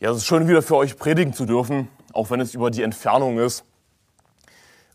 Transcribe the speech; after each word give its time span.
Ja, 0.00 0.10
es 0.10 0.18
ist 0.18 0.26
schön, 0.26 0.48
wieder 0.48 0.60
für 0.60 0.74
euch 0.74 0.98
predigen 0.98 1.32
zu 1.32 1.46
dürfen, 1.46 1.88
auch 2.12 2.28
wenn 2.30 2.40
es 2.40 2.52
über 2.52 2.72
die 2.72 2.82
Entfernung 2.82 3.38
ist. 3.38 3.64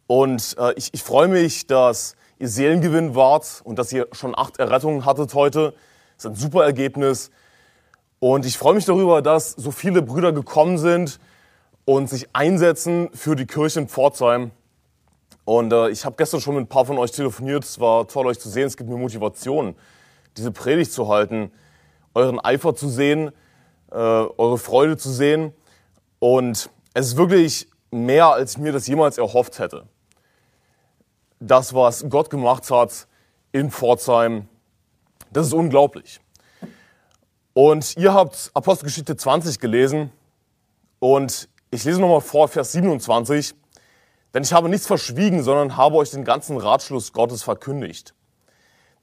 Und 0.08 0.58
äh, 0.60 0.74
ich, 0.74 0.94
ich 0.94 1.04
freue 1.04 1.30
mich, 1.30 1.68
dass 1.68 2.18
ihr 2.38 2.50
Seelengewinn 2.50 3.16
wart 3.16 3.62
und 3.64 3.80
dass 3.80 3.94
ihr 3.94 4.10
schon 4.12 4.38
acht 4.38 4.60
Errettungen 4.60 5.06
hattet 5.06 5.34
heute. 5.34 5.74
Das 6.18 6.26
ist 6.26 6.32
ein 6.32 6.36
super 6.36 6.66
Ergebnis. 6.66 7.32
Und 8.20 8.46
ich 8.46 8.58
freue 8.58 8.74
mich 8.74 8.84
darüber, 8.84 9.22
dass 9.22 9.52
so 9.52 9.72
viele 9.72 10.02
Brüder 10.02 10.34
gekommen 10.34 10.78
sind 10.78 11.22
und 11.86 12.10
sich 12.10 12.28
einsetzen 12.34 13.10
für 13.14 13.38
die 13.38 13.48
Kirche 13.48 13.80
in 13.80 13.88
Pforzheim. 13.88 14.52
Und 15.46 15.72
äh, 15.72 15.90
ich 15.92 16.04
habe 16.04 16.18
gestern 16.18 16.42
schon 16.42 16.56
mit 16.56 16.66
ein 16.66 16.70
paar 16.70 16.84
von 16.84 16.98
euch 16.98 17.12
telefoniert. 17.12 17.64
Es 17.64 17.80
war 17.80 18.06
toll, 18.10 18.28
euch 18.28 18.40
zu 18.40 18.50
sehen. 18.50 18.68
Es 18.68 18.76
gibt 18.76 18.90
mir 18.90 18.98
Motivation, 18.98 19.76
diese 20.36 20.52
Predigt 20.52 20.92
zu 20.92 21.08
halten, 21.08 21.52
euren 22.14 22.38
Eifer 22.42 22.76
zu 22.76 22.90
sehen, 22.90 23.32
äh, 23.92 23.96
eure 23.96 24.58
Freude 24.58 24.98
zu 24.98 25.10
sehen. 25.10 25.54
Und 26.20 26.70
es 26.94 27.08
ist 27.08 27.18
wirklich 27.18 27.68
mehr, 27.92 28.28
als 28.28 28.54
ich 28.54 28.58
mir 28.58 28.72
das 28.72 28.88
jemals 28.88 29.18
erhofft 29.18 29.60
hätte. 29.60 29.88
Das, 31.40 31.74
was 31.74 32.06
Gott 32.10 32.30
gemacht 32.30 32.70
hat 32.70 33.08
in 33.52 33.72
Pforzheim, 33.72 34.48
das 35.32 35.48
ist 35.48 35.54
unglaublich. 35.54 36.20
Und 37.54 37.98
ihr 37.98 38.14
habt 38.14 38.52
Apostelgeschichte 38.54 39.16
20 39.16 39.60
gelesen 39.60 40.12
und 41.00 41.50
ich 41.72 41.84
lese 41.84 42.02
nochmal 42.02 42.22
vor, 42.22 42.48
Vers 42.48 42.72
27. 42.74 43.54
Denn 44.34 44.44
ich 44.44 44.54
habe 44.54 44.70
nichts 44.70 44.88
verschwiegen, 44.88 45.44
sondern 45.44 45.78
habe 45.78 45.96
euch 45.96 46.12
den 46.12 46.24
ganzen 46.24 46.58
Ratschluss 46.58 47.14
Gottes 47.14 47.44
verkündigt. 47.44 48.14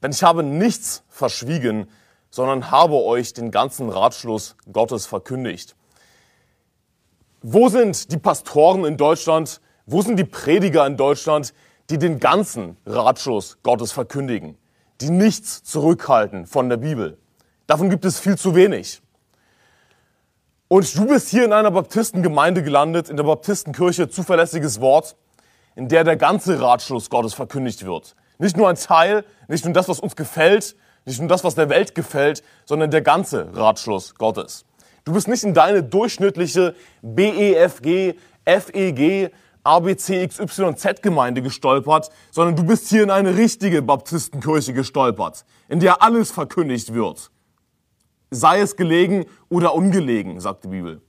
Denn 0.01 0.11
ich 0.11 0.23
habe 0.23 0.43
nichts 0.43 1.03
verschwiegen, 1.09 1.89
sondern 2.29 2.71
habe 2.71 2.95
euch 2.95 3.33
den 3.33 3.51
ganzen 3.51 3.89
Ratschluss 3.89 4.55
Gottes 4.71 5.05
verkündigt. 5.05 5.75
Wo 7.41 7.69
sind 7.69 8.11
die 8.11 8.17
Pastoren 8.17 8.85
in 8.85 8.97
Deutschland? 8.97 9.61
Wo 9.85 10.01
sind 10.01 10.17
die 10.17 10.25
Prediger 10.25 10.85
in 10.85 10.97
Deutschland, 10.97 11.53
die 11.89 11.97
den 11.97 12.19
ganzen 12.19 12.77
Ratschluss 12.85 13.57
Gottes 13.63 13.91
verkündigen, 13.91 14.57
die 14.99 15.09
nichts 15.09 15.63
zurückhalten 15.63 16.45
von 16.45 16.69
der 16.69 16.77
Bibel? 16.77 17.17
Davon 17.67 17.89
gibt 17.89 18.05
es 18.05 18.19
viel 18.19 18.37
zu 18.37 18.55
wenig. 18.55 19.01
Und 20.67 20.97
du 20.97 21.05
bist 21.05 21.29
hier 21.29 21.45
in 21.45 21.53
einer 21.53 21.71
Baptistengemeinde 21.71 22.61
gelandet, 22.61 23.09
in 23.09 23.15
der 23.15 23.23
Baptistenkirche, 23.23 24.09
zuverlässiges 24.09 24.81
Wort, 24.81 25.15
in 25.75 25.87
der 25.87 26.03
der 26.03 26.17
ganze 26.17 26.59
Ratschluss 26.59 27.09
Gottes 27.09 27.33
verkündigt 27.33 27.85
wird. 27.85 28.15
Nicht 28.37 28.57
nur 28.57 28.67
ein 28.67 28.75
Teil, 28.75 29.23
nicht 29.47 29.63
nur 29.63 29.73
das, 29.73 29.87
was 29.87 29.99
uns 29.99 30.15
gefällt, 30.15 30.75
nicht 31.07 31.19
nur 31.19 31.29
das, 31.29 31.43
was 31.43 31.55
der 31.55 31.69
Welt 31.69 31.95
gefällt, 31.95 32.43
sondern 32.65 32.91
der 32.91 33.01
ganze 33.01 33.55
Ratschluss 33.55 34.15
Gottes. 34.15 34.65
Du 35.05 35.13
bist 35.13 35.29
nicht 35.29 35.43
in 35.45 35.53
deine 35.53 35.81
durchschnittliche 35.81 36.75
BEFG, 37.01 38.15
FEG, 38.45 39.31
ABCXYZ-Gemeinde 39.63 41.41
gestolpert, 41.41 42.09
sondern 42.31 42.57
du 42.57 42.63
bist 42.65 42.89
hier 42.89 43.03
in 43.03 43.11
eine 43.11 43.37
richtige 43.37 43.81
Baptistenkirche 43.81 44.73
gestolpert, 44.73 45.45
in 45.69 45.79
der 45.79 46.01
alles 46.01 46.31
verkündigt 46.31 46.93
wird. 46.93 47.31
Sei 48.29 48.59
es 48.59 48.75
gelegen 48.75 49.25
oder 49.47 49.73
ungelegen, 49.75 50.41
sagt 50.41 50.65
die 50.65 50.69
Bibel. 50.69 51.01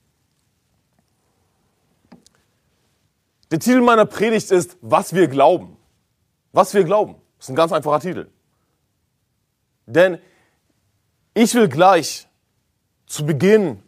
Der 3.51 3.59
Titel 3.59 3.81
meiner 3.81 4.07
Predigt 4.07 4.53
ist, 4.53 4.77
was 4.81 5.12
wir 5.12 5.27
glauben. 5.27 5.77
Was 6.53 6.73
wir 6.73 6.85
glauben. 6.85 7.17
Das 7.39 7.47
ist 7.47 7.51
ein 7.51 7.57
ganz 7.57 7.73
einfacher 7.73 7.99
Titel. 7.99 8.29
Denn 9.89 10.19
ich 11.33 11.55
will 11.55 11.69
gleich 11.69 12.28
zu 13.06 13.25
Beginn 13.25 13.83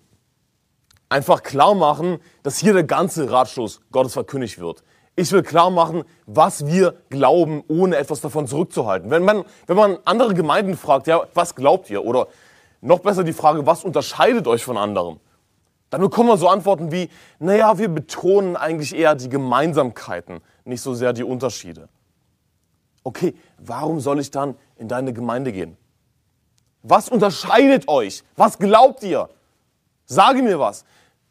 einfach 1.11 1.43
klar 1.43 1.75
machen, 1.75 2.21
dass 2.43 2.59
hier 2.59 2.73
der 2.73 2.85
ganze 2.85 3.31
Ratschluss 3.31 3.81
Gottes 3.93 4.15
verkündigt 4.15 4.59
wird. 4.59 4.83
Ich 5.15 5.31
will 5.33 5.43
klar 5.43 5.71
machen, 5.71 6.05
was 6.25 6.67
wir 6.67 6.95
glauben, 7.11 7.63
ohne 7.69 7.97
etwas 7.97 8.23
davon 8.23 8.47
zurückzuhalten. 8.47 9.11
Wenn 9.11 9.25
man, 9.25 9.45
wenn 9.67 9.77
man 9.77 9.99
andere 10.07 10.33
Gemeinden 10.33 10.77
fragt, 10.77 11.07
ja, 11.07 11.27
was 11.35 11.55
glaubt 11.55 11.91
ihr? 11.91 12.03
Oder 12.03 12.29
noch 12.81 13.01
besser 13.01 13.23
die 13.23 13.35
Frage, 13.35 13.67
was 13.67 13.85
unterscheidet 13.85 14.47
euch 14.47 14.65
von 14.65 14.79
anderen? 14.79 15.21
Dann 15.91 16.01
bekommen 16.01 16.31
wir 16.31 16.39
so 16.39 16.49
Antworten 16.49 16.93
wie, 16.93 17.11
naja, 17.41 17.77
wir 17.77 17.89
betonen 17.89 18.57
eigentlich 18.57 18.97
eher 18.97 19.17
die 19.17 19.29
Gemeinsamkeiten, 19.29 20.41
nicht 20.65 20.81
so 20.81 20.95
sehr 20.95 21.13
die 21.13 21.25
Unterschiede. 21.25 21.91
Okay, 23.05 23.35
warum 23.59 24.01
soll 24.01 24.21
ich 24.21 24.31
dann 24.31 24.55
in 24.77 24.89
deine 24.89 25.13
Gemeinde 25.13 25.53
gehen? 25.53 25.77
Was 26.83 27.09
unterscheidet 27.09 27.89
euch? 27.89 28.25
Was 28.37 28.59
glaubt 28.59 29.03
ihr? 29.03 29.29
Sage 30.07 30.43
mir 30.43 30.59
was. 30.59 30.85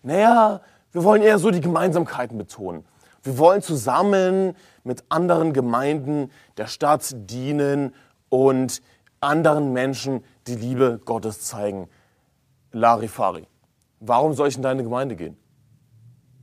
Naja, 0.04 0.62
wir 0.92 1.04
wollen 1.04 1.22
eher 1.22 1.40
so 1.40 1.52
die 1.52 1.62
Gemeinsamkeiten 1.62 2.38
betonen. 2.38 2.86
Wir 3.24 3.38
wollen 3.38 3.62
zusammen 3.62 4.56
mit 4.84 5.04
anderen 5.10 5.54
Gemeinden 5.54 6.32
der 6.58 6.68
Stadt 6.68 7.14
dienen 7.14 7.94
und 8.30 8.82
anderen 9.20 9.74
Menschen 9.74 10.24
die 10.48 10.56
Liebe 10.56 11.00
Gottes 11.04 11.42
zeigen. 11.42 11.90
Larifari. 12.72 13.48
Warum 14.00 14.34
soll 14.34 14.48
ich 14.48 14.56
in 14.56 14.64
deine 14.64 14.84
Gemeinde 14.84 15.16
gehen? 15.16 15.36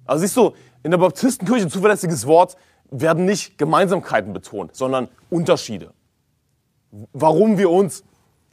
Also 0.04 0.22
siehst 0.22 0.36
du, 0.36 0.52
in 0.82 0.90
der 0.90 0.98
Baptistenkirche, 0.98 1.68
zuverlässiges 1.68 2.26
Wort, 2.26 2.56
werden 2.90 3.24
nicht 3.24 3.58
Gemeinsamkeiten 3.58 4.32
betont, 4.32 4.76
sondern 4.76 5.08
Unterschiede. 5.30 5.92
Warum 7.12 7.58
wir 7.58 7.70
uns, 7.70 8.04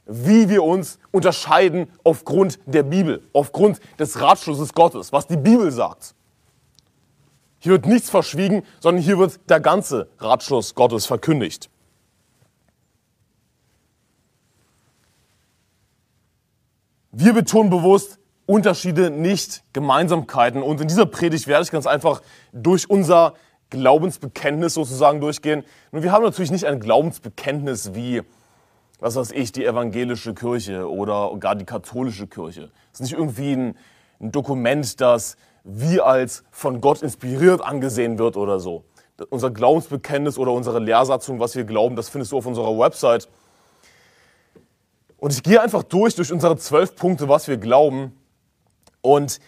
wie 0.06 0.48
wir 0.48 0.62
uns 0.62 0.98
unterscheiden 1.10 1.88
aufgrund 2.02 2.58
der 2.66 2.82
Bibel, 2.82 3.22
aufgrund 3.32 3.80
des 3.98 4.20
Ratschlusses 4.20 4.74
Gottes, 4.74 5.12
was 5.12 5.26
die 5.26 5.36
Bibel 5.36 5.70
sagt. 5.70 6.14
Hier 7.58 7.72
wird 7.72 7.86
nichts 7.86 8.10
verschwiegen, 8.10 8.62
sondern 8.80 9.02
hier 9.02 9.18
wird 9.18 9.40
der 9.48 9.60
ganze 9.60 10.08
Ratschluss 10.18 10.74
Gottes 10.74 11.06
verkündigt. 11.06 11.70
Wir 17.12 17.32
betonen 17.32 17.70
bewusst 17.70 18.18
Unterschiede, 18.46 19.08
nicht 19.10 19.62
Gemeinsamkeiten. 19.72 20.62
Und 20.62 20.80
in 20.80 20.88
dieser 20.88 21.06
Predigt 21.06 21.46
werde 21.46 21.64
ich 21.64 21.70
ganz 21.70 21.86
einfach 21.86 22.20
durch 22.52 22.90
unser 22.90 23.34
Glaubensbekenntnis 23.70 24.74
sozusagen 24.74 25.20
durchgehen. 25.20 25.64
Nun, 25.92 26.02
wir 26.02 26.12
haben 26.12 26.24
natürlich 26.24 26.50
nicht 26.50 26.66
ein 26.66 26.80
Glaubensbekenntnis 26.80 27.94
wie, 27.94 28.22
was 29.00 29.16
weiß 29.16 29.32
ich, 29.32 29.52
die 29.52 29.64
evangelische 29.64 30.34
Kirche 30.34 30.90
oder 30.90 31.36
gar 31.38 31.54
die 31.54 31.64
katholische 31.64 32.26
Kirche. 32.26 32.70
Es 32.92 33.00
ist 33.00 33.10
nicht 33.10 33.18
irgendwie 33.18 33.52
ein, 33.52 33.76
ein 34.20 34.32
Dokument, 34.32 35.00
das 35.00 35.36
wie 35.64 36.00
als 36.00 36.44
von 36.50 36.80
Gott 36.80 37.02
inspiriert 37.02 37.62
angesehen 37.62 38.18
wird 38.18 38.36
oder 38.36 38.60
so. 38.60 38.84
Unser 39.30 39.50
Glaubensbekenntnis 39.50 40.38
oder 40.38 40.52
unsere 40.52 40.78
Lehrsatzung, 40.78 41.40
was 41.40 41.56
wir 41.56 41.64
glauben, 41.64 41.96
das 41.96 42.08
findest 42.08 42.32
du 42.32 42.38
auf 42.38 42.46
unserer 42.46 42.78
Website. 42.78 43.28
Und 45.16 45.32
ich 45.32 45.42
gehe 45.42 45.60
einfach 45.60 45.82
durch, 45.82 46.14
durch 46.14 46.32
unsere 46.32 46.56
zwölf 46.58 46.96
Punkte, 46.96 47.28
was 47.28 47.48
wir 47.48 47.56
glauben. 47.56 48.12
Und 49.00 49.40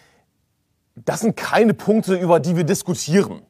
das 0.95 1.19
sind 1.19 1.35
keine 1.35 1.73
Punkte, 1.73 2.15
über 2.15 2.39
die 2.39 2.55
wir 2.55 2.63
diskutieren. 2.63 3.43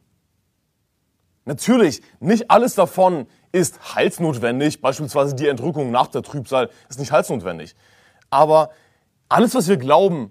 Natürlich, 1.46 2.02
nicht 2.20 2.50
alles 2.50 2.74
davon 2.74 3.26
ist 3.52 3.94
heilsnotwendig. 3.94 4.80
Beispielsweise 4.80 5.34
die 5.34 5.48
Entrückung 5.48 5.90
nach 5.90 6.08
der 6.08 6.22
Trübsal 6.22 6.70
ist 6.88 6.98
nicht 6.98 7.12
heilsnotwendig. 7.12 7.74
Aber 8.30 8.70
alles, 9.28 9.54
was 9.54 9.68
wir 9.68 9.76
glauben, 9.76 10.30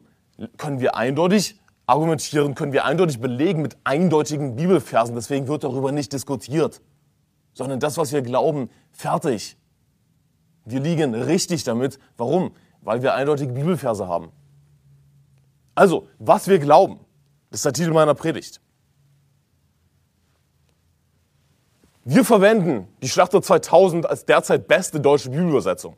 können 0.57 0.79
wir 0.79 0.95
eindeutig 0.95 1.59
argumentieren, 1.87 2.53
können 2.53 2.73
wir 2.73 2.85
eindeutig 2.85 3.19
belegen 3.19 3.61
mit 3.61 3.77
eindeutigen 3.83 4.55
Bibelversen. 4.55 5.15
Deswegen 5.15 5.47
wird 5.47 5.63
darüber 5.63 5.91
nicht 5.91 6.13
diskutiert, 6.13 6.81
sondern 7.53 7.79
das, 7.79 7.97
was 7.97 8.11
wir 8.11 8.21
glauben, 8.21 8.69
fertig. 8.91 9.57
Wir 10.65 10.81
liegen 10.81 11.15
richtig 11.15 11.63
damit. 11.63 11.97
Warum? 12.17 12.51
Weil 12.81 13.01
wir 13.01 13.13
eindeutige 13.13 13.53
Bibelverse 13.53 14.07
haben. 14.07 14.31
Also, 15.75 16.07
was 16.19 16.47
wir 16.47 16.59
glauben, 16.59 16.99
das 17.49 17.59
ist 17.59 17.65
der 17.65 17.73
Titel 17.73 17.91
meiner 17.91 18.15
Predigt. 18.15 18.59
Wir 22.09 22.23
verwenden 22.23 22.87
die 23.01 23.09
Schlachter 23.09 23.41
2000 23.41 24.09
als 24.09 24.23
derzeit 24.23 24.69
beste 24.69 25.01
deutsche 25.01 25.29
Bibelübersetzung. 25.29 25.97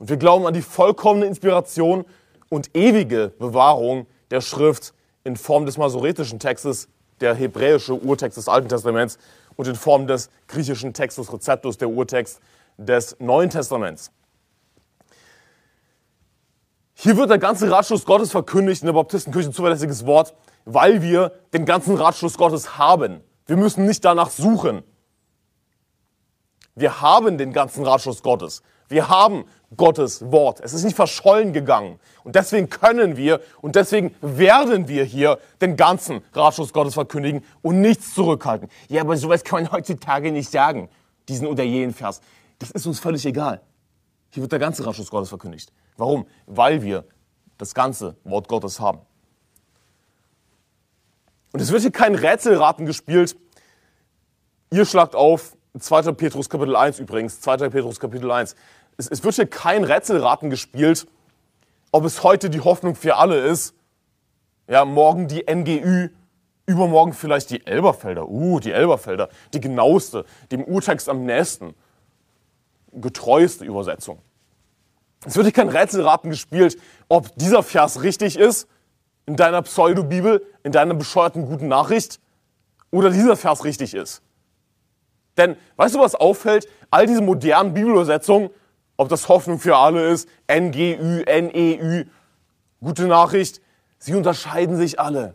Und 0.00 0.10
wir 0.10 0.16
glauben 0.16 0.48
an 0.48 0.52
die 0.52 0.62
vollkommene 0.62 1.26
Inspiration 1.26 2.04
und 2.48 2.76
ewige 2.76 3.28
Bewahrung 3.38 4.08
der 4.32 4.40
Schrift 4.40 4.94
in 5.22 5.36
Form 5.36 5.64
des 5.64 5.78
masoretischen 5.78 6.40
Textes, 6.40 6.88
der 7.20 7.36
hebräische 7.36 7.94
Urtext 7.94 8.36
des 8.36 8.48
Alten 8.48 8.68
Testaments 8.68 9.16
und 9.54 9.68
in 9.68 9.76
Form 9.76 10.08
des 10.08 10.28
griechischen 10.48 10.92
Textus 10.92 11.32
Receptus, 11.32 11.78
der 11.78 11.88
Urtext 11.88 12.40
des 12.76 13.14
Neuen 13.20 13.50
Testaments. 13.50 14.10
Hier 16.94 17.16
wird 17.16 17.30
der 17.30 17.38
ganze 17.38 17.70
Ratschluss 17.70 18.04
Gottes 18.04 18.32
verkündigt 18.32 18.82
in 18.82 18.86
der 18.86 18.94
Baptistenkirche, 18.94 19.52
zuverlässiges 19.52 20.04
Wort, 20.04 20.34
weil 20.64 21.00
wir 21.00 21.30
den 21.54 21.64
ganzen 21.64 21.94
Ratschluss 21.94 22.36
Gottes 22.36 22.76
haben. 22.76 23.20
Wir 23.46 23.56
müssen 23.56 23.86
nicht 23.86 24.04
danach 24.04 24.30
suchen. 24.30 24.82
Wir 26.76 27.00
haben 27.00 27.38
den 27.38 27.52
ganzen 27.52 27.84
Ratschluss 27.84 28.22
Gottes. 28.22 28.62
Wir 28.88 29.08
haben 29.08 29.46
Gottes 29.76 30.30
Wort. 30.30 30.60
Es 30.60 30.74
ist 30.74 30.84
nicht 30.84 30.94
verschollen 30.94 31.52
gegangen. 31.52 31.98
Und 32.22 32.36
deswegen 32.36 32.68
können 32.68 33.16
wir 33.16 33.40
und 33.62 33.74
deswegen 33.74 34.14
werden 34.20 34.86
wir 34.86 35.02
hier 35.02 35.38
den 35.60 35.76
ganzen 35.76 36.22
Ratschluss 36.32 36.72
Gottes 36.72 36.94
verkündigen 36.94 37.42
und 37.62 37.80
nichts 37.80 38.14
zurückhalten. 38.14 38.68
Ja, 38.88 39.00
aber 39.00 39.16
sowas 39.16 39.42
kann 39.42 39.62
man 39.62 39.72
heutzutage 39.72 40.30
nicht 40.30 40.50
sagen, 40.50 40.88
diesen 41.28 41.46
oder 41.48 41.64
jenen 41.64 41.94
Vers. 41.94 42.20
Das 42.58 42.70
ist 42.70 42.86
uns 42.86 43.00
völlig 43.00 43.24
egal. 43.26 43.60
Hier 44.30 44.42
wird 44.42 44.52
der 44.52 44.58
ganze 44.58 44.86
Ratschluss 44.86 45.10
Gottes 45.10 45.30
verkündigt. 45.30 45.72
Warum? 45.96 46.26
Weil 46.46 46.82
wir 46.82 47.04
das 47.58 47.74
ganze 47.74 48.16
Wort 48.22 48.48
Gottes 48.48 48.80
haben. 48.80 49.00
Und 51.52 51.60
es 51.60 51.72
wird 51.72 51.80
hier 51.80 51.90
kein 51.90 52.14
Rätselraten 52.14 52.84
gespielt. 52.84 53.34
Ihr 54.70 54.84
schlagt 54.84 55.14
auf, 55.14 55.56
2. 55.78 56.12
Petrus 56.12 56.48
Kapitel 56.48 56.76
1 56.76 56.98
übrigens, 56.98 57.40
2. 57.40 57.68
Petrus 57.68 58.00
Kapitel 58.00 58.30
1. 58.30 58.56
Es, 58.96 59.08
es 59.08 59.24
wird 59.24 59.34
hier 59.34 59.46
kein 59.46 59.84
Rätselraten 59.84 60.50
gespielt, 60.50 61.06
ob 61.92 62.04
es 62.04 62.22
heute 62.22 62.50
die 62.50 62.60
Hoffnung 62.60 62.94
für 62.94 63.16
alle 63.16 63.38
ist. 63.38 63.74
Ja, 64.68 64.84
morgen 64.84 65.28
die 65.28 65.44
NGÜ, 65.48 66.08
übermorgen 66.66 67.12
vielleicht 67.12 67.50
die 67.50 67.66
Elberfelder. 67.66 68.28
Uh, 68.28 68.58
die 68.58 68.72
Elberfelder, 68.72 69.28
die 69.54 69.60
genaueste, 69.60 70.24
dem 70.50 70.64
Urtext 70.64 71.08
am 71.08 71.24
nächsten, 71.24 71.74
getreueste 72.92 73.64
Übersetzung. 73.64 74.18
Es 75.24 75.36
wird 75.36 75.46
hier 75.46 75.52
kein 75.52 75.68
Rätselraten 75.68 76.30
gespielt, 76.30 76.76
ob 77.08 77.34
dieser 77.36 77.62
Vers 77.62 78.02
richtig 78.02 78.38
ist 78.38 78.68
in 79.26 79.36
deiner 79.36 79.62
Pseudobibel, 79.62 80.44
in 80.62 80.72
deiner 80.72 80.94
bescheuerten 80.94 81.46
guten 81.46 81.68
Nachricht, 81.68 82.20
oder 82.90 83.10
dieser 83.10 83.36
Vers 83.36 83.64
richtig 83.64 83.94
ist. 83.94 84.22
Denn 85.36 85.56
weißt 85.76 85.94
du, 85.94 86.00
was 86.00 86.14
auffällt? 86.14 86.68
All 86.90 87.06
diese 87.06 87.20
modernen 87.20 87.74
Bibelübersetzungen, 87.74 88.50
ob 88.96 89.08
das 89.08 89.28
Hoffnung 89.28 89.58
für 89.58 89.76
alle 89.76 90.08
ist, 90.08 90.28
NGÜ, 90.50 91.24
NEÜ, 91.26 92.04
gute 92.80 93.06
Nachricht, 93.06 93.60
sie 93.98 94.14
unterscheiden 94.14 94.76
sich 94.76 94.98
alle. 94.98 95.34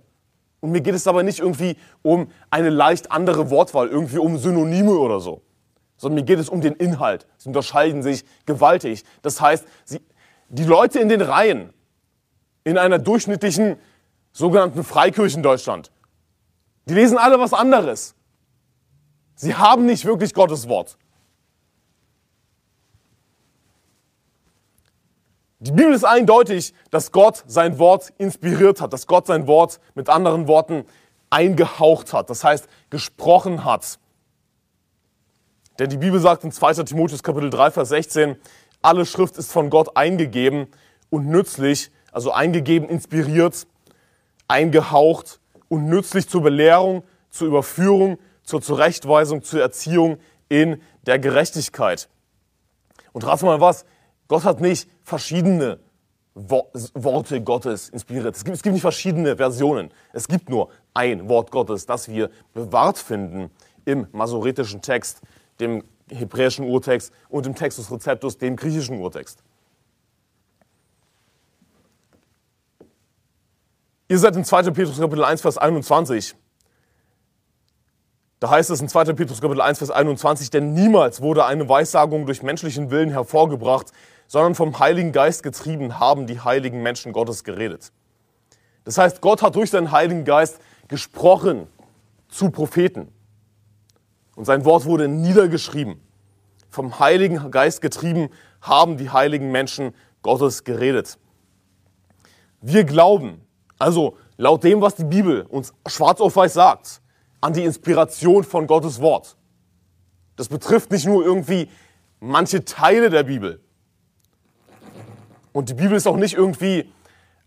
Und 0.60 0.72
mir 0.72 0.82
geht 0.82 0.96
es 0.96 1.08
aber 1.08 1.24
nicht 1.24 1.40
irgendwie 1.40 1.76
um 2.02 2.28
eine 2.50 2.70
leicht 2.70 3.12
andere 3.12 3.50
Wortwahl, 3.50 3.88
irgendwie 3.88 4.20
um 4.20 4.38
Synonyme 4.38 4.92
oder 4.92 5.20
so, 5.20 5.42
sondern 5.98 6.16
mir 6.16 6.26
geht 6.26 6.40
es 6.40 6.50
um 6.50 6.62
den 6.62 6.74
Inhalt. 6.74 7.28
Sie 7.38 7.50
unterscheiden 7.50 8.04
sich 8.04 8.24
gewaltig. 8.46 9.04
Das 9.24 9.42
heißt, 9.42 9.66
sie, 9.86 10.02
die 10.50 10.64
Leute 10.64 11.00
in 11.00 11.10
den 11.10 11.22
Reihen 11.22 11.74
in 12.64 12.78
einer 12.78 13.00
durchschnittlichen 13.00 13.78
sogenannten 14.32 14.84
Freikirche 14.84 15.38
in 15.38 15.44
Deutschland, 15.44 15.92
die 16.86 16.94
lesen 16.94 17.18
alle 17.18 17.40
was 17.40 17.54
anderes. 17.54 18.16
Sie 19.42 19.56
haben 19.56 19.88
nicht 19.88 20.06
wirklich 20.06 20.36
Gottes 20.36 20.70
Wort. 20.70 21.00
Die 25.58 25.72
Bibel 25.72 25.94
ist 25.94 26.04
eindeutig, 26.04 26.76
dass 26.92 27.12
Gott 27.12 27.44
sein 27.48 27.80
Wort 27.80 28.14
inspiriert 28.20 28.82
hat, 28.82 28.94
dass 28.94 29.08
Gott 29.08 29.26
sein 29.26 29.48
Wort 29.48 29.80
mit 29.96 30.10
anderen 30.10 30.48
Worten 30.48 30.86
eingehaucht 31.32 32.14
hat, 32.14 32.30
das 32.30 32.44
heißt 32.44 32.68
gesprochen 32.92 33.66
hat. 33.66 33.98
Denn 35.80 35.90
die 35.90 35.98
Bibel 35.98 36.20
sagt 36.20 36.44
in 36.44 36.52
2. 36.52 36.84
Timotheus 36.84 37.24
Kapitel 37.24 37.50
3, 37.50 37.72
Vers 37.72 37.90
16, 37.90 38.36
alle 38.84 39.08
Schrift 39.08 39.40
ist 39.40 39.52
von 39.52 39.72
Gott 39.72 39.98
eingegeben 39.98 40.68
und 41.10 41.26
nützlich, 41.26 41.90
also 42.12 42.32
eingegeben, 42.32 42.88
inspiriert, 42.90 43.66
eingehaucht 44.48 45.40
und 45.68 45.88
nützlich 45.88 46.30
zur 46.30 46.44
Belehrung, 46.44 47.02
zur 47.32 47.48
Überführung, 47.48 48.20
zur 48.52 48.62
Zurechtweisung, 48.62 49.44
zur 49.44 49.62
Erziehung 49.62 50.18
in 50.50 50.82
der 51.04 51.20
Gerechtigkeit. 51.20 52.10
Und 53.14 53.26
rate 53.26 53.46
mal 53.46 53.62
was, 53.62 53.86
Gott 54.28 54.44
hat 54.44 54.60
nicht 54.60 54.90
verschiedene 55.04 55.80
Worte 56.34 57.42
Gottes 57.42 57.88
inspiriert. 57.88 58.36
Es 58.36 58.44
gibt, 58.44 58.58
es 58.58 58.62
gibt 58.62 58.74
nicht 58.74 58.82
verschiedene 58.82 59.38
Versionen. 59.38 59.90
Es 60.12 60.28
gibt 60.28 60.50
nur 60.50 60.70
ein 60.94 61.30
Wort 61.30 61.50
Gottes, 61.52 61.86
das 61.86 62.10
wir 62.10 62.30
bewahrt 62.54 62.98
finden 62.98 63.52
im 63.86 64.08
masoretischen 64.12 64.82
Text, 64.82 65.22
dem 65.62 65.84
hebräischen 66.10 66.66
Urtext 66.66 67.14
und 67.30 67.48
im 67.48 67.56
Textus 67.56 67.90
Receptus, 67.90 68.38
dem 68.38 68.58
griechischen 68.58 69.00
Urtext. 69.00 69.44
Ihr 74.10 74.20
seid 74.20 74.36
in 74.36 74.44
2. 74.44 74.72
Petrus 74.72 75.00
Kapitel 75.00 75.24
1, 75.24 75.40
Vers 75.40 75.58
21. 75.58 76.36
Da 78.42 78.50
heißt 78.50 78.72
es 78.72 78.82
in 78.82 78.90
2. 78.90 79.14
Petrus 79.14 79.40
Kapitel 79.40 79.62
1, 79.62 79.78
Vers 79.78 79.92
21, 79.92 80.50
denn 80.50 80.74
niemals 80.74 81.22
wurde 81.22 81.46
eine 81.46 81.70
Weissagung 81.70 82.26
durch 82.26 82.42
menschlichen 82.42 82.90
Willen 82.90 83.12
hervorgebracht, 83.12 83.92
sondern 84.26 84.56
vom 84.56 84.80
Heiligen 84.80 85.12
Geist 85.12 85.44
getrieben 85.44 86.00
haben 86.00 86.26
die 86.26 86.40
heiligen 86.40 86.82
Menschen 86.82 87.14
Gottes 87.14 87.44
geredet. 87.44 87.92
Das 88.84 88.98
heißt, 88.98 89.22
Gott 89.22 89.44
hat 89.44 89.56
durch 89.56 89.70
seinen 89.70 89.92
Heiligen 89.92 90.26
Geist 90.26 90.60
gesprochen 90.88 91.68
zu 92.30 92.50
Propheten. 92.50 93.14
Und 94.36 94.46
sein 94.46 94.66
Wort 94.66 94.86
wurde 94.86 95.08
niedergeschrieben. 95.08 96.02
Vom 96.72 96.98
Heiligen 96.98 97.52
Geist 97.52 97.80
getrieben 97.80 98.30
haben 98.60 98.98
die 98.98 99.12
heiligen 99.12 99.52
Menschen 99.52 99.94
Gottes 100.24 100.64
geredet. 100.64 101.20
Wir 102.60 102.86
glauben, 102.86 103.46
also 103.78 104.18
laut 104.38 104.64
dem, 104.64 104.82
was 104.82 104.96
die 104.96 105.04
Bibel 105.04 105.44
uns 105.44 105.76
schwarz 105.86 106.20
auf 106.20 106.36
weiß 106.36 106.54
sagt, 106.54 107.01
an 107.42 107.54
die 107.54 107.64
Inspiration 107.64 108.44
von 108.44 108.68
Gottes 108.68 109.02
Wort. 109.02 109.36
Das 110.36 110.48
betrifft 110.48 110.92
nicht 110.92 111.06
nur 111.06 111.26
irgendwie 111.26 111.70
manche 112.20 112.64
Teile 112.64 113.10
der 113.10 113.24
Bibel. 113.24 113.60
Und 115.52 115.70
die 115.70 115.74
Bibel 115.74 115.98
ist 115.98 116.08
auch 116.08 116.16
nicht 116.16 116.36
irgendwie 116.36 116.92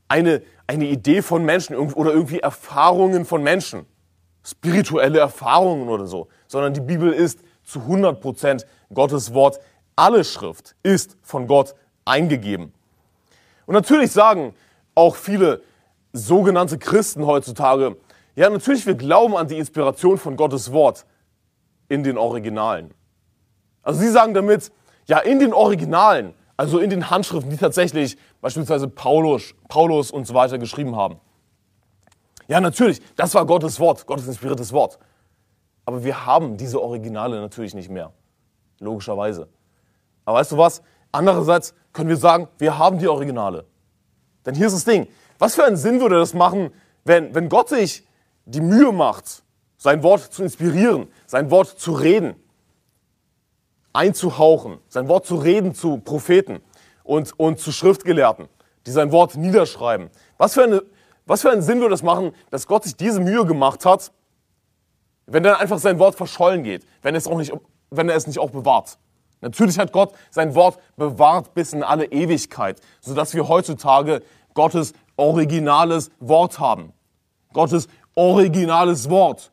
eine, 0.09 0.43
eine 0.67 0.87
Idee 0.87 1.23
von 1.23 1.45
Menschen 1.45 1.77
oder 1.77 2.13
irgendwie 2.13 2.41
Erfahrungen 2.41 3.25
von 3.25 3.43
Menschen, 3.43 3.87
spirituelle 4.43 5.21
Erfahrungen 5.21 5.89
oder 5.89 6.07
so, 6.07 6.29
sondern 6.47 6.75
die 6.75 6.81
Bibel 6.81 7.13
ist 7.13 7.41
zu 7.65 7.81
100% 7.81 8.65
Gottes 8.93 9.33
Wort. 9.33 9.59
Alle 9.97 10.25
Schrift 10.25 10.75
ist 10.83 11.17
von 11.23 11.47
Gott 11.47 11.75
eingegeben. 12.05 12.73
Und 13.67 13.75
natürlich 13.75 14.13
sagen 14.13 14.55
auch 14.95 15.17
viele 15.17 15.63
sogenannte 16.13 16.79
Christen 16.79 17.25
heutzutage, 17.27 17.97
ja, 18.37 18.51
natürlich, 18.51 18.87
wir 18.87 18.95
glauben 18.95 19.37
an 19.37 19.49
die 19.49 19.59
Inspiration 19.59 20.19
von 20.19 20.37
Gottes 20.37 20.73
Wort 20.73 21.07
in 21.89 22.03
den 22.03 22.19
Originalen. 22.19 22.93
Also 23.83 24.01
sie 24.01 24.09
sagen 24.09 24.35
damit, 24.35 24.73
ja, 25.07 25.19
in 25.19 25.39
den 25.39 25.53
Originalen, 25.53 26.35
also 26.57 26.79
in 26.79 26.91
den 26.91 27.11
Handschriften, 27.11 27.51
die 27.51 27.57
tatsächlich 27.57 28.17
beispielsweise 28.41 28.89
Paulus, 28.89 29.55
Paulus 29.69 30.11
und 30.11 30.27
so 30.27 30.35
weiter 30.35 30.59
geschrieben 30.59 30.97
haben. 30.97 31.21
Ja, 32.49 32.61
natürlich, 32.61 33.01
das 33.17 33.35
war 33.35 33.47
Gottes 33.47 33.79
Wort, 33.81 34.07
Gottes 34.07 34.27
inspiriertes 34.27 34.73
Wort. 34.73 34.99
Aber 35.85 36.03
wir 36.03 36.27
haben 36.27 36.57
diese 36.57 36.81
Originale 36.83 37.41
natürlich 37.41 37.75
nicht 37.75 37.91
mehr. 37.91 38.13
Logischerweise. 38.81 39.49
Aber 40.25 40.39
weißt 40.39 40.53
du 40.53 40.59
was? 40.59 40.83
Andererseits 41.13 41.75
können 41.93 42.09
wir 42.09 42.17
sagen, 42.17 42.49
wir 42.59 42.79
haben 42.79 42.99
die 42.99 43.09
Originale. 43.09 43.67
Denn 44.45 44.55
hier 44.55 44.67
ist 44.67 44.75
das 44.75 44.85
Ding. 44.85 45.07
Was 45.39 45.55
für 45.55 45.65
einen 45.65 45.77
Sinn 45.77 46.01
würde 46.01 46.17
das 46.17 46.35
machen, 46.35 46.71
wenn, 47.05 47.35
wenn 47.35 47.49
Gott 47.49 47.69
sich 47.69 48.07
die 48.47 48.61
Mühe 48.61 48.93
macht, 48.93 49.43
sein 49.77 50.03
Wort 50.03 50.33
zu 50.33 50.43
inspirieren, 50.43 51.09
sein 51.27 51.51
Wort 51.51 51.69
zu 51.69 51.93
reden, 51.93 52.37
einzuhauchen, 53.93 54.79
sein 54.89 55.09
Wort 55.09 55.27
zu 55.27 55.37
reden 55.37 55.75
zu 55.75 55.99
Propheten 55.99 56.61
und, 57.03 57.39
und 57.39 57.59
zu 57.59 57.73
Schriftgelehrten, 57.73 58.49
die 58.87 58.91
sein 58.91 59.13
Wort 59.13 59.37
niederschreiben. 59.37 60.11
Was 60.37 60.55
für, 60.55 60.65
eine, 60.65 60.83
was 61.27 61.43
für 61.43 61.51
einen 61.51 61.63
Sinn 61.63 61.81
würde 61.81 61.95
es 61.95 62.03
machen, 62.03 62.33
dass 62.51 62.67
Gott 62.67 62.85
sich 62.85 62.97
diese 62.97 63.21
Mühe 63.21 63.45
gemacht 63.45 63.85
hat, 63.85 64.13
wenn 65.27 65.43
dann 65.43 65.57
einfach 65.57 65.79
sein 65.79 65.99
Wort 65.99 66.15
verschollen 66.15 66.63
geht, 66.63 66.87
wenn, 67.03 67.15
es 67.15 67.27
auch 67.27 67.39
nicht, 67.39 67.53
wenn 67.91 68.09
er 68.09 68.17
es 68.17 68.27
nicht 68.27 68.39
auch 68.39 68.51
bewahrt. 68.51 68.99
Natürlich 69.41 69.79
hat 69.79 69.93
Gott 69.93 70.15
sein 70.31 70.55
Wort 70.55 70.79
bewahrt 70.97 71.55
bis 71.55 71.73
in 71.73 71.83
alle 71.83 72.07
Ewigkeit, 72.07 72.81
sodass 73.01 73.35
wir 73.35 73.49
heutzutage 73.49 74.23
Gottes 74.55 74.95
originales 75.17 76.11
Wort 76.19 76.59
haben. 76.59 76.93
Gottes 77.53 77.89
originales 78.15 79.11
Wort. 79.11 79.51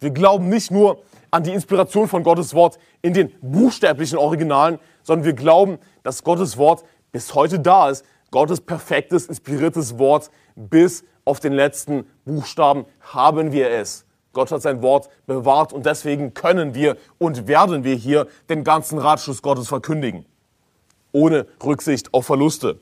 Wir 0.00 0.10
glauben 0.10 0.48
nicht 0.48 0.70
nur 0.70 1.02
an 1.30 1.42
die 1.42 1.52
Inspiration 1.52 2.08
von 2.08 2.22
Gottes 2.22 2.54
Wort 2.54 2.78
in 3.02 3.14
den 3.14 3.32
buchstäblichen 3.40 4.18
Originalen, 4.18 4.78
sondern 5.02 5.24
wir 5.24 5.32
glauben, 5.32 5.78
dass 6.02 6.24
Gottes 6.24 6.56
Wort 6.56 6.84
bis 7.12 7.34
heute 7.34 7.58
da 7.58 7.90
ist. 7.90 8.04
Gottes 8.30 8.60
perfektes, 8.60 9.26
inspiriertes 9.26 9.98
Wort 9.98 10.30
bis 10.54 11.04
auf 11.24 11.40
den 11.40 11.52
letzten 11.52 12.06
Buchstaben 12.24 12.86
haben 13.00 13.52
wir 13.52 13.70
es. 13.70 14.04
Gott 14.32 14.50
hat 14.50 14.62
sein 14.62 14.82
Wort 14.82 15.08
bewahrt 15.26 15.72
und 15.72 15.86
deswegen 15.86 16.34
können 16.34 16.74
wir 16.74 16.96
und 17.18 17.48
werden 17.48 17.84
wir 17.84 17.94
hier 17.94 18.26
den 18.50 18.64
ganzen 18.64 18.98
Ratschluss 18.98 19.40
Gottes 19.40 19.68
verkündigen. 19.68 20.26
Ohne 21.12 21.46
Rücksicht 21.64 22.12
auf 22.12 22.26
Verluste. 22.26 22.80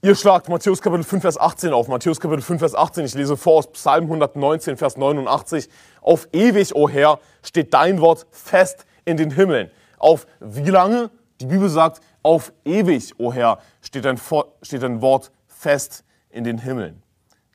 Ihr 0.00 0.14
schlagt 0.14 0.48
Matthäus 0.48 0.80
Kapitel 0.80 1.02
5, 1.02 1.22
Vers 1.22 1.40
18 1.40 1.72
auf. 1.72 1.88
Matthäus 1.88 2.20
Kapitel 2.20 2.40
5, 2.40 2.60
Vers 2.60 2.76
18. 2.76 3.04
Ich 3.04 3.14
lese 3.14 3.36
vor 3.36 3.54
aus 3.54 3.72
Psalm 3.72 4.04
119, 4.04 4.76
Vers 4.76 4.96
89. 4.96 5.68
Auf 6.02 6.28
ewig, 6.32 6.72
o 6.76 6.88
Herr, 6.88 7.18
steht 7.42 7.74
dein 7.74 8.00
Wort 8.00 8.24
fest 8.30 8.86
in 9.04 9.16
den 9.16 9.32
Himmeln. 9.32 9.72
Auf 9.98 10.28
wie 10.38 10.70
lange? 10.70 11.10
Die 11.40 11.46
Bibel 11.46 11.68
sagt, 11.68 12.00
auf 12.22 12.52
ewig, 12.64 13.12
o 13.18 13.32
Herr, 13.32 13.58
steht 13.80 14.04
dein, 14.04 14.20
steht 14.62 14.84
dein 14.84 15.02
Wort 15.02 15.32
fest 15.48 16.04
in 16.30 16.44
den 16.44 16.58
Himmeln. 16.58 17.02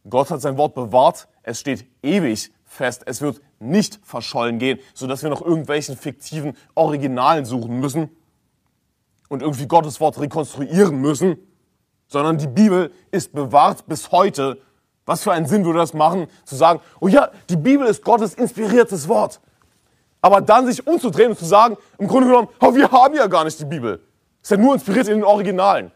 Gott 0.10 0.30
hat 0.30 0.42
sein 0.42 0.58
Wort 0.58 0.76
bewahrt. 0.76 1.30
Es 1.44 1.62
steht 1.62 1.86
ewig 2.02 2.52
fest. 2.66 3.04
Es 3.06 3.22
wird 3.22 3.40
nicht 3.60 4.02
verschollen 4.04 4.60
gehen, 4.60 4.80
sodass 4.94 5.24
wir 5.24 5.30
noch 5.30 5.42
irgendwelchen 5.42 5.96
fiktiven 5.96 6.58
Originalen 6.76 7.46
suchen 7.46 7.80
müssen 7.80 8.10
und 9.30 9.42
irgendwie 9.42 9.66
Gottes 9.66 10.02
Wort 10.02 10.20
rekonstruieren 10.20 11.00
müssen, 11.00 11.38
sondern 12.08 12.38
die 12.38 12.48
Bibel 12.48 12.92
ist 13.12 13.34
bewahrt 13.34 13.86
bis 13.88 14.12
heute. 14.12 14.60
Was 15.06 15.24
für 15.24 15.32
einen 15.32 15.46
Sinn 15.46 15.66
würde 15.66 15.80
das 15.80 15.94
machen, 15.94 16.28
zu 16.46 16.56
sagen, 16.56 16.80
oh 17.00 17.08
ja, 17.08 17.30
die 17.50 17.58
Bibel 17.58 17.86
ist 17.88 18.04
Gottes 18.04 18.34
inspiriertes 18.36 19.08
Wort. 19.08 19.42
Aber 20.22 20.40
dann 20.40 20.66
sich 20.66 20.88
umzudrehen 20.88 21.32
und 21.32 21.38
zu 21.38 21.46
sagen, 21.46 21.76
im 21.98 22.08
Grunde 22.08 22.30
genommen, 22.30 22.48
oh, 22.62 22.74
wir 22.74 22.90
haben 22.90 23.14
ja 23.14 23.28
gar 23.28 23.44
nicht 23.44 23.60
die 23.60 23.66
Bibel. 23.66 24.00
Ist 24.42 24.52
ja 24.52 24.58
nur 24.58 24.74
inspiriert 24.74 25.08
in 25.10 25.16
den 25.16 25.24
Originalen. 25.26 25.92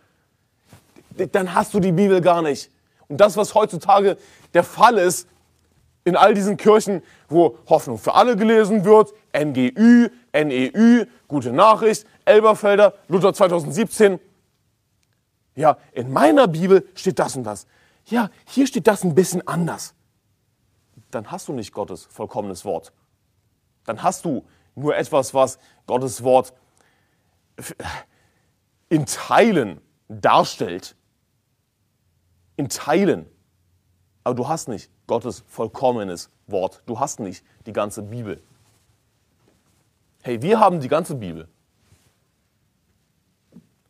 Dann 1.31 1.53
hast 1.53 1.73
du 1.73 1.79
die 1.79 1.93
Bibel 1.93 2.19
gar 2.19 2.41
nicht. 2.41 2.69
Und 3.07 3.21
das, 3.21 3.37
was 3.37 3.55
heutzutage 3.55 4.17
der 4.53 4.63
Fall 4.63 4.97
ist, 4.97 5.27
in 6.03 6.15
all 6.15 6.33
diesen 6.33 6.55
Kirchen, 6.55 7.03
wo 7.27 7.57
Hoffnung 7.67 7.97
für 7.97 8.15
alle 8.15 8.35
gelesen 8.35 8.85
wird, 8.85 9.13
NGÜ, 9.33 10.09
NEÜ, 10.33 11.05
gute 11.27 11.51
Nachricht, 11.51 12.05
Elberfelder, 12.23 12.93
Luther 13.09 13.33
2017. 13.33 14.19
Ja, 15.57 15.79
in 15.91 16.13
meiner 16.13 16.47
Bibel 16.47 16.87
steht 16.93 17.17
das 17.17 17.35
und 17.35 17.43
das. 17.43 17.65
Ja, 18.05 18.29
hier 18.45 18.67
steht 18.67 18.85
das 18.85 19.03
ein 19.03 19.15
bisschen 19.15 19.45
anders. 19.47 19.95
Dann 21.09 21.31
hast 21.31 21.47
du 21.47 21.53
nicht 21.53 21.73
Gottes 21.73 22.05
vollkommenes 22.05 22.63
Wort. 22.63 22.93
Dann 23.85 24.03
hast 24.03 24.23
du 24.23 24.45
nur 24.75 24.95
etwas, 24.95 25.33
was 25.33 25.57
Gottes 25.87 26.23
Wort 26.23 26.53
in 28.89 29.07
Teilen 29.07 29.81
darstellt. 30.07 30.95
In 32.55 32.69
Teilen. 32.69 33.25
Aber 34.23 34.35
du 34.35 34.47
hast 34.47 34.67
nicht 34.67 34.91
Gottes 35.07 35.43
vollkommenes 35.47 36.29
Wort. 36.45 36.83
Du 36.85 36.99
hast 36.99 37.19
nicht 37.19 37.43
die 37.65 37.73
ganze 37.73 38.03
Bibel. 38.03 38.43
Hey, 40.21 40.39
wir 40.43 40.59
haben 40.59 40.81
die 40.81 40.87
ganze 40.87 41.15
Bibel. 41.15 41.47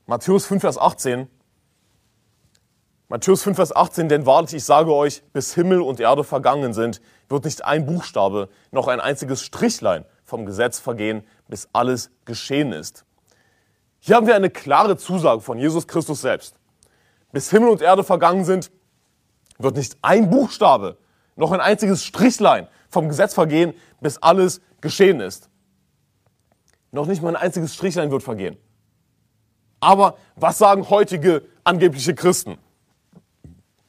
Matthäus 0.06 0.46
5, 0.46 0.62
Vers 0.62 0.78
18. 0.78 1.28
Matthäus 3.10 3.44
5, 3.44 3.56
Vers 3.56 3.74
18, 3.74 4.10
denn 4.10 4.26
wahrlich, 4.26 4.54
ich 4.54 4.66
sage 4.66 4.94
euch, 4.94 5.24
bis 5.32 5.54
Himmel 5.54 5.80
und 5.80 6.02
Erde 6.02 6.26
vergangen 6.26 6.74
sind, 6.74 7.02
wird 7.30 7.46
nicht 7.46 7.64
ein 7.64 7.86
Buchstabe, 7.86 8.50
noch 8.72 8.90
ein 8.90 9.00
einziges 9.00 9.42
Strichlein 9.44 10.04
vom 10.26 10.46
Gesetz 10.46 10.80
vergehen, 10.80 11.26
bis 11.48 11.70
alles 11.72 12.12
geschehen 12.26 12.74
ist. 12.74 13.06
Hier 14.00 14.18
haben 14.18 14.28
wir 14.28 14.36
eine 14.36 14.50
klare 14.50 14.98
Zusage 14.98 15.40
von 15.40 15.58
Jesus 15.58 15.88
Christus 15.88 16.20
selbst. 16.20 16.56
Bis 17.32 17.50
Himmel 17.50 17.70
und 17.70 17.82
Erde 17.82 18.04
vergangen 18.04 18.44
sind, 18.44 18.72
wird 19.58 19.78
nicht 19.78 19.96
ein 20.02 20.30
Buchstabe, 20.30 20.98
noch 21.38 21.54
ein 21.54 21.62
einziges 21.62 22.04
Strichlein 22.04 22.68
vom 22.90 23.08
Gesetz 23.08 23.34
vergehen, 23.34 23.74
bis 24.02 24.18
alles 24.18 24.60
geschehen 24.82 25.22
ist. 25.22 25.50
Noch 26.92 27.06
nicht 27.06 27.22
mal 27.22 27.30
ein 27.30 27.42
einziges 27.42 27.74
Strichlein 27.74 28.12
wird 28.12 28.24
vergehen. 28.24 28.58
Aber 29.80 30.18
was 30.36 30.58
sagen 30.58 30.90
heutige 30.90 31.44
angebliche 31.64 32.14
Christen? 32.14 32.58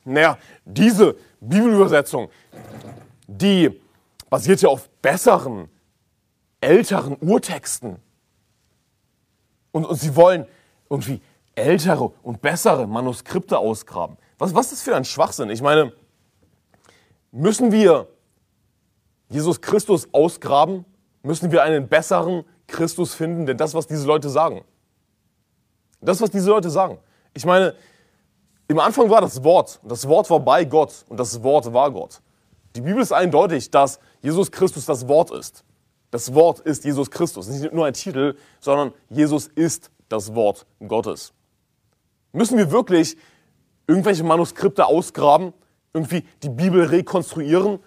Naja, 0.09 0.39
diese 0.65 1.17
Bibelübersetzung, 1.41 2.31
die 3.27 3.81
basiert 4.31 4.63
ja 4.63 4.71
auf 4.71 4.89
besseren, 5.03 5.69
älteren 6.61 7.17
Urtexten. 7.21 7.97
Und, 9.71 9.85
und 9.85 9.97
sie 10.01 10.17
wollen 10.17 10.47
irgendwie 10.89 11.21
ältere 11.55 12.13
und 12.23 12.41
bessere 12.41 12.87
Manuskripte 12.87 13.59
ausgraben. 13.59 14.17
Was, 14.39 14.55
was 14.55 14.67
ist 14.67 14.73
das 14.73 14.83
für 14.83 14.97
ein 14.97 15.05
Schwachsinn? 15.05 15.51
Ich 15.51 15.61
meine, 15.61 15.93
müssen 17.31 17.71
wir 17.71 18.09
Jesus 19.29 19.61
Christus 19.61 20.09
ausgraben? 20.13 20.87
Müssen 21.23 21.53
wir 21.53 21.63
einen 21.63 21.87
besseren 21.89 22.45
Christus 22.67 23.15
finden? 23.15 23.45
Denn 23.45 23.59
das, 23.59 23.75
was 23.75 23.87
diese 23.87 24.07
Leute 24.07 24.31
sagen. 24.31 24.65
Das, 26.01 26.21
was 26.21 26.31
diese 26.31 26.49
Leute 26.49 26.71
sagen. 26.71 26.99
Ich 27.35 27.45
meine, 27.45 27.75
im 28.69 28.79
Anfang 28.79 29.09
war 29.09 29.23
das 29.23 29.43
Wort. 29.43 29.81
Und 29.83 29.91
das 29.91 30.07
Wort 30.07 30.29
war 30.31 30.41
bei 30.41 30.65
Gott. 30.65 31.05
Und 31.09 31.19
das 31.19 31.43
Wort 31.43 31.73
war 31.73 31.91
Gott. 31.91 32.21
Die 32.77 32.83
Bibel 32.83 33.03
ist 33.03 33.13
eindeutig, 33.13 33.71
dass 33.71 33.99
Jesus 34.21 34.53
Christus 34.53 34.85
das 34.85 35.09
Wort 35.09 35.31
ist. 35.31 35.65
Das 36.11 36.35
Wort 36.35 36.61
ist 36.61 36.85
Jesus 36.85 37.11
Christus. 37.11 37.49
Nicht 37.49 37.73
nur 37.73 37.87
ein 37.87 37.95
Titel, 37.95 38.37
sondern 38.61 38.93
Jesus 39.09 39.49
ist 39.49 39.91
das 40.09 40.35
Wort 40.35 40.67
Gottes. 40.87 41.33
Müssen 42.33 42.59
wir 42.59 42.71
wirklich 42.71 43.17
irgendwelche 43.87 44.23
Manuskripte 44.23 44.87
ausgraben, 44.87 45.55
irgendwie 45.95 46.25
die 46.43 46.51
Bibel 46.51 46.85
rekonstruieren. 46.85 47.79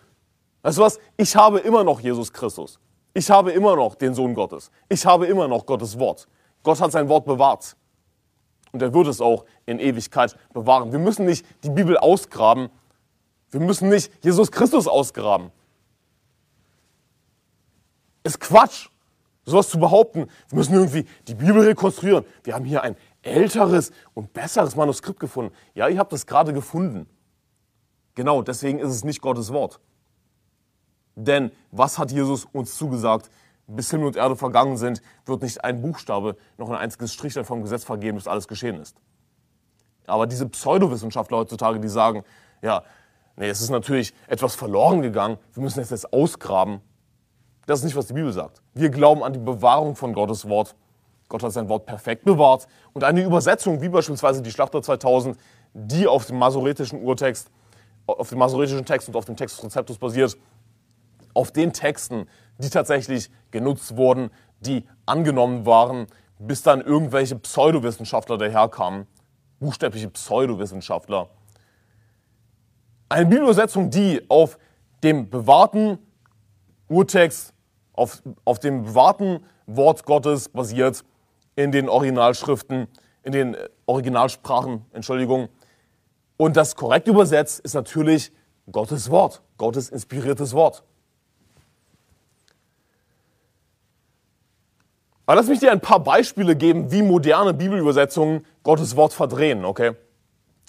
Weißt 0.64 0.80
du 0.80 0.82
was? 0.82 1.00
Ich 1.16 1.36
habe 1.36 1.60
immer 1.60 1.84
noch 1.84 2.00
Jesus 2.00 2.34
Christus. 2.34 2.80
Ich 3.14 3.30
habe 3.30 3.52
immer 3.52 3.76
noch 3.76 3.96
den 3.96 4.14
Sohn 4.14 4.34
Gottes. 4.34 4.72
Ich 4.90 5.06
habe 5.06 5.28
immer 5.28 5.48
noch 5.48 5.66
Gottes 5.66 5.98
Wort. 6.00 6.28
Gott 6.64 6.82
hat 6.82 6.92
sein 6.92 7.08
Wort 7.08 7.26
bewahrt. 7.26 7.76
Und 8.72 8.82
er 8.82 8.94
wird 8.94 9.08
es 9.08 9.22
auch 9.22 9.46
in 9.66 9.80
Ewigkeit 9.80 10.38
bewahren. 10.54 10.92
Wir 10.92 11.00
müssen 11.00 11.26
nicht 11.26 11.46
die 11.64 11.70
Bibel 11.70 11.98
ausgraben. 11.98 12.70
Wir 13.50 13.60
müssen 13.60 13.90
nicht 13.90 14.12
Jesus 14.24 14.52
Christus 14.52 14.88
ausgraben. 14.88 15.52
Ist 18.24 18.40
Quatsch, 18.40 18.90
sowas 19.46 19.70
zu 19.70 19.80
behaupten. 19.80 20.28
Wir 20.50 20.58
müssen 20.58 20.74
irgendwie 20.74 21.06
die 21.28 21.36
Bibel 21.36 21.62
rekonstruieren. 21.62 22.24
Wir 22.44 22.54
haben 22.54 22.66
hier 22.66 22.82
ein 22.84 22.96
älteres 23.24 23.92
und 24.14 24.34
besseres 24.34 24.76
Manuskript 24.76 25.20
gefunden. 25.20 25.54
Ja, 25.74 25.90
ich 25.90 25.98
habe 25.98 26.10
das 26.10 26.26
gerade 26.26 26.54
gefunden. 26.54 27.08
Genau, 28.16 28.42
deswegen 28.42 28.80
ist 28.80 28.92
es 28.92 29.04
nicht 29.04 29.22
Gottes 29.22 29.52
Wort. 29.52 29.80
Denn 31.16 31.52
was 31.72 31.98
hat 31.98 32.12
Jesus 32.12 32.46
uns 32.46 32.76
zugesagt? 32.76 33.30
Bis 33.76 33.92
Himmel 33.92 34.08
und 34.08 34.16
Erde 34.16 34.36
vergangen 34.36 34.78
sind, 34.78 35.02
wird 35.26 35.42
nicht 35.42 35.64
ein 35.64 35.82
Buchstabe, 35.82 36.36
noch 36.58 36.70
ein 36.70 36.76
einziges 36.76 37.14
Strichlein 37.14 37.46
vom 37.46 37.62
Gesetz 37.62 37.84
vergeben, 37.84 38.18
bis 38.18 38.28
alles 38.28 38.48
geschehen 38.48 38.80
ist. 38.80 38.98
Aber 40.08 40.28
diese 40.28 40.48
Pseudowissenschaftler 40.48 41.38
heutzutage, 41.38 41.80
die 41.80 41.88
sagen, 41.88 42.24
ja, 42.62 42.84
nee, 43.36 43.50
es 43.50 43.62
ist 43.62 43.70
natürlich 43.70 44.14
etwas 44.28 44.56
verloren 44.56 45.02
gegangen, 45.02 45.38
wir 45.54 45.64
müssen 45.64 45.80
es 45.80 45.90
jetzt 45.90 46.12
ausgraben. 46.12 46.82
Das 47.66 47.80
ist 47.80 47.86
nicht, 47.86 47.96
was 47.96 48.08
die 48.08 48.14
Bibel 48.14 48.34
sagt. 48.34 48.62
Wir 48.74 48.90
glauben 48.90 49.24
an 49.24 49.34
die 49.34 49.40
Bewahrung 49.40 49.96
von 49.96 50.14
Gottes 50.14 50.50
Wort 50.50 50.76
Gott 51.32 51.44
hat 51.44 51.54
sein 51.54 51.70
Wort 51.70 51.86
perfekt 51.86 52.26
bewahrt. 52.26 52.68
Und 52.94 53.06
eine 53.06 53.24
Übersetzung, 53.24 53.82
wie 53.82 53.90
beispielsweise 53.90 54.42
die 54.42 54.52
Schlachter 54.52 54.82
2000, 54.84 55.38
die 55.74 56.06
auf 56.06 56.26
dem 56.26 56.38
masoretischen 56.38 57.02
Urtext, 57.02 57.50
auf 58.06 58.30
dem 58.30 58.38
masoretischen 58.38 58.86
Text 58.86 59.08
und 59.08 59.16
auf 59.16 59.26
dem 59.26 59.38
Text 59.38 59.58
des 59.58 59.64
Rezeptus 59.64 59.98
basiert, 59.98 60.38
auf 61.34 61.52
den 61.52 61.72
Texten, 61.72 62.28
die 62.62 62.70
tatsächlich 62.70 63.30
genutzt 63.52 63.98
wurden, 63.98 64.32
die 64.60 64.86
angenommen 65.06 65.66
waren, 65.66 66.08
bis 66.40 66.64
dann 66.64 66.82
irgendwelche 66.82 67.36
Pseudowissenschaftler 67.36 68.38
daherkamen, 68.38 69.08
buchstäbliche 69.60 70.10
Pseudowissenschaftler. 70.10 71.30
Eine 73.10 73.26
Bibelübersetzung, 73.26 73.90
die 73.90 74.22
auf 74.30 74.58
dem 75.04 75.30
bewahrten 75.30 76.00
Urtext, 76.88 77.54
auf, 77.94 78.24
auf 78.46 78.60
dem 78.60 78.84
bewahrten 78.84 79.44
Wort 79.66 80.06
Gottes 80.06 80.50
basiert, 80.50 81.04
in 81.56 81.72
den 81.72 81.90
Originalschriften, 81.90 82.88
in 83.24 83.32
den 83.32 83.54
äh, 83.54 83.70
Originalsprachen, 83.86 84.86
Entschuldigung. 84.94 85.50
Und 86.38 86.58
das 86.58 86.76
korrekt 86.76 87.08
übersetzt 87.08 87.60
ist 87.60 87.74
natürlich 87.74 88.32
Gottes 88.72 89.10
Wort, 89.10 89.42
Gottes 89.58 89.90
inspiriertes 89.90 90.54
Wort. 90.54 90.84
Aber 95.32 95.40
lass 95.40 95.48
mich 95.48 95.62
dir 95.62 95.72
ein 95.72 95.80
paar 95.80 96.02
Beispiele 96.02 96.58
geben, 96.58 96.92
wie 96.92 97.02
moderne 97.02 97.54
Bibelübersetzungen 97.54 98.46
Gottes 98.64 98.98
Wort 98.98 99.14
verdrehen, 99.14 99.64
okay? 99.64 99.94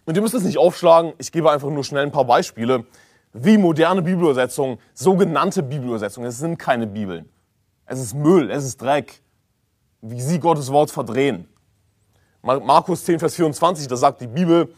Und 0.05 0.15
ihr 0.15 0.23
müsst 0.23 0.35
es 0.35 0.45
nicht 0.45 0.57
aufschlagen, 0.57 1.15
ich 1.19 1.33
gebe 1.33 1.51
einfach 1.51 1.69
nur 1.69 1.83
schnell 1.83 2.05
ein 2.05 2.13
paar 2.13 2.27
Beispiele, 2.27 2.85
wie 3.33 3.59
moderne 3.59 4.03
Bibelübersetzungen, 4.03 4.79
sogenannte 4.95 5.65
Bibelübersetzungen, 5.65 6.29
es 6.29 6.39
sind 6.39 6.61
keine 6.61 6.87
Bibeln. 6.87 7.29
Es 7.87 7.99
ist 7.99 8.15
Müll, 8.15 8.53
es 8.53 8.63
ist 8.63 8.81
Dreck, 8.81 9.21
wie 10.01 10.21
sie 10.21 10.39
Gottes 10.39 10.71
Wort 10.71 10.93
verdrehen. 10.93 11.49
Markus 12.43 13.05
10, 13.05 13.19
Vers 13.19 13.35
24, 13.35 13.89
da 13.89 13.97
sagt 13.97 14.21
die 14.21 14.29
Bibel, 14.29 14.73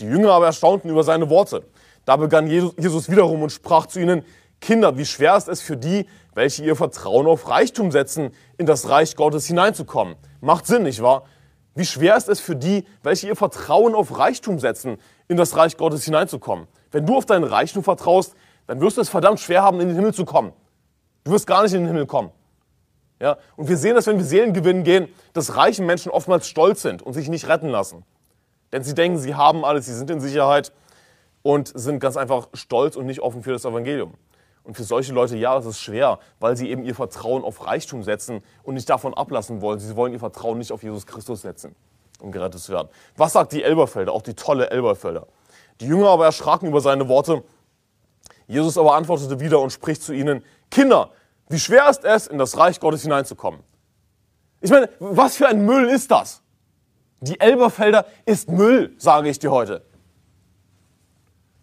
die 0.00 0.04
Jünger 0.04 0.32
aber 0.32 0.44
erstaunten 0.44 0.90
über 0.90 1.02
seine 1.02 1.30
Worte. 1.30 1.64
Da 2.04 2.16
begann 2.16 2.46
Jesus 2.46 3.10
wiederum 3.10 3.42
und 3.42 3.52
sprach 3.52 3.86
zu 3.86 4.00
ihnen, 4.00 4.22
Kinder, 4.60 4.96
wie 4.98 5.06
schwer 5.06 5.36
ist 5.36 5.48
es 5.48 5.60
für 5.60 5.76
die, 5.76 6.06
welche 6.34 6.62
ihr 6.64 6.76
Vertrauen 6.76 7.26
auf 7.26 7.48
Reichtum 7.48 7.90
setzen, 7.90 8.30
in 8.58 8.66
das 8.66 8.88
Reich 8.88 9.16
Gottes 9.16 9.46
hineinzukommen. 9.46 10.16
Macht 10.40 10.66
Sinn, 10.66 10.82
nicht 10.84 11.02
wahr? 11.02 11.24
Wie 11.74 11.84
schwer 11.84 12.16
ist 12.16 12.28
es 12.28 12.40
für 12.40 12.56
die, 12.56 12.84
welche 13.02 13.28
ihr 13.28 13.36
Vertrauen 13.36 13.94
auf 13.94 14.18
Reichtum 14.18 14.58
setzen, 14.58 14.98
in 15.28 15.36
das 15.36 15.56
Reich 15.56 15.76
Gottes 15.76 16.04
hineinzukommen? 16.04 16.66
Wenn 16.90 17.06
du 17.06 17.16
auf 17.16 17.26
dein 17.26 17.44
Reichtum 17.44 17.82
vertraust, 17.82 18.34
dann 18.66 18.80
wirst 18.80 18.96
du 18.96 19.00
es 19.00 19.08
verdammt 19.08 19.40
schwer 19.40 19.62
haben, 19.62 19.80
in 19.80 19.88
den 19.88 19.96
Himmel 19.96 20.12
zu 20.12 20.24
kommen. 20.24 20.52
Du 21.24 21.32
wirst 21.32 21.46
gar 21.46 21.62
nicht 21.62 21.72
in 21.72 21.80
den 21.80 21.88
Himmel 21.88 22.06
kommen. 22.06 22.30
Ja? 23.20 23.38
Und 23.56 23.68
wir 23.68 23.76
sehen 23.76 23.94
das, 23.94 24.06
wenn 24.06 24.18
wir 24.18 24.24
Seelen 24.24 24.52
gewinnen 24.52 24.84
gehen, 24.84 25.08
dass 25.32 25.56
reiche 25.56 25.82
Menschen 25.82 26.10
oftmals 26.10 26.48
stolz 26.48 26.82
sind 26.82 27.02
und 27.02 27.12
sich 27.12 27.28
nicht 27.28 27.48
retten 27.48 27.68
lassen. 27.68 28.04
Denn 28.72 28.82
sie 28.82 28.94
denken, 28.94 29.18
sie 29.18 29.34
haben 29.34 29.64
alles, 29.64 29.86
sie 29.86 29.94
sind 29.94 30.10
in 30.10 30.20
Sicherheit 30.20 30.72
und 31.42 31.72
sind 31.74 32.00
ganz 32.00 32.16
einfach 32.16 32.48
stolz 32.54 32.96
und 32.96 33.06
nicht 33.06 33.20
offen 33.20 33.42
für 33.42 33.52
das 33.52 33.64
Evangelium. 33.64 34.14
Und 34.70 34.76
für 34.76 34.84
solche 34.84 35.12
Leute, 35.12 35.36
ja, 35.36 35.58
es 35.58 35.66
ist 35.66 35.80
schwer, 35.80 36.20
weil 36.38 36.56
sie 36.56 36.70
eben 36.70 36.84
ihr 36.84 36.94
Vertrauen 36.94 37.42
auf 37.42 37.66
Reichtum 37.66 38.04
setzen 38.04 38.40
und 38.62 38.74
nicht 38.74 38.88
davon 38.88 39.14
ablassen 39.14 39.60
wollen. 39.62 39.80
Sie 39.80 39.96
wollen 39.96 40.12
ihr 40.12 40.20
Vertrauen 40.20 40.58
nicht 40.58 40.70
auf 40.70 40.84
Jesus 40.84 41.08
Christus 41.08 41.42
setzen, 41.42 41.74
um 42.20 42.30
gerettet 42.30 42.60
zu 42.60 42.70
werden. 42.70 42.86
Was 43.16 43.32
sagt 43.32 43.50
die 43.50 43.64
Elberfelder, 43.64 44.12
auch 44.12 44.22
die 44.22 44.34
tolle 44.34 44.70
Elberfelder? 44.70 45.26
Die 45.80 45.86
Jünger 45.86 46.10
aber 46.10 46.26
erschraken 46.26 46.68
über 46.68 46.80
seine 46.80 47.08
Worte. 47.08 47.42
Jesus 48.46 48.78
aber 48.78 48.94
antwortete 48.94 49.40
wieder 49.40 49.58
und 49.58 49.72
spricht 49.72 50.04
zu 50.04 50.12
ihnen, 50.12 50.44
Kinder, 50.70 51.10
wie 51.48 51.58
schwer 51.58 51.90
ist 51.90 52.04
es, 52.04 52.28
in 52.28 52.38
das 52.38 52.56
Reich 52.56 52.78
Gottes 52.78 53.02
hineinzukommen? 53.02 53.64
Ich 54.60 54.70
meine, 54.70 54.88
was 55.00 55.34
für 55.34 55.48
ein 55.48 55.66
Müll 55.66 55.88
ist 55.88 56.12
das? 56.12 56.42
Die 57.22 57.40
Elberfelder 57.40 58.06
ist 58.24 58.48
Müll, 58.48 58.94
sage 58.98 59.30
ich 59.30 59.40
dir 59.40 59.50
heute. 59.50 59.82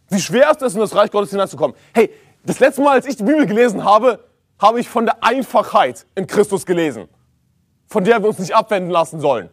Wie 0.10 0.22
schwer 0.22 0.52
ist 0.52 0.62
es, 0.62 0.74
in 0.74 0.80
das 0.80 0.96
Reich 0.96 1.12
Gottes 1.12 1.32
hineinzukommen? 1.32 1.76
Hey, 1.94 2.12
das 2.48 2.60
letzte 2.60 2.82
Mal, 2.82 2.94
als 2.94 3.06
ich 3.06 3.18
die 3.18 3.24
Bibel 3.24 3.46
gelesen 3.46 3.84
habe, 3.84 4.24
habe 4.58 4.80
ich 4.80 4.88
von 4.88 5.06
der 5.06 5.22
Einfachheit 5.22 6.06
in 6.16 6.28
Christus 6.28 6.66
gelesen, 6.66 7.10
von 7.88 8.06
der 8.06 8.22
wir 8.22 8.30
uns 8.30 8.40
nicht 8.40 8.56
abwenden 8.56 8.90
lassen 8.90 9.20
sollen. 9.20 9.50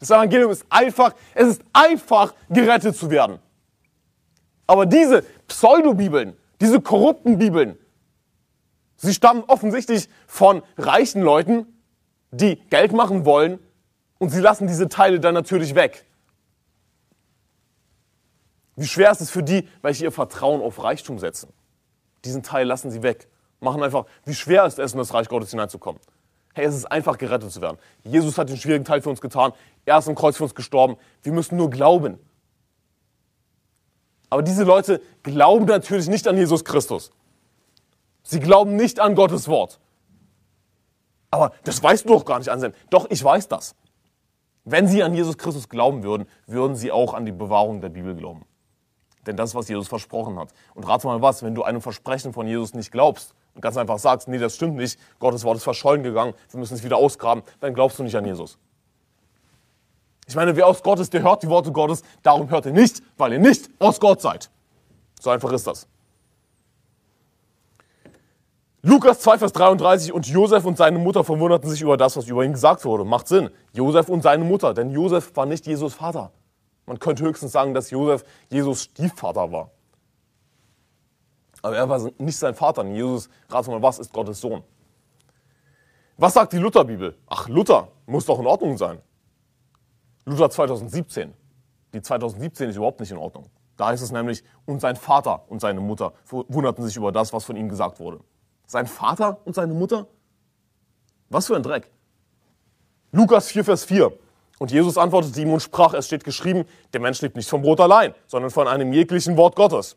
Das 0.00 0.10
Evangelium 0.10 0.50
ist 0.50 0.64
einfach, 0.70 1.14
es 1.34 1.48
ist 1.48 1.62
einfach, 1.74 2.32
gerettet 2.48 2.96
zu 2.96 3.10
werden. 3.10 3.38
Aber 4.66 4.86
diese 4.86 5.24
Pseudobibeln, 5.46 6.38
diese 6.60 6.80
korrupten 6.80 7.38
Bibeln, 7.38 7.78
sie 8.96 9.12
stammen 9.12 9.44
offensichtlich 9.46 10.08
von 10.26 10.62
reichen 10.78 11.20
Leuten, 11.20 11.66
die 12.30 12.56
Geld 12.70 12.92
machen 12.92 13.26
wollen 13.26 13.58
und 14.18 14.30
sie 14.30 14.40
lassen 14.40 14.66
diese 14.66 14.88
Teile 14.88 15.20
dann 15.20 15.34
natürlich 15.34 15.74
weg. 15.74 16.06
Wie 18.76 18.86
schwer 18.86 19.10
ist 19.10 19.20
es 19.20 19.30
für 19.30 19.42
die, 19.42 19.68
welche 19.82 20.04
ihr 20.04 20.12
Vertrauen 20.12 20.62
auf 20.62 20.82
Reichtum 20.82 21.18
setzen? 21.18 21.52
Diesen 22.24 22.42
Teil 22.42 22.66
lassen 22.66 22.90
sie 22.90 23.02
weg. 23.02 23.28
Machen 23.60 23.82
einfach, 23.82 24.06
wie 24.24 24.34
schwer 24.34 24.66
ist 24.66 24.78
es, 24.78 24.92
in 24.92 24.98
das 24.98 25.12
Reich 25.12 25.28
Gottes 25.28 25.50
hineinzukommen? 25.50 26.00
Hey, 26.54 26.64
es 26.64 26.74
ist 26.74 26.86
einfach, 26.86 27.18
gerettet 27.18 27.52
zu 27.52 27.60
werden. 27.60 27.78
Jesus 28.02 28.38
hat 28.38 28.48
den 28.48 28.56
schwierigen 28.56 28.84
Teil 28.84 29.00
für 29.00 29.10
uns 29.10 29.20
getan. 29.20 29.52
Er 29.84 29.98
ist 29.98 30.08
am 30.08 30.14
Kreuz 30.14 30.36
für 30.36 30.44
uns 30.44 30.54
gestorben. 30.54 30.96
Wir 31.22 31.32
müssen 31.32 31.56
nur 31.56 31.70
glauben. 31.70 32.18
Aber 34.30 34.42
diese 34.42 34.64
Leute 34.64 35.00
glauben 35.22 35.66
natürlich 35.66 36.08
nicht 36.08 36.26
an 36.28 36.36
Jesus 36.36 36.64
Christus. 36.64 37.12
Sie 38.22 38.40
glauben 38.40 38.76
nicht 38.76 39.00
an 39.00 39.14
Gottes 39.14 39.48
Wort. 39.48 39.80
Aber 41.30 41.52
das 41.64 41.82
weißt 41.82 42.04
du 42.04 42.14
doch 42.14 42.24
gar 42.24 42.38
nicht, 42.38 42.48
Anselm. 42.48 42.74
Doch, 42.90 43.06
ich 43.10 43.22
weiß 43.22 43.48
das. 43.48 43.74
Wenn 44.64 44.86
sie 44.86 45.02
an 45.02 45.14
Jesus 45.14 45.38
Christus 45.38 45.68
glauben 45.68 46.02
würden, 46.02 46.26
würden 46.46 46.76
sie 46.76 46.92
auch 46.92 47.14
an 47.14 47.24
die 47.24 47.32
Bewahrung 47.32 47.80
der 47.80 47.88
Bibel 47.88 48.14
glauben. 48.14 48.44
Denn 49.28 49.36
das 49.36 49.50
ist, 49.50 49.54
was 49.54 49.68
Jesus 49.68 49.88
versprochen 49.88 50.38
hat. 50.38 50.48
Und 50.74 50.88
rate 50.88 51.06
mal 51.06 51.20
was, 51.20 51.42
wenn 51.42 51.54
du 51.54 51.62
einem 51.62 51.82
Versprechen 51.82 52.32
von 52.32 52.46
Jesus 52.46 52.72
nicht 52.72 52.90
glaubst 52.90 53.34
und 53.54 53.60
ganz 53.60 53.76
einfach 53.76 53.98
sagst, 53.98 54.26
nee, 54.26 54.38
das 54.38 54.56
stimmt 54.56 54.76
nicht, 54.76 54.98
Gottes 55.18 55.44
Wort 55.44 55.58
ist 55.58 55.64
verschollen 55.64 56.02
gegangen, 56.02 56.32
wir 56.50 56.58
müssen 56.58 56.72
es 56.72 56.82
wieder 56.82 56.96
ausgraben, 56.96 57.44
dann 57.60 57.74
glaubst 57.74 57.98
du 57.98 58.04
nicht 58.04 58.16
an 58.16 58.24
Jesus. 58.24 58.56
Ich 60.26 60.34
meine, 60.34 60.56
wer 60.56 60.66
aus 60.66 60.82
Gott 60.82 60.98
ist, 60.98 61.12
der 61.12 61.20
hört 61.20 61.42
die 61.42 61.48
Worte 61.50 61.70
Gottes, 61.72 62.02
darum 62.22 62.48
hört 62.48 62.64
ihr 62.64 62.72
nicht, 62.72 63.02
weil 63.18 63.34
ihr 63.34 63.38
nicht 63.38 63.68
aus 63.78 64.00
Gott 64.00 64.22
seid. 64.22 64.48
So 65.20 65.28
einfach 65.28 65.52
ist 65.52 65.66
das. 65.66 65.86
Lukas 68.80 69.20
2, 69.20 69.38
Vers 69.40 69.52
33 69.52 70.10
und 70.10 70.26
Josef 70.26 70.64
und 70.64 70.78
seine 70.78 70.98
Mutter 70.98 71.22
verwunderten 71.22 71.68
sich 71.68 71.82
über 71.82 71.98
das, 71.98 72.16
was 72.16 72.28
über 72.28 72.44
ihn 72.44 72.52
gesagt 72.54 72.86
wurde. 72.86 73.04
Macht 73.04 73.28
Sinn. 73.28 73.50
Josef 73.74 74.08
und 74.08 74.22
seine 74.22 74.44
Mutter, 74.44 74.72
denn 74.72 74.90
Josef 74.90 75.36
war 75.36 75.44
nicht 75.44 75.66
Jesus 75.66 75.92
Vater. 75.92 76.32
Man 76.88 76.98
könnte 76.98 77.22
höchstens 77.22 77.52
sagen, 77.52 77.74
dass 77.74 77.90
Josef 77.90 78.24
Jesus 78.48 78.84
Stiefvater 78.84 79.52
war. 79.52 79.70
Aber 81.60 81.76
er 81.76 81.86
war 81.86 82.10
nicht 82.16 82.38
sein 82.38 82.54
Vater. 82.54 82.82
Jesus, 82.86 83.28
rate 83.50 83.70
mal, 83.70 83.82
was 83.82 83.98
ist 83.98 84.10
Gottes 84.10 84.40
Sohn? 84.40 84.64
Was 86.16 86.32
sagt 86.32 86.54
die 86.54 86.58
Lutherbibel? 86.58 87.14
Ach, 87.26 87.46
Luther 87.48 87.88
muss 88.06 88.24
doch 88.24 88.38
in 88.38 88.46
Ordnung 88.46 88.78
sein. 88.78 89.02
Luther 90.24 90.48
2017. 90.48 91.34
Die 91.92 92.00
2017 92.00 92.70
ist 92.70 92.76
überhaupt 92.76 93.00
nicht 93.00 93.10
in 93.10 93.18
Ordnung. 93.18 93.50
Da 93.76 93.88
heißt 93.88 94.02
es 94.02 94.10
nämlich, 94.10 94.42
und 94.64 94.80
sein 94.80 94.96
Vater 94.96 95.44
und 95.48 95.60
seine 95.60 95.80
Mutter 95.80 96.14
wunderten 96.30 96.84
sich 96.84 96.96
über 96.96 97.12
das, 97.12 97.34
was 97.34 97.44
von 97.44 97.56
ihm 97.56 97.68
gesagt 97.68 98.00
wurde. 98.00 98.20
Sein 98.66 98.86
Vater 98.86 99.40
und 99.44 99.54
seine 99.54 99.74
Mutter? 99.74 100.06
Was 101.28 101.48
für 101.48 101.56
ein 101.56 101.62
Dreck. 101.62 101.90
Lukas 103.12 103.48
4, 103.48 103.64
Vers 103.64 103.84
4. 103.84 104.10
Und 104.58 104.72
Jesus 104.72 104.98
antwortete 104.98 105.40
ihm 105.40 105.52
und 105.52 105.60
sprach, 105.60 105.94
es 105.94 106.06
steht 106.06 106.24
geschrieben, 106.24 106.64
der 106.92 107.00
Mensch 107.00 107.20
lebt 107.20 107.36
nicht 107.36 107.48
vom 107.48 107.62
Brot 107.62 107.80
allein, 107.80 108.14
sondern 108.26 108.50
von 108.50 108.66
einem 108.66 108.92
jeglichen 108.92 109.36
Wort 109.36 109.54
Gottes. 109.54 109.96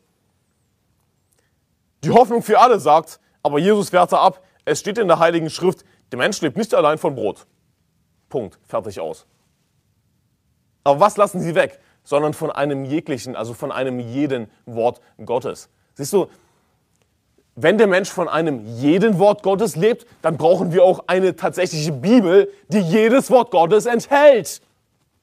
Die 2.04 2.10
Hoffnung 2.10 2.42
für 2.42 2.60
alle 2.60 2.78
sagt, 2.78 3.20
aber 3.42 3.58
Jesus 3.58 3.92
wehrte 3.92 4.18
ab, 4.18 4.42
es 4.64 4.80
steht 4.80 4.98
in 4.98 5.08
der 5.08 5.18
Heiligen 5.18 5.50
Schrift, 5.50 5.84
der 6.12 6.18
Mensch 6.18 6.40
lebt 6.40 6.56
nicht 6.56 6.74
allein 6.74 6.98
von 6.98 7.14
Brot. 7.14 7.46
Punkt, 8.28 8.58
fertig 8.64 9.00
aus. 9.00 9.26
Aber 10.84 11.00
was 11.00 11.16
lassen 11.16 11.40
sie 11.40 11.54
weg? 11.54 11.80
Sondern 12.04 12.34
von 12.34 12.50
einem 12.50 12.84
jeglichen, 12.84 13.36
also 13.36 13.54
von 13.54 13.70
einem 13.70 14.00
jeden 14.00 14.50
Wort 14.66 15.00
Gottes. 15.24 15.68
Siehst 15.94 16.12
du, 16.12 16.28
wenn 17.54 17.76
der 17.76 17.86
Mensch 17.86 18.10
von 18.10 18.28
einem 18.28 18.64
jeden 18.78 19.18
Wort 19.18 19.42
Gottes 19.42 19.76
lebt, 19.76 20.06
dann 20.22 20.36
brauchen 20.36 20.72
wir 20.72 20.84
auch 20.84 21.04
eine 21.06 21.36
tatsächliche 21.36 21.92
Bibel, 21.92 22.50
die 22.68 22.80
jedes 22.80 23.30
Wort 23.30 23.50
Gottes 23.50 23.86
enthält. 23.86 24.62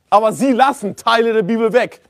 Aber 0.09 0.31
sie 0.31 0.51
lassen 0.51 0.95
Teile 0.95 1.33
der 1.33 1.43
Bibel 1.43 1.73
weg. 1.73 2.01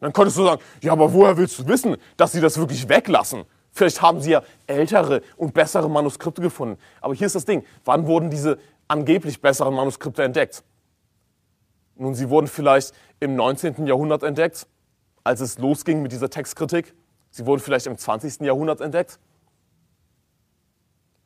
Dann 0.00 0.12
könntest 0.12 0.36
du 0.36 0.44
sagen, 0.44 0.60
ja, 0.80 0.92
aber 0.92 1.12
woher 1.12 1.36
willst 1.36 1.58
du 1.60 1.68
wissen, 1.68 1.96
dass 2.16 2.32
sie 2.32 2.40
das 2.40 2.58
wirklich 2.58 2.88
weglassen? 2.88 3.44
Vielleicht 3.70 4.02
haben 4.02 4.20
sie 4.20 4.32
ja 4.32 4.42
ältere 4.66 5.22
und 5.36 5.54
bessere 5.54 5.88
Manuskripte 5.88 6.42
gefunden. 6.42 6.76
Aber 7.00 7.14
hier 7.14 7.26
ist 7.26 7.36
das 7.36 7.44
Ding, 7.44 7.64
wann 7.84 8.06
wurden 8.06 8.30
diese 8.30 8.58
angeblich 8.88 9.40
besseren 9.40 9.74
Manuskripte 9.74 10.24
entdeckt? 10.24 10.64
Nun, 11.94 12.14
sie 12.14 12.28
wurden 12.28 12.48
vielleicht 12.48 12.92
im 13.20 13.36
19. 13.36 13.86
Jahrhundert 13.86 14.24
entdeckt, 14.24 14.66
als 15.22 15.40
es 15.40 15.58
losging 15.58 16.02
mit 16.02 16.10
dieser 16.10 16.28
Textkritik. 16.28 16.94
Sie 17.30 17.46
wurden 17.46 17.60
vielleicht 17.60 17.86
im 17.86 17.96
20. 17.96 18.40
Jahrhundert 18.40 18.80
entdeckt. 18.80 19.20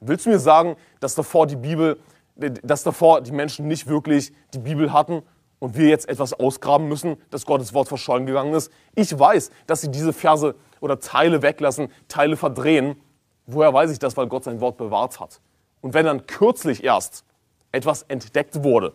Willst 0.09 0.27
du 0.27 0.31
mir 0.31 0.39
sagen, 0.39 0.77
dass 1.01 1.15
davor 1.15 1.47
die 1.47 1.57
Bibel, 1.57 1.99
dass 2.37 2.83
davor 2.83 3.21
die 3.21 3.33
Menschen 3.33 3.67
nicht 3.67 3.87
wirklich 3.87 4.33
die 4.55 4.59
Bibel 4.59 4.93
hatten 4.93 5.23
und 5.59 5.77
wir 5.77 5.89
jetzt 5.89 6.09
etwas 6.09 6.33
ausgraben 6.33 6.89
müssen, 6.89 7.17
dass 7.31 7.47
Gottes 7.47 7.75
Wort 7.75 7.89
verschollen 7.89 8.27
gegangen 8.27 8.55
ist? 8.55 8.71
Ich 8.95 9.19
weiß, 9.19 9.51
dass 9.67 9.81
sie 9.81 9.91
diese 9.91 10.13
Verse 10.13 10.55
oder 10.81 11.01
Teile 11.01 11.43
weglassen, 11.43 11.89
Teile 12.09 12.37
verdrehen. 12.37 13.01
Woher 13.47 13.73
weiß 13.73 13.91
ich 13.91 13.99
das? 13.99 14.17
Weil 14.17 14.27
Gott 14.27 14.45
sein 14.45 14.61
Wort 14.61 14.77
bewahrt 14.77 15.19
hat. 15.19 15.41
Und 15.81 15.95
wenn 15.95 16.07
dann 16.07 16.27
kürzlich 16.27 16.85
erst 16.85 17.25
etwas 17.73 18.03
entdeckt 18.03 18.63
wurde, 18.63 18.95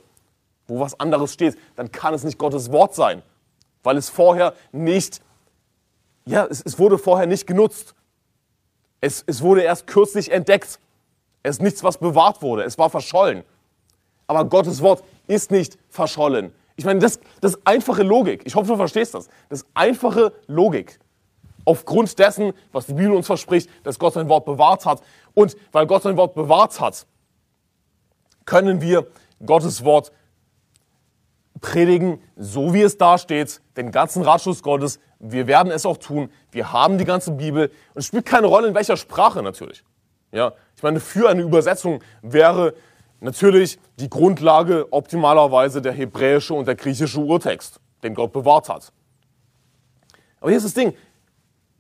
wo 0.68 0.80
was 0.80 1.00
anderes 1.00 1.34
steht, 1.34 1.58
dann 1.76 1.92
kann 1.92 2.14
es 2.14 2.24
nicht 2.24 2.38
Gottes 2.38 2.72
Wort 2.72 2.96
sein, 2.96 3.22
weil 3.84 3.98
es 3.98 4.10
vorher 4.10 4.54
nicht, 4.72 5.22
ja, 6.26 6.46
es, 6.46 6.62
es 6.62 6.80
wurde 6.80 6.98
vorher 6.98 7.28
nicht 7.28 7.48
genutzt. 7.48 7.96
Es, 9.02 9.24
es 9.26 9.42
wurde 9.42 9.64
erst 9.64 9.88
kürzlich 9.88 10.32
entdeckt. 10.32 10.80
Es 11.44 11.58
ist 11.58 11.62
nichts, 11.62 11.84
was 11.84 11.98
bewahrt 11.98 12.42
wurde. 12.42 12.64
Es 12.64 12.78
war 12.78 12.90
verschollen. 12.90 13.44
Aber 14.28 14.46
Gottes 14.46 14.82
Wort 14.82 15.04
ist 15.28 15.52
nicht 15.52 15.78
verschollen. 15.90 16.54
Ich 16.76 16.86
meine, 16.86 17.00
das, 17.00 17.20
das 17.42 17.54
ist 17.54 17.62
einfache 17.66 18.04
Logik. 18.04 18.44
Ich 18.46 18.56
hoffe, 18.56 18.68
du 18.68 18.76
verstehst 18.76 19.14
das. 19.14 19.28
Das 19.50 19.62
ist 19.62 19.68
einfache 19.74 20.34
Logik. 20.48 21.00
Aufgrund 21.66 22.18
dessen, 22.18 22.54
was 22.72 22.88
die 22.88 22.94
Bibel 22.94 23.14
uns 23.14 23.28
verspricht, 23.28 23.70
dass 23.84 24.00
Gott 24.00 24.14
sein 24.14 24.30
Wort 24.30 24.46
bewahrt 24.46 24.86
hat. 24.86 25.02
Und 25.34 25.56
weil 25.72 25.86
Gott 25.86 26.04
sein 26.04 26.18
Wort 26.18 26.34
bewahrt 26.34 26.80
hat, 26.80 27.06
können 28.46 28.82
wir 28.82 29.08
Gottes 29.46 29.84
Wort 29.84 30.12
predigen, 31.62 32.22
so 32.36 32.74
wie 32.74 32.82
es 32.82 32.98
da 32.98 33.18
steht, 33.18 33.62
den 33.78 33.92
ganzen 33.92 34.24
Ratschluss 34.24 34.64
Gottes. 34.64 35.00
Wir 35.20 35.46
werden 35.46 35.72
es 35.72 35.86
auch 35.86 35.98
tun. 35.98 36.32
Wir 36.52 36.74
haben 36.74 36.98
die 36.98 37.06
ganze 37.06 37.32
Bibel. 37.32 37.68
Und 37.94 38.00
es 38.00 38.08
spielt 38.08 38.26
keine 38.26 38.48
Rolle, 38.48 38.68
in 38.68 38.76
welcher 38.76 38.98
Sprache 38.98 39.44
natürlich. 39.44 39.84
Ja, 40.32 40.54
ich 40.82 40.84
meine, 40.84 41.00
für 41.00 41.30
eine 41.30 41.44
Übersetzung 41.44 42.02
wäre 42.24 42.74
natürlich 43.20 43.78
die 44.00 44.10
Grundlage 44.10 44.92
optimalerweise 44.92 45.80
der 45.80 45.92
hebräische 45.92 46.56
und 46.56 46.68
der 46.68 46.74
griechische 46.74 47.20
Urtext, 47.20 47.80
den 48.02 48.16
Gott 48.16 48.34
bewahrt 48.34 48.68
hat. 48.68 48.92
Aber 50.40 50.50
hier 50.50 50.58
ist 50.58 50.66
das 50.66 50.74
Ding, 50.74 50.96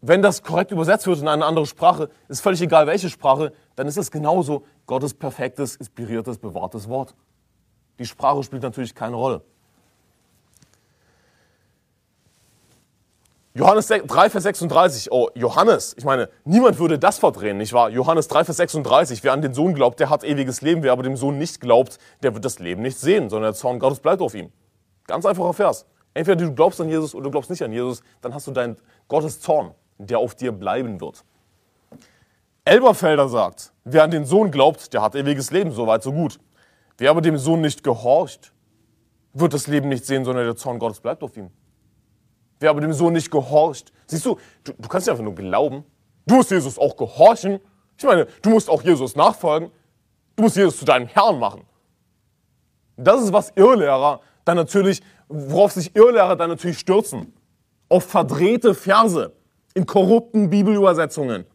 wenn 0.01 0.21
das 0.21 0.43
korrekt 0.43 0.69
übersetzt 0.69 1.07
wird 1.07 1.19
in 1.19 1.27
eine 1.27 1.43
andere 1.43 1.65
Sprache, 1.65 2.11
ist 2.27 2.41
völlig 2.41 2.61
egal 2.61 2.85
welche 2.85 3.09
Sprache, 3.09 3.53
dann 3.75 3.87
ist 3.87 3.97
es 3.97 4.11
genauso 4.11 4.65
Gottes 4.85 5.15
perfektes, 5.15 5.77
inspiriertes, 5.77 6.37
bewahrtes 6.37 6.87
Wort. 6.87 7.15
Die 7.97 8.05
Sprache 8.05 8.43
spielt 8.43 8.61
natürlich 8.61 8.93
keine 8.93 9.15
Rolle. 9.15 9.41
Johannes 13.53 13.87
3, 13.87 14.29
Vers 14.29 14.43
36. 14.43 15.11
Oh, 15.11 15.29
Johannes. 15.35 15.93
Ich 15.97 16.05
meine, 16.05 16.29
niemand 16.45 16.79
würde 16.79 16.97
das 16.97 17.19
verdrehen, 17.19 17.57
nicht 17.57 17.73
wahr? 17.73 17.89
Johannes 17.89 18.29
3, 18.29 18.45
Vers 18.45 18.57
36. 18.57 19.23
Wer 19.25 19.33
an 19.33 19.41
den 19.41 19.53
Sohn 19.53 19.73
glaubt, 19.73 19.99
der 19.99 20.09
hat 20.09 20.23
ewiges 20.23 20.61
Leben. 20.61 20.83
Wer 20.83 20.93
aber 20.93 21.03
dem 21.03 21.17
Sohn 21.17 21.37
nicht 21.37 21.59
glaubt, 21.59 21.97
der 22.23 22.33
wird 22.33 22.45
das 22.45 22.59
Leben 22.59 22.81
nicht 22.81 22.97
sehen, 22.97 23.29
sondern 23.29 23.51
der 23.51 23.59
Zorn 23.59 23.79
Gottes 23.79 23.99
bleibt 23.99 24.21
auf 24.21 24.35
ihm. 24.35 24.51
Ganz 25.05 25.25
einfacher 25.25 25.53
Vers. 25.53 25.85
Entweder 26.13 26.45
du 26.45 26.53
glaubst 26.53 26.79
an 26.79 26.87
Jesus 26.87 27.13
oder 27.13 27.25
du 27.25 27.31
glaubst 27.31 27.49
nicht 27.49 27.61
an 27.61 27.73
Jesus, 27.73 28.01
dann 28.21 28.33
hast 28.33 28.47
du 28.47 28.51
deinen 28.51 28.77
Gottes 29.09 29.41
Zorn, 29.41 29.73
der 29.97 30.19
auf 30.19 30.33
dir 30.33 30.53
bleiben 30.53 31.01
wird. 31.01 31.25
Elberfelder 32.63 33.27
sagt, 33.27 33.73
wer 33.83 34.03
an 34.03 34.11
den 34.11 34.23
Sohn 34.23 34.51
glaubt, 34.51 34.93
der 34.93 35.01
hat 35.01 35.15
ewiges 35.15 35.51
Leben, 35.51 35.71
so 35.71 35.87
weit, 35.87 36.03
so 36.03 36.13
gut. 36.13 36.39
Wer 36.97 37.09
aber 37.09 37.19
dem 37.19 37.37
Sohn 37.37 37.59
nicht 37.59 37.83
gehorcht, 37.83 38.53
wird 39.33 39.53
das 39.53 39.67
Leben 39.67 39.89
nicht 39.89 40.05
sehen, 40.05 40.23
sondern 40.23 40.45
der 40.45 40.55
Zorn 40.55 40.79
Gottes 40.79 41.01
bleibt 41.01 41.21
auf 41.21 41.35
ihm. 41.35 41.49
Wer 42.61 42.69
aber 42.69 42.79
dem 42.79 42.93
Sohn 42.93 43.13
nicht 43.13 43.31
gehorcht, 43.31 43.91
siehst 44.05 44.23
du, 44.23 44.37
du, 44.63 44.73
du 44.77 44.87
kannst 44.87 45.07
nicht 45.07 45.11
einfach 45.11 45.23
nur 45.23 45.33
glauben, 45.33 45.83
du 46.27 46.35
musst 46.35 46.51
Jesus 46.51 46.77
auch 46.77 46.95
gehorchen. 46.95 47.59
Ich 47.97 48.03
meine, 48.03 48.27
du 48.43 48.51
musst 48.51 48.69
auch 48.69 48.83
Jesus 48.83 49.15
nachfolgen. 49.15 49.71
Du 50.35 50.43
musst 50.43 50.55
Jesus 50.55 50.77
zu 50.77 50.85
deinem 50.85 51.07
Herrn 51.07 51.39
machen. 51.39 51.63
Das 52.97 53.19
ist, 53.23 53.33
was 53.33 53.51
Irrlehrer 53.55 54.21
dann 54.45 54.57
natürlich, 54.57 55.01
worauf 55.27 55.71
sich 55.71 55.95
Irrlehrer 55.95 56.35
dann 56.35 56.51
natürlich 56.51 56.77
stürzen. 56.77 57.33
Auf 57.89 58.03
verdrehte 58.03 58.75
Verse 58.75 59.33
in 59.73 59.87
korrupten 59.87 60.51
Bibelübersetzungen. 60.51 61.45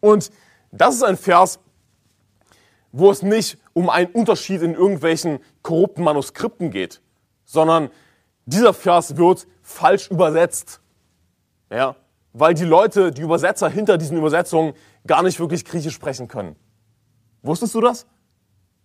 Und 0.00 0.30
das 0.72 0.96
ist 0.96 1.04
ein 1.04 1.16
Vers, 1.16 1.58
wo 2.92 3.10
es 3.10 3.22
nicht 3.22 3.56
um 3.72 3.88
einen 3.88 4.12
Unterschied 4.12 4.60
in 4.60 4.74
irgendwelchen 4.74 5.38
korrupten 5.62 6.04
Manuskripten 6.04 6.70
geht, 6.70 7.00
sondern 7.46 7.90
dieser 8.46 8.74
Vers 8.74 9.16
wird 9.16 9.46
falsch 9.62 10.10
übersetzt. 10.10 10.80
Ja, 11.70 11.96
weil 12.32 12.54
die 12.54 12.64
Leute, 12.64 13.12
die 13.12 13.22
Übersetzer 13.22 13.68
hinter 13.68 13.98
diesen 13.98 14.16
Übersetzungen 14.16 14.74
gar 15.06 15.22
nicht 15.22 15.38
wirklich 15.38 15.64
Griechisch 15.64 15.94
sprechen 15.94 16.28
können. 16.28 16.56
Wusstest 17.42 17.74
du 17.74 17.80
das? 17.80 18.06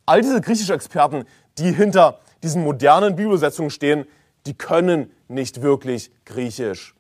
All 0.06 0.22
diese 0.22 0.42
griechischen 0.42 0.76
Experten, 0.76 1.26
die 1.58 1.72
hinter 1.72 2.20
diesen 2.44 2.64
modernen 2.64 3.16
Bibelübersetzungen 3.16 3.72
stehen, 3.72 4.06
die 4.46 4.54
können 4.54 5.12
nicht 5.28 5.62
wirklich 5.62 6.12
Griechisch. 6.26 6.96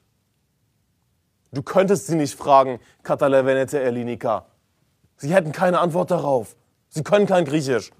Du 1.51 1.61
könntest 1.63 2.07
sie 2.07 2.15
nicht 2.15 2.35
fragen, 2.35 2.79
Katale 3.03 3.45
Venete 3.45 3.79
Elinika. 3.79 4.45
Sie 5.15 5.33
hätten 5.33 5.51
keine 5.51 5.79
Antwort 5.79 6.11
darauf. 6.11 6.55
Sie 6.89 7.03
können 7.03 7.25
kein 7.25 7.45
Griechisch. 7.45 7.91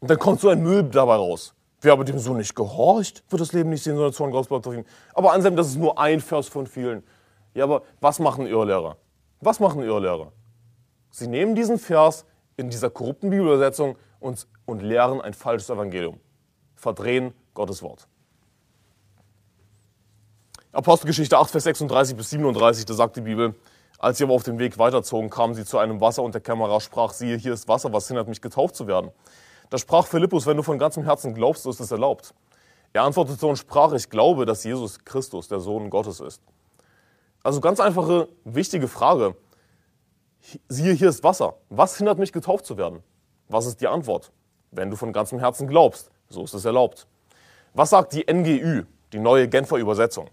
Und 0.00 0.10
dann 0.10 0.18
kommt 0.18 0.40
so 0.40 0.48
ein 0.48 0.62
Müll 0.62 0.82
dabei 0.84 1.14
raus. 1.14 1.54
Wer 1.82 1.92
aber 1.92 2.04
dem 2.04 2.18
so 2.18 2.34
nicht 2.34 2.54
gehorcht, 2.54 3.22
wird 3.30 3.40
das 3.40 3.52
Leben 3.52 3.70
nicht 3.70 3.82
sehen, 3.82 3.94
sondern 3.94 4.12
Zorn 4.12 4.30
Gottes 4.30 4.48
bleibt 4.48 4.66
auf 4.66 4.74
ihm. 4.74 4.84
Aber 5.14 5.32
Anselm, 5.32 5.56
das 5.56 5.68
ist 5.68 5.76
nur 5.76 5.98
ein 5.98 6.20
Vers 6.20 6.48
von 6.48 6.66
vielen. 6.66 7.02
Ja, 7.54 7.64
aber 7.64 7.82
was 8.00 8.18
machen 8.18 8.46
Irrlehrer? 8.46 8.96
Was 9.40 9.60
machen 9.60 9.82
Irrlehrer? 9.82 10.32
Sie 11.10 11.26
nehmen 11.26 11.54
diesen 11.54 11.78
Vers 11.78 12.26
in 12.56 12.70
dieser 12.70 12.90
korrupten 12.90 13.30
Bibelübersetzung 13.30 13.96
und, 14.20 14.46
und 14.66 14.82
lehren 14.82 15.20
ein 15.20 15.32
falsches 15.32 15.70
Evangelium. 15.70 16.20
Verdrehen 16.76 17.32
Gottes 17.54 17.82
Wort. 17.82 18.06
Apostelgeschichte 20.72 21.36
8, 21.36 21.50
Vers 21.50 21.64
36 21.64 22.16
bis 22.16 22.30
37, 22.30 22.84
da 22.84 22.94
sagt 22.94 23.16
die 23.16 23.22
Bibel, 23.22 23.56
als 23.98 24.18
sie 24.18 24.24
aber 24.24 24.34
auf 24.34 24.44
dem 24.44 24.58
Weg 24.58 24.78
weiterzogen, 24.78 25.28
kamen 25.28 25.54
sie 25.54 25.64
zu 25.64 25.78
einem 25.78 26.00
Wasser 26.00 26.22
und 26.22 26.32
der 26.32 26.40
Kämmerer 26.40 26.80
sprach, 26.80 27.12
siehe, 27.12 27.36
hier 27.36 27.54
ist 27.54 27.66
Wasser, 27.66 27.92
was 27.92 28.06
hindert 28.06 28.28
mich 28.28 28.40
getauft 28.40 28.76
zu 28.76 28.86
werden? 28.86 29.10
Da 29.70 29.78
sprach 29.78 30.06
Philippus, 30.06 30.46
wenn 30.46 30.56
du 30.56 30.62
von 30.62 30.78
ganzem 30.78 31.04
Herzen 31.04 31.32
glaubst, 31.32 31.62
so 31.62 31.70
ist 31.70 31.80
es 31.80 31.90
erlaubt. 31.92 32.34
Er 32.92 33.04
antwortete 33.04 33.46
und 33.46 33.56
sprach, 33.56 33.92
ich 33.92 34.10
glaube, 34.10 34.44
dass 34.44 34.64
Jesus 34.64 35.04
Christus 35.04 35.46
der 35.46 35.60
Sohn 35.60 35.90
Gottes 35.90 36.18
ist. 36.18 36.42
Also 37.44 37.60
ganz 37.60 37.78
einfache, 37.78 38.28
wichtige 38.44 38.88
Frage. 38.88 39.36
Siehe, 40.68 40.92
hier 40.92 41.08
ist 41.08 41.22
Wasser. 41.22 41.54
Was 41.68 41.96
hindert 41.96 42.18
mich 42.18 42.32
getauft 42.32 42.66
zu 42.66 42.76
werden? 42.76 43.02
Was 43.48 43.66
ist 43.66 43.80
die 43.80 43.86
Antwort? 43.86 44.32
Wenn 44.72 44.90
du 44.90 44.96
von 44.96 45.12
ganzem 45.12 45.38
Herzen 45.38 45.68
glaubst, 45.68 46.10
so 46.28 46.42
ist 46.42 46.54
es 46.54 46.64
erlaubt. 46.64 47.06
Was 47.72 47.90
sagt 47.90 48.12
die 48.12 48.24
NGÜ, 48.30 48.84
die 49.12 49.18
neue 49.20 49.48
Genfer 49.48 49.76
Übersetzung? 49.76 50.28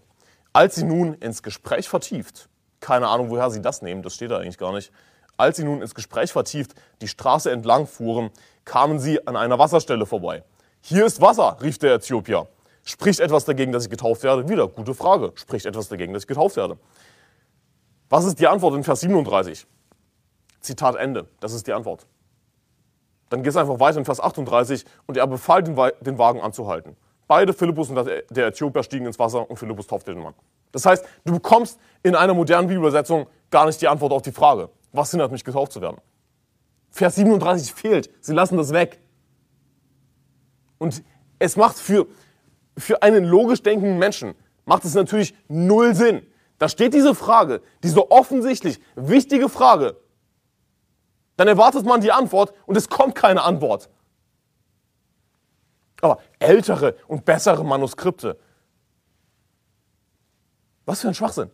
Als 0.52 0.74
sie 0.74 0.84
nun 0.84 1.14
ins 1.14 1.44
Gespräch 1.44 1.88
vertieft, 1.88 2.48
keine 2.80 3.06
Ahnung, 3.06 3.30
woher 3.30 3.50
sie 3.50 3.62
das 3.62 3.82
nehmen, 3.82 4.02
das 4.02 4.14
steht 4.14 4.32
da 4.32 4.38
eigentlich 4.38 4.58
gar 4.58 4.72
nicht, 4.72 4.92
als 5.36 5.56
sie 5.56 5.64
nun 5.64 5.82
ins 5.82 5.94
Gespräch 5.94 6.32
vertieft 6.32 6.74
die 7.00 7.08
Straße 7.08 7.50
entlang 7.50 7.86
fuhren, 7.86 8.30
kamen 8.68 9.00
sie 9.00 9.26
an 9.26 9.34
einer 9.34 9.58
Wasserstelle 9.58 10.06
vorbei. 10.06 10.44
Hier 10.82 11.06
ist 11.06 11.20
Wasser, 11.20 11.56
rief 11.62 11.78
der 11.78 11.94
Äthiopier. 11.94 12.46
Spricht 12.84 13.18
etwas 13.18 13.44
dagegen, 13.44 13.72
dass 13.72 13.84
ich 13.84 13.90
getauft 13.90 14.22
werde? 14.22 14.48
Wieder, 14.48 14.68
gute 14.68 14.94
Frage. 14.94 15.32
Spricht 15.34 15.66
etwas 15.66 15.88
dagegen, 15.88 16.12
dass 16.12 16.22
ich 16.22 16.28
getauft 16.28 16.56
werde? 16.56 16.78
Was 18.10 18.24
ist 18.24 18.38
die 18.38 18.46
Antwort 18.46 18.74
in 18.74 18.84
Vers 18.84 19.00
37? 19.00 19.66
Zitat 20.60 20.96
Ende. 20.96 21.26
Das 21.40 21.52
ist 21.52 21.66
die 21.66 21.72
Antwort. 21.72 22.06
Dann 23.30 23.42
geht 23.42 23.50
es 23.50 23.56
einfach 23.56 23.80
weiter 23.80 23.98
in 23.98 24.04
Vers 24.04 24.20
38 24.20 24.84
und 25.06 25.16
er 25.16 25.26
befahl, 25.26 25.62
den, 25.62 25.76
Wagen 25.76 26.40
anzuhalten. 26.40 26.96
Beide, 27.26 27.52
Philippus 27.52 27.90
und 27.90 27.96
der 27.96 28.46
Äthiopier, 28.46 28.82
stiegen 28.82 29.06
ins 29.06 29.18
Wasser 29.18 29.48
und 29.50 29.58
Philippus 29.58 29.86
taufte 29.86 30.14
den 30.14 30.22
Mann. 30.22 30.34
Das 30.72 30.86
heißt, 30.86 31.04
du 31.24 31.32
bekommst 31.32 31.78
in 32.02 32.14
einer 32.14 32.34
modernen 32.34 32.68
Bibelübersetzung 32.68 33.26
gar 33.50 33.66
nicht 33.66 33.80
die 33.80 33.88
Antwort 33.88 34.12
auf 34.12 34.22
die 34.22 34.32
Frage, 34.32 34.70
was 34.92 35.10
hindert 35.10 35.32
mich 35.32 35.44
getauft 35.44 35.72
zu 35.72 35.80
werden? 35.80 35.98
Vers 36.90 37.16
37 37.16 37.72
fehlt. 37.72 38.10
Sie 38.20 38.32
lassen 38.32 38.56
das 38.56 38.72
weg. 38.72 39.00
Und 40.78 41.02
es 41.38 41.56
macht 41.56 41.78
für, 41.78 42.06
für 42.76 43.02
einen 43.02 43.24
logisch 43.24 43.62
denkenden 43.62 43.98
Menschen, 43.98 44.34
macht 44.64 44.84
es 44.84 44.94
natürlich 44.94 45.34
null 45.48 45.94
Sinn. 45.94 46.26
Da 46.58 46.68
steht 46.68 46.94
diese 46.94 47.14
Frage, 47.14 47.62
diese 47.82 48.10
offensichtlich 48.10 48.80
wichtige 48.96 49.48
Frage. 49.48 49.96
Dann 51.36 51.46
erwartet 51.46 51.86
man 51.86 52.00
die 52.00 52.10
Antwort 52.10 52.52
und 52.66 52.76
es 52.76 52.88
kommt 52.88 53.14
keine 53.14 53.42
Antwort. 53.42 53.88
Aber 56.00 56.20
ältere 56.38 56.96
und 57.06 57.24
bessere 57.24 57.64
Manuskripte. 57.64 58.38
Was 60.84 61.00
für 61.00 61.08
ein 61.08 61.14
Schwachsinn. 61.14 61.50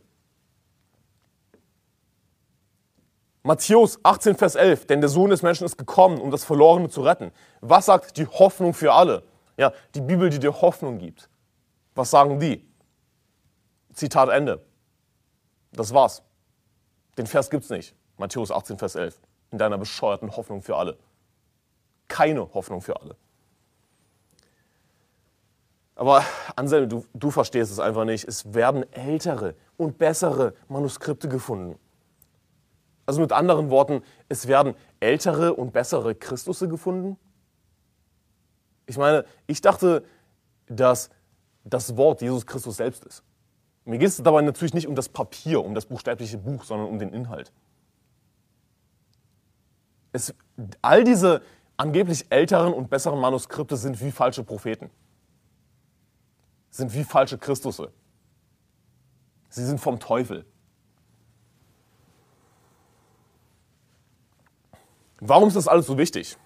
Matthäus 3.47 3.99
18, 4.03 4.37
Vers 4.37 4.55
11, 4.55 4.87
denn 4.87 5.03
der 5.03 5.11
Sohn 5.11 5.29
des 5.29 5.43
Menschen 5.43 5.67
ist 5.67 5.77
gekommen, 5.77 6.19
um 6.19 6.31
das 6.31 6.45
Verlorene 6.45 6.89
zu 6.89 7.03
retten. 7.03 7.31
Was 7.61 7.87
sagt 7.87 8.17
die 8.17 8.27
Hoffnung 8.27 8.73
für 8.73 8.95
alle? 8.95 9.23
Ja, 9.59 9.71
die 9.95 10.01
Bibel, 10.01 10.31
die 10.31 10.39
dir 10.39 10.63
Hoffnung 10.63 10.97
gibt. 10.97 11.29
Was 11.95 12.11
sagen 12.11 12.41
die? 12.41 12.67
Zitat 13.93 14.31
Ende. 14.31 14.65
Das 15.73 15.93
war's. 15.93 16.23
Den 17.19 17.27
Vers 17.27 17.51
gibt's 17.51 17.69
nicht. 17.69 17.95
Matthäus 18.17 18.51
18, 18.51 18.79
Vers 18.79 18.95
11. 18.95 19.21
In 19.51 19.59
deiner 19.59 19.77
bescheuerten 19.77 20.35
Hoffnung 20.35 20.63
für 20.63 20.77
alle. 20.77 20.97
Keine 22.09 22.55
Hoffnung 22.55 22.81
für 22.81 22.99
alle. 22.99 23.15
Aber 25.97 26.25
Anselm, 26.57 26.89
du, 26.89 27.05
du 27.13 27.31
verstehst 27.31 27.71
es 27.71 27.79
einfach 27.79 28.07
nicht. 28.07 28.27
Es 28.27 28.55
werden 28.55 28.91
ältere 28.95 29.55
und 29.77 29.99
bessere 29.99 30.55
Manuskripte 30.69 31.29
gefunden. 31.29 31.79
Also 33.07 33.21
mit 33.21 33.33
anderen 33.33 33.71
Worten, 33.71 34.03
es 34.29 34.47
werden 34.47 34.75
ältere 35.01 35.55
und 35.55 35.73
bessere 35.73 36.15
Christusse 36.15 36.69
gefunden. 36.69 37.19
Ich 38.87 38.97
meine, 38.97 39.25
ich 39.47 39.61
dachte, 39.61 40.05
dass 40.67 41.11
das 41.65 41.97
Wort 41.97 42.23
Jesus 42.23 42.47
Christus 42.47 42.77
selbst 42.77 43.05
ist. 43.05 43.23
Mir 43.85 43.99
geht 43.99 44.09
es 44.09 44.23
dabei 44.23 44.43
natürlich 44.43 44.75
nicht 44.75 44.87
um 44.87 44.95
das 44.95 45.09
Papier, 45.09 45.63
um 45.65 45.75
das 45.75 45.87
buchstäbliche 45.87 46.39
Buch, 46.39 46.65
sondern 46.65 46.89
um 46.89 46.99
den 46.99 47.13
Inhalt. 47.13 47.53
Es, 50.13 50.35
all 50.81 51.05
diese 51.05 51.43
angeblich 51.77 52.27
älteren 52.31 52.73
und 52.73 52.89
besseren 52.89 53.21
Manuskripte 53.21 53.77
sind 53.77 54.01
wie 54.01 54.11
falsche 54.11 54.45
Propheten 54.45 54.91
sind 56.75 56.93
wie 56.93 57.05
falsche 57.05 57.39
Christusse. 57.39 57.93
Sie 59.49 59.65
sind 59.65 59.81
vom 59.81 60.01
Teufel. 60.01 60.45
Warum 65.21 65.49
ist 65.49 65.57
das 65.57 65.69
alles 65.69 65.87
so 65.87 65.97
wichtig? 65.99 66.37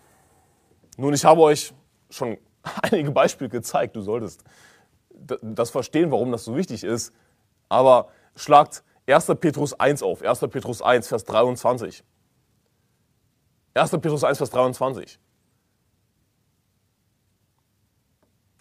Nun, 0.96 1.14
ich 1.14 1.24
habe 1.24 1.40
euch 1.40 1.72
schon 2.10 2.38
einige 2.82 3.10
Beispiele 3.10 3.48
gezeigt. 3.48 3.96
Du 3.96 4.00
solltest 4.00 4.44
das 5.42 5.70
verstehen, 5.70 6.10
warum 6.10 6.32
das 6.32 6.44
so 6.44 6.56
wichtig 6.56 6.84
ist. 6.84 7.12
Aber 7.68 8.08
schlagt 8.36 8.82
1. 9.06 9.26
Petrus 9.40 9.74
1 9.74 10.02
auf. 10.02 10.22
1. 10.22 10.40
Petrus 10.50 10.82
1, 10.82 11.08
Vers 11.08 11.24
23. 11.24 12.04
1. 13.74 13.90
Petrus 13.90 14.24
1, 14.24 14.38
Vers 14.38 14.50
23. 14.50 15.18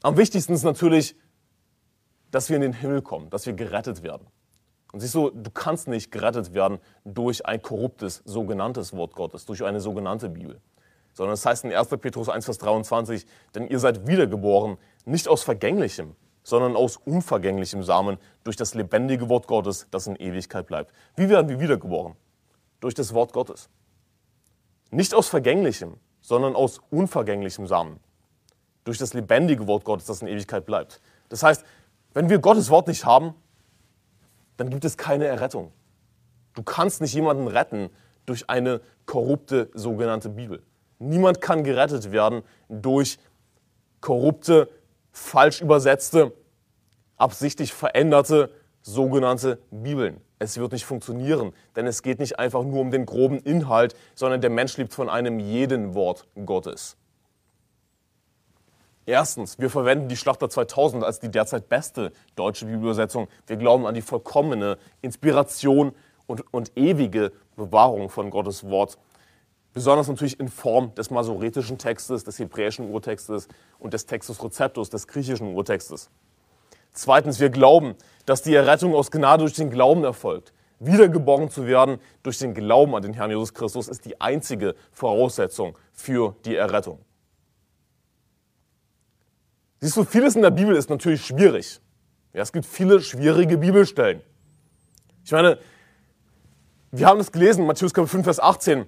Am 0.04 0.16
wichtigsten 0.16 0.54
ist 0.54 0.64
natürlich, 0.64 1.16
dass 2.32 2.50
wir 2.50 2.56
in 2.58 2.62
den 2.62 2.74
Himmel 2.74 3.02
kommen, 3.02 3.30
dass 3.30 3.46
wir 3.46 3.54
gerettet 3.54 4.04
werden. 4.04 4.28
Und 4.92 5.02
siehst 5.02 5.16
du, 5.16 5.30
du 5.30 5.52
kannst 5.52 5.88
nicht 5.88 6.12
gerettet 6.12 6.54
werden 6.54 6.80
durch 7.04 7.46
ein 7.46 7.62
korruptes, 7.62 8.22
sogenanntes 8.26 8.94
Wort 8.94 9.16
Gottes, 9.16 9.46
durch 9.46 9.64
eine 9.64 9.80
sogenannte 9.82 10.30
Bibel, 10.30 10.62
sondern 11.14 11.34
es 11.34 11.46
heißt 11.46 11.66
in 11.66 11.74
1. 11.74 11.90
Petrus 11.90 12.30
1, 12.30 12.46
Vers 12.46 12.58
23, 12.60 13.26
denn 13.54 13.68
ihr 13.68 13.80
seid 13.80 14.08
wiedergeboren, 14.08 14.78
nicht 15.06 15.28
aus 15.28 15.44
vergänglichem, 15.44 16.16
sondern 16.44 16.78
aus 16.78 16.96
unvergänglichem 16.96 17.84
Samen 17.84 18.18
durch 18.46 18.56
das 18.56 18.74
lebendige 18.74 19.28
Wort 19.28 19.48
Gottes, 19.48 19.88
das 19.92 20.08
in 20.08 20.16
Ewigkeit 20.16 20.66
bleibt. 20.68 20.94
Wie 21.18 21.28
werden 21.28 21.50
wir 21.50 21.60
wiedergeboren? 21.60 22.16
Durch 22.80 22.94
das 22.94 23.14
Wort 23.14 23.34
Gottes. 23.34 23.70
Nicht 24.90 25.14
aus 25.14 25.28
vergänglichem, 25.28 25.96
sondern 26.22 26.56
aus 26.56 26.80
unvergänglichem 26.90 27.68
Samen. 27.68 28.00
Durch 28.86 28.98
das 28.98 29.14
lebendige 29.14 29.68
Wort 29.68 29.84
Gottes, 29.84 30.06
das 30.06 30.22
in 30.22 30.30
Ewigkeit 30.30 30.66
bleibt. 30.66 31.02
Das 31.28 31.44
heißt, 31.44 31.66
wenn 32.14 32.30
wir 32.30 32.40
Gottes 32.40 32.70
Wort 32.70 32.88
nicht 32.88 33.04
haben, 33.04 33.36
dann 34.58 34.70
gibt 34.70 34.86
es 34.86 34.98
keine 34.98 35.26
Errettung. 35.26 35.72
Du 36.54 36.64
kannst 36.64 37.02
nicht 37.02 37.14
jemanden 37.14 37.48
retten 37.48 37.90
durch 38.26 38.50
eine 38.50 38.82
korrupte 39.06 39.70
sogenannte 39.74 40.30
Bibel. 40.30 40.64
Niemand 41.00 41.42
kann 41.42 41.64
gerettet 41.64 42.12
werden 42.12 42.42
durch 42.68 43.20
korrupte, 44.02 44.70
falsch 45.12 45.62
übersetzte, 45.62 46.34
absichtlich 47.16 47.74
veränderte 47.74 48.52
sogenannte 48.82 49.60
Bibeln. 49.72 50.22
Es 50.40 50.58
wird 50.58 50.72
nicht 50.72 50.86
funktionieren, 50.86 51.54
denn 51.76 51.88
es 51.88 52.04
geht 52.04 52.20
nicht 52.20 52.40
einfach 52.40 52.64
nur 52.64 52.80
um 52.80 52.92
den 52.92 53.06
groben 53.06 53.40
Inhalt, 53.40 53.96
sondern 54.16 54.42
der 54.42 54.50
Mensch 54.50 54.78
lebt 54.78 54.94
von 54.94 55.10
einem 55.10 55.40
jeden 55.40 55.94
Wort 55.96 56.28
Gottes. 56.46 56.96
Erstens, 59.08 59.58
wir 59.58 59.72
verwenden 59.72 60.10
die 60.10 60.18
Schlachter 60.18 60.50
2000 60.50 61.04
als 61.04 61.20
die 61.20 61.32
derzeit 61.32 61.70
beste 61.70 62.12
deutsche 62.36 62.66
Bibelübersetzung. 62.66 63.28
Wir 63.48 63.58
glauben 63.58 63.88
an 63.88 63.96
die 63.96 64.04
vollkommene 64.04 64.78
Inspiration 65.02 65.94
und, 66.28 66.54
und 66.54 66.78
ewige 66.78 67.32
Bewahrung 67.56 68.10
von 68.10 68.30
Gottes 68.30 68.70
Wort 68.70 69.00
Besonders 69.78 70.08
natürlich 70.08 70.40
in 70.40 70.48
Form 70.48 70.96
des 70.96 71.12
masoretischen 71.12 71.78
Textes, 71.78 72.24
des 72.24 72.40
hebräischen 72.40 72.90
Urtextes 72.90 73.48
und 73.78 73.94
des 73.94 74.08
Textus 74.08 74.44
Receptus, 74.44 74.90
des 74.90 75.06
griechischen 75.06 75.54
Urtextes. 75.54 76.10
Zweitens, 76.94 77.40
wir 77.40 77.52
glauben, 77.52 77.94
dass 78.26 78.42
die 78.42 78.56
Errettung 78.56 78.96
aus 78.96 79.12
Gnade 79.12 79.44
durch 79.44 79.54
den 79.54 79.70
Glauben 79.70 80.04
erfolgt. 80.04 80.52
Wiedergeboren 80.80 81.52
zu 81.52 81.68
werden 81.68 82.00
durch 82.24 82.40
den 82.40 82.56
Glauben 82.56 82.96
an 82.96 83.04
den 83.04 83.14
Herrn 83.14 83.30
Jesus 83.30 83.54
Christus 83.54 83.88
ist 83.88 84.06
die 84.06 84.20
einzige 84.20 84.74
Voraussetzung 84.92 85.78
für 85.94 86.36
die 86.46 86.56
Errettung. 86.56 86.98
Siehst 89.80 89.96
du, 89.96 90.04
vieles 90.04 90.36
in 90.36 90.42
der 90.42 90.52
Bibel 90.52 90.76
ist 90.76 90.90
natürlich 90.90 91.26
schwierig. 91.26 91.80
Ja, 92.34 92.42
es 92.42 92.52
gibt 92.52 92.66
viele 92.66 93.02
schwierige 93.02 93.58
Bibelstellen. 93.58 94.22
Ich 95.24 95.32
meine, 95.32 95.60
wir 96.92 97.06
haben 97.06 97.20
es 97.20 97.32
gelesen, 97.32 97.66
Matthäus 97.66 97.94
Kapitel 97.94 98.12
5, 98.12 98.24
Vers 98.24 98.40
18 98.40 98.86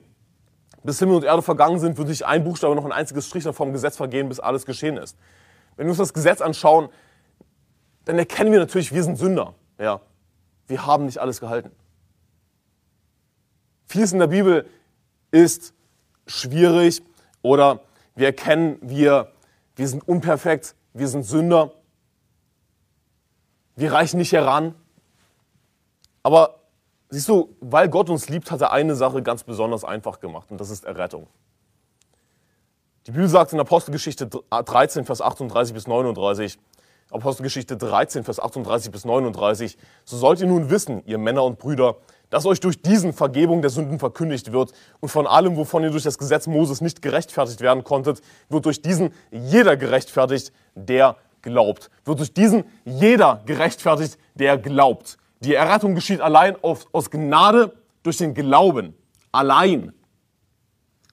bis 0.83 0.99
Himmel 0.99 1.15
und 1.15 1.23
Erde 1.23 1.41
vergangen 1.41 1.79
sind, 1.79 1.97
wird 1.97 2.07
sich 2.07 2.25
ein 2.25 2.43
Buchstabe 2.43 2.75
noch 2.75 2.85
ein 2.85 2.91
einziges 2.91 3.27
Strich 3.27 3.43
vom 3.43 3.73
Gesetz 3.73 3.97
vergehen, 3.97 4.29
bis 4.29 4.39
alles 4.39 4.65
geschehen 4.65 4.97
ist. 4.97 5.17
Wenn 5.75 5.85
wir 5.85 5.91
uns 5.91 5.97
das 5.97 6.13
Gesetz 6.13 6.41
anschauen, 6.41 6.89
dann 8.05 8.17
erkennen 8.17 8.51
wir 8.51 8.59
natürlich, 8.59 8.93
wir 8.93 9.03
sind 9.03 9.17
Sünder. 9.17 9.53
Ja, 9.77 10.01
wir 10.67 10.85
haben 10.85 11.05
nicht 11.05 11.19
alles 11.19 11.39
gehalten. 11.39 11.71
Vieles 13.85 14.13
in 14.13 14.19
der 14.19 14.27
Bibel 14.27 14.67
ist 15.31 15.73
schwierig 16.27 17.01
oder 17.41 17.81
wir 18.15 18.27
erkennen, 18.27 18.77
wir, 18.81 19.31
wir 19.75 19.87
sind 19.87 20.07
unperfekt, 20.07 20.75
wir 20.99 21.07
sind 21.07 21.23
Sünder, 21.23 21.71
wir 23.75 23.91
reichen 23.91 24.17
nicht 24.17 24.33
heran. 24.33 24.75
Aber 26.21 26.59
Siehst 27.11 27.27
du, 27.27 27.55
weil 27.59 27.89
Gott 27.89 28.09
uns 28.11 28.29
liebt, 28.29 28.51
hat 28.51 28.61
er 28.61 28.71
eine 28.71 28.95
Sache 28.95 29.23
ganz 29.23 29.43
besonders 29.43 29.83
einfach 29.83 30.19
gemacht 30.19 30.51
und 30.51 30.61
das 30.61 30.69
ist 30.69 30.85
Errettung. 30.85 31.25
Die 33.07 33.11
Bibel 33.11 33.27
sagt 33.27 33.51
in 33.51 33.59
Apostelgeschichte 33.59 34.27
13, 34.27 35.05
Vers 35.05 35.19
38 35.19 35.73
bis 35.73 35.87
39, 35.87 36.59
Apostelgeschichte 37.09 37.77
13, 37.77 38.23
Vers 38.23 38.39
38 38.39 38.91
bis 38.91 39.05
39, 39.05 39.79
so 40.05 40.17
sollt 40.17 40.39
ihr 40.39 40.45
nun 40.45 40.69
wissen, 40.69 41.03
ihr 41.07 41.17
Männer 41.17 41.43
und 41.43 41.57
Brüder, 41.57 41.95
dass 42.29 42.45
euch 42.45 42.59
durch 42.59 42.81
diesen 42.81 43.13
Vergebung 43.13 43.61
der 43.61 43.69
Sünden 43.69 43.99
verkündigt 43.99 44.51
wird 44.51 44.73
und 44.99 45.09
von 45.09 45.27
allem, 45.27 45.55
wovon 45.55 45.83
ihr 45.83 45.91
durch 45.91 46.03
das 46.03 46.17
Gesetz 46.17 46.47
Moses 46.47 46.81
nicht 46.81 47.01
gerechtfertigt 47.01 47.61
werden 47.61 47.83
konntet, 47.83 48.21
wird 48.49 48.65
durch 48.65 48.81
diesen 48.81 49.13
jeder 49.31 49.77
gerechtfertigt, 49.77 50.51
der 50.75 51.15
glaubt. 51.41 51.89
Wird 52.05 52.19
durch 52.19 52.33
diesen 52.33 52.65
jeder 52.85 53.41
gerechtfertigt, 53.45 54.17
der 54.35 54.57
glaubt. 54.57 55.17
Die 55.41 55.53
Errettung 55.53 55.95
geschieht 55.95 56.21
allein 56.21 56.55
aus 56.61 57.09
Gnade 57.09 57.73
durch 58.03 58.17
den 58.17 58.33
Glauben. 58.33 58.93
Allein. 59.31 59.93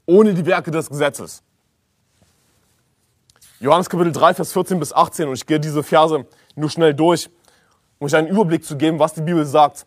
Ohne 0.05 0.35
die 0.35 0.47
Werke 0.47 0.71
des 0.71 0.89
Gesetzes. 0.89 1.43
Johannes 3.61 3.89
Kapitel 3.89 4.13
3, 4.13 4.35
Vers 4.35 4.53
14 4.53 4.79
bis 4.79 4.93
18. 4.93 5.29
Und 5.29 5.35
ich 5.35 5.47
gehe 5.47 5.59
diese 5.61 5.83
Verse 5.83 6.27
nur 6.57 6.71
schnell 6.71 6.93
durch, 6.93 7.31
um 7.99 8.07
euch 8.07 8.15
einen 8.15 8.29
Überblick 8.29 8.65
zu 8.65 8.77
geben, 8.77 8.99
was 8.99 9.15
die 9.15 9.23
Bibel 9.23 9.45
sagt. 9.47 9.87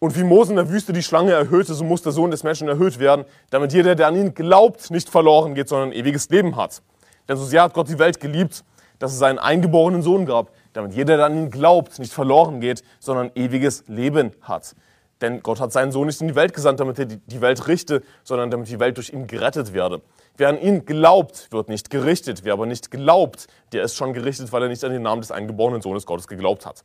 Und 0.00 0.16
wie 0.16 0.22
Mose 0.22 0.50
in 0.50 0.56
der 0.56 0.70
Wüste 0.70 0.92
die 0.92 1.02
Schlange 1.02 1.32
erhöhte, 1.32 1.74
so 1.74 1.82
muss 1.82 2.02
der 2.02 2.12
Sohn 2.12 2.30
des 2.30 2.44
Menschen 2.44 2.68
erhöht 2.68 3.00
werden, 3.00 3.24
damit 3.50 3.72
jeder, 3.72 3.96
der 3.96 4.06
an 4.06 4.16
ihn 4.16 4.32
glaubt, 4.32 4.92
nicht 4.92 5.08
verloren 5.08 5.54
geht, 5.54 5.68
sondern 5.68 5.90
ewiges 5.90 6.28
Leben 6.30 6.54
hat. 6.54 6.82
Denn 7.28 7.36
so 7.36 7.44
sehr 7.44 7.62
hat 7.62 7.74
Gott 7.74 7.88
die 7.88 7.98
Welt 7.98 8.20
geliebt, 8.20 8.64
dass 9.00 9.12
es 9.12 9.18
seinen 9.18 9.40
eingeborenen 9.40 10.02
Sohn 10.02 10.24
gab, 10.24 10.52
damit 10.72 10.94
jeder, 10.94 11.16
der 11.16 11.26
an 11.26 11.36
ihn 11.36 11.50
glaubt, 11.50 11.98
nicht 11.98 12.12
verloren 12.12 12.60
geht, 12.60 12.84
sondern 13.00 13.32
ewiges 13.34 13.84
Leben 13.88 14.32
hat. 14.42 14.76
Denn 15.20 15.42
Gott 15.42 15.58
hat 15.58 15.72
seinen 15.72 15.90
Sohn 15.90 16.06
nicht 16.06 16.20
in 16.20 16.28
die 16.28 16.36
Welt 16.36 16.54
gesandt, 16.54 16.78
damit 16.78 16.98
er 17.00 17.06
die 17.06 17.40
Welt 17.40 17.66
richte, 17.66 18.02
sondern 18.22 18.52
damit 18.52 18.68
die 18.68 18.78
Welt 18.78 18.96
durch 18.96 19.12
ihn 19.12 19.26
gerettet 19.26 19.72
werde. 19.72 20.00
Wer 20.36 20.48
an 20.48 20.60
ihn 20.60 20.84
glaubt, 20.86 21.48
wird 21.50 21.68
nicht 21.68 21.90
gerichtet. 21.90 22.44
Wer 22.44 22.52
aber 22.52 22.66
nicht 22.66 22.92
glaubt, 22.92 23.48
der 23.72 23.82
ist 23.82 23.96
schon 23.96 24.12
gerichtet, 24.12 24.52
weil 24.52 24.62
er 24.62 24.68
nicht 24.68 24.84
an 24.84 24.92
den 24.92 25.02
Namen 25.02 25.22
des 25.22 25.32
eingeborenen 25.32 25.82
Sohnes 25.82 26.06
Gottes 26.06 26.28
geglaubt 26.28 26.66
hat. 26.66 26.84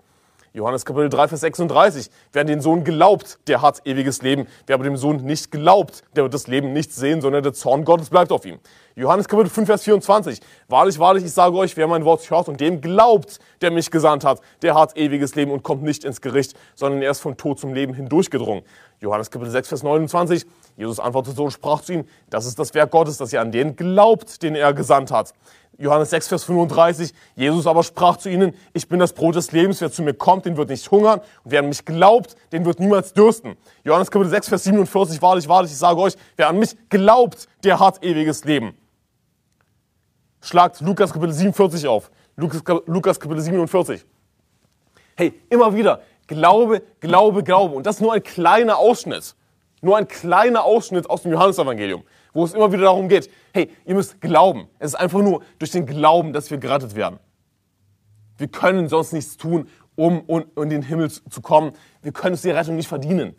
Johannes 0.56 0.86
Kapitel 0.86 1.10
3, 1.10 1.30
Vers 1.30 1.42
36. 1.42 2.12
Wer 2.32 2.42
an 2.42 2.48
den 2.48 2.62
Sohn 2.62 2.84
glaubt, 2.84 3.40
der 3.48 3.64
hat 3.64 3.82
ewiges 3.88 4.22
Leben. 4.22 4.46
Wer 4.68 4.76
aber 4.76 4.84
dem 4.84 4.98
Sohn 4.98 5.18
nicht 5.26 5.50
glaubt, 5.50 6.04
der 6.16 6.22
wird 6.22 6.36
das 6.36 6.46
Leben 6.46 6.74
nicht 6.74 6.94
sehen, 6.94 7.22
sondern 7.22 7.42
der 7.42 7.54
Zorn 7.54 7.84
Gottes 7.86 8.12
bleibt 8.12 8.32
auf 8.32 8.46
ihm. 8.46 8.60
Johannes 8.96 9.28
Kapitel 9.28 9.50
5, 9.50 9.66
Vers 9.66 9.82
24. 9.82 10.42
Wahrlich, 10.68 11.00
wahrlich, 11.00 11.26
ich 11.26 11.34
sage 11.34 11.58
euch, 11.58 11.76
wer 11.76 11.88
mein 11.88 12.06
Wort 12.06 12.30
hört 12.30 12.50
und 12.50 12.62
dem 12.62 12.82
glaubt, 12.82 13.40
der 13.62 13.72
mich 13.72 13.90
gesandt 13.90 14.24
hat, 14.24 14.42
der 14.62 14.76
hat 14.76 14.96
ewiges 14.96 15.34
Leben 15.34 15.50
und 15.50 15.64
kommt 15.64 15.82
nicht 15.82 16.04
ins 16.04 16.22
Gericht, 16.22 16.54
sondern 16.76 17.02
er 17.02 17.10
ist 17.10 17.22
von 17.22 17.36
Tod 17.36 17.60
zum 17.60 17.74
Leben 17.74 17.96
hindurchgedrungen. 17.96 18.64
Johannes 19.00 19.32
Kapitel 19.32 19.50
6, 19.50 19.70
Vers 19.70 19.82
29. 19.82 20.46
Jesus 20.78 21.00
antwortete 21.00 21.36
so 21.36 21.46
und 21.46 21.52
sprach 21.52 21.82
zu 21.82 21.94
ihm, 21.94 22.06
das 22.30 22.46
ist 22.46 22.60
das 22.60 22.76
Werk 22.76 22.92
Gottes, 22.92 23.18
dass 23.18 23.34
ihr 23.34 23.42
an 23.42 23.52
den 23.52 23.76
glaubt, 23.76 24.44
den 24.44 24.54
er 24.54 24.74
gesandt 24.74 25.12
hat. 25.12 25.34
Johannes 25.78 26.12
6, 26.12 26.28
Vers 26.28 26.44
35. 26.44 27.14
Jesus 27.36 27.68
aber 27.68 27.84
sprach 27.84 28.18
zu 28.18 28.30
ihnen, 28.30 28.54
ich 28.74 28.88
bin 28.88 29.00
das 29.00 29.14
Brot 29.14 29.36
des 29.36 29.52
Lebens, 29.52 29.82
wer 29.82 29.92
zu 29.92 30.04
mir 30.04 30.14
kommt, 30.14 30.46
den 30.46 30.58
wird 30.58 30.70
nicht 30.70 30.90
hungern 30.92 31.20
und 31.20 31.52
wer 31.52 31.60
an 31.60 31.70
mich 31.70 31.86
glaubt, 31.86 32.36
den 32.52 32.66
wird 32.66 32.80
niemals 32.80 33.14
dürsten. 33.14 33.58
Johannes 33.84 34.12
Kapitel 34.12 34.30
6, 34.30 34.50
Vers 34.50 34.64
47, 34.64 35.22
wahrlich, 35.22 35.48
wahrlich, 35.48 35.72
ich 35.72 35.78
sage 35.78 36.00
euch, 36.00 36.14
wer 36.38 36.50
an 36.50 36.60
mich 36.60 36.76
glaubt, 36.90 37.48
der 37.64 37.80
hat 37.80 38.04
ewiges 38.04 38.46
Leben. 38.46 38.78
Schlagt 40.42 40.82
Lukas 40.82 41.12
Kapitel 41.14 41.34
47 41.34 41.88
auf. 41.88 42.12
Lukas, 42.36 42.62
Lukas 42.86 43.20
Kapitel 43.20 43.42
47. 43.42 44.06
Hey, 45.16 45.34
immer 45.50 45.74
wieder, 45.76 46.02
Glaube, 46.28 46.82
Glaube, 47.00 47.44
Glaube. 47.44 47.76
Und 47.76 47.86
das 47.86 47.96
ist 47.96 48.02
nur 48.02 48.14
ein 48.14 48.24
kleiner 48.24 48.78
Ausschnitt. 48.78 49.36
Nur 49.82 49.98
ein 49.98 50.08
kleiner 50.08 50.64
Ausschnitt 50.64 51.10
aus 51.10 51.24
dem 51.24 51.32
Johannesevangelium 51.32 52.04
wo 52.34 52.44
es 52.44 52.54
immer 52.54 52.72
wieder 52.72 52.84
darum 52.84 53.08
geht, 53.08 53.30
hey, 53.54 53.70
ihr 53.86 53.96
müsst 53.96 54.20
glauben. 54.20 54.68
Es 54.80 54.94
ist 54.94 54.96
einfach 54.96 55.22
nur 55.22 55.44
durch 55.60 55.72
den 55.72 55.86
Glauben, 55.86 56.34
dass 56.34 56.50
wir 56.52 56.58
gerettet 56.58 56.96
werden. 56.96 57.20
Wir 58.38 58.48
können 58.48 58.90
sonst 58.90 59.14
nichts 59.14 59.38
tun, 59.38 59.68
um 59.96 60.26
in 60.58 60.70
den 60.70 60.82
Himmel 60.82 61.12
zu 61.12 61.42
kommen. 61.42 61.74
Wir 62.02 62.12
können 62.12 62.34
uns 62.34 62.42
die 62.42 62.50
Rettung 62.50 62.76
nicht 62.76 62.88
verdienen. 62.88 63.36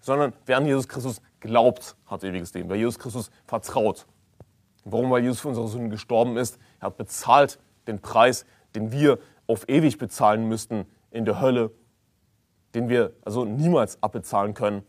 Sondern 0.00 0.32
wer 0.46 0.56
an 0.56 0.66
Jesus 0.66 0.88
Christus 0.88 1.20
glaubt, 1.40 1.96
hat 2.06 2.24
ewiges 2.24 2.54
Leben. 2.54 2.70
Wer 2.70 2.76
Jesus 2.76 2.98
Christus 2.98 3.30
vertraut. 3.44 4.06
Warum? 4.84 5.10
Weil 5.10 5.22
Jesus 5.22 5.40
für 5.40 5.48
unsere 5.48 5.68
Sünden 5.68 5.90
gestorben 5.90 6.36
ist. 6.36 6.58
Er 6.80 6.86
hat 6.86 6.96
bezahlt 6.96 7.58
den 7.86 8.00
Preis, 8.00 8.46
den 8.74 8.92
wir 8.92 9.18
auf 9.46 9.68
ewig 9.68 9.98
bezahlen 9.98 10.48
müssten 10.48 10.86
in 11.10 11.24
der 11.24 11.40
Hölle, 11.40 11.70
den 12.74 12.88
wir 12.88 13.12
also 13.24 13.44
niemals 13.44 14.02
abbezahlen 14.02 14.54
können. 14.54 14.82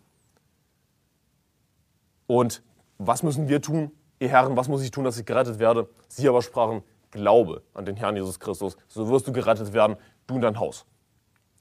Und 2.27 2.61
was 2.97 3.23
müssen 3.23 3.47
wir 3.47 3.61
tun? 3.61 3.91
Ihr 4.19 4.29
Herren, 4.29 4.55
was 4.57 4.67
muss 4.67 4.83
ich 4.83 4.91
tun, 4.91 5.03
dass 5.03 5.17
ich 5.17 5.25
gerettet 5.25 5.59
werde? 5.59 5.89
Sie 6.07 6.27
aber 6.27 6.41
sprachen, 6.41 6.83
Glaube 7.11 7.63
an 7.73 7.85
den 7.85 7.95
Herrn 7.95 8.15
Jesus 8.15 8.39
Christus, 8.39 8.75
so 8.87 9.07
wirst 9.09 9.27
du 9.27 9.31
gerettet 9.31 9.73
werden, 9.73 9.95
du 10.27 10.35
und 10.35 10.41
dein 10.41 10.59
Haus. 10.59 10.85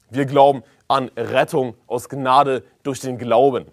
Wir 0.09 0.25
glauben 0.25 0.63
an 0.87 1.09
Rettung 1.15 1.75
aus 1.87 2.09
Gnade 2.09 2.63
durch 2.83 2.99
den 2.99 3.17
Glauben. 3.17 3.65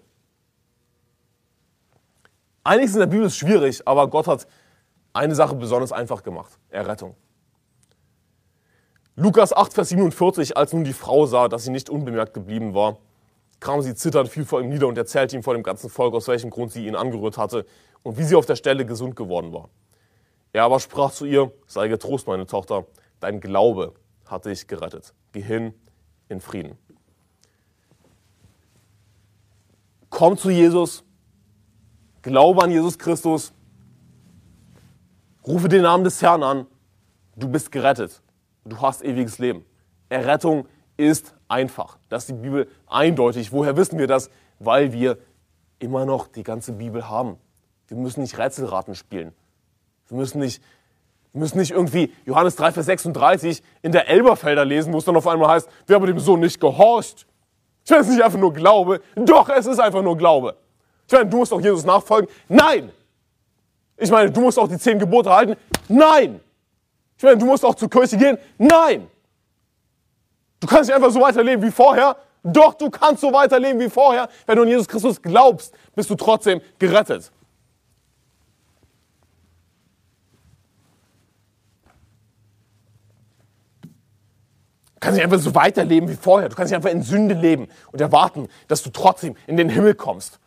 Einiges 2.63 2.93
in 2.93 2.99
der 2.99 3.07
Bibel 3.07 3.25
ist 3.25 3.37
schwierig, 3.37 3.87
aber 3.87 4.09
Gott 4.09 4.27
hat 4.27 4.47
eine 5.13 5.35
Sache 5.35 5.55
besonders 5.55 5.91
einfach 5.91 6.23
gemacht, 6.23 6.57
Errettung. 6.69 7.15
Lukas 9.15 9.53
8, 9.53 9.73
Vers 9.73 9.89
47, 9.89 10.57
als 10.57 10.73
nun 10.73 10.83
die 10.83 10.93
Frau 10.93 11.25
sah, 11.25 11.47
dass 11.47 11.63
sie 11.63 11.71
nicht 11.71 11.89
unbemerkt 11.89 12.33
geblieben 12.33 12.73
war, 12.73 12.97
kam 13.65 13.81
sie 13.81 13.95
zitternd, 13.95 14.29
fiel 14.29 14.45
vor 14.45 14.61
ihm 14.61 14.69
nieder 14.69 14.87
und 14.87 14.95
erzählte 14.95 15.35
ihm 15.35 15.41
vor 15.41 15.55
dem 15.55 15.63
ganzen 15.63 15.89
Volk, 15.89 16.13
aus 16.13 16.27
welchem 16.27 16.51
Grund 16.51 16.71
sie 16.71 16.85
ihn 16.85 16.95
angerührt 16.95 17.39
hatte 17.39 17.65
und 18.03 18.15
wie 18.19 18.23
sie 18.23 18.35
auf 18.35 18.45
der 18.45 18.55
Stelle 18.55 18.85
gesund 18.85 19.15
geworden 19.15 19.51
war. 19.53 19.69
Er 20.53 20.65
aber 20.65 20.79
sprach 20.79 21.11
zu 21.11 21.25
ihr, 21.25 21.51
sei 21.65 21.87
getrost, 21.87 22.27
meine 22.27 22.45
Tochter, 22.45 22.85
dein 23.19 23.41
Glaube 23.41 23.95
hat 24.27 24.45
dich 24.45 24.67
gerettet. 24.67 25.15
Geh 25.31 25.41
hin 25.41 25.73
in 26.29 26.41
Frieden. 26.41 26.77
Komm 30.11 30.37
zu 30.37 30.51
Jesus, 30.51 31.03
glaube 32.21 32.61
an 32.61 32.69
Jesus 32.69 32.99
Christus, 32.99 33.51
rufe 35.45 35.69
den 35.69 35.81
Namen 35.81 36.03
des 36.03 36.21
Herrn 36.21 36.43
an, 36.43 36.67
du 37.35 37.49
bist 37.49 37.71
gerettet, 37.71 38.21
du 38.63 38.79
hast 38.79 39.03
ewiges 39.03 39.39
Leben. 39.39 39.65
Errettung 40.07 40.67
ist 40.97 41.33
einfach. 41.47 41.97
Das 42.09 42.23
ist 42.23 42.29
die 42.29 42.41
Bibel 42.41 42.67
eindeutig. 42.87 43.51
Woher 43.51 43.77
wissen 43.77 43.99
wir 43.99 44.07
das? 44.07 44.29
Weil 44.59 44.93
wir 44.93 45.17
immer 45.79 46.05
noch 46.05 46.27
die 46.27 46.43
ganze 46.43 46.73
Bibel 46.73 47.09
haben. 47.09 47.37
Wir 47.87 47.97
müssen 47.97 48.21
nicht 48.21 48.37
Rätselraten 48.37 48.95
spielen. 48.95 49.33
Wir 50.07 50.17
müssen 50.17 50.39
nicht, 50.39 50.61
wir 51.33 51.41
müssen 51.41 51.57
nicht 51.57 51.71
irgendwie 51.71 52.13
Johannes 52.25 52.55
3, 52.55 52.71
Vers 52.71 52.85
36 52.85 53.61
in 53.81 53.91
der 53.91 54.07
Elberfelder 54.07 54.65
lesen, 54.65 54.93
wo 54.93 54.97
es 54.97 55.05
dann 55.05 55.15
auf 55.15 55.27
einmal 55.27 55.49
heißt, 55.49 55.69
wer 55.87 55.97
aber 55.97 56.07
dem 56.07 56.19
Sohn 56.19 56.39
nicht 56.39 56.59
gehorcht. 56.59 57.27
Ich 57.83 57.91
meine, 57.91 58.01
es 58.01 58.07
ist 58.07 58.13
nicht 58.15 58.23
einfach 58.23 58.39
nur 58.39 58.53
Glaube. 58.53 59.01
Doch, 59.15 59.49
es 59.49 59.65
ist 59.65 59.79
einfach 59.79 60.01
nur 60.01 60.17
Glaube. 60.17 60.55
Ich 61.07 61.13
meine, 61.13 61.29
du 61.29 61.37
musst 61.37 61.53
auch 61.53 61.61
Jesus 61.61 61.85
nachfolgen. 61.85 62.29
Nein! 62.47 62.91
Ich 63.97 64.09
meine, 64.09 64.31
du 64.31 64.41
musst 64.41 64.57
auch 64.57 64.67
die 64.67 64.77
zehn 64.77 64.97
Gebote 64.97 65.29
halten. 65.29 65.55
Nein! 65.87 66.39
Ich 67.17 67.23
meine, 67.23 67.37
du 67.37 67.45
musst 67.45 67.63
auch 67.63 67.75
zur 67.75 67.89
Kirche 67.89 68.17
gehen. 68.17 68.37
Nein! 68.57 69.07
Du 70.59 70.67
kannst 70.67 70.89
nicht 70.89 70.95
einfach 70.95 71.11
so 71.11 71.21
weiterleben 71.21 71.63
wie 71.63 71.71
vorher. 71.71 72.17
Doch, 72.43 72.75
du 72.75 72.89
kannst 72.89 73.21
so 73.21 73.33
weiterleben 73.33 73.79
wie 73.79 73.89
vorher. 73.89 74.29
Wenn 74.45 74.57
du 74.57 74.61
an 74.63 74.67
Jesus 74.67 74.87
Christus 74.87 75.21
glaubst, 75.21 75.73
bist 75.95 76.09
du 76.09 76.15
trotzdem 76.15 76.61
gerettet. 76.79 77.31
Du 84.93 84.99
kannst 84.99 85.17
nicht 85.17 85.23
einfach 85.23 85.39
so 85.39 85.53
weiterleben 85.53 86.09
wie 86.09 86.15
vorher. 86.15 86.49
Du 86.49 86.55
kannst 86.55 86.71
nicht 86.71 86.77
einfach 86.77 86.91
in 86.91 87.03
Sünde 87.03 87.35
leben 87.35 87.67
und 87.91 88.01
erwarten, 88.01 88.47
dass 88.67 88.81
du 88.81 88.89
trotzdem 88.89 89.35
in 89.45 89.57
den 89.57 89.69
Himmel 89.69 89.93
kommst. 89.93 90.39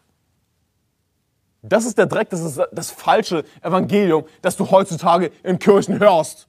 Das 1.63 1.85
ist 1.85 1.99
der 1.99 2.07
Dreck, 2.07 2.31
das 2.31 2.41
ist 2.41 2.61
das 2.73 2.91
falsche 2.91 3.45
Evangelium, 3.63 4.25
das 4.43 4.57
du 4.57 4.71
heutzutage 4.71 5.33
in 5.43 5.59
Kirchen 5.59 5.99
hörst. 5.99 6.48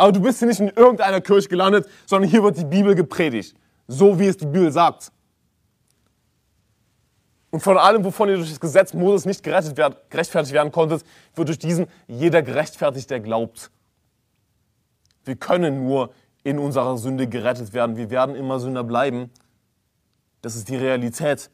Aber 0.00 0.12
du 0.12 0.20
bist 0.20 0.38
hier 0.38 0.48
nicht 0.48 0.60
in 0.60 0.68
irgendeiner 0.68 1.20
Kirche 1.20 1.46
gelandet, 1.46 1.86
sondern 2.06 2.30
hier 2.30 2.42
wird 2.42 2.56
die 2.56 2.64
Bibel 2.64 2.94
gepredigt. 2.94 3.54
So 3.86 4.18
wie 4.18 4.28
es 4.28 4.38
die 4.38 4.46
Bibel 4.46 4.72
sagt. 4.72 5.12
Und 7.50 7.60
von 7.60 7.76
allem, 7.76 8.02
wovon 8.02 8.30
ihr 8.30 8.36
durch 8.36 8.48
das 8.48 8.60
Gesetz 8.60 8.94
Moses 8.94 9.26
nicht 9.26 9.42
gerechtfertigt 9.42 10.54
werden 10.54 10.72
konntet, 10.72 11.04
wird 11.34 11.48
durch 11.48 11.58
diesen 11.58 11.86
jeder 12.06 12.40
gerechtfertigt, 12.40 13.10
der 13.10 13.20
glaubt. 13.20 13.70
Wir 15.26 15.36
können 15.36 15.84
nur 15.84 16.14
in 16.44 16.58
unserer 16.58 16.96
Sünde 16.96 17.26
gerettet 17.26 17.74
werden. 17.74 17.98
Wir 17.98 18.08
werden 18.08 18.36
immer 18.36 18.58
Sünder 18.58 18.84
bleiben. 18.84 19.28
Das 20.40 20.56
ist 20.56 20.70
die 20.70 20.76
Realität. 20.76 21.50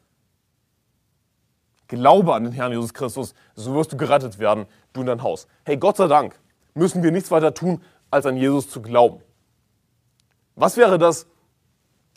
Glaube 1.89 2.33
an 2.33 2.45
den 2.45 2.53
Herrn 2.53 2.71
Jesus 2.71 2.95
Christus, 2.95 3.35
so 3.57 3.75
wirst 3.75 3.93
du 3.93 3.97
gerettet 3.97 4.39
werden, 4.39 4.67
du 4.93 5.01
und 5.01 5.07
dein 5.07 5.25
Haus. 5.25 5.49
Hey, 5.65 5.77
Gott 5.77 5.97
sei 5.97 6.07
Dank 6.07 6.39
müssen 6.77 7.03
wir 7.03 7.11
nichts 7.11 7.31
weiter 7.31 7.55
tun, 7.55 7.83
als 8.11 8.27
an 8.27 8.37
Jesus 8.37 8.69
zu 8.69 8.81
glauben. 8.83 9.21
Was 10.55 10.77
wäre 10.77 10.99
das, 10.99 11.27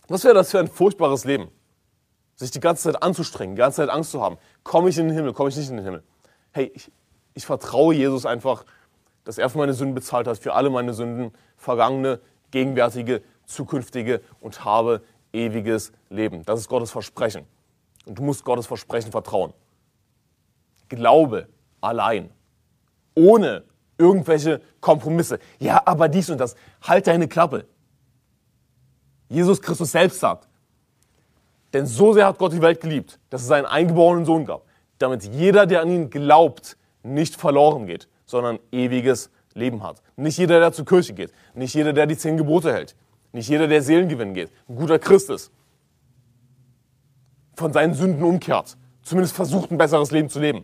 was 0.08 0.24
wäre 0.24 0.34
das 0.34 0.52
für 0.52 0.60
ein 0.60 0.68
furchtbares 0.68 1.26
Leben? 1.26 1.50
Sich 2.36 2.52
die 2.52 2.60
ganze 2.60 2.84
Zeit 2.84 3.04
anzustrengen, 3.04 3.56
die 3.56 3.60
ganze 3.60 3.78
Zeit 3.78 3.90
Angst 3.90 4.12
zu 4.12 4.22
haben. 4.22 4.38
Komme 4.64 4.90
ich 4.90 4.98
in 4.98 5.08
den 5.08 5.16
Himmel, 5.16 5.34
komme 5.34 5.50
ich 5.50 5.58
nicht 5.58 5.70
in 5.70 5.76
den 5.76 5.86
Himmel? 5.86 6.04
Hey, 6.52 6.72
ich, 6.74 6.92
ich 7.34 7.46
vertraue 7.46 7.94
Jesus 7.94 8.26
einfach, 8.26 8.66
dass 9.26 9.38
er 9.38 9.50
für 9.50 9.58
meine 9.58 9.74
Sünden 9.74 9.94
bezahlt 9.94 10.26
hat, 10.28 10.38
für 10.38 10.54
alle 10.54 10.70
meine 10.70 10.94
Sünden, 10.94 11.32
vergangene, 11.58 12.20
gegenwärtige, 12.52 13.22
zukünftige 13.46 14.22
und 14.40 14.64
habe 14.64 15.02
ewiges 15.34 15.92
Leben. 16.10 16.44
Das 16.46 16.60
ist 16.60 16.70
Gottes 16.70 16.92
Versprechen. 16.92 17.46
Und 18.06 18.18
du 18.18 18.24
musst 18.24 18.44
Gottes 18.44 18.66
Versprechen 18.66 19.12
vertrauen. 19.12 19.54
Glaube 20.88 21.48
allein, 21.82 22.32
ohne 23.16 23.64
irgendwelche 24.00 24.62
Kompromisse. 24.80 25.40
Ja, 25.60 25.82
aber 25.86 26.10
dies 26.10 26.30
und 26.30 26.40
das. 26.40 26.56
Halt 26.82 27.06
deine 27.06 27.28
Klappe. 27.28 27.66
Jesus 29.28 29.62
Christus 29.62 29.92
selbst 29.92 30.20
sagt, 30.20 30.48
denn 31.74 31.86
so 31.86 32.14
sehr 32.14 32.26
hat 32.26 32.40
Gott 32.40 32.54
die 32.54 32.62
Welt 32.62 32.82
geliebt, 32.82 33.20
dass 33.30 33.42
es 33.42 33.48
seinen 33.48 33.66
eingeborenen 33.68 34.26
Sohn 34.26 34.46
gab, 34.46 34.64
damit 34.98 35.24
jeder, 35.24 35.68
der 35.68 35.82
an 35.82 35.92
ihn 35.92 36.10
glaubt, 36.10 36.78
nicht 37.04 37.36
verloren 37.36 37.86
geht, 37.86 38.08
sondern 38.26 38.58
ewiges 38.72 39.30
Leben 39.54 39.84
hat. 39.84 40.02
Nicht 40.16 40.38
jeder, 40.38 40.60
der 40.60 40.72
zur 40.72 40.86
Kirche 40.86 41.14
geht, 41.14 41.32
nicht 41.54 41.76
jeder, 41.76 41.94
der 41.94 42.08
die 42.08 42.18
zehn 42.18 42.38
Gebote 42.38 42.74
hält, 42.74 42.96
nicht 43.34 43.50
jeder, 43.50 43.68
der 43.68 43.84
Seelengewinn 43.84 44.34
geht, 44.34 44.52
ein 44.68 44.76
guter 44.76 44.98
Christ 44.98 45.30
ist, 45.30 45.52
von 47.56 47.72
seinen 47.72 47.94
Sünden 47.94 48.24
umkehrt, 48.24 48.78
zumindest 49.04 49.36
versucht, 49.36 49.70
ein 49.70 49.78
besseres 49.78 50.10
Leben 50.10 50.30
zu 50.30 50.40
leben. 50.40 50.64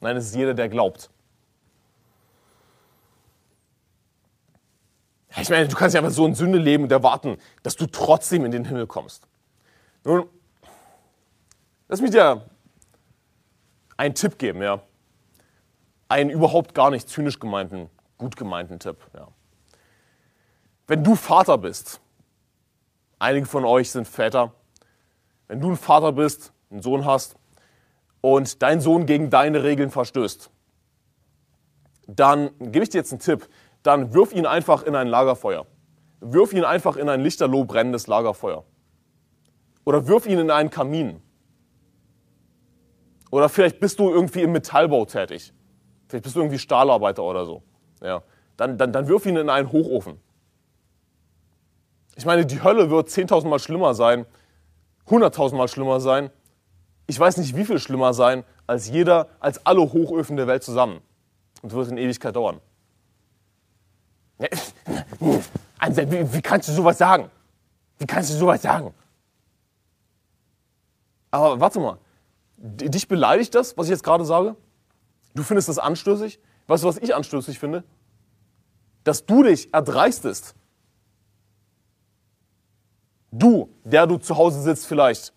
Nein, 0.00 0.16
es 0.16 0.26
ist 0.26 0.34
jeder, 0.34 0.54
der 0.54 0.68
glaubt. 0.68 1.10
Ich 5.36 5.50
meine, 5.50 5.66
du 5.66 5.76
kannst 5.76 5.94
ja 5.94 6.00
einfach 6.00 6.12
so 6.12 6.26
in 6.26 6.34
Sünde 6.34 6.58
leben 6.58 6.84
und 6.84 6.92
erwarten, 6.92 7.38
dass 7.62 7.76
du 7.76 7.86
trotzdem 7.86 8.44
in 8.44 8.52
den 8.52 8.64
Himmel 8.64 8.86
kommst. 8.86 9.26
Nun, 10.04 10.28
lass 11.88 12.00
mich 12.00 12.12
dir 12.12 12.48
einen 13.96 14.14
Tipp 14.14 14.38
geben, 14.38 14.62
ja. 14.62 14.80
Einen 16.08 16.30
überhaupt 16.30 16.74
gar 16.74 16.90
nicht 16.90 17.08
zynisch 17.08 17.40
gemeinten, 17.40 17.90
gut 18.18 18.36
gemeinten 18.36 18.78
Tipp, 18.78 18.98
ja. 19.14 19.28
Wenn 20.86 21.02
du 21.02 21.16
Vater 21.16 21.58
bist, 21.58 22.00
einige 23.18 23.46
von 23.46 23.64
euch 23.64 23.90
sind 23.90 24.06
Väter, 24.06 24.52
wenn 25.48 25.60
du 25.60 25.70
ein 25.70 25.76
Vater 25.76 26.12
bist, 26.12 26.52
einen 26.70 26.82
Sohn 26.82 27.04
hast 27.04 27.36
und 28.20 28.62
dein 28.62 28.80
Sohn 28.80 29.06
gegen 29.06 29.30
deine 29.30 29.62
Regeln 29.62 29.90
verstößt, 29.90 30.50
dann 32.06 32.50
gebe 32.58 32.82
ich 32.82 32.90
dir 32.90 32.98
jetzt 32.98 33.12
einen 33.12 33.20
Tipp 33.20 33.48
dann 33.84 34.14
wirf 34.14 34.32
ihn 34.32 34.46
einfach 34.46 34.82
in 34.82 34.96
ein 34.96 35.06
Lagerfeuer. 35.06 35.66
Wirf 36.20 36.52
ihn 36.52 36.64
einfach 36.64 36.96
in 36.96 37.08
ein 37.08 37.20
lichterloh 37.20 37.64
brennendes 37.64 38.06
Lagerfeuer. 38.06 38.64
Oder 39.84 40.08
wirf 40.08 40.26
ihn 40.26 40.38
in 40.38 40.50
einen 40.50 40.70
Kamin. 40.70 41.20
Oder 43.30 43.48
vielleicht 43.50 43.78
bist 43.78 43.98
du 43.98 44.10
irgendwie 44.10 44.42
im 44.42 44.52
Metallbau 44.52 45.04
tätig. 45.04 45.52
Vielleicht 46.08 46.24
bist 46.24 46.34
du 46.34 46.40
irgendwie 46.40 46.58
Stahlarbeiter 46.58 47.22
oder 47.22 47.44
so. 47.44 47.62
Ja. 48.02 48.22
Dann, 48.56 48.78
dann, 48.78 48.92
dann 48.92 49.06
wirf 49.06 49.26
ihn 49.26 49.36
in 49.36 49.50
einen 49.50 49.70
Hochofen. 49.70 50.18
Ich 52.16 52.24
meine, 52.24 52.46
die 52.46 52.62
Hölle 52.62 52.88
wird 52.90 53.08
10.000 53.08 53.48
Mal 53.48 53.58
schlimmer 53.58 53.94
sein, 53.94 54.24
100.000 55.08 55.56
Mal 55.56 55.68
schlimmer 55.68 56.00
sein. 56.00 56.30
Ich 57.06 57.20
weiß 57.20 57.36
nicht, 57.36 57.54
wie 57.54 57.66
viel 57.66 57.78
schlimmer 57.78 58.14
sein 58.14 58.44
als 58.66 58.88
jeder, 58.88 59.28
als 59.40 59.66
alle 59.66 59.80
Hochöfen 59.80 60.38
der 60.38 60.46
Welt 60.46 60.62
zusammen. 60.62 61.02
Und 61.60 61.72
wird 61.72 61.90
in 61.90 61.98
Ewigkeit 61.98 62.34
dauern. 62.34 62.60
Also, 65.78 66.10
wie, 66.10 66.32
wie 66.32 66.42
kannst 66.42 66.68
du 66.68 66.72
sowas 66.72 66.98
sagen? 66.98 67.30
Wie 67.98 68.06
kannst 68.06 68.30
du 68.30 68.34
sowas 68.34 68.62
sagen? 68.62 68.94
Aber 71.30 71.60
warte 71.60 71.80
mal, 71.80 71.98
dich 72.56 73.08
beleidigt 73.08 73.54
das, 73.54 73.76
was 73.76 73.86
ich 73.86 73.90
jetzt 73.90 74.04
gerade 74.04 74.24
sage? 74.24 74.56
Du 75.34 75.42
findest 75.42 75.68
das 75.68 75.78
anstößig? 75.78 76.40
Weißt 76.66 76.84
du, 76.84 76.88
was 76.88 76.96
ich 76.98 77.14
anstößig 77.14 77.58
finde? 77.58 77.84
Dass 79.02 79.26
du 79.26 79.42
dich 79.42 79.72
erdreistest. 79.74 80.54
Du, 83.30 83.68
der 83.82 84.06
du 84.06 84.16
zu 84.18 84.36
Hause 84.36 84.62
sitzt 84.62 84.86
vielleicht, 84.86 85.32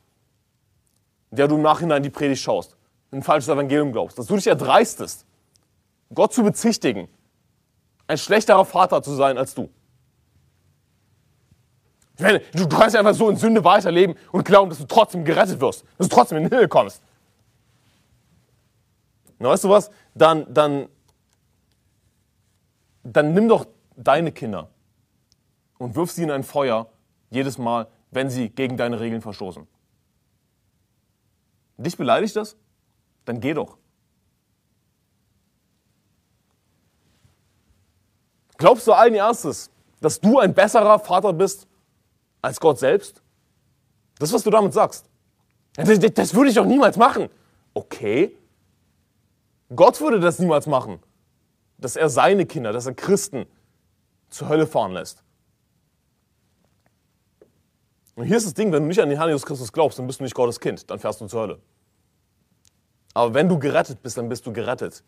der 1.31 1.47
du 1.47 1.55
im 1.55 1.63
Nachhinein 1.63 2.03
die 2.03 2.11
Predigt 2.11 2.41
schaust, 2.41 2.77
ein 3.11 3.23
falsches 3.23 3.49
Evangelium 3.49 3.91
glaubst, 3.91 4.19
dass 4.19 4.27
du 4.27 4.35
dich 4.35 4.47
erdreistest, 4.47 5.25
Gott 6.13 6.31
zu 6.31 6.43
bezichtigen, 6.43 7.09
ein 8.07 8.17
schlechterer 8.17 8.65
Vater 8.65 9.01
zu 9.03 9.13
sein 9.13 9.37
als 9.37 9.53
du. 9.53 9.69
Du, 12.17 12.41
du 12.53 12.69
kannst 12.69 12.95
einfach 12.95 13.13
so 13.13 13.29
in 13.29 13.35
Sünde 13.35 13.63
weiterleben 13.63 14.15
und 14.31 14.43
glauben, 14.43 14.69
dass 14.69 14.79
du 14.79 14.85
trotzdem 14.85 15.23
gerettet 15.23 15.59
wirst, 15.59 15.83
dass 15.97 16.09
du 16.09 16.15
trotzdem 16.15 16.39
in 16.39 16.45
den 16.45 16.49
Himmel 16.49 16.67
kommst. 16.67 17.01
Na, 19.39 19.49
weißt 19.49 19.65
du 19.65 19.69
was? 19.69 19.91
Dann, 20.15 20.51
dann, 20.51 20.89
dann 23.03 23.33
nimm 23.33 23.47
doch 23.47 23.67
deine 23.95 24.31
Kinder 24.31 24.69
und 25.77 25.95
wirf 25.95 26.11
sie 26.11 26.23
in 26.23 26.31
ein 26.31 26.43
Feuer 26.43 26.89
jedes 27.29 27.59
Mal, 27.59 27.87
wenn 28.09 28.31
sie 28.31 28.49
gegen 28.49 28.77
deine 28.77 28.99
Regeln 28.99 29.21
verstoßen. 29.21 29.67
Dich 31.77 31.97
beleidigt 31.97 32.35
das? 32.35 32.55
Dann 33.25 33.39
geh 33.39 33.53
doch. 33.53 33.77
Glaubst 38.57 38.87
du 38.87 38.93
allen 38.93 39.13
erstes, 39.13 39.69
dass 40.01 40.19
du 40.19 40.39
ein 40.39 40.53
besserer 40.53 40.99
Vater 40.99 41.33
bist 41.33 41.67
als 42.41 42.59
Gott 42.59 42.79
selbst? 42.79 43.21
Das 44.19 44.33
was 44.33 44.43
du 44.43 44.49
damit 44.49 44.73
sagst. 44.73 45.05
Das, 45.75 45.99
das 45.99 46.33
würde 46.33 46.49
ich 46.49 46.55
doch 46.55 46.65
niemals 46.65 46.97
machen. 46.97 47.29
Okay. 47.73 48.35
Gott 49.75 49.99
würde 50.01 50.19
das 50.19 50.39
niemals 50.39 50.65
machen. 50.65 50.99
Dass 51.77 51.95
er 51.95 52.09
seine 52.09 52.45
Kinder, 52.45 52.73
dass 52.73 52.87
er 52.87 52.95
Christen 52.95 53.45
zur 54.29 54.49
Hölle 54.49 54.65
fahren 54.65 54.93
lässt. 54.93 55.23
Und 58.15 58.25
hier 58.25 58.37
ist 58.37 58.47
das 58.47 58.55
Ding, 58.55 58.71
wenn 58.71 58.81
du 58.81 58.87
nicht 58.87 58.99
an 58.99 59.09
den 59.09 59.17
Herrn 59.19 59.29
Jesus 59.29 59.45
Christus 59.45 59.71
glaubst, 59.71 59.99
dann 59.99 60.07
bist 60.07 60.19
du 60.19 60.23
nicht 60.23 60.33
Gottes 60.33 60.59
Kind, 60.59 60.89
dann 60.89 60.97
fährst 60.97 61.21
du 61.21 61.27
zur 61.27 61.41
Hölle. 61.41 61.59
Aber 63.13 63.35
wenn 63.35 63.47
du 63.47 63.59
gerettet 63.59 64.01
bist, 64.01 64.17
dann 64.17 64.27
bist 64.27 64.47
du 64.47 64.53
gerettet. 64.53 65.03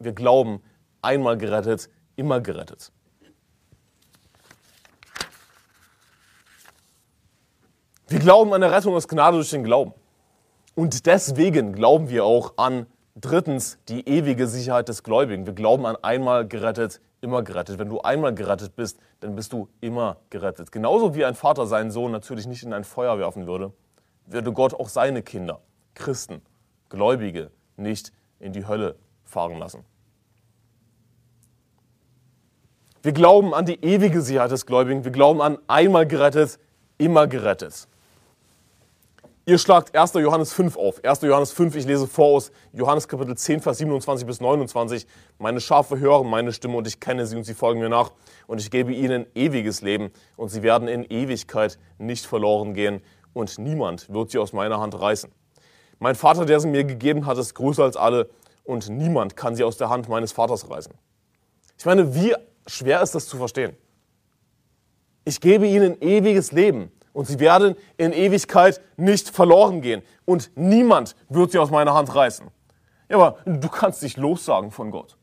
Wir 0.00 0.12
glauben, 0.12 0.60
einmal 1.00 1.38
gerettet, 1.38 1.88
immer 2.16 2.40
gerettet. 2.40 2.92
Wir 8.08 8.18
glauben 8.18 8.52
an 8.52 8.60
der 8.60 8.72
Rettung 8.72 8.94
aus 8.94 9.06
Gnade 9.06 9.36
durch 9.36 9.50
den 9.50 9.62
Glauben. 9.62 9.94
Und 10.74 11.06
deswegen 11.06 11.72
glauben 11.72 12.08
wir 12.08 12.24
auch 12.24 12.54
an 12.56 12.86
drittens 13.14 13.78
die 13.88 14.08
ewige 14.08 14.48
Sicherheit 14.48 14.88
des 14.88 15.02
Gläubigen. 15.02 15.46
Wir 15.46 15.52
glauben 15.52 15.86
an 15.86 15.96
einmal 16.02 16.46
gerettet, 16.46 17.00
immer 17.20 17.42
gerettet. 17.42 17.78
Wenn 17.78 17.88
du 17.88 18.00
einmal 18.00 18.34
gerettet 18.34 18.74
bist, 18.76 18.98
dann 19.20 19.36
bist 19.36 19.52
du 19.52 19.68
immer 19.80 20.16
gerettet. 20.30 20.72
Genauso 20.72 21.14
wie 21.14 21.24
ein 21.24 21.34
Vater 21.34 21.66
seinen 21.66 21.90
Sohn 21.90 22.10
natürlich 22.12 22.46
nicht 22.46 22.62
in 22.62 22.72
ein 22.72 22.84
Feuer 22.84 23.18
werfen 23.18 23.46
würde, 23.46 23.72
würde 24.26 24.52
Gott 24.52 24.74
auch 24.74 24.88
seine 24.88 25.22
Kinder, 25.22 25.60
Christen, 25.94 26.42
Gläubige, 26.88 27.50
nicht 27.76 28.12
in 28.38 28.52
die 28.52 28.66
Hölle 28.66 28.96
fahren 29.24 29.58
lassen. 29.58 29.84
Wir 33.02 33.12
glauben 33.12 33.54
an 33.54 33.64
die 33.64 33.82
ewige 33.82 34.20
Sicherheit 34.20 34.50
des 34.50 34.66
Gläubigen. 34.66 35.04
Wir 35.04 35.10
glauben 35.10 35.40
an 35.40 35.56
einmal 35.68 36.06
gerettet, 36.06 36.58
immer 36.98 37.26
gerettet. 37.26 37.88
Ihr 39.46 39.56
schlagt 39.56 39.96
1. 39.96 40.12
Johannes 40.14 40.52
5 40.52 40.76
auf. 40.76 41.02
1. 41.02 41.22
Johannes 41.22 41.50
5, 41.52 41.74
ich 41.76 41.86
lese 41.86 42.06
vor 42.06 42.36
aus 42.36 42.52
Johannes 42.74 43.08
Kapitel 43.08 43.34
10, 43.34 43.62
Vers 43.62 43.78
27 43.78 44.26
bis 44.26 44.40
29. 44.42 45.06
Meine 45.38 45.60
Schafe 45.60 45.98
hören 45.98 46.28
meine 46.28 46.52
Stimme 46.52 46.76
und 46.76 46.86
ich 46.86 47.00
kenne 47.00 47.24
sie 47.24 47.36
und 47.36 47.44
sie 47.44 47.54
folgen 47.54 47.80
mir 47.80 47.88
nach. 47.88 48.12
Und 48.46 48.60
ich 48.60 48.70
gebe 48.70 48.92
ihnen 48.92 49.24
ewiges 49.34 49.80
Leben 49.80 50.10
und 50.36 50.50
sie 50.50 50.62
werden 50.62 50.86
in 50.86 51.04
Ewigkeit 51.04 51.78
nicht 51.96 52.26
verloren 52.26 52.74
gehen 52.74 53.00
und 53.32 53.58
niemand 53.58 54.12
wird 54.12 54.30
sie 54.30 54.38
aus 54.38 54.52
meiner 54.52 54.78
Hand 54.78 55.00
reißen. 55.00 55.32
Mein 56.00 56.16
Vater, 56.16 56.44
der 56.44 56.60
sie 56.60 56.68
mir 56.68 56.84
gegeben 56.84 57.24
hat, 57.24 57.38
ist 57.38 57.54
größer 57.54 57.82
als 57.82 57.96
alle 57.96 58.28
und 58.64 58.90
niemand 58.90 59.36
kann 59.36 59.56
sie 59.56 59.64
aus 59.64 59.78
der 59.78 59.88
Hand 59.88 60.08
meines 60.10 60.32
Vaters 60.32 60.68
reißen. 60.68 60.92
Ich 61.78 61.86
meine, 61.86 62.14
wie 62.14 62.34
schwer 62.70 63.02
ist 63.02 63.14
das 63.14 63.26
zu 63.26 63.36
verstehen? 63.36 63.76
Ich 65.24 65.40
gebe 65.40 65.66
ihnen 65.66 66.00
ewiges 66.00 66.52
Leben 66.52 66.90
und 67.12 67.26
sie 67.26 67.38
werden 67.38 67.76
in 67.96 68.12
Ewigkeit 68.12 68.80
nicht 68.96 69.28
verloren 69.28 69.80
gehen. 69.80 70.02
Und 70.24 70.50
niemand 70.54 71.16
wird 71.28 71.52
sie 71.52 71.58
aus 71.58 71.70
meiner 71.70 71.94
Hand 71.94 72.14
reißen. 72.14 72.46
Ja, 73.08 73.16
aber 73.16 73.38
du 73.44 73.68
kannst 73.68 74.02
dich 74.02 74.16
lossagen 74.16 74.70
von 74.70 74.90
Gott. 74.90 75.16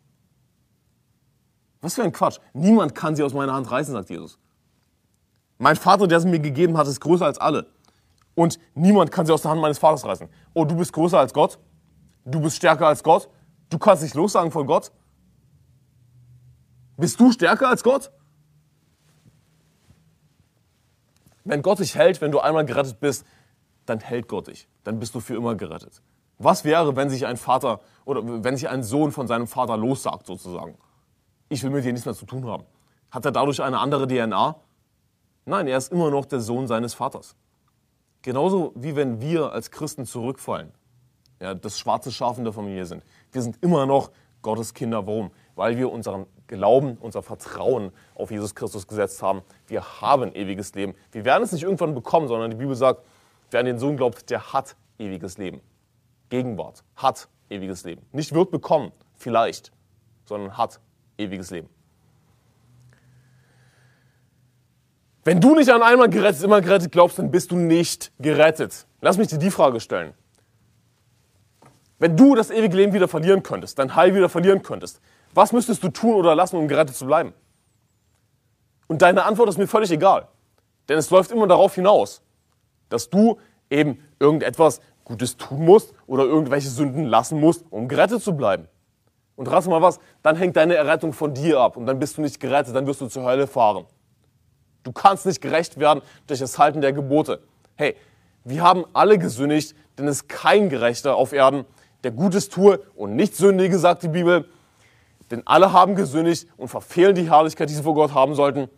Was 1.82 1.96
für 1.96 2.04
ein 2.04 2.12
Quatsch. 2.12 2.40
Niemand 2.54 2.96
kann 2.96 3.16
sie 3.16 3.24
aus 3.24 3.34
meiner 3.34 3.54
Hand 3.54 3.72
reißen, 3.72 3.94
sagt 3.94 4.10
Jesus. 4.10 4.38
Mein 5.58 5.76
Vater, 5.76 6.08
der 6.08 6.20
sie 6.20 6.28
mir 6.28 6.40
gegeben 6.40 6.78
hat, 6.78 6.88
ist 6.88 7.00
größer 7.00 7.26
als 7.26 7.38
alle. 7.38 7.68
Und 8.36 8.60
niemand 8.76 9.12
kann 9.12 9.26
sie 9.26 9.34
aus 9.34 9.42
der 9.42 9.52
Hand 9.52 9.62
meines 9.62 9.80
Vaters 9.80 10.06
reißen. 10.06 10.28
Oh, 10.54 10.66
du 10.66 10.76
bist 10.76 10.94
größer 10.94 11.18
als 11.18 11.34
Gott? 11.34 11.58
Du 12.26 12.42
bist 12.42 12.58
stärker 12.58 12.88
als 12.88 13.02
Gott? 13.02 13.30
Du 13.70 13.80
kannst 13.80 14.04
dich 14.04 14.14
lossagen 14.14 14.52
von 14.52 14.68
Gott? 14.68 14.92
Bist 16.98 17.20
du 17.20 17.32
stärker 17.32 17.70
als 17.70 17.84
Gott? 17.84 18.12
Wenn 21.44 21.62
Gott 21.62 21.80
dich 21.80 21.96
hält, 21.96 22.20
wenn 22.20 22.32
du 22.32 22.40
einmal 22.40 22.66
gerettet 22.66 23.00
bist, 23.00 23.26
dann 23.86 24.00
hält 24.00 24.28
Gott 24.28 24.48
dich. 24.48 24.68
Dann 24.84 25.00
bist 25.00 25.16
du 25.16 25.20
für 25.20 25.36
immer 25.36 25.56
gerettet. 25.56 26.02
Was 26.40 26.66
wäre, 26.66 26.96
wenn 26.96 27.10
sich 27.10 27.26
ein 27.26 27.38
Vater 27.38 27.80
oder 28.06 28.44
wenn 28.44 28.58
sich 28.58 28.68
ein 28.68 28.84
Sohn 28.84 29.12
von 29.12 29.28
seinem 29.28 29.48
Vater 29.48 29.78
lossagt, 29.78 30.26
sozusagen? 30.26 30.78
Ich 31.50 31.64
will 31.64 31.70
mit 31.70 31.86
dir 31.86 31.94
nichts 31.94 32.06
mehr 32.06 32.16
zu 32.16 32.26
tun 32.26 32.46
haben. 32.46 32.66
Hat 33.12 33.26
er 33.26 33.32
dadurch 33.32 33.62
eine 33.62 33.80
andere 33.80 34.08
DNA? 34.08 34.56
Nein, 35.46 35.68
er 35.68 35.78
ist 35.78 35.92
immer 35.92 36.12
noch 36.12 36.26
der 36.26 36.42
Sohn 36.42 36.68
seines 36.68 36.94
Vaters. 36.94 37.36
Genauso 38.22 38.74
wie 38.76 38.96
wenn 38.96 39.22
wir 39.22 39.54
als 39.54 39.72
Christen 39.72 40.06
zurückfallen, 40.06 40.74
ja, 41.40 41.54
das 41.54 41.80
schwarze 41.80 42.12
Schaf 42.12 42.38
in 42.38 42.44
der 42.44 42.54
Familie 42.54 42.86
sind. 42.86 43.04
Wir 43.32 43.42
sind 43.42 43.64
immer 43.64 43.86
noch 43.86 44.12
Gottes 44.42 44.74
Kinder. 44.74 45.06
Warum? 45.08 45.32
Weil 45.56 45.78
wir 45.78 45.92
unseren 45.92 46.26
Glauben, 46.48 46.98
unser 47.00 47.22
Vertrauen 47.22 47.92
auf 48.16 48.32
Jesus 48.32 48.56
Christus 48.56 48.88
gesetzt 48.88 49.22
haben. 49.22 49.42
Wir 49.68 50.02
haben 50.02 50.34
ewiges 50.34 50.74
Leben. 50.76 50.96
Wir 51.12 51.26
werden 51.26 51.44
es 51.44 51.52
nicht 51.52 51.64
irgendwann 51.64 51.94
bekommen, 51.94 52.28
sondern 52.28 52.52
die 52.52 52.58
Bibel 52.58 52.76
sagt, 52.76 53.02
wer 53.52 53.60
an 53.60 53.66
den 53.66 53.80
Sohn 53.80 53.98
glaubt, 53.98 54.30
der 54.30 54.54
hat 54.54 54.76
ewiges 54.98 55.38
Leben. 55.38 55.62
Gegenwart, 56.30 56.84
hat 56.96 57.28
ewiges 57.50 57.84
Leben. 57.84 58.02
Nicht 58.12 58.34
wird 58.34 58.52
bekommen, 58.52 58.92
vielleicht, 59.16 59.72
sondern 60.26 60.58
hat 60.58 60.80
ewiges 61.18 61.52
Leben. 61.52 61.70
Wenn 65.24 65.42
du 65.42 65.56
nicht 65.56 65.70
an 65.70 65.82
einmal 65.84 66.10
gerettet, 66.10 66.42
immer 66.44 66.62
gerettet 66.62 66.94
glaubst, 66.94 67.20
dann 67.20 67.32
bist 67.32 67.52
du 67.52 67.58
nicht 67.58 68.14
gerettet. 68.18 68.88
Lass 69.02 69.18
mich 69.18 69.28
dir 69.28 69.38
die 69.38 69.52
Frage 69.52 69.82
stellen. 69.82 70.14
Wenn 72.00 72.16
du 72.16 72.36
das 72.36 72.50
ewige 72.50 72.78
Leben 72.78 72.94
wieder 72.94 73.10
verlieren 73.10 73.44
könntest, 73.44 73.78
dein 73.80 73.96
Heil 73.96 74.16
wieder 74.16 74.30
verlieren 74.30 74.62
könntest, 74.62 75.02
was 75.38 75.54
müsstest 75.54 75.84
du 75.84 75.90
tun 75.90 76.16
oder 76.16 76.36
lassen, 76.36 76.58
um 76.58 76.68
gerettet 76.68 76.96
zu 76.96 77.06
bleiben? 77.06 77.32
Und 78.88 79.04
deine 79.04 79.24
Antwort 79.24 79.50
ist 79.50 79.60
mir 79.60 79.68
völlig 79.68 79.92
egal. 79.92 80.28
Denn 80.90 80.98
es 80.98 81.12
läuft 81.12 81.32
immer 81.32 81.46
darauf 81.46 81.76
hinaus, 81.76 82.24
dass 82.90 83.10
du 83.10 83.38
eben 83.70 84.04
irgendetwas 84.20 84.82
Gutes 85.06 85.38
tun 85.38 85.64
musst 85.64 85.94
oder 86.08 86.24
irgendwelche 86.24 86.70
Sünden 86.70 87.06
lassen 87.06 87.40
musst, 87.40 87.66
um 87.70 87.88
gerettet 87.88 88.24
zu 88.24 88.36
bleiben. 88.36 88.68
Und 89.36 89.52
rass 89.52 89.68
mal 89.68 89.82
was, 89.82 90.00
dann 90.24 90.36
hängt 90.38 90.56
deine 90.56 90.74
Errettung 90.74 91.14
von 91.14 91.36
dir 91.36 91.60
ab 91.60 91.78
und 91.78 91.86
dann 91.86 92.00
bist 92.00 92.18
du 92.18 92.22
nicht 92.22 92.40
gerettet, 92.40 92.76
dann 92.76 92.88
wirst 92.88 93.02
du 93.02 93.08
zur 93.08 93.24
Hölle 93.24 93.46
fahren. 93.46 93.86
Du 94.82 94.92
kannst 94.92 95.28
nicht 95.28 95.42
gerecht 95.42 95.80
werden 95.80 96.02
durch 96.26 96.40
das 96.40 96.58
Halten 96.58 96.82
der 96.82 96.94
Gebote. 96.94 97.44
Hey, 97.76 97.96
wir 98.44 98.64
haben 98.64 98.86
alle 98.94 99.20
gesündigt, 99.20 99.76
denn 100.00 100.08
es 100.08 100.22
ist 100.22 100.30
kein 100.30 100.70
Gerechter 100.70 101.16
auf 101.16 101.32
Erden, 101.32 101.66
der 102.04 102.12
Gutes 102.12 102.50
tue 102.50 102.80
und 102.96 103.16
nicht 103.16 103.36
sündige, 103.36 103.78
sagt 103.78 104.02
die 104.02 104.08
Bibel. 104.08 104.50
Denn 105.32 105.46
alle 105.46 105.74
haben 105.74 105.96
gesündigt 105.96 106.48
und 106.58 106.70
verfehlen 106.70 107.16
die 107.16 107.30
Herrlichkeit, 107.30 107.70
die 107.70 107.74
sie 107.74 107.84
vor 107.84 107.96
Gott 107.96 108.14
haben 108.14 108.34
sollten. 108.34 108.70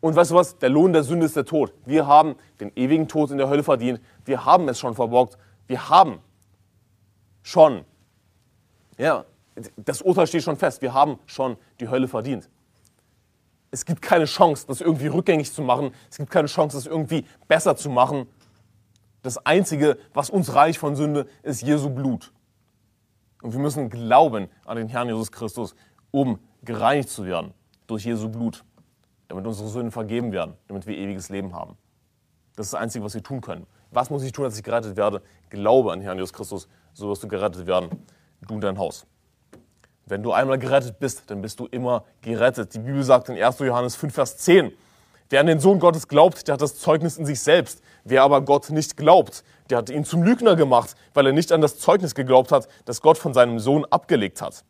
Und 0.00 0.16
weißt 0.16 0.32
du 0.32 0.34
was? 0.34 0.58
Der 0.58 0.68
Lohn 0.68 0.92
der 0.92 1.04
Sünde 1.04 1.26
ist 1.26 1.36
der 1.36 1.44
Tod. 1.44 1.72
Wir 1.86 2.06
haben 2.06 2.34
den 2.60 2.72
ewigen 2.74 3.08
Tod 3.08 3.30
in 3.30 3.38
der 3.38 3.48
Hölle 3.48 3.62
verdient. 3.62 4.00
Wir 4.24 4.44
haben 4.44 4.68
es 4.68 4.78
schon 4.78 4.94
verborgt. 4.94 5.38
Wir 5.66 5.88
haben 5.88 6.18
schon, 7.42 7.84
ja, 8.98 9.24
das 9.76 10.02
Urteil 10.02 10.26
steht 10.26 10.42
schon 10.42 10.56
fest. 10.56 10.82
Wir 10.82 10.92
haben 10.92 11.18
schon 11.26 11.56
die 11.80 11.88
Hölle 11.88 12.08
verdient. 12.08 12.50
Es 13.70 13.84
gibt 13.84 14.02
keine 14.02 14.26
Chance, 14.26 14.66
das 14.66 14.80
irgendwie 14.80 15.06
rückgängig 15.06 15.52
zu 15.52 15.62
machen. 15.62 15.94
Es 16.10 16.18
gibt 16.18 16.30
keine 16.30 16.48
Chance, 16.48 16.76
das 16.76 16.86
irgendwie 16.86 17.24
besser 17.48 17.76
zu 17.76 17.88
machen. 17.88 18.26
Das 19.22 19.38
Einzige, 19.46 19.98
was 20.12 20.30
uns 20.30 20.54
reich 20.54 20.78
von 20.78 20.96
Sünde, 20.96 21.26
ist 21.42 21.62
Jesu 21.62 21.90
Blut. 21.90 22.32
Und 23.42 23.52
wir 23.52 23.60
müssen 23.60 23.90
glauben 23.90 24.48
an 24.64 24.76
den 24.76 24.88
Herrn 24.88 25.08
Jesus 25.08 25.32
Christus, 25.32 25.74
um 26.10 26.38
gereinigt 26.62 27.10
zu 27.10 27.26
werden 27.26 27.52
durch 27.86 28.04
Jesu 28.04 28.28
Blut, 28.28 28.64
damit 29.28 29.46
unsere 29.46 29.68
Sünden 29.68 29.90
vergeben 29.90 30.32
werden, 30.32 30.54
damit 30.68 30.86
wir 30.86 30.96
ewiges 30.96 31.28
Leben 31.28 31.52
haben. 31.52 31.76
Das 32.54 32.66
ist 32.66 32.72
das 32.72 32.80
Einzige, 32.80 33.04
was 33.04 33.14
wir 33.14 33.22
tun 33.22 33.40
können. 33.40 33.66
Was 33.90 34.10
muss 34.10 34.22
ich 34.22 34.32
tun, 34.32 34.44
dass 34.44 34.56
ich 34.56 34.62
gerettet 34.62 34.96
werde? 34.96 35.22
Glaube 35.50 35.92
an 35.92 35.98
den 35.98 36.04
Herrn 36.04 36.16
Jesus 36.16 36.32
Christus, 36.32 36.68
so 36.94 37.08
wirst 37.08 37.22
du 37.24 37.28
gerettet 37.28 37.66
werden, 37.66 37.90
du 38.46 38.54
und 38.54 38.60
dein 38.62 38.78
Haus. 38.78 39.06
Wenn 40.06 40.22
du 40.22 40.32
einmal 40.32 40.58
gerettet 40.58 40.98
bist, 40.98 41.30
dann 41.30 41.42
bist 41.42 41.58
du 41.60 41.66
immer 41.66 42.04
gerettet. 42.20 42.74
Die 42.74 42.78
Bibel 42.78 43.02
sagt 43.02 43.28
in 43.28 43.42
1. 43.42 43.58
Johannes 43.60 43.96
5, 43.96 44.14
Vers 44.14 44.36
10, 44.38 44.72
wer 45.32 45.40
an 45.40 45.46
den 45.46 45.60
Sohn 45.60 45.80
Gottes 45.80 46.06
glaubt, 46.06 46.46
der 46.46 46.54
hat 46.54 46.62
das 46.62 46.78
Zeugnis 46.78 47.16
in 47.16 47.26
sich 47.26 47.40
selbst. 47.40 47.82
Wer 48.04 48.22
aber 48.22 48.42
Gott 48.42 48.70
nicht 48.70 48.96
glaubt, 48.96 49.42
der 49.70 49.78
hat 49.78 49.90
ihn 49.90 50.04
zum 50.04 50.22
Lügner 50.22 50.56
gemacht, 50.56 50.94
weil 51.14 51.26
er 51.26 51.32
nicht 51.32 51.50
an 51.52 51.60
das 51.60 51.78
Zeugnis 51.78 52.14
geglaubt 52.14 52.52
hat, 52.52 52.68
das 52.84 53.00
Gott 53.00 53.16
von 53.16 53.32
seinem 53.32 53.58
Sohn 53.58 53.86
abgelegt 53.86 54.42
hat. 54.42 54.62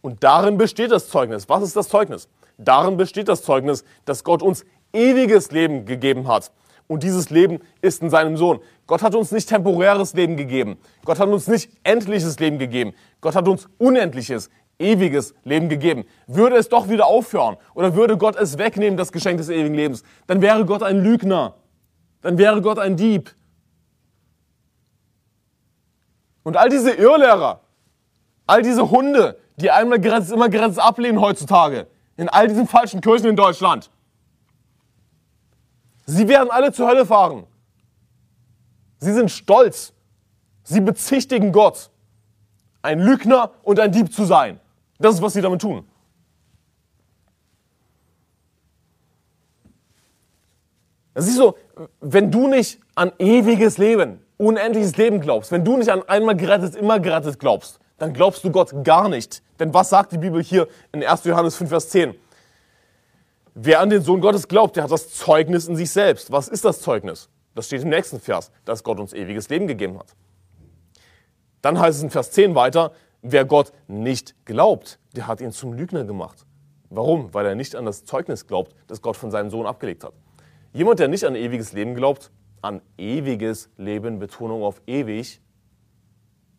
Und 0.00 0.22
darin 0.22 0.56
besteht 0.56 0.92
das 0.92 1.08
Zeugnis. 1.08 1.48
Was 1.48 1.62
ist 1.62 1.76
das 1.76 1.88
Zeugnis? 1.88 2.28
Darin 2.58 2.96
besteht 2.96 3.28
das 3.28 3.42
Zeugnis, 3.42 3.84
dass 4.04 4.22
Gott 4.22 4.42
uns 4.42 4.64
ewiges 4.92 5.50
Leben 5.50 5.84
gegeben 5.84 6.28
hat. 6.28 6.52
Und 6.86 7.02
dieses 7.02 7.30
Leben 7.30 7.60
ist 7.80 8.02
in 8.02 8.10
seinem 8.10 8.36
Sohn. 8.36 8.60
Gott 8.86 9.02
hat 9.02 9.14
uns 9.14 9.32
nicht 9.32 9.48
temporäres 9.48 10.12
Leben 10.12 10.36
gegeben. 10.36 10.76
Gott 11.04 11.18
hat 11.18 11.28
uns 11.28 11.48
nicht 11.48 11.70
endliches 11.82 12.38
Leben 12.38 12.58
gegeben. 12.58 12.92
Gott 13.20 13.34
hat 13.34 13.48
uns 13.48 13.66
unendliches, 13.78 14.50
ewiges 14.78 15.34
Leben 15.44 15.68
gegeben. 15.68 16.04
Würde 16.26 16.56
es 16.56 16.68
doch 16.68 16.88
wieder 16.88 17.06
aufhören 17.06 17.56
oder 17.74 17.94
würde 17.94 18.16
Gott 18.16 18.36
es 18.36 18.58
wegnehmen, 18.58 18.96
das 18.96 19.12
Geschenk 19.12 19.38
des 19.38 19.48
ewigen 19.48 19.74
Lebens, 19.74 20.02
dann 20.26 20.40
wäre 20.42 20.64
Gott 20.64 20.82
ein 20.82 21.02
Lügner 21.02 21.54
dann 22.24 22.38
wäre 22.38 22.62
Gott 22.62 22.78
ein 22.78 22.96
Dieb. 22.96 23.34
Und 26.42 26.56
all 26.56 26.70
diese 26.70 26.92
Irrlehrer, 26.92 27.60
all 28.46 28.62
diese 28.62 28.90
Hunde, 28.90 29.38
die 29.56 29.70
einmal 29.70 30.00
Grenz, 30.00 30.30
immer 30.30 30.48
Grenzen 30.48 30.80
ablehnen 30.80 31.20
heutzutage, 31.20 31.86
in 32.16 32.30
all 32.30 32.48
diesen 32.48 32.66
falschen 32.66 33.02
Kirchen 33.02 33.28
in 33.28 33.36
Deutschland, 33.36 33.90
sie 36.06 36.26
werden 36.26 36.50
alle 36.50 36.72
zur 36.72 36.88
Hölle 36.88 37.04
fahren. 37.04 37.46
Sie 38.98 39.12
sind 39.12 39.30
stolz. 39.30 39.92
Sie 40.62 40.80
bezichtigen 40.80 41.52
Gott, 41.52 41.90
ein 42.80 43.00
Lügner 43.00 43.50
und 43.64 43.78
ein 43.78 43.92
Dieb 43.92 44.14
zu 44.14 44.24
sein. 44.24 44.60
Das 44.98 45.14
ist, 45.14 45.22
was 45.22 45.32
sie 45.32 45.42
damit 45.42 45.60
tun. 45.60 45.86
Das 51.14 51.28
ist 51.28 51.36
so, 51.36 51.56
wenn 52.00 52.30
du 52.30 52.48
nicht 52.48 52.80
an 52.94 53.12
ewiges 53.18 53.78
Leben, 53.78 54.20
unendliches 54.36 54.96
Leben 54.96 55.20
glaubst, 55.20 55.52
wenn 55.52 55.64
du 55.64 55.76
nicht 55.76 55.90
an 55.90 56.02
einmal 56.08 56.36
gerettet, 56.36 56.74
immer 56.74 56.98
gerettet 56.98 57.38
glaubst, 57.38 57.78
dann 57.98 58.12
glaubst 58.12 58.42
du 58.44 58.50
Gott 58.50 58.84
gar 58.84 59.08
nicht. 59.08 59.42
Denn 59.60 59.72
was 59.72 59.90
sagt 59.90 60.12
die 60.12 60.18
Bibel 60.18 60.42
hier 60.42 60.66
in 60.92 61.04
1. 61.04 61.24
Johannes 61.24 61.56
5, 61.56 61.70
Vers 61.70 61.88
10? 61.90 62.14
Wer 63.54 63.80
an 63.80 63.90
den 63.90 64.02
Sohn 64.02 64.20
Gottes 64.20 64.48
glaubt, 64.48 64.74
der 64.74 64.82
hat 64.82 64.90
das 64.90 65.10
Zeugnis 65.10 65.68
in 65.68 65.76
sich 65.76 65.90
selbst. 65.90 66.32
Was 66.32 66.48
ist 66.48 66.64
das 66.64 66.80
Zeugnis? 66.80 67.28
Das 67.54 67.66
steht 67.66 67.82
im 67.82 67.90
nächsten 67.90 68.18
Vers, 68.18 68.50
dass 68.64 68.82
Gott 68.82 68.98
uns 68.98 69.12
ewiges 69.12 69.48
Leben 69.48 69.68
gegeben 69.68 69.96
hat. 69.96 70.16
Dann 71.62 71.78
heißt 71.78 71.98
es 71.98 72.02
in 72.02 72.10
Vers 72.10 72.32
10 72.32 72.56
weiter, 72.56 72.92
wer 73.24 73.44
Gott 73.44 73.72
nicht 73.88 74.36
glaubt, 74.44 75.00
der 75.16 75.26
hat 75.26 75.40
ihn 75.40 75.50
zum 75.50 75.72
Lügner 75.72 76.04
gemacht. 76.04 76.46
Warum? 76.90 77.34
Weil 77.34 77.46
er 77.46 77.54
nicht 77.56 77.74
an 77.74 77.86
das 77.86 78.04
Zeugnis 78.04 78.46
glaubt, 78.46 78.76
das 78.86 79.02
Gott 79.02 79.16
von 79.16 79.30
seinem 79.32 79.50
Sohn 79.50 79.66
abgelegt 79.66 80.04
hat. 80.04 80.12
Jemand, 80.72 81.00
der 81.00 81.08
nicht 81.08 81.24
an 81.24 81.34
ewiges 81.34 81.72
Leben 81.72 81.94
glaubt, 81.94 82.30
an 82.62 82.82
ewiges 82.98 83.70
Leben, 83.76 84.18
Betonung 84.18 84.62
auf 84.62 84.80
ewig, 84.86 85.40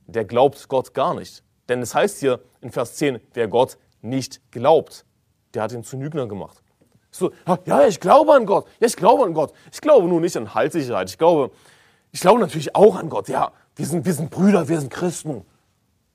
der 0.07 0.26
glaubt 0.26 0.68
Gott 0.68 0.93
gar 0.93 1.13
nicht. 1.13 1.43
Denn 1.70 1.82
es 1.82 1.95
heißt 1.95 2.20
hier 2.20 2.41
in 2.61 2.72
Vers 2.72 2.95
10, 2.95 3.20
wer 3.34 3.47
Gott 3.47 3.78
nicht 4.01 4.41
glaubt, 4.51 5.05
der 5.53 5.63
hat 5.63 5.72
ihn 5.72 5.84
zu 5.84 5.97
Lügner 5.97 6.28
gemacht. 6.28 6.61
So, 7.11 7.32
ja, 7.66 7.88
ich 7.88 7.99
glaube 7.99 8.34
an 8.34 8.45
Gott. 8.45 8.68
Ja, 8.80 8.88
ich 8.88 8.95
glaube 8.95 9.24
an 9.24 9.34
Gott. 9.34 9.53
Ich 9.72 9.80
glaube 9.80 10.07
nur 10.07 10.20
nicht 10.20 10.36
an 10.36 10.53
Heilssicherheit. 10.53 11.09
Ich 11.09 11.18
glaube, 11.18 11.51
ich 12.11 12.20
glaube 12.20 12.39
natürlich 12.39 12.76
auch 12.76 12.97
an 12.97 13.09
Gott. 13.09 13.30
Ja, 13.30 13.53
wir 13.76 13.86
sind, 13.86 14.05
wir 14.05 14.13
sind 14.13 14.30
Brüder, 14.32 14.68
wir 14.68 14.80
sind 14.80 14.91
Christen. 14.91 15.45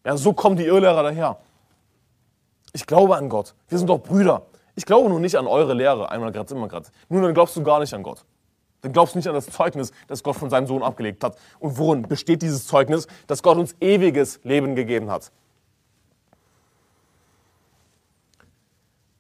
Ja, 0.05 0.17
so 0.17 0.33
kommen 0.33 0.57
die 0.57 0.65
Irrlehrer 0.65 1.03
daher. 1.03 1.39
Ich 2.73 2.87
glaube 2.87 3.17
an 3.17 3.29
Gott. 3.29 3.55
Wir 3.69 3.79
sind 3.79 3.89
doch 3.89 3.99
Brüder. 3.99 4.43
Ich 4.75 4.87
glaube 4.87 5.09
nur 5.09 5.21
nicht 5.21 5.37
an 5.37 5.47
eure 5.47 5.75
Lehre, 5.75 6.11
einmal 6.11 6.33
gerade, 6.33 6.55
immer 6.55 6.69
gerade. 6.69 6.89
Nun, 7.09 7.23
dann 7.23 7.35
glaubst 7.35 7.57
du 7.57 7.63
gar 7.63 7.81
nicht 7.81 7.93
an 7.93 8.03
Gott. 8.03 8.25
Dann 8.83 8.93
glaubst 8.93 9.15
du 9.15 9.19
nicht 9.19 9.29
an 9.29 9.35
das 9.35 9.47
Zeugnis, 9.47 9.93
das 10.07 10.23
Gott 10.23 10.37
von 10.37 10.49
seinem 10.49 10.67
Sohn 10.67 10.83
abgelegt 10.83 11.23
hat. 11.23 11.37
Und 11.59 11.77
worin 11.77 12.03
besteht 12.03 12.41
dieses 12.43 12.67
Zeugnis, 12.67 13.07
dass 13.27 13.43
Gott 13.43 13.59
uns 13.59 13.75
ewiges 13.81 14.41
Leben 14.43 14.75
gegeben 14.75 15.11
hat? 15.11 15.33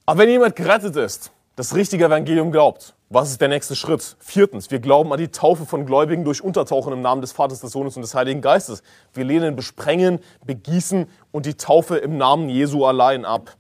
Aber 0.07 0.20
wenn 0.20 0.31
jemand 0.31 0.57
gerettet 0.57 0.97
ist, 0.97 1.31
das 1.61 1.75
richtige 1.75 2.07
Evangelium 2.07 2.53
glaubt, 2.53 2.95
was 3.11 3.33
ist 3.33 3.43
der 3.43 3.49
nächste 3.49 3.77
Schritt? 3.77 4.17
Viertens, 4.19 4.71
wir 4.71 4.79
glauben 4.79 5.13
an 5.13 5.19
die 5.19 5.29
Taufe 5.29 5.67
von 5.67 5.85
Gläubigen 5.85 6.25
durch 6.25 6.43
Untertauchen 6.43 6.91
im 6.91 7.03
Namen 7.03 7.21
des 7.21 7.33
Vaters, 7.33 7.61
des 7.61 7.73
Sohnes 7.73 7.97
und 7.97 8.01
des 8.01 8.15
Heiligen 8.15 8.41
Geistes. 8.41 8.83
Wir 9.13 9.25
lehnen 9.25 9.57
Besprengen, 9.57 10.21
Begießen 10.47 11.07
und 11.33 11.45
die 11.45 11.53
Taufe 11.53 11.99
im 11.99 12.17
Namen 12.17 12.49
Jesu 12.49 12.87
allein 12.87 13.27
ab. 13.27 13.59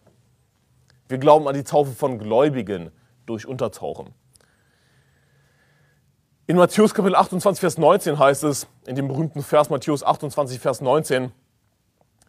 Wir 1.08 1.18
glauben 1.18 1.46
an 1.46 1.52
die 1.52 1.62
Taufe 1.62 1.92
von 1.92 2.18
Gläubigen 2.18 2.90
durch 3.26 3.46
Untertauchen. 3.46 4.14
In 6.46 6.56
Matthäus 6.56 6.94
Kapitel 6.94 7.16
28, 7.16 7.60
Vers 7.60 7.76
19 7.76 8.18
heißt 8.18 8.44
es, 8.44 8.66
in 8.86 8.96
dem 8.96 9.08
berühmten 9.08 9.42
Vers 9.42 9.68
Matthäus 9.68 10.02
28, 10.02 10.58
Vers 10.58 10.80
19, 10.80 11.32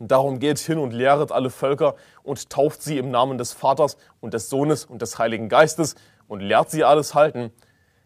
Darum 0.07 0.39
geht 0.39 0.57
hin 0.57 0.79
und 0.79 0.93
lehret 0.93 1.31
alle 1.31 1.51
Völker 1.51 1.95
und 2.23 2.49
tauft 2.49 2.81
sie 2.81 2.97
im 2.97 3.11
Namen 3.11 3.37
des 3.37 3.53
Vaters 3.53 3.97
und 4.19 4.33
des 4.33 4.49
Sohnes 4.49 4.85
und 4.85 5.03
des 5.03 5.19
Heiligen 5.19 5.47
Geistes 5.47 5.93
und 6.27 6.39
lehrt 6.39 6.71
sie 6.71 6.83
alles 6.83 7.13
halten, 7.13 7.51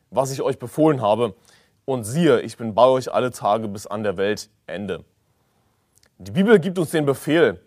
was 0.09 0.31
ich 0.31 0.41
euch 0.41 0.59
befohlen 0.59 1.01
habe. 1.01 1.35
Und 1.85 2.03
siehe, 2.03 2.41
ich 2.41 2.57
bin 2.57 2.75
bei 2.75 2.85
euch 2.85 3.13
alle 3.13 3.31
Tage 3.31 3.69
bis 3.69 3.87
an 3.87 4.03
der 4.03 4.17
Welt 4.17 4.49
Ende. 4.67 5.05
Die 6.17 6.31
Bibel 6.31 6.59
gibt 6.59 6.77
uns 6.79 6.91
den 6.91 7.05
Befehl, 7.05 7.61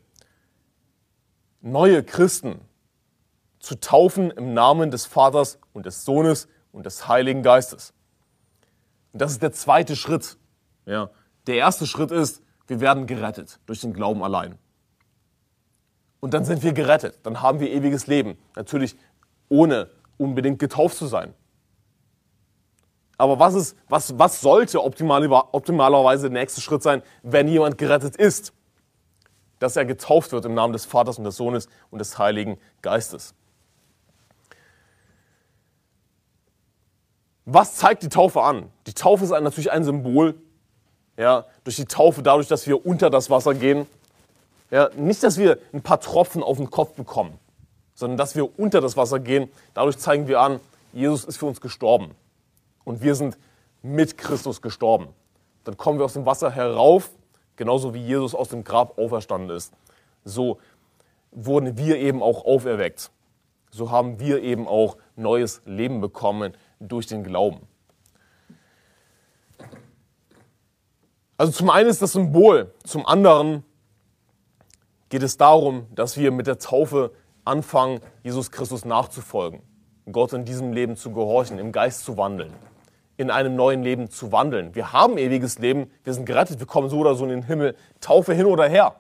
neue 1.63 2.03
Christen 2.03 2.61
zu 3.61 3.81
taufen 3.81 4.31
im 4.31 4.53
Namen 4.53 4.91
des 4.91 5.07
Vaters 5.07 5.59
und 5.73 5.87
des 5.87 6.05
Sohnes 6.05 6.49
und 6.71 6.85
des 6.85 7.09
Heiligen 7.09 7.43
Geistes. 7.43 7.95
Und 9.15 9.23
das 9.23 9.33
ist 9.33 9.43
der 9.43 9.53
zweite 9.53 9.97
Schritt. 9.97 10.37
Ja. 10.85 11.09
Der 11.47 11.57
erste 11.57 11.87
Schritt 11.87 12.11
ist, 12.11 12.43
wir 12.69 12.81
werden 12.81 13.07
gerettet 13.07 13.59
durch 13.67 13.81
den 13.81 13.93
Glauben 13.93 14.23
allein. 14.23 14.57
Und 16.21 16.35
dann 16.35 16.45
sind 16.45 16.63
wir 16.63 16.73
gerettet, 16.73 17.19
dann 17.23 17.43
haben 17.43 17.61
wir 17.61 17.71
ewiges 17.71 18.07
Leben. 18.07 18.39
Natürlich 18.55 18.97
ohne 19.49 19.91
unbedingt 20.17 20.59
getauft 20.59 20.97
zu 20.97 21.07
sein. 21.07 21.35
Aber 23.17 23.39
was, 23.41 23.55
ist, 23.55 23.77
was, 23.89 24.17
was 24.19 24.41
sollte 24.41 24.83
optimal, 24.83 25.27
optimalerweise 25.53 26.31
der 26.31 26.41
nächste 26.41 26.61
Schritt 26.61 26.83
sein, 26.83 27.03
wenn 27.23 27.49
jemand 27.49 27.79
gerettet 27.79 28.17
ist? 28.17 28.53
Dass 29.59 29.77
er 29.77 29.85
getauft 29.85 30.31
wird 30.31 30.45
im 30.45 30.55
Namen 30.55 30.73
des 30.73 30.85
Vaters 30.85 31.19
und 31.19 31.25
des 31.25 31.37
Sohnes 31.37 31.69
und 31.91 31.99
des 31.99 32.17
Heiligen 32.19 32.59
Geistes. 32.81 33.35
Was 37.45 37.77
zeigt 37.77 38.03
die 38.03 38.09
Taufe 38.09 38.43
an? 38.43 38.71
Die 38.87 38.93
Taufe 38.93 39.25
ist 39.25 39.31
natürlich 39.31 39.73
ein 39.73 39.83
Symbol. 39.83 40.41
Ja, 41.19 41.47
durch 41.65 41.77
die 41.77 41.85
Taufe, 41.85 42.23
dadurch, 42.23 42.47
dass 42.47 42.67
wir 42.69 42.87
unter 42.87 43.11
das 43.11 43.29
Wasser 43.29 43.53
gehen. 43.53 43.87
Ja, 44.71 44.89
nicht, 44.97 45.23
dass 45.25 45.37
wir 45.37 45.59
ein 45.73 45.83
paar 45.83 46.01
Tropfen 46.01 46.45
auf 46.45 46.59
den 46.59 46.71
Kopf 46.71 46.93
bekommen, 46.95 47.39
sondern 47.95 48.17
dass 48.17 48.37
wir 48.37 48.59
unter 48.59 48.81
das 48.81 48.97
Wasser 48.97 49.19
gehen. 49.19 49.51
Dadurch 49.75 49.99
zeigen 49.99 50.29
wir 50.29 50.41
an, 50.41 50.61
Jesus 50.93 51.25
ist 51.25 51.37
für 51.37 51.47
uns 51.47 51.61
gestorben. 51.61 52.15
Und 52.85 53.03
wir 53.03 53.17
sind 53.17 53.37
mit 53.83 54.17
Christus 54.17 54.63
gestorben. 54.63 55.09
Dann 55.65 55.77
kommen 55.77 55.99
wir 55.99 56.05
aus 56.05 56.13
dem 56.13 56.25
Wasser 56.25 56.51
herauf, 56.51 57.11
genauso 57.57 57.95
wie 57.95 58.03
Jesus 58.03 58.35
aus 58.35 58.49
dem 58.51 58.63
Grab 58.63 58.97
auferstanden 58.97 59.57
ist. 59.57 59.73
So 60.25 60.59
wurden 61.33 61.77
wir 61.77 61.97
eben 61.99 62.23
auch 62.23 62.45
auferweckt. 62.45 63.11
So 63.71 63.91
haben 63.91 64.21
wir 64.21 64.43
eben 64.43 64.69
auch 64.69 64.97
neues 65.17 65.63
Leben 65.67 66.01
bekommen 66.01 66.55
durch 66.81 67.07
den 67.07 67.25
Glauben. 67.25 67.68
Also 71.39 71.53
zum 71.53 71.71
einen 71.71 71.89
ist 71.89 72.03
das 72.03 72.13
Symbol, 72.15 72.75
zum 72.83 73.07
anderen 73.07 73.63
geht 75.09 75.23
es 75.23 75.37
darum, 75.37 75.87
dass 75.95 76.17
wir 76.17 76.33
mit 76.33 76.49
der 76.49 76.59
Taufe 76.59 77.13
anfangen, 77.45 78.01
Jesus 78.25 78.51
Christus 78.51 78.85
nachzufolgen, 78.85 79.63
Gott 80.11 80.33
in 80.33 80.45
diesem 80.45 80.73
Leben 80.73 80.97
zu 80.97 81.13
gehorchen, 81.13 81.61
im 81.61 81.71
Geist 81.71 82.05
zu 82.05 82.17
wandeln, 82.17 82.53
in 83.17 83.31
einem 83.31 83.55
neuen 83.55 83.85
Leben 83.85 84.11
zu 84.11 84.33
wandeln. 84.33 84.75
Wir 84.75 84.93
haben 84.93 85.17
ewiges 85.17 85.61
Leben, 85.61 85.93
wir 86.03 86.13
sind 86.13 86.27
gerettet, 86.27 86.59
wir 86.59 86.67
kommen 86.67 86.91
so 86.91 86.99
oder 86.99 87.15
so 87.15 87.23
in 87.23 87.31
den 87.31 87.45
Himmel, 87.45 87.77
Taufe 88.01 88.35
hin 88.35 88.47
oder 88.47 88.69
her. 88.69 88.97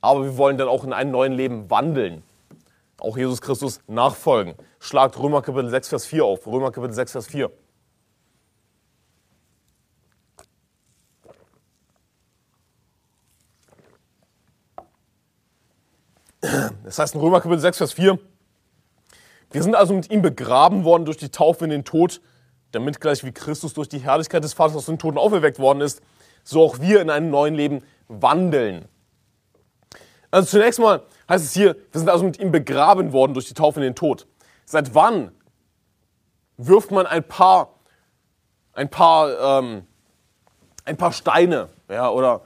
Aber 0.00 0.24
wir 0.24 0.38
wollen 0.38 0.56
dann 0.56 0.68
auch 0.68 0.84
in 0.84 0.94
einem 0.94 1.10
neuen 1.10 1.34
Leben 1.34 1.68
wandeln, 1.68 2.22
auch 2.98 3.18
Jesus 3.18 3.42
Christus 3.42 3.80
nachfolgen. 3.88 4.54
Schlagt 4.80 5.18
Römer 5.18 5.42
Kapitel 5.42 5.68
6, 5.68 5.88
Vers 5.88 6.06
4 6.06 6.24
auf. 6.24 6.46
Römer 6.46 6.70
Kapitel 6.72 6.94
6, 6.94 7.12
Vers 7.12 7.26
4. 7.26 7.50
Das 16.84 16.98
heißt 16.98 17.14
in 17.14 17.20
Römer 17.20 17.40
Kapitel 17.40 17.60
6, 17.60 17.78
Vers 17.78 17.92
4, 17.94 18.18
wir 19.50 19.62
sind 19.62 19.74
also 19.74 19.94
mit 19.94 20.10
ihm 20.10 20.22
begraben 20.22 20.84
worden 20.84 21.04
durch 21.04 21.16
die 21.16 21.30
Taufe 21.30 21.64
in 21.64 21.70
den 21.70 21.84
Tod, 21.84 22.20
damit 22.72 23.00
gleich 23.00 23.24
wie 23.24 23.32
Christus 23.32 23.74
durch 23.74 23.88
die 23.88 23.98
Herrlichkeit 23.98 24.44
des 24.44 24.54
Vaters 24.54 24.76
aus 24.76 24.86
den 24.86 24.98
Toten 24.98 25.18
auferweckt 25.18 25.58
worden 25.58 25.80
ist, 25.80 26.02
so 26.44 26.62
auch 26.62 26.80
wir 26.80 27.00
in 27.00 27.10
einem 27.10 27.30
neuen 27.30 27.54
Leben 27.54 27.82
wandeln. 28.08 28.86
Also 30.30 30.48
zunächst 30.48 30.78
mal 30.78 31.02
heißt 31.28 31.44
es 31.44 31.52
hier, 31.52 31.74
wir 31.92 31.98
sind 31.98 32.10
also 32.10 32.24
mit 32.24 32.38
ihm 32.38 32.52
begraben 32.52 33.12
worden 33.12 33.34
durch 33.34 33.46
die 33.46 33.54
Taufe 33.54 33.80
in 33.80 33.84
den 33.84 33.94
Tod. 33.94 34.26
Seit 34.64 34.94
wann 34.94 35.32
wirft 36.56 36.90
man 36.90 37.06
ein 37.06 37.24
paar, 37.24 37.74
ein 38.72 38.90
paar, 38.90 39.60
ähm, 39.60 39.86
ein 40.84 40.96
paar 40.96 41.12
Steine 41.12 41.68
ja, 41.88 42.10
oder 42.10 42.42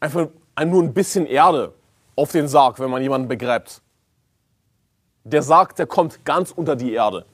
einfach 0.00 0.28
nur 0.64 0.82
ein 0.82 0.94
bisschen 0.94 1.26
Erde 1.26 1.74
auf 2.18 2.32
den 2.32 2.48
Sarg, 2.48 2.80
wenn 2.80 2.90
man 2.90 3.00
jemanden 3.00 3.28
begräbt? 3.28 3.80
Der 5.22 5.42
Sarg, 5.42 5.76
der 5.76 5.86
kommt 5.86 6.24
ganz 6.24 6.50
unter 6.50 6.74
die 6.74 6.92
Erde. 6.92 7.24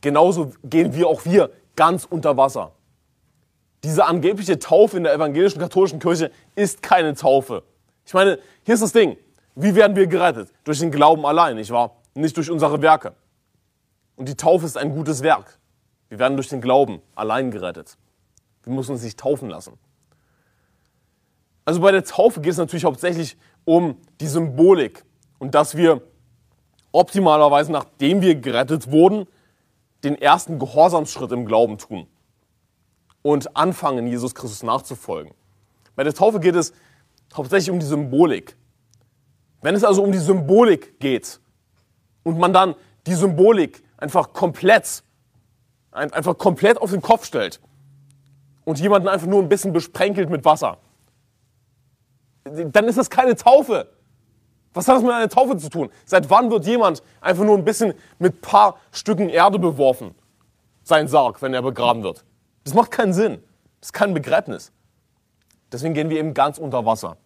Genauso 0.00 0.52
gehen 0.64 0.92
wir 0.92 1.06
auch 1.06 1.24
wir 1.24 1.50
ganz 1.76 2.04
unter 2.04 2.36
Wasser. 2.36 2.72
Diese 3.84 4.04
angebliche 4.04 4.58
Taufe 4.58 4.96
in 4.96 5.04
der 5.04 5.14
evangelischen 5.14 5.60
katholischen 5.60 6.00
Kirche 6.00 6.32
ist 6.56 6.82
keine 6.82 7.14
Taufe. 7.14 7.62
Ich 8.04 8.12
meine, 8.12 8.40
hier 8.64 8.74
ist 8.74 8.82
das 8.82 8.92
Ding. 8.92 9.16
Wie 9.54 9.76
werden 9.76 9.94
wir 9.94 10.08
gerettet? 10.08 10.52
Durch 10.64 10.80
den 10.80 10.90
Glauben 10.90 11.24
allein, 11.24 11.54
nicht 11.54 11.70
wahr? 11.70 11.96
Nicht 12.14 12.36
durch 12.36 12.50
unsere 12.50 12.82
Werke. 12.82 13.14
Und 14.16 14.28
die 14.28 14.34
Taufe 14.34 14.66
ist 14.66 14.76
ein 14.76 14.90
gutes 14.90 15.22
Werk. 15.22 15.58
Wir 16.08 16.18
werden 16.18 16.36
durch 16.36 16.48
den 16.48 16.60
Glauben 16.60 17.00
allein 17.14 17.52
gerettet. 17.52 17.96
Wir 18.64 18.72
müssen 18.72 18.92
uns 18.92 19.02
nicht 19.04 19.20
taufen 19.20 19.48
lassen. 19.48 19.78
Also 21.64 21.80
bei 21.80 21.92
der 21.92 22.04
Taufe 22.04 22.40
geht 22.40 22.52
es 22.52 22.58
natürlich 22.58 22.84
hauptsächlich 22.84 23.36
um 23.66 23.98
die 24.20 24.26
Symbolik 24.26 25.04
und 25.38 25.54
dass 25.54 25.76
wir 25.76 26.00
optimalerweise, 26.92 27.70
nachdem 27.70 28.22
wir 28.22 28.36
gerettet 28.36 28.90
wurden, 28.90 29.26
den 30.02 30.16
ersten 30.16 30.58
Gehorsamsschritt 30.58 31.32
im 31.32 31.44
Glauben 31.44 31.76
tun. 31.76 32.06
und 33.26 33.56
anfangen, 33.56 34.06
Jesus 34.06 34.36
Christus 34.36 34.62
nachzufolgen. 34.62 35.34
Bei 35.96 36.04
der 36.04 36.14
Taufe 36.14 36.38
geht 36.38 36.54
es 36.54 36.72
hauptsächlich 37.34 37.72
um 37.72 37.80
die 37.80 37.86
Symbolik. 37.86 38.56
Wenn 39.62 39.74
es 39.74 39.82
also 39.82 40.04
um 40.04 40.12
die 40.12 40.18
Symbolik 40.18 41.00
geht 41.00 41.40
und 42.22 42.38
man 42.38 42.52
dann 42.52 42.76
die 43.08 43.14
Symbolik 43.14 43.82
einfach 43.96 44.32
komplett, 44.32 45.02
einfach 45.90 46.38
komplett 46.38 46.78
auf 46.80 46.92
den 46.92 47.02
Kopf 47.02 47.24
stellt 47.24 47.60
und 48.64 48.78
jemanden 48.78 49.08
einfach 49.08 49.26
nur 49.26 49.42
ein 49.42 49.48
bisschen 49.48 49.72
besprenkelt 49.72 50.30
mit 50.30 50.44
Wasser, 50.44 50.78
dann 52.46 52.86
ist 52.86 52.98
das 52.98 53.10
keine 53.10 53.36
Taufe. 53.36 53.88
Was 54.74 54.86
hat 54.88 54.96
das 54.96 55.02
mit 55.02 55.12
einer 55.12 55.28
Taufe 55.28 55.56
zu 55.56 55.70
tun? 55.70 55.90
Seit 56.04 56.28
wann 56.28 56.50
wird 56.50 56.66
jemand 56.66 57.02
einfach 57.20 57.44
nur 57.44 57.56
ein 57.56 57.64
bisschen 57.64 57.94
mit 58.18 58.42
paar 58.42 58.76
Stücken 58.92 59.28
Erde 59.28 59.58
beworfen? 59.58 60.14
Sein 60.82 61.08
Sarg, 61.08 61.40
wenn 61.42 61.54
er 61.54 61.62
begraben 61.62 62.02
wird. 62.02 62.24
Das 62.64 62.74
macht 62.74 62.90
keinen 62.90 63.12
Sinn. 63.12 63.42
Das 63.80 63.88
ist 63.88 63.92
kein 63.92 64.12
Begräbnis. 64.12 64.72
Deswegen 65.72 65.94
gehen 65.94 66.10
wir 66.10 66.18
eben 66.18 66.34
ganz 66.34 66.58
unter 66.58 66.84
Wasser. 66.84 67.16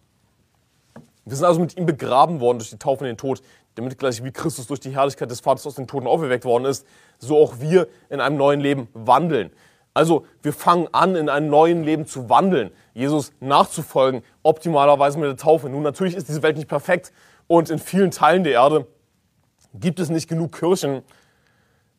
Wir 1.25 1.35
sind 1.35 1.45
also 1.45 1.59
mit 1.59 1.77
ihm 1.77 1.85
begraben 1.85 2.39
worden 2.39 2.59
durch 2.59 2.69
die 2.69 2.79
Taufe 2.79 3.03
in 3.03 3.11
den 3.11 3.17
Tod, 3.17 3.41
damit 3.75 3.97
gleich 3.97 4.23
wie 4.23 4.31
Christus 4.31 4.67
durch 4.67 4.79
die 4.79 4.95
Herrlichkeit 4.95 5.29
des 5.29 5.41
Vaters 5.41 5.67
aus 5.67 5.75
den 5.75 5.87
Toten 5.87 6.07
auferweckt 6.07 6.45
worden 6.45 6.65
ist, 6.65 6.85
so 7.19 7.37
auch 7.37 7.59
wir 7.59 7.87
in 8.09 8.19
einem 8.19 8.37
neuen 8.37 8.59
Leben 8.59 8.87
wandeln. 8.93 9.51
Also 9.93 10.25
wir 10.41 10.53
fangen 10.53 10.87
an, 10.93 11.15
in 11.15 11.27
einem 11.27 11.49
neuen 11.49 11.83
Leben 11.83 12.05
zu 12.05 12.29
wandeln, 12.29 12.71
Jesus 12.93 13.33
nachzufolgen, 13.39 14.23
optimalerweise 14.41 15.19
mit 15.19 15.27
der 15.27 15.37
Taufe. 15.37 15.69
Nun, 15.69 15.83
natürlich 15.83 16.15
ist 16.15 16.29
diese 16.29 16.43
Welt 16.43 16.55
nicht 16.55 16.69
perfekt 16.69 17.11
und 17.47 17.69
in 17.69 17.79
vielen 17.79 18.11
Teilen 18.11 18.43
der 18.43 18.53
Erde 18.53 18.87
gibt 19.73 19.99
es 19.99 20.09
nicht 20.09 20.29
genug 20.29 20.53
Kirchen, 20.57 21.01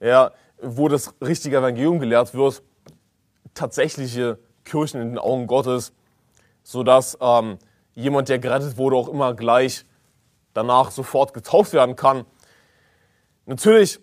ja, 0.01 0.33
wo 0.61 0.89
das 0.89 1.15
richtige 1.21 1.59
Evangelium 1.59 1.99
gelehrt 1.99 2.35
wird, 2.35 2.63
tatsächliche 3.55 4.39
Kirchen 4.65 5.01
in 5.01 5.09
den 5.11 5.19
Augen 5.19 5.47
Gottes, 5.47 5.93
sodass 6.63 7.19
ähm, 7.21 7.59
jemand, 7.95 8.29
der 8.29 8.39
gerettet 8.39 8.79
wurde, 8.79 8.97
auch 8.97 9.09
immer 9.09 9.35
gleich 9.35 9.85
danach 10.55 10.91
sofort 10.91 11.35
getauft 11.35 11.73
werden 11.73 11.97
kann. 11.97 12.25
Natürlich 13.47 14.01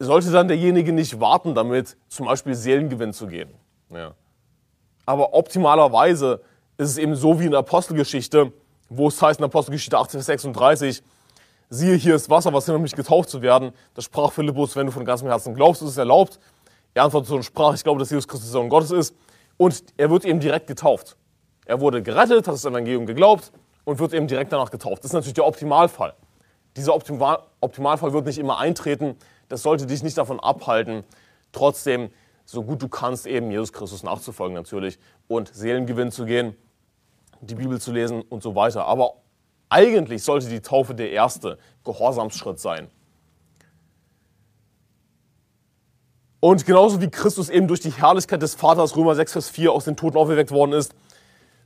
sollte 0.00 0.32
dann 0.32 0.48
derjenige 0.48 0.92
nicht 0.92 1.20
warten, 1.20 1.54
damit 1.54 1.96
zum 2.08 2.26
Beispiel 2.26 2.54
Seelengewinn 2.54 3.12
zu 3.12 3.26
gehen. 3.26 3.50
Ja. 3.90 4.14
Aber 5.06 5.34
optimalerweise 5.34 6.40
ist 6.78 6.90
es 6.90 6.98
eben 6.98 7.14
so 7.14 7.38
wie 7.38 7.44
in 7.44 7.50
der 7.50 7.60
Apostelgeschichte, 7.60 8.52
wo 8.88 9.08
es 9.08 9.20
heißt 9.20 9.38
in 9.38 9.44
Apostelgeschichte 9.44 9.98
18, 9.98 10.20
36, 10.20 11.02
siehe, 11.68 11.94
hier 11.94 12.14
ist 12.14 12.30
Wasser, 12.30 12.52
was 12.52 12.64
hindert 12.64 12.82
mich 12.82 12.96
getauft 12.96 13.28
zu 13.28 13.42
werden. 13.42 13.72
Da 13.94 14.02
sprach 14.02 14.32
Philippus, 14.32 14.74
wenn 14.74 14.86
du 14.86 14.92
von 14.92 15.04
ganzem 15.04 15.28
Herzen 15.28 15.54
glaubst, 15.54 15.82
ist 15.82 15.90
es 15.90 15.96
erlaubt. 15.98 16.40
Er 16.94 17.04
antwortete 17.04 17.34
und 17.34 17.44
sprach, 17.44 17.74
ich 17.74 17.84
glaube, 17.84 18.00
dass 18.00 18.10
Jesus 18.10 18.26
Christus 18.26 18.50
der 18.50 18.60
Sohn 18.60 18.68
Gottes 18.68 18.90
ist. 18.90 19.14
Und 19.56 19.84
er 19.96 20.10
wird 20.10 20.24
eben 20.24 20.40
direkt 20.40 20.66
getauft. 20.66 21.16
Er 21.66 21.80
wurde 21.80 22.02
gerettet, 22.02 22.48
hat 22.48 22.54
das 22.54 22.64
Evangelium 22.64 23.06
geglaubt 23.06 23.52
und 23.84 23.98
wird 23.98 24.14
eben 24.14 24.26
direkt 24.26 24.52
danach 24.52 24.70
getauft. 24.70 25.04
Das 25.04 25.10
ist 25.10 25.12
natürlich 25.12 25.34
der 25.34 25.46
Optimalfall. 25.46 26.14
Dieser 26.76 26.94
Optimal 26.94 27.40
Optimalfall 27.60 28.12
wird 28.12 28.26
nicht 28.26 28.38
immer 28.38 28.58
eintreten. 28.58 29.16
Das 29.50 29.62
sollte 29.62 29.86
dich 29.86 30.02
nicht 30.02 30.16
davon 30.16 30.40
abhalten, 30.40 31.04
trotzdem 31.52 32.10
so 32.44 32.62
gut 32.62 32.80
du 32.80 32.88
kannst 32.88 33.26
eben 33.26 33.50
Jesus 33.50 33.72
Christus 33.72 34.02
nachzufolgen 34.04 34.54
natürlich 34.54 34.98
und 35.28 35.52
Seelengewinn 35.52 36.12
zu 36.12 36.24
gehen, 36.24 36.56
die 37.40 37.56
Bibel 37.56 37.80
zu 37.80 37.92
lesen 37.92 38.22
und 38.22 38.42
so 38.42 38.54
weiter. 38.54 38.86
Aber 38.86 39.16
eigentlich 39.68 40.22
sollte 40.22 40.48
die 40.48 40.60
Taufe 40.60 40.94
der 40.94 41.10
erste 41.10 41.58
Gehorsamsschritt 41.84 42.60
sein. 42.60 42.88
Und 46.38 46.64
genauso 46.64 47.00
wie 47.00 47.10
Christus 47.10 47.50
eben 47.50 47.66
durch 47.66 47.80
die 47.80 47.92
Herrlichkeit 47.92 48.40
des 48.40 48.54
Vaters, 48.54 48.96
Römer 48.96 49.16
6, 49.16 49.32
Vers 49.32 49.50
4, 49.50 49.72
aus 49.72 49.84
den 49.84 49.96
Toten 49.96 50.16
auferweckt 50.16 50.52
worden 50.52 50.72
ist, 50.72 50.94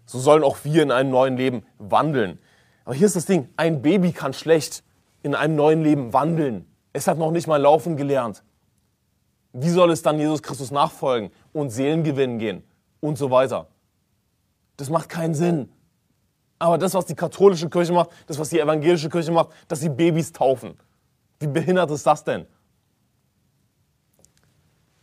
so 0.06 0.18
sollen 0.18 0.42
auch 0.42 0.58
wir 0.64 0.82
in 0.82 0.90
einem 0.90 1.10
neuen 1.10 1.36
Leben 1.36 1.66
wandeln. 1.78 2.38
Aber 2.86 2.94
hier 2.94 3.06
ist 3.06 3.16
das 3.16 3.26
Ding, 3.26 3.50
ein 3.58 3.82
Baby 3.82 4.12
kann 4.12 4.32
schlecht 4.32 4.82
in 5.22 5.34
einem 5.34 5.54
neuen 5.54 5.82
Leben 5.82 6.12
wandeln. 6.14 6.66
Es 6.94 7.08
hat 7.08 7.18
noch 7.18 7.32
nicht 7.32 7.48
mal 7.48 7.60
laufen 7.60 7.96
gelernt. 7.96 8.42
Wie 9.52 9.68
soll 9.68 9.90
es 9.90 10.00
dann 10.00 10.18
Jesus 10.18 10.42
Christus 10.42 10.70
nachfolgen 10.70 11.30
und 11.52 11.70
Seelen 11.70 12.04
gewinnen 12.04 12.38
gehen 12.38 12.64
und 13.00 13.18
so 13.18 13.30
weiter? 13.30 13.66
Das 14.76 14.88
macht 14.88 15.08
keinen 15.08 15.34
Sinn. 15.34 15.70
Aber 16.58 16.78
das, 16.78 16.94
was 16.94 17.04
die 17.04 17.16
katholische 17.16 17.68
Kirche 17.68 17.92
macht, 17.92 18.10
das, 18.28 18.38
was 18.38 18.48
die 18.48 18.60
evangelische 18.60 19.10
Kirche 19.10 19.32
macht, 19.32 19.50
dass 19.66 19.80
sie 19.80 19.88
Babys 19.88 20.32
taufen. 20.32 20.78
Wie 21.40 21.48
behindert 21.48 21.90
ist 21.90 22.06
das 22.06 22.22
denn? 22.22 22.46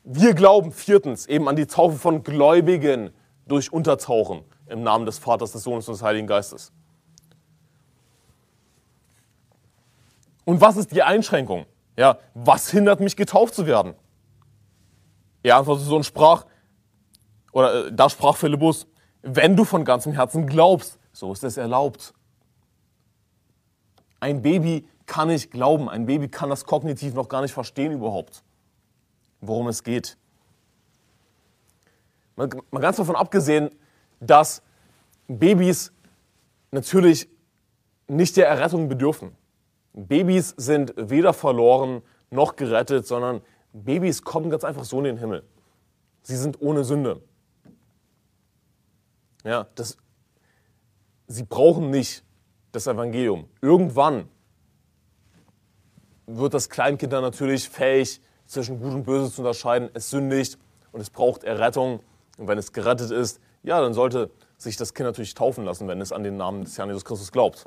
Wir 0.04 0.34
glauben 0.34 0.72
viertens 0.72 1.26
eben 1.28 1.48
an 1.50 1.58
die 1.58 1.68
Taufe 1.68 1.98
von 1.98 2.24
Gläubigen 2.24 3.12
durch 3.48 3.72
Untertauchen 3.72 4.44
im 4.68 4.82
Namen 4.82 5.06
des 5.06 5.20
Vaters, 5.20 5.52
des 5.52 5.64
Sohnes 5.64 5.88
und 5.90 5.96
des 5.96 6.04
Heiligen 6.04 6.26
Geistes. 6.26 6.72
Und 10.46 10.62
was 10.62 10.78
ist 10.78 10.92
die 10.92 11.04
Einschränkung? 11.04 11.66
Ja, 12.02 12.18
was 12.34 12.72
hindert 12.72 13.00
mich 13.00 13.16
getauft 13.16 13.54
zu 13.54 13.68
werden? 13.68 13.94
Er 15.44 15.58
antwortete 15.58 15.86
so 15.86 15.96
und 15.96 16.04
sprach, 16.04 16.48
oder 17.52 17.86
äh, 17.86 17.94
da 17.94 18.10
sprach 18.10 18.36
Philippus, 18.36 18.88
wenn 19.22 19.56
du 19.56 19.66
von 19.66 19.86
ganzem 19.86 20.12
Herzen 20.14 20.48
glaubst, 20.48 20.98
so 21.14 21.32
ist 21.32 21.44
es 21.44 21.58
erlaubt. 21.58 22.16
Ein 24.20 24.42
Baby 24.42 24.88
kann 25.06 25.28
nicht 25.28 25.52
glauben, 25.52 25.90
ein 25.90 26.08
Baby 26.08 26.28
kann 26.28 26.50
das 26.50 26.66
kognitiv 26.66 27.14
noch 27.14 27.30
gar 27.30 27.44
nicht 27.44 27.54
verstehen 27.54 27.92
überhaupt, 27.92 28.42
worum 29.40 29.68
es 29.68 29.84
geht. 29.84 30.18
Mal, 32.36 32.50
mal 32.72 32.80
ganz 32.80 32.98
davon 32.98 33.16
abgesehen, 33.16 33.70
dass 34.20 34.64
Babys 35.28 35.94
natürlich 36.72 37.30
nicht 38.08 38.38
der 38.38 38.48
Errettung 38.48 38.90
bedürfen. 38.90 39.40
Babys 39.94 40.54
sind 40.58 40.94
weder 40.98 41.34
verloren 41.34 42.02
noch 42.30 42.56
gerettet, 42.56 43.08
sondern 43.08 43.42
Babys 43.74 44.24
kommen 44.24 44.50
ganz 44.50 44.64
einfach 44.64 44.86
so 44.86 45.00
in 45.00 45.06
den 45.06 45.18
Himmel. 45.18 45.44
Sie 46.24 46.38
sind 46.38 46.62
ohne 46.62 46.84
Sünde. 46.84 47.22
Ja, 49.44 49.68
das, 49.76 49.98
sie 51.28 51.44
brauchen 51.44 51.90
nicht 51.90 52.24
das 52.72 52.88
Evangelium. 52.88 53.50
Irgendwann 53.62 54.30
wird 56.28 56.54
das 56.54 56.70
Kleinkind 56.70 57.12
dann 57.12 57.24
natürlich 57.24 57.68
fähig, 57.68 58.22
zwischen 58.52 58.82
Gut 58.82 58.94
und 58.94 59.04
Böse 59.04 59.32
zu 59.32 59.42
unterscheiden. 59.42 59.90
Es 59.94 60.10
sündigt 60.10 60.58
und 60.92 61.00
es 61.00 61.10
braucht 61.10 61.44
Errettung. 61.44 62.02
Und 62.38 62.48
wenn 62.48 62.58
es 62.58 62.74
gerettet 62.74 63.10
ist, 63.12 63.40
ja, 63.64 63.80
dann 63.80 63.94
sollte 63.94 64.30
sich 64.58 64.76
das 64.76 64.94
Kind 64.94 65.08
natürlich 65.08 65.34
taufen 65.34 65.64
lassen, 65.64 65.88
wenn 65.88 66.02
es 66.02 66.12
an 66.12 66.24
den 66.24 66.38
Namen 66.38 66.66
des 66.66 66.78
Herrn 66.78 66.90
Jesus 66.90 67.06
Christus 67.06 67.32
glaubt. 67.32 67.66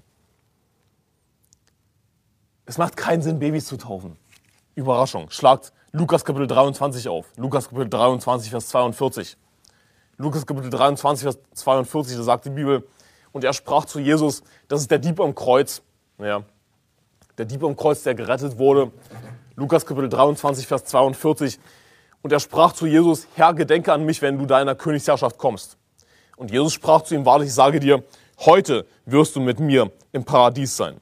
Es 2.66 2.78
macht 2.78 2.96
keinen 2.96 3.22
Sinn, 3.22 3.38
Babys 3.38 3.66
zu 3.66 3.76
taufen. 3.76 4.16
Überraschung. 4.74 5.30
Schlagt 5.30 5.72
Lukas 5.92 6.24
Kapitel 6.24 6.46
23 6.46 7.08
auf. 7.08 7.26
Lukas 7.36 7.68
Kapitel 7.68 7.90
23, 7.90 8.50
Vers 8.50 8.68
42. 8.68 9.36
Lukas 10.16 10.46
Kapitel 10.46 10.70
23, 10.70 11.24
Vers 11.24 11.38
42, 11.54 12.16
da 12.16 12.22
sagt 12.22 12.44
die 12.46 12.50
Bibel, 12.50 12.86
und 13.32 13.44
er 13.44 13.52
sprach 13.52 13.84
zu 13.84 13.98
Jesus, 13.98 14.42
das 14.68 14.80
ist 14.80 14.90
der 14.90 14.98
Dieb 14.98 15.20
am 15.20 15.34
Kreuz. 15.34 15.82
Ja, 16.18 16.44
der 17.36 17.44
Dieb 17.44 17.64
am 17.64 17.76
Kreuz, 17.76 18.02
der 18.04 18.14
gerettet 18.14 18.58
wurde. 18.58 18.92
Lukas 19.56 19.84
Kapitel 19.84 20.08
23, 20.08 20.66
Vers 20.66 20.84
42. 20.84 21.58
Und 22.22 22.32
er 22.32 22.40
sprach 22.40 22.72
zu 22.72 22.86
Jesus, 22.86 23.26
Herr, 23.34 23.52
gedenke 23.52 23.92
an 23.92 24.04
mich, 24.04 24.22
wenn 24.22 24.38
du 24.38 24.46
deiner 24.46 24.74
Königsherrschaft 24.74 25.36
kommst. 25.36 25.76
Und 26.36 26.50
Jesus 26.50 26.72
sprach 26.72 27.02
zu 27.02 27.14
ihm, 27.14 27.26
wahrlich, 27.26 27.48
ich 27.48 27.54
sage 27.54 27.80
dir, 27.80 28.02
heute 28.40 28.86
wirst 29.04 29.36
du 29.36 29.40
mit 29.40 29.60
mir 29.60 29.90
im 30.12 30.24
Paradies 30.24 30.76
sein. 30.76 31.00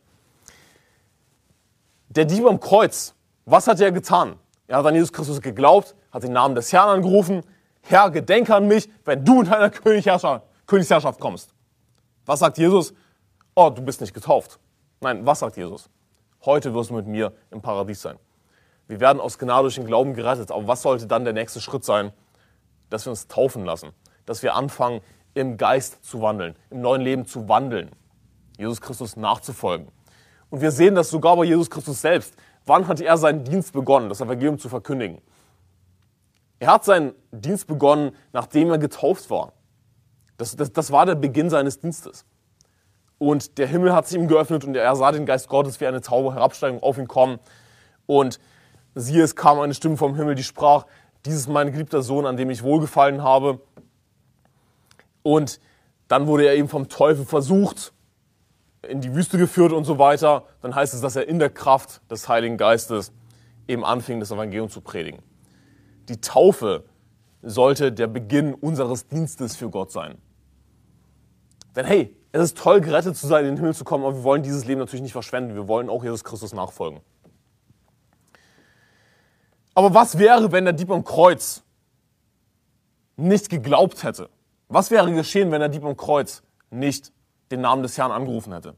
Der 2.14 2.26
Dieb 2.26 2.44
am 2.44 2.60
Kreuz, 2.60 3.14
was 3.46 3.66
hat 3.66 3.80
er 3.80 3.90
getan? 3.90 4.36
Er 4.66 4.76
hat 4.76 4.84
an 4.84 4.94
Jesus 4.94 5.14
Christus 5.14 5.40
geglaubt, 5.40 5.94
hat 6.10 6.22
den 6.22 6.34
Namen 6.34 6.54
des 6.54 6.70
Herrn 6.70 6.90
angerufen. 6.90 7.42
Herr, 7.80 8.10
gedenke 8.10 8.54
an 8.54 8.68
mich, 8.68 8.90
wenn 9.06 9.24
du 9.24 9.40
in 9.40 9.48
deiner 9.48 9.70
Königsherrschaft, 9.70 11.18
kommst. 11.18 11.54
Was 12.26 12.40
sagt 12.40 12.58
Jesus? 12.58 12.92
Oh, 13.54 13.70
du 13.70 13.80
bist 13.80 14.02
nicht 14.02 14.12
getauft. 14.12 14.58
Nein, 15.00 15.24
was 15.24 15.38
sagt 15.38 15.56
Jesus? 15.56 15.88
Heute 16.44 16.74
wirst 16.74 16.90
du 16.90 16.94
mit 16.94 17.06
mir 17.06 17.32
im 17.50 17.62
Paradies 17.62 18.02
sein. 18.02 18.18
Wir 18.88 19.00
werden 19.00 19.18
aus 19.18 19.38
Gnade 19.38 19.62
durch 19.62 19.76
den 19.76 19.86
Glauben 19.86 20.12
gerettet. 20.12 20.50
Aber 20.50 20.66
was 20.68 20.82
sollte 20.82 21.06
dann 21.06 21.24
der 21.24 21.32
nächste 21.32 21.62
Schritt 21.62 21.82
sein? 21.82 22.12
Dass 22.90 23.06
wir 23.06 23.10
uns 23.10 23.26
taufen 23.26 23.64
lassen. 23.64 23.92
Dass 24.26 24.42
wir 24.42 24.54
anfangen, 24.54 25.00
im 25.32 25.56
Geist 25.56 26.04
zu 26.04 26.20
wandeln, 26.20 26.56
im 26.68 26.82
neuen 26.82 27.00
Leben 27.00 27.24
zu 27.24 27.48
wandeln, 27.48 27.90
Jesus 28.58 28.82
Christus 28.82 29.16
nachzufolgen. 29.16 29.88
Und 30.52 30.60
wir 30.60 30.70
sehen 30.70 30.94
das 30.94 31.08
sogar 31.08 31.34
bei 31.36 31.44
Jesus 31.44 31.70
Christus 31.70 32.02
selbst. 32.02 32.34
Wann 32.66 32.86
hat 32.86 33.00
er 33.00 33.16
seinen 33.16 33.42
Dienst 33.42 33.72
begonnen, 33.72 34.10
das 34.10 34.20
Evangelium 34.20 34.58
zu 34.58 34.68
verkündigen? 34.68 35.22
Er 36.58 36.74
hat 36.74 36.84
seinen 36.84 37.14
Dienst 37.30 37.66
begonnen, 37.66 38.14
nachdem 38.34 38.68
er 38.70 38.76
getauft 38.76 39.30
war. 39.30 39.54
Das, 40.36 40.54
das, 40.54 40.70
das 40.70 40.92
war 40.92 41.06
der 41.06 41.14
Beginn 41.14 41.48
seines 41.48 41.80
Dienstes. 41.80 42.26
Und 43.16 43.56
der 43.56 43.66
Himmel 43.66 43.94
hat 43.94 44.06
sich 44.06 44.18
ihm 44.18 44.28
geöffnet 44.28 44.62
und 44.64 44.76
er 44.76 44.94
sah 44.94 45.10
den 45.10 45.24
Geist 45.24 45.48
Gottes 45.48 45.80
wie 45.80 45.86
eine 45.86 46.02
Taube 46.02 46.34
herabsteigen 46.34 46.82
auf 46.82 46.98
ihn 46.98 47.08
kommen. 47.08 47.38
Und 48.04 48.38
siehe, 48.94 49.22
es 49.22 49.34
kam 49.34 49.58
eine 49.58 49.72
Stimme 49.72 49.96
vom 49.96 50.16
Himmel, 50.16 50.34
die 50.34 50.44
sprach, 50.44 50.84
dies 51.24 51.34
ist 51.34 51.48
mein 51.48 51.72
geliebter 51.72 52.02
Sohn, 52.02 52.26
an 52.26 52.36
dem 52.36 52.50
ich 52.50 52.62
wohlgefallen 52.62 53.22
habe. 53.22 53.58
Und 55.22 55.60
dann 56.08 56.26
wurde 56.26 56.44
er 56.44 56.56
eben 56.56 56.68
vom 56.68 56.90
Teufel 56.90 57.24
versucht, 57.24 57.94
in 58.88 59.00
die 59.00 59.14
Wüste 59.14 59.38
geführt 59.38 59.72
und 59.72 59.84
so 59.84 59.98
weiter. 59.98 60.44
Dann 60.60 60.74
heißt 60.74 60.94
es, 60.94 61.00
dass 61.00 61.16
er 61.16 61.28
in 61.28 61.38
der 61.38 61.50
Kraft 61.50 62.00
des 62.10 62.28
Heiligen 62.28 62.56
Geistes 62.56 63.12
eben 63.68 63.84
anfing, 63.84 64.20
das 64.20 64.30
Evangelium 64.30 64.68
zu 64.68 64.80
predigen. 64.80 65.20
Die 66.08 66.20
Taufe 66.20 66.84
sollte 67.42 67.92
der 67.92 68.06
Beginn 68.06 68.54
unseres 68.54 69.06
Dienstes 69.06 69.56
für 69.56 69.70
Gott 69.70 69.92
sein. 69.92 70.18
Denn 71.74 71.86
hey, 71.86 72.16
es 72.32 72.42
ist 72.42 72.58
toll, 72.58 72.80
gerettet 72.80 73.16
zu 73.16 73.26
sein, 73.26 73.44
in 73.44 73.52
den 73.52 73.56
Himmel 73.58 73.74
zu 73.74 73.84
kommen, 73.84 74.04
aber 74.04 74.16
wir 74.16 74.24
wollen 74.24 74.42
dieses 74.42 74.64
Leben 74.64 74.80
natürlich 74.80 75.02
nicht 75.02 75.12
verschwenden. 75.12 75.54
Wir 75.54 75.68
wollen 75.68 75.88
auch 75.88 76.02
Jesus 76.02 76.24
Christus 76.24 76.52
nachfolgen. 76.52 77.00
Aber 79.74 79.94
was 79.94 80.18
wäre, 80.18 80.52
wenn 80.52 80.64
der 80.64 80.72
Dieb 80.72 80.90
am 80.90 81.04
Kreuz 81.04 81.62
nicht 83.16 83.48
geglaubt 83.48 84.02
hätte? 84.02 84.28
Was 84.68 84.90
wäre 84.90 85.12
geschehen, 85.12 85.50
wenn 85.50 85.60
der 85.60 85.68
Dieb 85.68 85.84
am 85.84 85.96
Kreuz 85.96 86.42
nicht 86.70 87.12
den 87.52 87.60
Namen 87.60 87.82
des 87.82 87.96
Herrn 87.98 88.10
angerufen 88.10 88.52
hätte? 88.52 88.74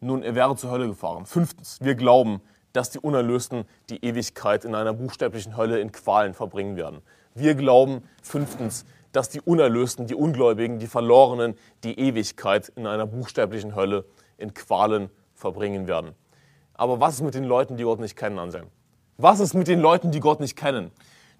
Nun, 0.00 0.22
er 0.22 0.34
wäre 0.34 0.54
zur 0.56 0.70
Hölle 0.70 0.86
gefahren. 0.86 1.26
Fünftens, 1.26 1.78
wir 1.80 1.94
glauben, 1.94 2.40
dass 2.72 2.90
die 2.90 2.98
Unerlösten 2.98 3.64
die 3.88 4.04
Ewigkeit 4.04 4.64
in 4.64 4.74
einer 4.74 4.92
buchstäblichen 4.92 5.56
Hölle 5.56 5.80
in 5.80 5.90
Qualen 5.90 6.34
verbringen 6.34 6.76
werden. 6.76 7.00
Wir 7.34 7.54
glauben, 7.54 8.02
fünftens, 8.22 8.84
dass 9.12 9.30
die 9.30 9.40
Unerlösten, 9.40 10.06
die 10.06 10.14
Ungläubigen, 10.14 10.78
die 10.78 10.86
Verlorenen 10.86 11.54
die 11.84 11.98
Ewigkeit 11.98 12.68
in 12.76 12.86
einer 12.86 13.06
buchstäblichen 13.06 13.74
Hölle 13.74 14.04
in 14.36 14.52
Qualen 14.52 15.08
verbringen 15.34 15.88
werden. 15.88 16.14
Aber 16.74 17.00
was 17.00 17.14
ist 17.14 17.22
mit 17.22 17.34
den 17.34 17.44
Leuten, 17.44 17.78
die 17.78 17.84
Gott 17.84 17.98
nicht 17.98 18.16
kennen, 18.16 18.38
Anselm? 18.38 18.66
Was 19.16 19.40
ist 19.40 19.54
mit 19.54 19.68
den 19.68 19.80
Leuten, 19.80 20.10
die 20.10 20.20
Gott 20.20 20.40
nicht 20.40 20.56
kennen? 20.56 20.90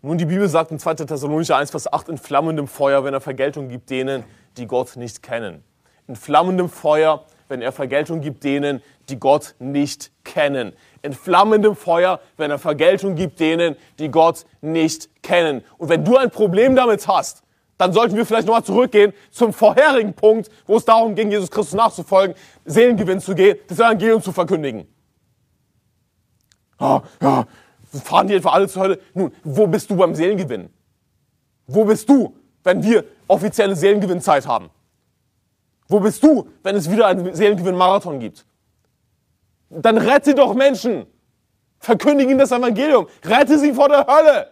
Nun, 0.01 0.17
die 0.17 0.25
Bibel 0.25 0.49
sagt 0.49 0.71
in 0.71 0.79
2. 0.79 0.95
Thessalonicher 0.95 1.57
1, 1.57 1.71
Vers 1.71 1.93
8, 1.93 2.09
in 2.09 2.17
flammendem 2.19 2.69
Feuer, 2.69 3.05
wenn 3.05 3.13
er 3.13 3.21
Vergeltung 3.21 3.69
gibt 3.69 3.91
denen, 3.91 4.25
die 4.57 4.67
Gott 4.67 4.97
nicht 4.97 5.23
kennen. 5.23 5.63
In 6.09 6.17
flammendem 6.17 6.69
Feuer, 6.69 7.25
wenn 7.49 7.63
er 7.63 7.73
Vergeltung 7.73 8.21
gibt 8.21 8.45
denen, 8.45 8.83
die 9.09 9.19
Gott 9.19 9.55
nicht 9.59 10.11
kennen. 10.25 10.73
In 11.03 11.13
flammendem 11.13 11.77
Feuer, 11.77 12.21
wenn 12.37 12.51
er 12.51 12.59
Vergeltung 12.59 13.15
gibt 13.15 13.41
denen, 13.41 13.77
die 13.99 14.11
Gott 14.11 14.45
nicht 14.61 15.09
kennen. 15.23 15.65
Und 15.79 15.89
wenn 15.89 16.05
du 16.05 16.17
ein 16.17 16.31
Problem 16.31 16.75
damit 16.75 17.07
hast, 17.07 17.43
dann 17.79 17.93
sollten 17.93 18.17
wir 18.17 18.25
vielleicht 18.25 18.47
nochmal 18.47 18.65
zurückgehen 18.65 19.13
zum 19.31 19.53
vorherigen 19.53 20.15
Punkt, 20.15 20.51
wo 20.67 20.77
es 20.77 20.85
darum 20.85 21.15
ging, 21.15 21.31
Jesus 21.31 21.51
Christus 21.51 21.75
nachzufolgen, 21.75 22.35
Seelengewinn 22.65 23.21
zu 23.21 23.35
gehen, 23.35 23.59
das 23.69 23.79
Evangelium 23.79 24.23
zu 24.23 24.33
verkündigen. 24.33 24.87
Ja, 26.81 27.03
ja, 27.23 27.47
fahren 28.03 28.29
die 28.29 28.35
etwa 28.35 28.51
alle 28.51 28.69
zur 28.69 28.83
Hölle? 28.83 28.99
Nun, 29.15 29.33
wo 29.45 29.67
bist 29.67 29.91
du 29.91 29.97
beim 29.97 30.15
Seelengewinn? 30.15 30.71
Wo 31.67 31.85
bist 31.85 32.09
du, 32.09 32.35
wenn 32.65 32.83
wir 32.83 33.05
offizielle 33.29 33.77
Seelengewinnzeit 33.77 34.47
haben? 34.47 34.71
Wo 35.89 36.01
bist 36.01 36.23
du, 36.23 36.49
wenn 36.63 36.77
es 36.77 36.91
wieder 36.91 37.07
einen 37.07 37.35
Seelengewinn-Marathon 37.35 38.19
gibt? 38.19 38.45
Dann 39.71 39.99
rette 39.99 40.35
doch 40.35 40.55
Menschen. 40.55 41.07
Verkündige 41.79 42.31
ihnen 42.31 42.39
das 42.39 42.53
Evangelium. 42.53 43.07
Rette 43.25 43.59
sie 43.59 43.73
vor 43.73 43.89
der 43.89 44.07
Hölle. 44.07 44.51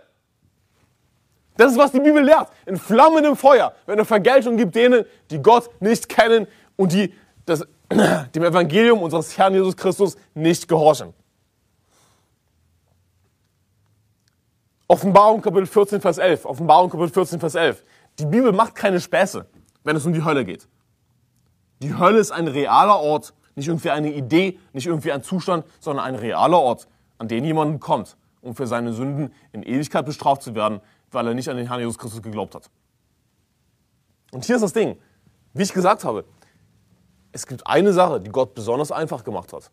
Das 1.57 1.72
ist, 1.72 1.78
was 1.78 1.93
die 1.93 2.01
Bibel 2.01 2.22
lehrt. 2.22 2.49
In 2.66 2.76
flammendem 2.76 3.37
Feuer, 3.37 3.74
wenn 3.87 3.99
er 3.99 4.05
Vergeltung 4.05 4.57
gibt 4.57 4.74
denen, 4.74 5.05
die 5.30 5.41
Gott 5.41 5.70
nicht 5.80 6.09
kennen 6.09 6.47
und 6.76 6.93
die 6.93 7.14
das, 7.47 7.64
dem 8.35 8.43
Evangelium 8.43 9.03
unseres 9.03 9.37
Herrn 9.39 9.55
Jesus 9.55 9.76
Christus 9.76 10.16
nicht 10.35 10.68
gehorchen. 10.68 11.12
Offenbarung 14.87 15.41
Kapitel 15.41 15.66
14, 15.66 16.01
Vers 16.01 16.18
11. 16.18 16.45
Offenbarung 16.45 16.91
Kapitel 16.91 17.12
14, 17.12 17.41
Vers 17.41 17.55
11. 17.55 17.85
Die 18.18 18.26
Bibel 18.26 18.53
macht 18.53 18.74
keine 18.74 19.01
Späße, 19.01 19.47
wenn 19.82 19.97
es 19.97 20.05
um 20.05 20.12
die 20.12 20.24
Hölle 20.24 20.45
geht. 20.45 20.68
Die 21.81 21.97
Hölle 21.97 22.18
ist 22.18 22.31
ein 22.31 22.49
realer 22.49 22.99
Ort, 22.99 23.35
nicht 23.57 23.68
irgendwie 23.68 23.91
eine 23.91 24.12
Idee, 24.12 24.59
nicht 24.72 24.87
irgendwie 24.87 25.12
ein 25.12 25.22
Zustand, 25.22 25.64
sondern 25.81 26.05
ein 26.05 26.14
realer 26.14 26.59
Ort, 26.59 26.89
an 27.18 27.29
den 27.29 27.45
jemand 27.45 27.81
kommt, 27.81 28.16
um 28.41 28.55
für 28.55 28.66
seine 28.66 28.93
Sünden 28.93 29.33
in 29.53 29.62
Ewigkeit 29.62 30.05
bestraft 30.07 30.43
zu 30.43 30.55
werden, 30.55 30.81
weil 31.11 31.27
er 31.27 31.35
nicht 31.35 31.49
an 31.49 31.57
den 31.57 31.68
Herrn 31.68 31.81
Jesus 31.81 31.99
Christus 31.99 32.22
geglaubt 32.22 32.55
hat. 32.55 32.70
Und 34.33 34.45
hier 34.45 34.57
ist 34.57 34.62
das 34.62 34.72
Ding. 34.72 34.99
Wie 35.53 35.62
ich 35.62 35.72
gesagt 35.72 36.05
habe, 36.05 36.25
es 37.31 37.47
gibt 37.47 37.66
eine 37.66 37.93
Sache, 37.93 38.20
die 38.20 38.31
Gott 38.31 38.55
besonders 38.55 38.91
einfach 38.91 39.25
gemacht 39.25 39.53
hat. 39.53 39.70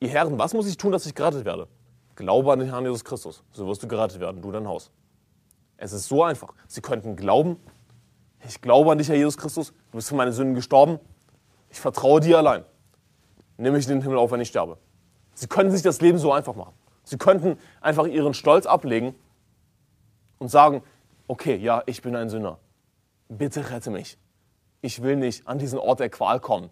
Ihr 0.00 0.08
Herren, 0.08 0.38
was 0.38 0.54
muss 0.54 0.66
ich 0.66 0.76
tun, 0.76 0.92
dass 0.92 1.06
ich 1.06 1.14
gerettet 1.14 1.44
werde? 1.44 1.68
Glaube 2.16 2.52
an 2.52 2.58
den 2.58 2.68
Herrn 2.68 2.84
Jesus 2.84 3.04
Christus, 3.04 3.42
so 3.52 3.66
wirst 3.66 3.82
du 3.82 3.88
gerettet 3.88 4.20
werden, 4.20 4.42
du 4.42 4.52
dein 4.52 4.66
Haus. 4.66 4.90
Es 5.76 5.92
ist 5.92 6.08
so 6.08 6.22
einfach. 6.22 6.54
Sie 6.68 6.80
könnten 6.80 7.16
glauben, 7.16 7.56
ich 8.46 8.60
glaube 8.60 8.92
an 8.92 8.98
dich, 8.98 9.08
Herr 9.08 9.16
Jesus 9.16 9.36
Christus, 9.36 9.72
du 9.90 9.96
bist 9.96 10.08
für 10.08 10.14
meine 10.14 10.32
Sünden 10.32 10.54
gestorben, 10.54 10.98
ich 11.70 11.80
vertraue 11.80 12.20
dir 12.20 12.38
allein. 12.38 12.64
Nimm 13.56 13.72
mich 13.72 13.86
in 13.86 13.92
den 13.92 14.02
Himmel 14.02 14.18
auf, 14.18 14.30
wenn 14.30 14.40
ich 14.40 14.48
sterbe. 14.48 14.78
Sie 15.34 15.46
können 15.46 15.70
sich 15.70 15.82
das 15.82 16.00
Leben 16.00 16.18
so 16.18 16.32
einfach 16.32 16.54
machen. 16.54 16.74
Sie 17.04 17.18
könnten 17.18 17.58
einfach 17.80 18.06
ihren 18.06 18.34
Stolz 18.34 18.66
ablegen 18.66 19.14
und 20.38 20.48
sagen, 20.48 20.82
okay, 21.28 21.56
ja, 21.56 21.82
ich 21.86 22.02
bin 22.02 22.16
ein 22.16 22.28
Sünder. 22.28 22.58
Bitte 23.28 23.70
rette 23.70 23.90
mich. 23.90 24.18
Ich 24.80 25.02
will 25.02 25.16
nicht 25.16 25.46
an 25.46 25.58
diesen 25.58 25.78
Ort 25.78 26.00
der 26.00 26.10
Qual 26.10 26.40
kommen. 26.40 26.70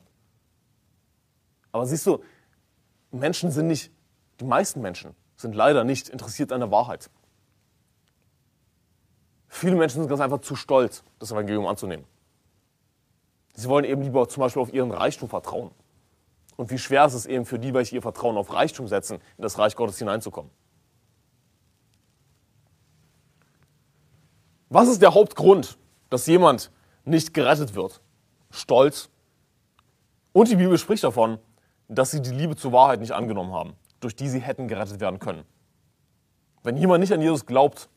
Aber 1.72 1.86
siehst 1.86 2.06
du, 2.06 2.22
Menschen 3.10 3.50
sind 3.50 3.66
nicht, 3.66 3.90
die 4.40 4.44
meisten 4.44 4.80
Menschen 4.80 5.14
sind 5.36 5.54
leider 5.54 5.84
nicht 5.84 6.08
interessiert 6.08 6.52
an 6.52 6.60
der 6.60 6.70
Wahrheit. 6.70 7.10
Viele 9.54 9.76
Menschen 9.76 10.00
sind 10.00 10.08
ganz 10.08 10.22
einfach 10.22 10.40
zu 10.40 10.56
stolz, 10.56 11.04
das 11.18 11.30
Evangelium 11.30 11.66
anzunehmen. 11.66 12.06
Sie 13.54 13.68
wollen 13.68 13.84
eben 13.84 14.00
lieber 14.00 14.26
zum 14.26 14.40
Beispiel 14.40 14.62
auf 14.62 14.72
ihren 14.72 14.90
Reichtum 14.90 15.28
vertrauen. 15.28 15.70
Und 16.56 16.70
wie 16.70 16.78
schwer 16.78 17.04
ist 17.04 17.12
es 17.12 17.26
eben 17.26 17.44
für 17.44 17.58
die, 17.58 17.74
welche 17.74 17.94
ihr 17.94 18.00
Vertrauen 18.00 18.38
auf 18.38 18.54
Reichtum 18.54 18.88
setzen, 18.88 19.20
in 19.36 19.42
das 19.42 19.58
Reich 19.58 19.76
Gottes 19.76 19.98
hineinzukommen. 19.98 20.50
Was 24.70 24.88
ist 24.88 25.02
der 25.02 25.12
Hauptgrund, 25.12 25.76
dass 26.08 26.26
jemand 26.26 26.72
nicht 27.04 27.34
gerettet 27.34 27.74
wird? 27.74 28.00
Stolz. 28.50 29.10
Und 30.32 30.48
die 30.48 30.56
Bibel 30.56 30.78
spricht 30.78 31.04
davon, 31.04 31.38
dass 31.88 32.10
sie 32.10 32.22
die 32.22 32.30
Liebe 32.30 32.56
zur 32.56 32.72
Wahrheit 32.72 33.00
nicht 33.00 33.12
angenommen 33.12 33.52
haben, 33.52 33.74
durch 34.00 34.16
die 34.16 34.30
sie 34.30 34.40
hätten 34.40 34.66
gerettet 34.66 34.98
werden 34.98 35.18
können. 35.18 35.44
Wenn 36.62 36.78
jemand 36.78 37.00
nicht 37.00 37.12
an 37.12 37.20
Jesus 37.20 37.44
glaubt, 37.44 37.90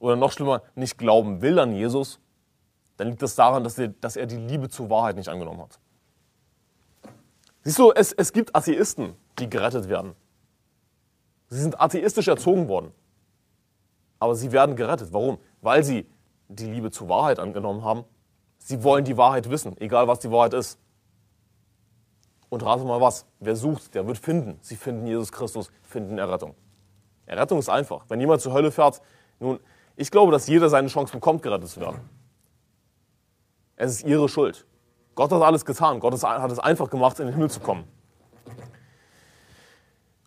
oder 0.00 0.16
noch 0.16 0.32
schlimmer, 0.32 0.62
nicht 0.74 0.98
glauben 0.98 1.40
will 1.40 1.60
an 1.60 1.72
Jesus, 1.72 2.18
dann 2.96 3.08
liegt 3.08 3.22
das 3.22 3.36
daran, 3.36 3.62
dass 3.62 3.78
er, 3.78 3.88
dass 3.88 4.16
er 4.16 4.26
die 4.26 4.36
Liebe 4.36 4.68
zur 4.68 4.90
Wahrheit 4.90 5.14
nicht 5.14 5.28
angenommen 5.28 5.60
hat. 5.60 5.78
Siehst 7.62 7.78
du, 7.78 7.92
es, 7.92 8.12
es 8.12 8.32
gibt 8.32 8.56
Atheisten, 8.56 9.14
die 9.38 9.48
gerettet 9.48 9.88
werden. 9.88 10.14
Sie 11.48 11.60
sind 11.60 11.80
atheistisch 11.80 12.26
erzogen 12.26 12.68
worden. 12.68 12.92
Aber 14.18 14.34
sie 14.34 14.50
werden 14.50 14.76
gerettet. 14.76 15.12
Warum? 15.12 15.38
weil 15.62 15.84
sie 15.84 16.06
die 16.48 16.66
Liebe 16.66 16.90
zur 16.90 17.08
Wahrheit 17.08 17.38
angenommen 17.38 17.84
haben. 17.84 18.04
Sie 18.58 18.82
wollen 18.82 19.04
die 19.04 19.16
Wahrheit 19.16 19.50
wissen, 19.50 19.76
egal 19.80 20.08
was 20.08 20.20
die 20.20 20.30
Wahrheit 20.30 20.54
ist. 20.54 20.78
Und 22.48 22.64
rate 22.64 22.84
mal 22.84 23.00
was, 23.00 23.26
wer 23.38 23.54
sucht, 23.54 23.94
der 23.94 24.06
wird 24.06 24.18
finden. 24.18 24.58
Sie 24.60 24.76
finden 24.76 25.06
Jesus 25.06 25.30
Christus, 25.30 25.70
finden 25.82 26.18
Errettung. 26.18 26.54
Errettung 27.26 27.58
ist 27.60 27.68
einfach. 27.68 28.04
Wenn 28.08 28.20
jemand 28.20 28.40
zur 28.40 28.52
Hölle 28.52 28.72
fährt, 28.72 29.00
nun, 29.38 29.60
ich 30.00 30.10
glaube, 30.10 30.32
dass 30.32 30.46
jeder 30.46 30.70
seine 30.70 30.88
Chance 30.88 31.12
bekommt, 31.12 31.42
gerettet 31.42 31.68
zu 31.68 31.80
werden. 31.80 32.00
Es 33.76 33.92
ist 33.92 34.06
ihre 34.06 34.28
Schuld. 34.28 34.66
Gott 35.14 35.30
hat 35.30 35.42
alles 35.42 35.64
getan. 35.64 36.00
Gott 36.00 36.22
hat 36.22 36.50
es 36.50 36.58
einfach 36.58 36.88
gemacht, 36.88 37.20
in 37.20 37.26
den 37.26 37.34
Himmel 37.34 37.50
zu 37.50 37.60
kommen. 37.60 37.84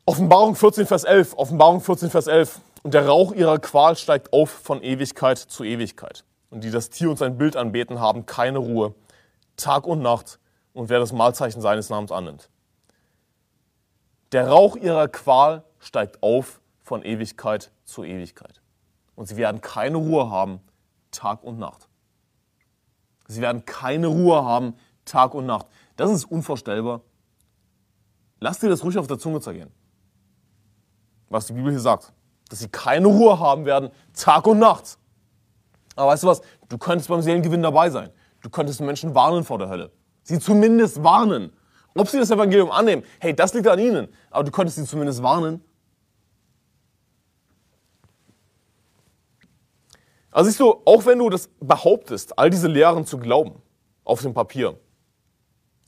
Offenbarung 0.05 0.55
14, 0.55 0.85
Vers 0.85 1.05
11. 1.05 1.33
Offenbarung 1.37 1.81
14, 1.81 2.09
Vers 2.11 2.27
11. 2.27 2.59
Und 2.83 2.93
der 2.93 3.07
Rauch 3.07 3.33
ihrer 3.33 3.57
Qual 3.57 3.95
steigt 3.95 4.31
auf 4.31 4.49
von 4.49 4.83
Ewigkeit 4.83 5.37
zu 5.39 5.63
Ewigkeit. 5.63 6.23
Und 6.51 6.63
die 6.63 6.69
das 6.69 6.89
Tier 6.89 7.09
und 7.09 7.17
sein 7.17 7.37
Bild 7.37 7.55
anbeten, 7.55 7.99
haben 7.99 8.25
keine 8.27 8.59
Ruhe, 8.59 8.93
Tag 9.57 9.87
und 9.87 10.01
Nacht, 10.01 10.39
und 10.73 10.89
wer 10.89 10.99
das 10.99 11.13
Mahlzeichen 11.13 11.61
seines 11.61 11.89
Namens 11.89 12.11
annimmt. 12.11 12.49
Der 14.31 14.49
Rauch 14.49 14.75
ihrer 14.75 15.07
Qual 15.07 15.63
steigt 15.79 16.21
auf 16.21 16.59
von 16.81 17.03
Ewigkeit 17.03 17.71
zu 17.85 18.03
Ewigkeit. 18.03 18.62
Und 19.15 19.27
sie 19.27 19.37
werden 19.37 19.61
keine 19.61 19.97
Ruhe 19.97 20.29
haben, 20.29 20.59
Tag 21.11 21.43
und 21.43 21.59
Nacht. 21.59 21.87
Sie 23.27 23.41
werden 23.41 23.65
keine 23.65 24.07
Ruhe 24.07 24.43
haben, 24.43 24.75
Tag 25.05 25.33
und 25.33 25.45
Nacht. 25.45 25.67
Das 25.95 26.11
ist 26.11 26.25
unvorstellbar. 26.25 27.01
Lass 28.39 28.59
dir 28.59 28.69
das 28.69 28.83
ruhig 28.83 28.97
auf 28.97 29.07
der 29.07 29.19
Zunge 29.19 29.39
zergehen, 29.39 29.71
was 31.29 31.47
die 31.47 31.53
Bibel 31.53 31.71
hier 31.71 31.79
sagt 31.79 32.13
dass 32.53 32.59
sie 32.59 32.69
keine 32.69 33.07
Ruhe 33.07 33.39
haben 33.39 33.65
werden, 33.65 33.89
Tag 34.13 34.45
und 34.45 34.59
Nacht. 34.59 34.99
Aber 35.95 36.11
weißt 36.11 36.21
du 36.21 36.27
was? 36.27 36.41
Du 36.69 36.77
könntest 36.77 37.09
beim 37.09 37.21
Seelengewinn 37.21 37.63
dabei 37.63 37.89
sein. 37.89 38.11
Du 38.41 38.49
könntest 38.51 38.79
Menschen 38.79 39.15
warnen 39.15 39.43
vor 39.43 39.57
der 39.57 39.69
Hölle. 39.69 39.91
Sie 40.21 40.37
zumindest 40.37 41.03
warnen. 41.03 41.51
Ob 41.95 42.07
sie 42.07 42.19
das 42.19 42.29
Evangelium 42.29 42.69
annehmen, 42.69 43.03
hey, 43.19 43.35
das 43.35 43.55
liegt 43.55 43.67
an 43.67 43.79
ihnen. 43.79 44.07
Aber 44.29 44.43
du 44.43 44.51
könntest 44.51 44.77
sie 44.77 44.85
zumindest 44.85 45.23
warnen. 45.23 45.63
Also 50.33 50.49
siehst 50.49 50.59
du, 50.59 50.81
auch 50.85 51.05
wenn 51.05 51.19
du 51.19 51.29
das 51.29 51.47
behauptest, 51.59 52.37
all 52.39 52.49
diese 52.49 52.67
Lehren 52.67 53.05
zu 53.05 53.19
glauben, 53.19 53.61
auf 54.03 54.21
dem 54.23 54.33
Papier. 54.33 54.79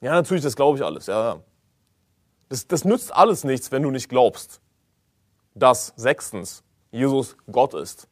Ja, 0.02 0.14
natürlich, 0.14 0.44
das 0.44 0.56
glaube 0.56 0.78
ich 0.78 0.86
alles. 0.86 1.08
Ja, 1.08 1.42
das, 2.50 2.68
das 2.68 2.86
nützt 2.86 3.14
alles 3.14 3.44
nichts, 3.44 3.72
wenn 3.72 3.82
du 3.82 3.90
nicht 3.90 4.08
glaubst, 4.08 4.62
dass 5.56 5.94
sechstens 5.96 6.64
Jesus 6.92 7.36
Gott 7.52 7.74
ist. 7.74 8.08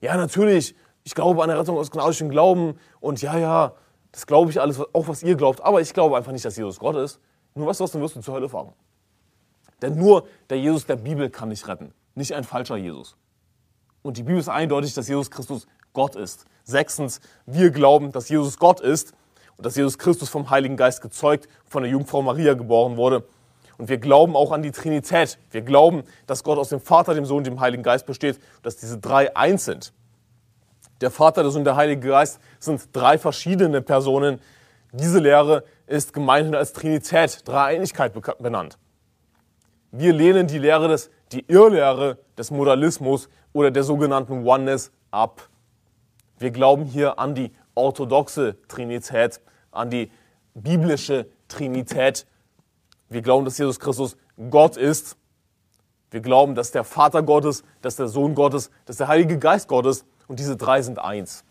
Ja, 0.00 0.16
natürlich, 0.16 0.74
ich 1.04 1.14
glaube 1.14 1.42
an 1.42 1.50
der 1.50 1.58
Rettung 1.58 1.76
aus 1.76 1.90
gnadischem 1.90 2.30
Glauben 2.30 2.78
und 3.00 3.20
ja, 3.20 3.36
ja, 3.36 3.74
das 4.10 4.26
glaube 4.26 4.50
ich 4.50 4.60
alles, 4.60 4.80
auch 4.80 5.06
was 5.06 5.22
ihr 5.22 5.36
glaubt, 5.36 5.60
aber 5.60 5.82
ich 5.82 5.92
glaube 5.92 6.16
einfach 6.16 6.32
nicht, 6.32 6.46
dass 6.46 6.56
Jesus 6.56 6.78
Gott 6.78 6.96
ist. 6.96 7.20
Nur 7.54 7.66
weißt 7.66 7.80
du 7.80 7.84
was, 7.84 7.90
dann 7.90 8.00
wirst 8.00 8.16
du 8.16 8.20
zur 8.20 8.34
Hölle 8.34 8.48
fahren. 8.48 8.72
Denn 9.82 9.98
nur 9.98 10.26
der 10.48 10.58
Jesus 10.58 10.86
der 10.86 10.96
Bibel 10.96 11.28
kann 11.28 11.50
dich 11.50 11.68
retten, 11.68 11.92
nicht 12.14 12.34
ein 12.34 12.44
falscher 12.44 12.78
Jesus. 12.78 13.18
Und 14.06 14.16
die 14.16 14.22
Bibel 14.22 14.38
ist 14.38 14.48
eindeutig, 14.48 14.94
dass 14.94 15.08
Jesus 15.08 15.30
Christus 15.30 15.66
Gott 15.92 16.14
ist. 16.14 16.44
Sechstens, 16.62 17.20
wir 17.44 17.70
glauben, 17.70 18.12
dass 18.12 18.28
Jesus 18.28 18.58
Gott 18.58 18.80
ist 18.80 19.12
und 19.56 19.66
dass 19.66 19.74
Jesus 19.74 19.98
Christus 19.98 20.28
vom 20.28 20.48
Heiligen 20.48 20.76
Geist 20.76 21.02
gezeugt, 21.02 21.48
von 21.64 21.82
der 21.82 21.90
Jungfrau 21.90 22.22
Maria 22.22 22.54
geboren 22.54 22.96
wurde. 22.96 23.24
Und 23.78 23.88
wir 23.88 23.98
glauben 23.98 24.36
auch 24.36 24.52
an 24.52 24.62
die 24.62 24.70
Trinität. 24.70 25.38
Wir 25.50 25.62
glauben, 25.62 26.04
dass 26.26 26.44
Gott 26.44 26.56
aus 26.56 26.68
dem 26.68 26.80
Vater, 26.80 27.14
dem 27.14 27.24
Sohn 27.24 27.38
und 27.38 27.46
dem 27.46 27.60
Heiligen 27.60 27.82
Geist 27.82 28.06
besteht, 28.06 28.38
dass 28.62 28.76
diese 28.76 28.98
drei 28.98 29.36
eins 29.36 29.64
sind. 29.64 29.92
Der 31.00 31.10
Vater, 31.10 31.42
der 31.42 31.50
Sohn 31.50 31.60
und 31.60 31.66
der 31.66 31.76
Heilige 31.76 32.08
Geist 32.08 32.38
sind 32.58 32.88
drei 32.92 33.18
verschiedene 33.18 33.82
Personen. 33.82 34.40
Diese 34.92 35.18
Lehre 35.18 35.64
ist 35.86 36.12
gemeinhin 36.12 36.54
als 36.54 36.72
Trinität, 36.72 37.42
Dreieinigkeit 37.44 38.12
benannt. 38.38 38.78
Wir 39.90 40.12
lehnen 40.12 40.46
die 40.46 40.58
Lehre 40.58 40.88
des, 40.88 41.10
die 41.32 41.44
Irrlehre 41.48 42.18
des 42.36 42.50
Modalismus 42.50 43.28
oder 43.52 43.70
der 43.70 43.82
sogenannten 43.82 44.46
Oneness 44.46 44.92
ab. 45.10 45.48
Wir 46.38 46.50
glauben 46.50 46.84
hier 46.84 47.18
an 47.18 47.34
die 47.34 47.52
orthodoxe 47.74 48.56
Trinität, 48.68 49.40
an 49.70 49.90
die 49.90 50.10
biblische 50.54 51.26
Trinität. 51.48 52.26
Wir 53.08 53.22
glauben, 53.22 53.44
dass 53.44 53.58
Jesus 53.58 53.78
Christus 53.78 54.16
Gott 54.50 54.76
ist. 54.76 55.16
Wir 56.10 56.20
glauben, 56.20 56.54
dass 56.54 56.70
der 56.70 56.84
Vater 56.84 57.22
Gottes, 57.22 57.64
dass 57.82 57.96
der 57.96 58.08
Sohn 58.08 58.34
Gottes, 58.34 58.70
dass 58.84 58.96
der 58.96 59.08
Heilige 59.08 59.38
Geist 59.38 59.68
Gottes 59.68 60.04
und 60.28 60.38
diese 60.38 60.56
drei 60.56 60.82
sind 60.82 60.98
eins. 60.98 61.44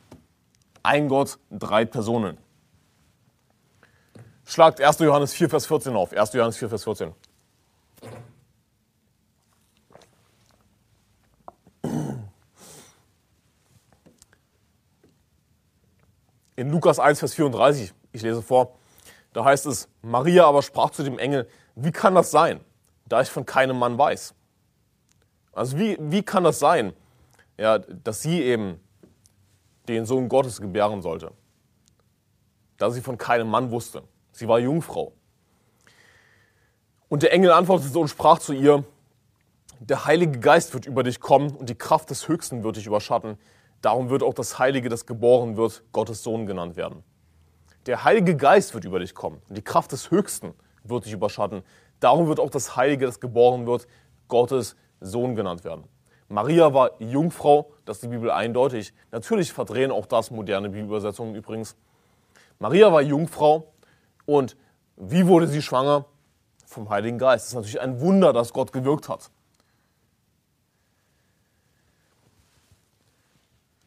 Ein 0.83 1.07
Gott, 1.07 1.39
drei 1.49 1.85
Personen. 1.85 2.37
Schlagt 4.45 4.79
1. 4.79 4.99
Johannes 4.99 5.33
4, 5.33 5.49
Vers 5.49 5.65
14 5.65 5.95
auf. 5.95 6.13
1. 6.13 6.33
Johannes 6.33 6.57
4, 6.57 6.69
Vers 6.69 6.83
14. 6.83 7.13
In 16.57 16.69
Lukas 16.69 16.99
1, 16.99 17.19
Vers 17.19 17.33
34, 17.33 17.93
ich 18.13 18.21
lese 18.21 18.41
vor, 18.41 18.77
da 19.33 19.43
heißt 19.43 19.65
es, 19.65 19.89
Maria 20.01 20.45
aber 20.45 20.61
sprach 20.61 20.89
zu 20.91 21.03
dem 21.03 21.19
Engel, 21.19 21.49
wie 21.75 21.91
kann 21.91 22.15
das 22.15 22.31
sein, 22.31 22.61
da 23.05 23.21
ich 23.21 23.29
von 23.29 23.45
keinem 23.45 23.77
Mann 23.77 23.97
weiß? 23.97 24.33
Also 25.51 25.77
wie, 25.77 25.97
wie 25.99 26.23
kann 26.23 26.45
das 26.45 26.59
sein, 26.59 26.93
ja, 27.57 27.79
dass 27.79 28.21
sie 28.21 28.41
eben 28.41 28.79
den 29.89 30.05
Sohn 30.05 30.29
Gottes 30.29 30.61
gebären 30.61 31.01
sollte? 31.01 31.31
Da 32.77 32.89
sie 32.89 33.01
von 33.01 33.17
keinem 33.17 33.49
Mann 33.49 33.71
wusste. 33.71 34.03
Sie 34.31 34.47
war 34.47 34.59
Jungfrau. 34.59 35.13
Und 37.07 37.23
der 37.23 37.33
Engel 37.33 37.51
antwortete 37.51 37.97
und 37.99 38.07
sprach 38.07 38.39
zu 38.39 38.53
ihr, 38.53 38.83
der 39.79 40.05
Heilige 40.05 40.39
Geist 40.39 40.73
wird 40.73 40.85
über 40.85 41.03
dich 41.03 41.19
kommen 41.19 41.55
und 41.55 41.69
die 41.69 41.75
Kraft 41.75 42.09
des 42.09 42.27
Höchsten 42.27 42.63
wird 42.63 42.77
dich 42.77 42.87
überschatten. 42.87 43.37
Darum 43.81 44.09
wird 44.09 44.23
auch 44.23 44.33
das 44.33 44.57
Heilige, 44.57 44.89
das 44.89 45.05
geboren 45.05 45.57
wird, 45.57 45.83
Gottes 45.91 46.23
Sohn 46.23 46.47
genannt 46.47 46.75
werden. 46.75 47.03
Der 47.85 48.03
Heilige 48.03 48.35
Geist 48.35 48.73
wird 48.73 48.85
über 48.85 48.99
dich 48.99 49.13
kommen 49.13 49.41
und 49.47 49.57
die 49.57 49.61
Kraft 49.61 49.91
des 49.91 50.09
Höchsten 50.09 50.53
wird 50.83 51.05
dich 51.05 51.13
überschatten. 51.13 51.61
Darum 51.99 52.27
wird 52.27 52.39
auch 52.39 52.49
das 52.49 52.75
Heilige, 52.75 53.05
das 53.05 53.19
geboren 53.19 53.67
wird, 53.67 53.87
Gottes 54.27 54.75
Sohn 55.01 55.35
genannt 55.35 55.63
werden. 55.63 55.83
Maria 56.27 56.73
war 56.73 56.99
Jungfrau, 56.99 57.71
das 57.85 57.97
ist 57.97 58.05
die 58.05 58.07
Bibel 58.07 58.31
eindeutig. 58.31 58.93
Natürlich 59.11 59.53
verdrehen 59.53 59.91
auch 59.91 60.07
das 60.07 60.31
moderne 60.31 60.69
Bibelübersetzungen 60.69 61.35
übrigens. 61.35 61.75
Maria 62.57 62.91
war 62.91 63.01
Jungfrau 63.01 63.71
und 64.25 64.57
wie 64.95 65.27
wurde 65.27 65.47
sie 65.47 65.61
schwanger? 65.61 66.05
Vom 66.65 66.89
Heiligen 66.89 67.17
Geist. 67.17 67.45
Das 67.45 67.49
ist 67.49 67.55
natürlich 67.55 67.81
ein 67.81 67.99
Wunder, 67.99 68.33
dass 68.33 68.53
Gott 68.53 68.71
gewirkt 68.71 69.09
hat. 69.09 69.29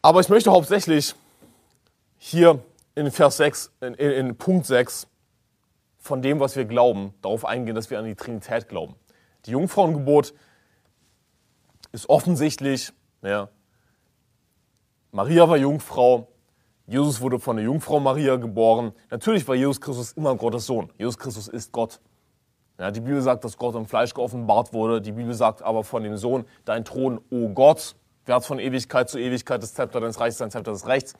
Aber 0.01 0.21
ich 0.21 0.29
möchte 0.29 0.51
hauptsächlich 0.51 1.13
hier 2.17 2.63
in 2.95 3.11
Vers 3.11 3.37
6, 3.37 3.71
in, 3.81 3.93
in, 3.93 4.35
Punkt 4.37 4.65
6 4.65 5.07
von 5.97 6.21
dem, 6.21 6.39
was 6.39 6.55
wir 6.55 6.65
glauben, 6.65 7.13
darauf 7.21 7.45
eingehen, 7.45 7.75
dass 7.75 7.89
wir 7.89 7.99
an 7.99 8.05
die 8.05 8.15
Trinität 8.15 8.69
glauben. 8.69 8.95
Die 9.45 9.51
Jungfrauengebot 9.51 10.33
ist 11.91 12.09
offensichtlich, 12.09 12.93
ja, 13.21 13.49
Maria 15.11 15.49
war 15.49 15.57
Jungfrau, 15.57 16.27
Jesus 16.87 17.21
wurde 17.21 17.39
von 17.39 17.57
der 17.57 17.65
Jungfrau 17.65 17.99
Maria 17.99 18.35
geboren. 18.37 18.93
Natürlich 19.11 19.47
war 19.47 19.55
Jesus 19.55 19.79
Christus 19.79 20.13
immer 20.13 20.35
Gottes 20.35 20.65
Sohn. 20.65 20.91
Jesus 20.97 21.17
Christus 21.17 21.47
ist 21.47 21.71
Gott. 21.71 21.99
Ja, 22.79 22.91
die 22.91 23.01
Bibel 23.01 23.21
sagt, 23.21 23.43
dass 23.43 23.57
Gott 23.57 23.75
im 23.75 23.85
Fleisch 23.85 24.13
geoffenbart 24.13 24.71
wurde. 24.71 25.01
Die 25.01 25.11
Bibel 25.11 25.33
sagt 25.33 25.61
aber 25.61 25.83
von 25.83 26.01
dem 26.01 26.15
Sohn, 26.15 26.45
dein 26.63 26.85
Thron, 26.85 27.19
o 27.29 27.49
Gott, 27.49 27.95
Wert 28.25 28.45
von 28.45 28.57
Ewigkeit 28.57 29.09
zu 29.09 29.19
Ewigkeit, 29.19 29.61
das 29.61 29.73
Zepter 29.73 29.99
deines 29.99 30.17
Reichs, 30.19 30.37
dein 30.37 30.49
Zepter 30.49 30.71
des 30.71 30.87
Rechts. 30.87 31.13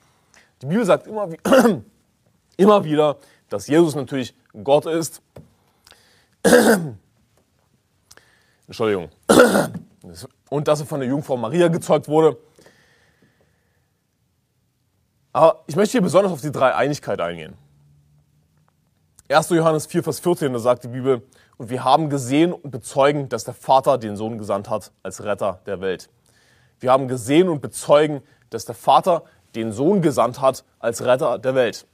Die 0.62 0.66
Bibel 0.66 0.86
sagt 0.86 1.06
immer, 1.06 1.28
immer 2.56 2.84
wieder, 2.84 3.18
dass 3.50 3.66
Jesus 3.66 3.94
natürlich 3.94 4.34
Gott 4.64 4.86
ist. 4.86 5.20
Entschuldigung. 8.66 9.10
Und 10.48 10.66
dass 10.66 10.80
er 10.80 10.86
von 10.86 11.00
der 11.00 11.10
Jungfrau 11.10 11.36
Maria 11.36 11.68
gezeugt 11.68 12.08
wurde. 12.08 12.38
Aber 15.32 15.62
ich 15.66 15.76
möchte 15.76 15.92
hier 15.92 16.02
besonders 16.02 16.32
auf 16.32 16.40
die 16.40 16.50
Dreieinigkeit 16.50 17.20
eingehen. 17.20 17.54
1. 19.28 19.50
Johannes 19.50 19.86
4, 19.86 20.02
Vers 20.02 20.18
14, 20.18 20.52
da 20.52 20.58
sagt 20.58 20.84
die 20.84 20.88
Bibel, 20.88 21.22
und 21.60 21.68
wir 21.68 21.84
haben 21.84 22.08
gesehen 22.08 22.54
und 22.54 22.70
bezeugen, 22.70 23.28
dass 23.28 23.44
der 23.44 23.52
Vater 23.52 23.98
den 23.98 24.16
Sohn 24.16 24.38
gesandt 24.38 24.70
hat 24.70 24.92
als 25.02 25.22
Retter 25.24 25.60
der 25.66 25.82
Welt. 25.82 26.08
Wir 26.78 26.90
haben 26.90 27.06
gesehen 27.06 27.50
und 27.50 27.60
bezeugen, 27.60 28.22
dass 28.48 28.64
der 28.64 28.74
Vater 28.74 29.24
den 29.54 29.70
Sohn 29.70 30.00
gesandt 30.00 30.40
hat 30.40 30.64
als 30.78 31.04
Retter 31.04 31.38
der 31.38 31.54
Welt. 31.54 31.86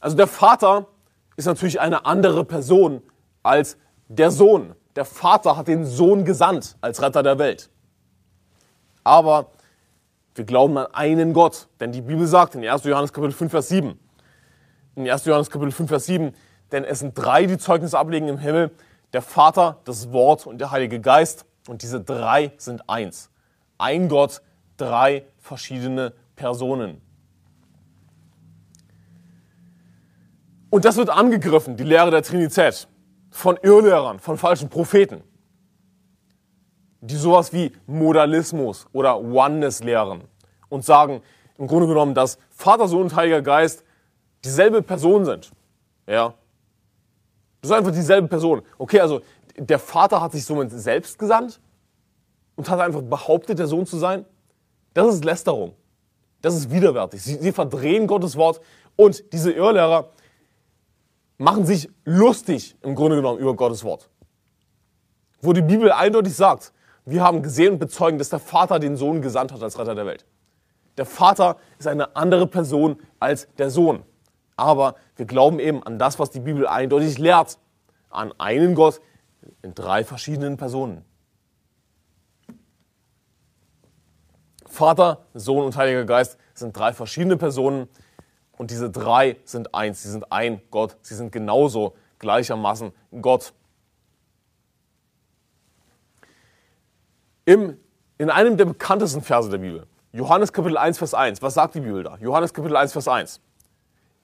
Also 0.00 0.16
der 0.16 0.26
Vater 0.26 0.88
ist 1.36 1.46
natürlich 1.46 1.78
eine 1.78 2.06
andere 2.06 2.44
Person 2.44 3.04
als 3.44 3.76
der 4.08 4.32
Sohn. 4.32 4.74
Der 4.96 5.04
Vater 5.04 5.56
hat 5.56 5.68
den 5.68 5.84
Sohn 5.84 6.24
gesandt 6.24 6.76
als 6.80 7.00
Retter 7.00 7.22
der 7.22 7.38
Welt. 7.38 7.70
Aber 9.04 9.52
wir 10.34 10.44
glauben 10.44 10.76
an 10.76 10.88
einen 10.92 11.34
Gott, 11.34 11.68
denn 11.78 11.92
die 11.92 12.02
Bibel 12.02 12.26
sagt 12.26 12.56
in 12.56 12.66
1. 12.66 12.82
Johannes 12.82 13.12
Kapitel 13.12 13.32
5, 13.32 13.48
Vers 13.48 13.68
7, 13.68 13.96
in 14.96 15.08
1. 15.08 15.24
Johannes 15.24 15.50
Kapitel 15.50 15.70
5, 15.70 15.88
Vers 15.88 16.06
7, 16.06 16.34
denn 16.72 16.84
es 16.84 17.00
sind 17.00 17.14
drei, 17.14 17.46
die 17.46 17.58
Zeugnis 17.58 17.94
ablegen 17.94 18.28
im 18.28 18.38
Himmel, 18.38 18.70
der 19.12 19.22
Vater, 19.22 19.78
das 19.84 20.12
Wort 20.12 20.46
und 20.46 20.58
der 20.58 20.70
Heilige 20.70 21.00
Geist. 21.00 21.46
Und 21.68 21.82
diese 21.82 22.00
drei 22.00 22.52
sind 22.58 22.88
eins 22.88 23.30
ein 23.78 24.08
Gott, 24.08 24.42
drei 24.76 25.24
verschiedene 25.38 26.12
Personen. 26.34 27.00
Und 30.70 30.84
das 30.84 30.96
wird 30.96 31.10
angegriffen, 31.10 31.76
die 31.76 31.84
Lehre 31.84 32.10
der 32.10 32.22
Trinität, 32.22 32.88
von 33.30 33.56
Irrlehrern, 33.62 34.18
von 34.18 34.36
falschen 34.36 34.68
Propheten, 34.68 35.22
die 37.00 37.16
sowas 37.16 37.52
wie 37.52 37.72
Modalismus 37.86 38.86
oder 38.92 39.20
Oneness 39.20 39.82
lehren 39.82 40.22
und 40.68 40.84
sagen 40.84 41.22
im 41.58 41.66
Grunde 41.66 41.86
genommen, 41.86 42.14
dass 42.14 42.38
Vater, 42.50 42.88
Sohn 42.88 43.02
und 43.02 43.16
Heiliger 43.16 43.42
Geist 43.42 43.84
dieselbe 44.44 44.82
Person 44.82 45.24
sind. 45.24 45.50
Ja. 46.06 46.34
Das 47.66 47.72
ist 47.72 47.78
einfach 47.78 47.92
dieselbe 47.92 48.28
Person. 48.28 48.62
Okay, 48.78 49.00
also 49.00 49.22
der 49.58 49.80
Vater 49.80 50.20
hat 50.20 50.30
sich 50.30 50.44
somit 50.44 50.70
selbst 50.70 51.18
gesandt 51.18 51.60
und 52.54 52.70
hat 52.70 52.78
einfach 52.78 53.02
behauptet, 53.02 53.58
der 53.58 53.66
Sohn 53.66 53.86
zu 53.86 53.96
sein, 53.96 54.24
das 54.94 55.12
ist 55.14 55.24
Lästerung. 55.24 55.74
Das 56.42 56.54
ist 56.54 56.70
widerwärtig. 56.70 57.20
Sie, 57.20 57.34
sie 57.34 57.50
verdrehen 57.50 58.06
Gottes 58.06 58.36
Wort 58.36 58.60
und 58.94 59.32
diese 59.32 59.50
Irrlehrer 59.50 60.10
machen 61.38 61.66
sich 61.66 61.88
lustig 62.04 62.76
im 62.82 62.94
Grunde 62.94 63.16
genommen 63.16 63.40
über 63.40 63.54
Gottes 63.54 63.82
Wort. 63.82 64.10
Wo 65.42 65.52
die 65.52 65.62
Bibel 65.62 65.90
eindeutig 65.90 66.36
sagt, 66.36 66.72
wir 67.04 67.24
haben 67.24 67.42
gesehen 67.42 67.72
und 67.72 67.78
bezeugen, 67.80 68.18
dass 68.18 68.28
der 68.28 68.38
Vater 68.38 68.78
den 68.78 68.96
Sohn 68.96 69.22
gesandt 69.22 69.52
hat 69.52 69.62
als 69.62 69.76
Retter 69.76 69.96
der 69.96 70.06
Welt. 70.06 70.24
Der 70.98 71.04
Vater 71.04 71.56
ist 71.80 71.88
eine 71.88 72.14
andere 72.14 72.46
Person 72.46 73.00
als 73.18 73.48
der 73.58 73.70
Sohn. 73.70 74.04
Aber 74.56 74.96
wir 75.16 75.26
glauben 75.26 75.58
eben 75.58 75.82
an 75.82 75.98
das, 75.98 76.18
was 76.18 76.30
die 76.30 76.40
Bibel 76.40 76.66
eindeutig 76.66 77.18
lehrt. 77.18 77.58
An 78.10 78.32
einen 78.38 78.74
Gott 78.74 79.00
in 79.62 79.74
drei 79.74 80.04
verschiedenen 80.04 80.56
Personen. 80.56 81.04
Vater, 84.66 85.24
Sohn 85.34 85.64
und 85.64 85.76
Heiliger 85.76 86.04
Geist 86.04 86.38
sind 86.54 86.76
drei 86.76 86.92
verschiedene 86.92 87.36
Personen 87.36 87.88
und 88.56 88.70
diese 88.70 88.90
drei 88.90 89.36
sind 89.44 89.74
eins. 89.74 90.02
Sie 90.02 90.10
sind 90.10 90.30
ein 90.32 90.60
Gott. 90.70 90.96
Sie 91.02 91.14
sind 91.14 91.32
genauso 91.32 91.94
gleichermaßen 92.18 92.92
Gott. 93.20 93.52
Im, 97.44 97.78
in 98.18 98.30
einem 98.30 98.56
der 98.56 98.64
bekanntesten 98.64 99.22
Verse 99.22 99.48
der 99.48 99.58
Bibel, 99.58 99.86
Johannes 100.12 100.52
Kapitel 100.52 100.76
1, 100.76 100.98
Vers 100.98 101.14
1, 101.14 101.42
was 101.42 101.54
sagt 101.54 101.74
die 101.74 101.80
Bibel 101.80 102.02
da? 102.02 102.16
Johannes 102.16 102.52
Kapitel 102.52 102.76
1, 102.76 102.92
Vers 102.92 103.06
1. 103.06 103.40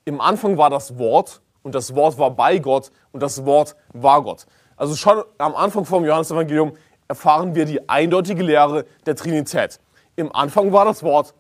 Im 0.05 0.21
Anfang 0.21 0.59
war 0.59 0.71
das 0.71 0.99
Wort 0.99 1.43
und 1.63 1.75
das 1.75 1.95
Wort 1.95 2.19
war 2.19 2.31
bei 2.33 2.59
Gott 2.59 2.91
und 3.13 3.23
das 3.23 3.45
Wort 3.45 3.77
war 3.93 4.23
Gott. 4.23 4.47
Also 4.77 4.97
schon 4.97 5.23
am 5.39 5.55
Anfang 5.55 5.85
vom 5.85 6.05
Johannesevangelium 6.05 6.73
erfahren 7.09 7.55
wir 7.55 7.65
die 7.65 7.89
eindeutige 7.89 8.43
Lehre 8.43 8.85
der 9.07 9.15
Trinität. 9.17 9.79
Im 10.17 10.35
Anfang 10.35 10.73
war 10.73 10.85
das 10.85 11.03
Wort. 11.03 11.35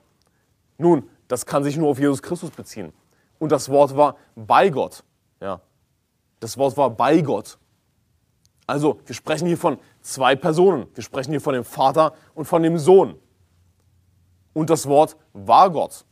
Nun, 0.78 1.08
das 1.28 1.46
kann 1.46 1.64
sich 1.64 1.76
nur 1.76 1.88
auf 1.88 1.98
Jesus 1.98 2.22
Christus 2.22 2.50
beziehen. 2.50 2.92
Und 3.38 3.50
das 3.52 3.68
Wort 3.68 3.96
war 3.96 4.16
bei 4.36 4.68
Gott. 4.68 5.02
Ja. 5.40 5.60
Das 6.40 6.56
Wort 6.58 6.76
war 6.76 6.90
bei 6.90 7.20
Gott. 7.20 7.58
Also, 8.66 9.00
wir 9.06 9.14
sprechen 9.14 9.46
hier 9.46 9.58
von 9.58 9.78
zwei 10.00 10.36
Personen. 10.36 10.86
Wir 10.94 11.02
sprechen 11.02 11.30
hier 11.30 11.40
von 11.40 11.54
dem 11.54 11.64
Vater 11.64 12.14
und 12.34 12.44
von 12.44 12.62
dem 12.62 12.78
Sohn. 12.78 13.16
Und 14.52 14.70
das 14.70 14.86
Wort 14.86 15.16
war 15.32 15.70
Gott. 15.70 16.04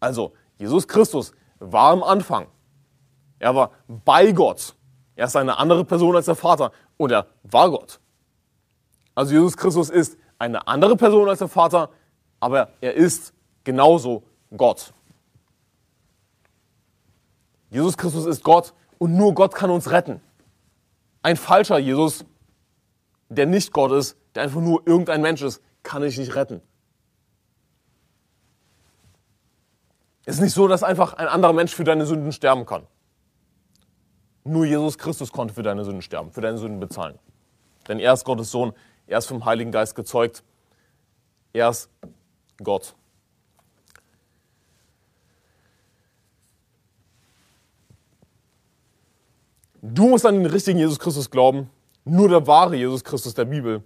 Also, 0.00 0.32
Jesus 0.58 0.86
Christus 0.86 1.32
war 1.70 1.90
am 1.90 2.02
Anfang. 2.02 2.46
Er 3.38 3.54
war 3.54 3.70
bei 3.86 4.32
Gott. 4.32 4.74
Er 5.16 5.26
ist 5.26 5.36
eine 5.36 5.58
andere 5.58 5.84
Person 5.84 6.16
als 6.16 6.26
der 6.26 6.34
Vater 6.34 6.72
und 6.96 7.12
er 7.12 7.26
war 7.42 7.70
Gott. 7.70 8.00
Also 9.14 9.34
Jesus 9.34 9.56
Christus 9.56 9.90
ist 9.90 10.16
eine 10.38 10.66
andere 10.66 10.96
Person 10.96 11.28
als 11.28 11.38
der 11.40 11.48
Vater, 11.48 11.90
aber 12.40 12.70
er 12.80 12.94
ist 12.94 13.32
genauso 13.64 14.24
Gott. 14.56 14.92
Jesus 17.70 17.96
Christus 17.96 18.26
ist 18.26 18.42
Gott 18.42 18.74
und 18.98 19.16
nur 19.16 19.34
Gott 19.34 19.54
kann 19.54 19.70
uns 19.70 19.90
retten. 19.90 20.20
Ein 21.22 21.36
falscher 21.36 21.78
Jesus, 21.78 22.24
der 23.28 23.46
nicht 23.46 23.72
Gott 23.72 23.92
ist, 23.92 24.16
der 24.34 24.42
einfach 24.42 24.60
nur 24.60 24.86
irgendein 24.86 25.22
Mensch 25.22 25.42
ist, 25.42 25.62
kann 25.82 26.02
dich 26.02 26.18
nicht 26.18 26.34
retten. 26.34 26.60
Es 30.24 30.36
ist 30.36 30.40
nicht 30.40 30.54
so, 30.54 30.68
dass 30.68 30.82
einfach 30.82 31.14
ein 31.14 31.26
anderer 31.26 31.52
Mensch 31.52 31.74
für 31.74 31.84
deine 31.84 32.06
Sünden 32.06 32.32
sterben 32.32 32.64
kann. 32.64 32.86
Nur 34.44 34.64
Jesus 34.64 34.98
Christus 34.98 35.32
konnte 35.32 35.54
für 35.54 35.62
deine 35.62 35.84
Sünden 35.84 36.02
sterben, 36.02 36.32
für 36.32 36.40
deine 36.40 36.58
Sünden 36.58 36.80
bezahlen. 36.80 37.18
Denn 37.88 37.98
er 37.98 38.12
ist 38.12 38.24
Gottes 38.24 38.50
Sohn, 38.50 38.72
er 39.06 39.18
ist 39.18 39.26
vom 39.26 39.44
Heiligen 39.44 39.72
Geist 39.72 39.94
gezeugt, 39.94 40.42
er 41.52 41.70
ist 41.70 41.90
Gott. 42.62 42.94
Du 49.80 50.08
musst 50.08 50.24
an 50.24 50.36
den 50.36 50.46
richtigen 50.46 50.78
Jesus 50.78 50.98
Christus 51.00 51.28
glauben. 51.28 51.68
Nur 52.04 52.28
der 52.28 52.46
wahre 52.46 52.76
Jesus 52.76 53.02
Christus 53.02 53.34
der 53.34 53.44
Bibel 53.44 53.82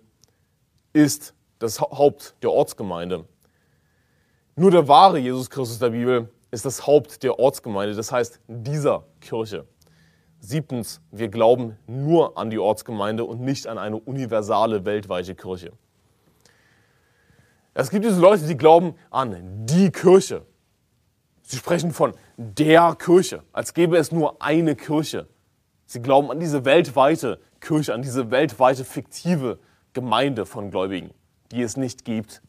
ist 0.93 1.34
das 1.59 1.80
Haupt 1.80 2.34
der 2.43 2.51
Ortsgemeinde. 2.51 3.24
Nur 4.59 4.70
der 4.70 4.88
wahre 4.88 5.18
Jesus 5.18 5.50
Christus 5.50 5.78
der 5.78 5.90
Bibel 5.90 6.30
ist 6.50 6.64
das 6.64 6.86
Haupt 6.86 7.22
der 7.22 7.38
Ortsgemeinde, 7.38 7.94
das 7.94 8.11
heißt 8.11 8.40
dieser 8.48 9.04
Kirche. 9.20 9.66
Siebtens, 10.40 11.02
wir 11.11 11.28
glauben 11.28 11.76
nur 11.86 12.38
an 12.38 12.48
die 12.48 12.59
Ortsgemeinde 12.59 13.24
und 13.24 13.42
nicht 13.42 13.66
an 13.66 13.76
eine 13.76 13.98
universale 13.98 14.86
weltweite 14.86 15.34
Kirche. 15.34 15.72
Es 17.74 17.90
gibt 17.90 18.07
diese 18.07 18.18
Leute, 18.18 18.46
die 18.46 18.57
glauben 18.57 18.94
an 19.11 19.66
die 19.66 19.90
Kirche. 19.90 20.46
Sie 21.42 21.59
sprechen 21.59 21.92
von 21.92 22.14
der 22.38 22.96
Kirche, 22.98 23.42
als 23.52 23.74
gäbe 23.74 23.98
es 23.98 24.11
nur 24.11 24.40
eine 24.40 24.74
Kirche. 24.74 25.28
Sie 25.84 26.00
glauben 26.00 26.30
an 26.30 26.40
diese 26.40 26.64
weltweite 26.64 27.40
Kirche, 27.61 27.92
an 27.92 28.00
diese 28.00 28.30
weltweite 28.30 28.86
fiktive 28.86 29.59
Gemeinde 29.92 30.46
von 30.46 30.70
Gläubigen, 30.70 31.11
die 31.52 31.61
es 31.61 31.76
nicht 31.76 32.07
gibt. 32.07 32.40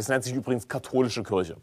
Das 0.00 0.08
nennt 0.08 0.24
sich 0.24 0.32
übrigens 0.32 0.66
katholische 0.66 1.22
Kirche. 1.22 1.58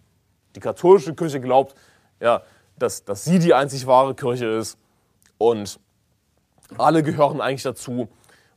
Die 0.55 0.59
katholische 0.59 1.15
Kirche 1.15 1.41
glaubt, 1.41 1.73
ja, 2.19 2.43
dass, 2.77 3.03
dass 3.03 3.25
sie 3.25 3.39
die 3.39 3.55
einzig 3.55 3.87
wahre 3.87 4.13
Kirche 4.13 4.45
ist 4.45 4.77
und 5.39 5.79
alle 6.77 7.01
gehören 7.01 7.41
eigentlich 7.41 7.63
dazu. 7.63 8.07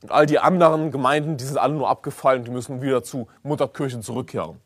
Und 0.03 0.11
all 0.11 0.27
die 0.27 0.37
anderen 0.37 0.91
Gemeinden, 0.91 1.37
die 1.37 1.45
sind 1.45 1.57
alle 1.57 1.73
nur 1.73 1.89
abgefallen, 1.89 2.43
die 2.43 2.51
müssen 2.51 2.83
wieder 2.83 3.01
zu 3.01 3.27
Mutterkirche 3.41 3.99
zurückkehren. 4.01 4.61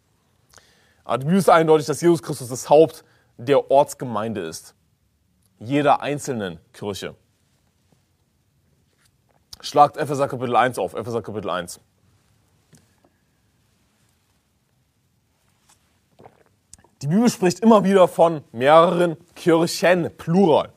Aber 1.06 1.20
die 1.20 1.24
Bibel 1.28 1.40
ist 1.40 1.50
eindeutig, 1.50 1.88
dass 1.88 2.02
Jesus 2.02 2.22
Christus 2.22 2.50
das 2.50 2.70
Haupt 2.70 3.06
der 3.38 3.72
Ortsgemeinde 3.72 4.42
ist. 4.42 4.76
Jeder 5.60 6.02
einzelnen 6.02 6.60
Kirche. 6.74 7.16
Schlagt 9.62 9.96
Epheser 9.96 10.28
Kapitel 10.28 10.58
1 10.58 10.78
auf, 10.78 10.94
Epheser 10.94 11.22
Kapitel 11.22 11.50
1. 11.50 11.80
Die 17.02 17.08
Bibel 17.08 17.30
spricht 17.30 17.60
immer 17.60 17.84
wieder 17.84 18.08
von 18.08 18.42
mehreren 18.54 19.18
Kirchen, 19.36 20.10
Plural. 20.16 20.72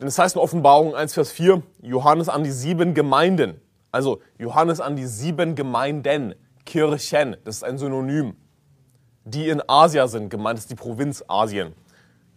Denn 0.00 0.08
es 0.08 0.18
heißt 0.18 0.34
in 0.34 0.42
Offenbarung 0.42 0.94
1, 0.94 1.14
Vers 1.14 1.30
4, 1.30 1.62
Johannes 1.82 2.28
an 2.28 2.42
die 2.42 2.50
sieben 2.50 2.92
Gemeinden. 2.92 3.60
Also 3.92 4.20
Johannes 4.38 4.80
an 4.80 4.96
die 4.96 5.06
sieben 5.06 5.54
Gemeinden, 5.54 6.34
Kirchen, 6.64 7.36
das 7.44 7.58
ist 7.58 7.62
ein 7.62 7.78
Synonym, 7.78 8.36
die 9.24 9.48
in 9.48 9.62
Asia 9.68 10.08
sind. 10.08 10.30
Gemeint 10.30 10.58
ist 10.58 10.68
die 10.68 10.74
Provinz 10.74 11.24
Asien, 11.28 11.72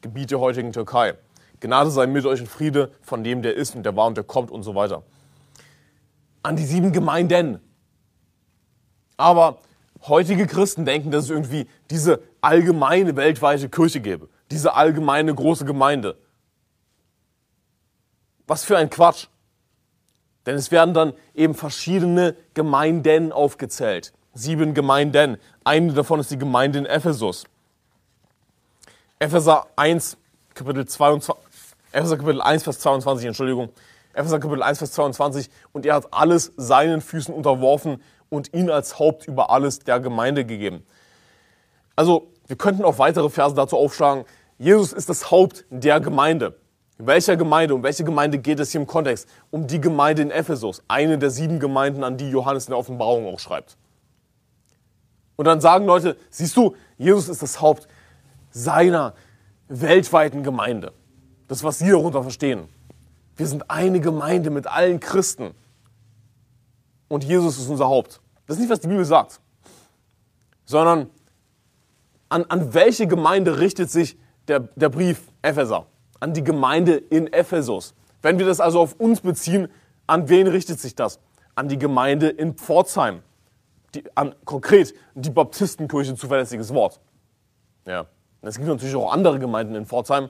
Gebiet 0.02 0.30
der 0.30 0.40
heutigen 0.40 0.72
Türkei. 0.72 1.16
Gnade 1.60 1.90
sei 1.90 2.06
mit 2.06 2.26
euch 2.26 2.40
in 2.40 2.48
Friede 2.48 2.92
von 3.02 3.24
dem, 3.24 3.42
der 3.42 3.56
ist 3.56 3.76
und 3.76 3.84
der 3.84 3.96
war 3.96 4.06
und 4.06 4.16
der 4.16 4.24
kommt 4.24 4.52
und 4.52 4.62
so 4.64 4.76
weiter. 4.76 5.02
An 6.44 6.56
die 6.56 6.64
sieben 6.64 6.94
Gemeinden. 6.94 7.60
Aber 9.18 9.58
heutige 10.08 10.48
Christen 10.48 10.86
denken, 10.86 11.12
dass 11.12 11.26
es 11.26 11.30
irgendwie 11.30 11.68
diese 11.90 12.22
allgemeine 12.42 13.16
weltweite 13.16 13.70
Kirche 13.70 14.00
gäbe. 14.00 14.30
Diese 14.52 14.74
allgemeine 14.74 15.34
große 15.34 15.66
Gemeinde. 15.66 16.18
Was 18.48 18.64
für 18.64 18.78
ein 18.78 18.90
Quatsch. 18.90 19.28
Denn 20.46 20.56
es 20.56 20.72
werden 20.72 20.94
dann 20.94 21.14
eben 21.36 21.54
verschiedene 21.54 22.36
Gemeinden 22.54 23.32
aufgezählt. 23.32 24.14
Sieben 24.34 24.74
Gemeinden. 24.74 25.38
Eine 25.64 25.94
davon 25.94 26.20
ist 26.20 26.32
die 26.32 26.38
Gemeinde 26.38 26.80
in 26.80 26.86
Ephesus. 26.86 27.46
Epheser 29.20 29.68
1, 29.76 30.18
Kapitel 30.54 30.88
22, 30.88 31.36
Epheser 31.92 32.18
Kapitel 32.18 32.42
1, 32.42 32.64
Vers 32.64 32.80
22, 32.80 33.28
Entschuldigung. 33.28 33.70
Epheser 34.14 34.40
Kapitel 34.40 34.64
1, 34.64 34.78
Vers 34.78 34.94
22. 34.94 35.50
Und 35.74 35.86
er 35.86 35.96
hat 35.96 36.14
alles 36.14 36.54
seinen 36.56 37.02
Füßen 37.02 37.34
unterworfen 37.34 38.02
und 38.30 38.54
ihn 38.54 38.70
als 38.70 39.00
Haupt 39.00 39.28
über 39.28 39.50
alles 39.50 39.80
der 39.80 40.00
Gemeinde 40.00 40.46
gegeben. 40.46 40.86
Also, 41.96 42.32
wir 42.48 42.56
könnten 42.56 42.84
auch 42.84 42.98
weitere 42.98 43.30
Verse 43.30 43.56
dazu 43.56 43.78
aufschlagen. 43.78 44.26
Jesus 44.58 44.94
ist 44.94 45.10
das 45.10 45.32
Haupt 45.32 45.66
der 45.70 46.00
Gemeinde. 46.00 46.56
Welcher 46.98 47.38
Gemeinde? 47.38 47.76
Um 47.76 47.84
welche 47.84 48.04
Gemeinde 48.04 48.40
geht 48.40 48.60
es 48.60 48.72
hier 48.72 48.82
im 48.82 48.88
Kontext? 48.88 49.30
Um 49.52 49.68
die 49.68 49.80
Gemeinde 49.80 50.22
in 50.22 50.32
Ephesus. 50.32 50.84
Eine 50.88 51.18
der 51.18 51.30
sieben 51.30 51.60
Gemeinden, 51.60 52.04
an 52.04 52.18
die 52.18 52.30
Johannes 52.30 52.66
in 52.66 52.72
der 52.72 52.78
Offenbarung 52.78 53.34
auch 53.34 53.40
schreibt. 53.40 53.78
Und 55.38 55.46
dann 55.46 55.62
sagen 55.62 55.86
Leute, 55.86 56.18
siehst 56.30 56.58
du, 56.58 56.76
Jesus 56.98 57.30
ist 57.30 57.42
das 57.42 57.62
Haupt 57.62 57.88
seiner 58.52 59.14
weltweiten 59.70 60.44
Gemeinde. 60.44 60.92
Das, 61.48 61.64
was 61.64 61.80
Sie 61.80 61.90
darunter 61.90 62.24
verstehen. 62.24 62.68
Wir 63.38 63.48
sind 63.48 63.72
eine 63.72 64.02
Gemeinde 64.02 64.50
mit 64.50 64.68
allen 64.68 65.00
Christen. 65.00 65.52
Und 67.10 67.26
Jesus 67.26 67.58
ist 67.58 67.70
unser 67.70 67.88
Haupt. 67.88 68.22
Das 68.48 68.56
ist 68.56 68.62
nicht, 68.62 68.72
was 68.72 68.80
die 68.80 68.88
Bibel 68.88 69.04
sagt. 69.04 69.42
Sondern 70.64 71.10
an, 72.30 72.46
an 72.46 72.74
welche 72.74 73.08
Gemeinde 73.08 73.60
richtet 73.60 73.90
sich 73.90 74.18
der, 74.48 74.62
der 74.62 74.90
Brief 74.90 75.22
Epheser? 75.42 75.88
An 76.22 76.34
die 76.34 76.44
Gemeinde 76.44 76.96
in 76.96 77.28
Ephesus. 77.34 77.94
Wenn 78.22 78.40
wir 78.40 78.46
das 78.46 78.60
also 78.60 78.80
auf 78.80 78.94
uns 78.94 79.22
beziehen, 79.22 79.68
an 80.08 80.30
wen 80.30 80.48
richtet 80.48 80.80
sich 80.80 80.96
das? 80.96 81.20
An 81.56 81.68
die 81.68 81.78
Gemeinde 81.78 82.30
in 82.30 82.54
Pforzheim. 82.56 83.24
Die, 83.96 84.04
an, 84.16 84.36
konkret 84.46 84.94
die 85.16 85.30
Baptistenkirche, 85.30 86.16
zuverlässiges 86.16 86.74
Wort. 86.74 87.00
Ja. 87.86 88.06
Es 88.42 88.56
gibt 88.56 88.68
natürlich 88.68 88.96
auch 88.96 89.12
andere 89.12 89.40
Gemeinden 89.40 89.76
in 89.76 89.86
Pforzheim, 89.86 90.30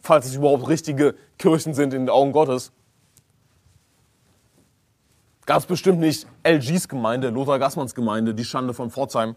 falls 0.00 0.26
es 0.26 0.34
überhaupt 0.34 0.68
richtige 0.68 1.14
Kirchen 1.38 1.72
sind 1.72 1.94
in 1.94 2.02
den 2.02 2.10
Augen 2.10 2.32
Gottes. 2.32 2.72
Gab 5.46 5.58
es 5.58 5.66
bestimmt 5.66 6.00
nicht 6.00 6.26
LGs 6.44 6.88
Gemeinde, 6.88 7.30
Lothar 7.30 7.58
Gassmanns 7.58 7.94
Gemeinde, 7.94 8.34
die 8.34 8.44
Schande 8.44 8.74
von 8.74 8.90
Pforzheim. 8.90 9.36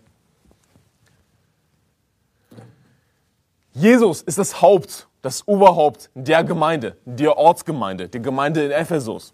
Jesus 3.74 4.22
ist 4.22 4.38
das 4.38 4.62
Haupt, 4.62 5.08
das 5.22 5.48
Oberhaupt 5.48 6.12
der 6.14 6.44
Gemeinde, 6.44 6.98
der 7.06 7.38
Ortsgemeinde, 7.38 8.08
der 8.10 8.22
Gemeinde 8.22 8.66
in 8.66 8.72
Ephesus, 8.72 9.34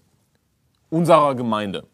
unserer 0.89 1.35
Gemeinde. 1.35 1.85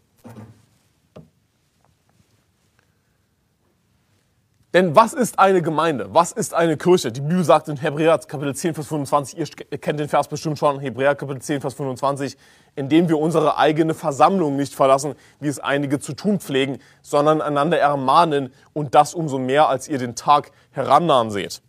Denn 4.76 4.94
was 4.94 5.14
ist 5.14 5.40
eine 5.40 5.62
Gemeinde? 5.62 6.10
Was 6.14 6.34
ist 6.34 6.54
eine 6.54 6.76
Kirche? 6.76 7.10
Die 7.10 7.22
Bibel 7.22 7.46
sagt 7.46 7.70
in 7.70 7.78
Hebräer 7.78 8.20
Kapitel 8.20 8.54
10, 8.54 8.74
Vers 8.74 8.88
25, 8.88 9.40
ihr 9.72 9.78
kennt 9.78 10.02
den 10.02 10.10
Vers 10.10 10.28
bestimmt 10.28 10.60
schon, 10.60 10.82
Hebräer 10.82 11.16
Kapitel 11.16 11.42
10, 11.42 11.62
Vers 11.62 11.76
25, 11.76 12.36
indem 12.76 13.08
wir 13.08 13.18
unsere 13.18 13.58
eigene 13.58 13.94
Versammlung 13.94 14.58
nicht 14.58 14.76
verlassen, 14.76 15.16
wie 15.40 15.48
es 15.48 15.60
einige 15.60 16.02
zu 16.02 16.12
tun 16.12 16.42
pflegen, 16.42 16.80
sondern 17.02 17.42
einander 17.42 17.80
ermahnen 17.80 18.52
und 18.74 18.96
das 18.96 19.14
umso 19.14 19.40
mehr, 19.40 19.70
als 19.70 19.88
ihr 19.88 19.98
den 19.98 20.14
Tag 20.14 20.52
herannahen 20.72 21.32
seht. 21.32 21.62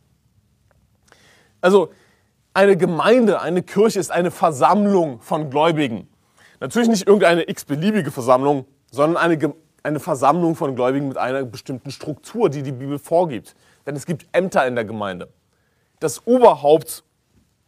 Also 1.60 1.90
eine 2.54 2.76
Gemeinde, 2.76 3.40
eine 3.40 3.62
Kirche 3.62 4.00
ist 4.00 4.10
eine 4.10 4.32
Versammlung 4.32 5.20
von 5.20 5.48
Gläubigen. 5.48 6.08
Natürlich 6.58 6.88
nicht 6.88 7.06
irgendeine 7.06 7.48
x-beliebige 7.48 8.10
Versammlung, 8.10 8.66
sondern 8.90 9.22
eine, 9.22 9.54
eine 9.86 10.00
Versammlung 10.00 10.56
von 10.56 10.74
Gläubigen 10.74 11.06
mit 11.06 11.16
einer 11.16 11.44
bestimmten 11.44 11.92
Struktur, 11.92 12.50
die 12.50 12.62
die 12.62 12.72
Bibel 12.72 12.98
vorgibt. 12.98 13.54
Denn 13.86 13.94
es 13.94 14.04
gibt 14.04 14.26
Ämter 14.32 14.66
in 14.66 14.74
der 14.74 14.84
Gemeinde. 14.84 15.28
Das 16.00 16.26
Oberhaupt 16.26 17.04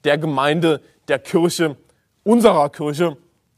der 0.02 0.18
Gemeinde, 0.18 0.82
der 1.06 1.20
Kirche, 1.20 1.76
unserer 2.24 2.70
Kirche, 2.70 3.16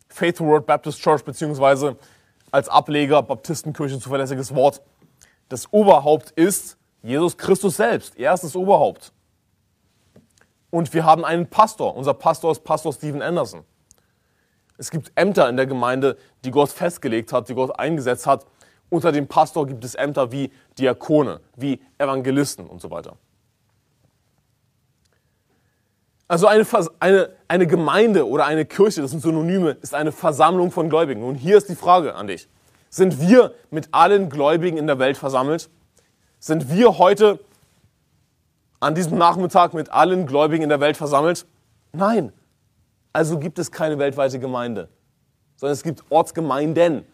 Faith 0.08 0.40
World 0.40 0.66
Baptist 0.66 1.00
Church, 1.00 1.24
beziehungsweise 1.24 1.96
als 2.50 2.68
Ableger 2.68 3.22
Baptistenkirche, 3.22 3.98
zuverlässiges 3.98 4.54
Wort. 4.54 4.82
Das 5.48 5.72
Oberhaupt 5.72 6.32
ist 6.32 6.76
Jesus 7.02 7.38
Christus 7.38 7.76
selbst. 7.76 8.18
Er 8.18 8.34
ist 8.34 8.44
das 8.44 8.54
Oberhaupt. 8.54 9.12
Und 10.68 10.92
wir 10.92 11.04
haben 11.04 11.24
einen 11.24 11.48
Pastor. 11.48 11.96
Unser 11.96 12.12
Pastor 12.12 12.52
ist 12.52 12.62
Pastor 12.62 12.92
Stephen 12.92 13.22
Anderson. 13.22 13.64
Es 14.81 14.91
gibt 14.91 15.12
Ämter 15.14 15.47
in 15.51 15.59
der 15.59 15.66
Gemeinde, 15.66 16.16
die 16.43 16.51
Gott 16.51 16.70
festgelegt 16.70 17.35
hat, 17.35 17.51
die 17.51 17.55
Gott 17.55 17.78
eingesetzt 17.78 18.26
hat. 18.26 18.47
Unter 18.89 19.12
dem 19.12 19.28
Pastor 19.28 19.66
gibt 19.66 19.85
es 19.85 19.95
Ämter 19.95 20.33
wie 20.33 20.51
Diakone, 20.78 21.41
wie 21.55 21.83
Evangelisten 21.99 22.66
und 22.66 22.81
so 22.81 22.91
weiter. 22.91 23.16
Also 26.28 26.47
eine, 26.47 26.66
eine, 26.99 27.28
eine 27.47 27.66
Gemeinde 27.66 28.26
oder 28.26 28.47
eine 28.47 28.64
Kirche, 28.64 29.03
das 29.03 29.11
sind 29.11 29.20
Synonyme, 29.20 29.72
ist 29.83 29.95
eine 29.95 30.12
Versammlung 30.12 30.70
von 30.70 30.89
Gläubigen. 30.89 31.24
Und 31.24 31.35
hier 31.35 31.59
ist 31.59 31.68
die 31.68 31.76
Frage 31.76 32.14
an 32.14 32.28
dich. 32.28 32.49
Sind 32.89 33.20
wir 33.20 33.53
mit 33.70 33.91
allen 33.93 34.31
Gläubigen 34.31 34.78
in 34.78 34.87
der 34.87 34.99
Welt 34.99 35.18
versammelt? 35.18 35.68
Sind 36.39 36.70
wir 36.70 36.97
heute 36.97 37.39
an 38.81 38.95
diesem 38.95 39.18
Nachmittag 39.18 39.74
mit 39.74 39.93
allen 39.93 40.24
Gläubigen 40.24 40.62
in 40.62 40.70
der 40.70 40.81
Welt 40.81 40.97
versammelt? 40.97 41.45
Nein. 41.93 42.33
Also 43.12 43.38
gibt 43.38 43.58
es 43.58 43.70
keine 43.70 43.98
weltweite 43.98 44.38
Gemeinde, 44.38 44.88
sondern 45.56 45.72
es 45.72 45.82
gibt 45.82 46.04
Ortsgemeinden, 46.11 47.04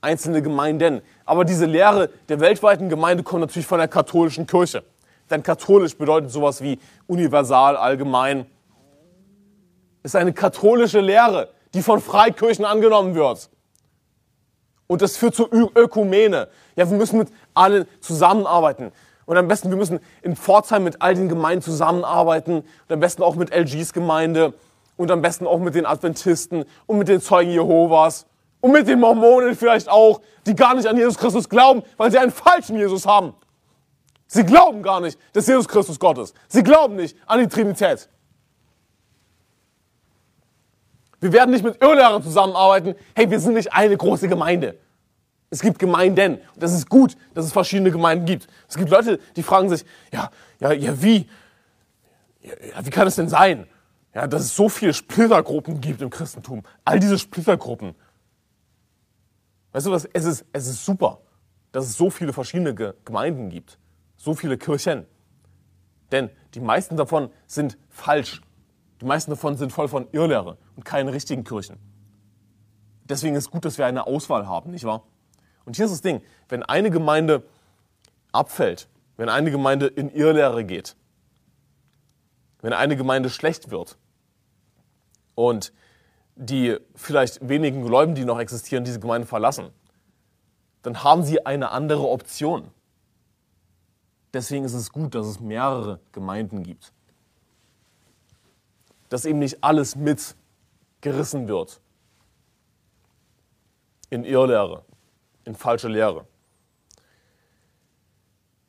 einzelne 0.00 0.42
Gemeinden. 0.42 1.02
Aber 1.24 1.44
diese 1.44 1.66
Lehre 1.66 2.10
der 2.28 2.40
weltweiten 2.40 2.88
Gemeinde 2.88 3.22
kommt 3.22 3.40
natürlich 3.40 3.66
von 3.66 3.78
der 3.78 3.88
katholischen 3.88 4.46
Kirche. 4.46 4.84
Denn 5.30 5.42
katholisch 5.42 5.96
bedeutet 5.96 6.30
sowas 6.30 6.60
wie 6.62 6.78
universal, 7.06 7.76
allgemein. 7.76 8.46
Es 10.02 10.12
ist 10.12 10.16
eine 10.16 10.32
katholische 10.32 11.00
Lehre, 11.00 11.50
die 11.74 11.82
von 11.82 12.00
Freikirchen 12.00 12.64
angenommen 12.64 13.14
wird. 13.14 13.50
Und 14.86 15.02
das 15.02 15.16
führt 15.16 15.36
zur 15.36 15.48
Ökumene. 15.52 16.48
Ja, 16.74 16.90
wir 16.90 16.96
müssen 16.96 17.18
mit 17.18 17.28
allen 17.54 17.86
zusammenarbeiten. 18.00 18.90
Und 19.24 19.36
am 19.36 19.46
besten, 19.46 19.70
wir 19.70 19.76
müssen 19.76 20.00
in 20.22 20.34
Pforzheim 20.34 20.82
mit 20.82 21.00
all 21.00 21.14
den 21.14 21.28
Gemeinden 21.28 21.62
zusammenarbeiten. 21.62 22.56
Und 22.56 22.92
am 22.92 22.98
besten 22.98 23.22
auch 23.22 23.36
mit 23.36 23.54
LGs 23.54 23.92
Gemeinde. 23.92 24.54
Und 25.00 25.10
am 25.10 25.22
besten 25.22 25.46
auch 25.46 25.58
mit 25.60 25.74
den 25.74 25.86
Adventisten 25.86 26.66
und 26.84 26.98
mit 26.98 27.08
den 27.08 27.22
Zeugen 27.22 27.50
Jehovas. 27.50 28.26
Und 28.60 28.72
mit 28.72 28.86
den 28.86 29.00
Mormonen 29.00 29.56
vielleicht 29.56 29.88
auch, 29.88 30.20
die 30.46 30.54
gar 30.54 30.74
nicht 30.74 30.86
an 30.86 30.94
Jesus 30.94 31.16
Christus 31.16 31.48
glauben, 31.48 31.82
weil 31.96 32.10
sie 32.10 32.18
einen 32.18 32.30
falschen 32.30 32.76
Jesus 32.76 33.06
haben. 33.06 33.32
Sie 34.26 34.44
glauben 34.44 34.82
gar 34.82 35.00
nicht, 35.00 35.18
dass 35.32 35.46
Jesus 35.46 35.66
Christus 35.66 35.98
Gott 35.98 36.18
ist. 36.18 36.36
Sie 36.48 36.62
glauben 36.62 36.96
nicht 36.96 37.16
an 37.24 37.40
die 37.40 37.48
Trinität. 37.48 38.10
Wir 41.18 41.32
werden 41.32 41.50
nicht 41.50 41.64
mit 41.64 41.82
Irrlehrern 41.82 42.22
zusammenarbeiten. 42.22 42.94
Hey, 43.14 43.30
wir 43.30 43.40
sind 43.40 43.54
nicht 43.54 43.72
eine 43.72 43.96
große 43.96 44.28
Gemeinde. 44.28 44.76
Es 45.48 45.62
gibt 45.62 45.78
Gemeinden. 45.78 46.34
Und 46.34 46.62
das 46.62 46.74
ist 46.74 46.90
gut, 46.90 47.16
dass 47.32 47.46
es 47.46 47.52
verschiedene 47.52 47.90
Gemeinden 47.90 48.26
gibt. 48.26 48.48
Es 48.68 48.76
gibt 48.76 48.90
Leute, 48.90 49.18
die 49.34 49.42
fragen 49.42 49.70
sich, 49.70 49.86
ja, 50.12 50.30
ja, 50.58 50.72
ja, 50.72 51.02
wie? 51.02 51.26
Ja, 52.42 52.84
wie 52.84 52.90
kann 52.90 53.06
es 53.06 53.16
denn 53.16 53.30
sein? 53.30 53.66
Ja, 54.14 54.26
dass 54.26 54.42
es 54.42 54.56
so 54.56 54.68
viele 54.68 54.92
Splittergruppen 54.92 55.80
gibt 55.80 56.02
im 56.02 56.10
Christentum. 56.10 56.62
All 56.84 56.98
diese 56.98 57.18
Splittergruppen. 57.18 57.94
Weißt 59.72 59.86
du 59.86 59.92
was? 59.92 60.04
Es 60.06 60.24
ist, 60.24 60.44
es 60.52 60.66
ist 60.66 60.84
super, 60.84 61.20
dass 61.70 61.86
es 61.86 61.96
so 61.96 62.10
viele 62.10 62.32
verschiedene 62.32 62.74
Gemeinden 62.74 63.50
gibt. 63.50 63.78
So 64.16 64.34
viele 64.34 64.58
Kirchen. 64.58 65.06
Denn 66.10 66.30
die 66.54 66.60
meisten 66.60 66.96
davon 66.96 67.30
sind 67.46 67.78
falsch. 67.88 68.42
Die 69.00 69.04
meisten 69.04 69.30
davon 69.30 69.56
sind 69.56 69.72
voll 69.72 69.88
von 69.88 70.08
Irrlehre 70.12 70.58
und 70.76 70.84
keine 70.84 71.12
richtigen 71.12 71.44
Kirchen. 71.44 71.78
Deswegen 73.04 73.34
ist 73.34 73.44
es 73.44 73.50
gut, 73.50 73.64
dass 73.64 73.78
wir 73.78 73.86
eine 73.86 74.06
Auswahl 74.06 74.46
haben, 74.46 74.72
nicht 74.72 74.84
wahr? 74.84 75.04
Und 75.64 75.76
hier 75.76 75.84
ist 75.84 75.92
das 75.92 76.02
Ding, 76.02 76.20
wenn 76.48 76.62
eine 76.62 76.90
Gemeinde 76.90 77.44
abfällt, 78.32 78.88
wenn 79.16 79.28
eine 79.28 79.50
Gemeinde 79.50 79.86
in 79.86 80.10
Irrlehre 80.10 80.64
geht, 80.64 80.96
wenn 82.62 82.72
eine 82.72 82.96
Gemeinde 82.96 83.30
schlecht 83.30 83.70
wird 83.70 83.98
und 85.34 85.72
die 86.36 86.76
vielleicht 86.94 87.46
wenigen 87.48 87.84
Gläubigen, 87.84 88.14
die 88.14 88.24
noch 88.24 88.38
existieren, 88.38 88.84
diese 88.84 89.00
Gemeinde 89.00 89.26
verlassen, 89.26 89.70
dann 90.82 91.02
haben 91.02 91.22
sie 91.22 91.44
eine 91.44 91.70
andere 91.70 92.08
Option. 92.08 92.70
Deswegen 94.32 94.64
ist 94.64 94.74
es 94.74 94.92
gut, 94.92 95.14
dass 95.14 95.26
es 95.26 95.40
mehrere 95.40 96.00
Gemeinden 96.12 96.62
gibt. 96.62 96.92
Dass 99.08 99.24
eben 99.24 99.40
nicht 99.40 99.62
alles 99.62 99.96
mitgerissen 99.96 101.48
wird 101.48 101.80
in 104.08 104.24
Irrlehre 104.24 104.84
in 105.44 105.54
falsche 105.54 105.88
Lehre. 105.88 106.26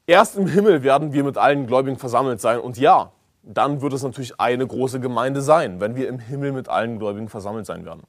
Erst 0.08 0.36
im 0.36 0.48
Himmel 0.48 0.84
werden 0.84 1.14
wir 1.14 1.24
mit 1.24 1.38
allen 1.38 1.68
Gläubigen 1.68 1.98
versammelt 1.98 2.42
sein. 2.42 2.60
Und 2.60 2.78
ja, 2.78 3.12
dann 3.44 3.82
wird 3.82 3.94
es 3.94 4.04
natürlich 4.04 4.40
eine 4.40 4.66
große 4.66 5.00
Gemeinde 5.00 5.42
sein, 5.42 5.80
wenn 5.80 5.96
wir 5.96 6.08
im 6.08 6.20
Himmel 6.20 6.52
mit 6.52 6.70
allen 6.70 7.00
Gläubigen 7.00 7.30
versammelt 7.30 7.66
sein 7.66 7.86
werden. 7.86 8.04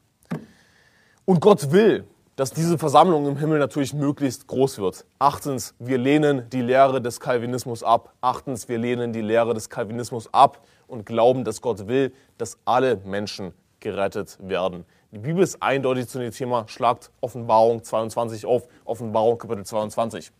Und 1.24 1.40
Gott 1.40 1.72
will, 1.72 2.04
dass 2.36 2.52
diese 2.52 2.78
Versammlung 2.78 3.26
im 3.26 3.36
Himmel 3.36 3.58
natürlich 3.58 3.92
möglichst 3.92 4.46
groß 4.46 4.78
wird. 4.78 5.04
Achtens, 5.18 5.74
wir 5.78 5.98
lehnen 5.98 6.48
die 6.50 6.62
Lehre 6.62 7.02
des 7.02 7.20
Calvinismus 7.20 7.82
ab. 7.82 8.14
Achtens, 8.20 8.68
wir 8.68 8.78
lehnen 8.78 9.12
die 9.12 9.20
Lehre 9.20 9.54
des 9.54 9.68
Calvinismus 9.68 10.32
ab 10.32 10.66
und 10.86 11.04
glauben, 11.04 11.44
dass 11.44 11.60
Gott 11.60 11.86
will, 11.88 12.12
dass 12.38 12.58
alle 12.64 12.96
Menschen 13.04 13.52
gerettet 13.80 14.38
werden. 14.40 14.84
Die 15.10 15.18
Bibel 15.18 15.42
ist 15.42 15.62
eindeutig 15.62 16.08
zu 16.08 16.18
dem 16.18 16.32
Thema, 16.32 16.64
schlagt 16.68 17.10
Offenbarung 17.20 17.82
22 17.82 18.46
auf, 18.46 18.66
Offenbarung 18.84 19.36
Kapitel 19.36 19.64
22. 19.64 20.32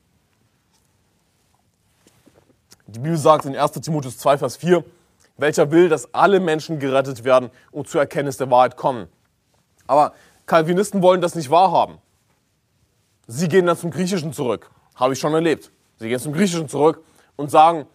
Die 2.93 2.99
Bibel 2.99 3.17
sagt 3.17 3.47
in 3.47 3.57
1 3.57 3.73
Timotheus 3.73 4.19
2, 4.19 4.37
Vers 4.37 4.57
4, 4.57 4.85
welcher 5.39 5.71
will, 5.71 5.89
dass 5.89 6.13
alle 6.13 6.41
Menschen 6.41 6.79
gerettet 6.79 7.25
werden 7.25 7.51
und 7.71 7.89
zur 7.89 8.03
Erkenntnis 8.03 8.37
der 8.37 8.51
Wahrheit 8.51 8.77
kommen. 8.77 9.09
Aber 9.87 10.13
Calvinisten 10.45 11.01
wollen 11.01 11.23
das 11.23 11.35
nicht 11.35 11.49
wahrhaben. 11.49 11.97
Sie 13.27 13.49
gehen 13.49 13.65
dann 13.65 13.79
zum 13.79 13.91
Griechischen 13.91 14.35
zurück. 14.35 14.71
Habe 14.95 15.15
ich 15.15 15.19
schon 15.19 15.33
erlebt. 15.33 15.71
Sie 15.97 16.07
gehen 16.11 16.21
zum 16.21 16.35
Griechischen 16.35 16.69
zurück 16.69 17.03
und 17.37 17.51
sagen, 17.51 17.87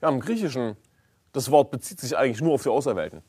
ja, 0.00 0.08
im 0.08 0.18
Griechischen, 0.18 0.76
das 1.32 1.48
Wort 1.52 1.70
bezieht 1.70 2.00
sich 2.00 2.16
eigentlich 2.16 2.40
nur 2.40 2.54
auf 2.54 2.64
die 2.64 2.68
Auserwählten. 2.68 3.22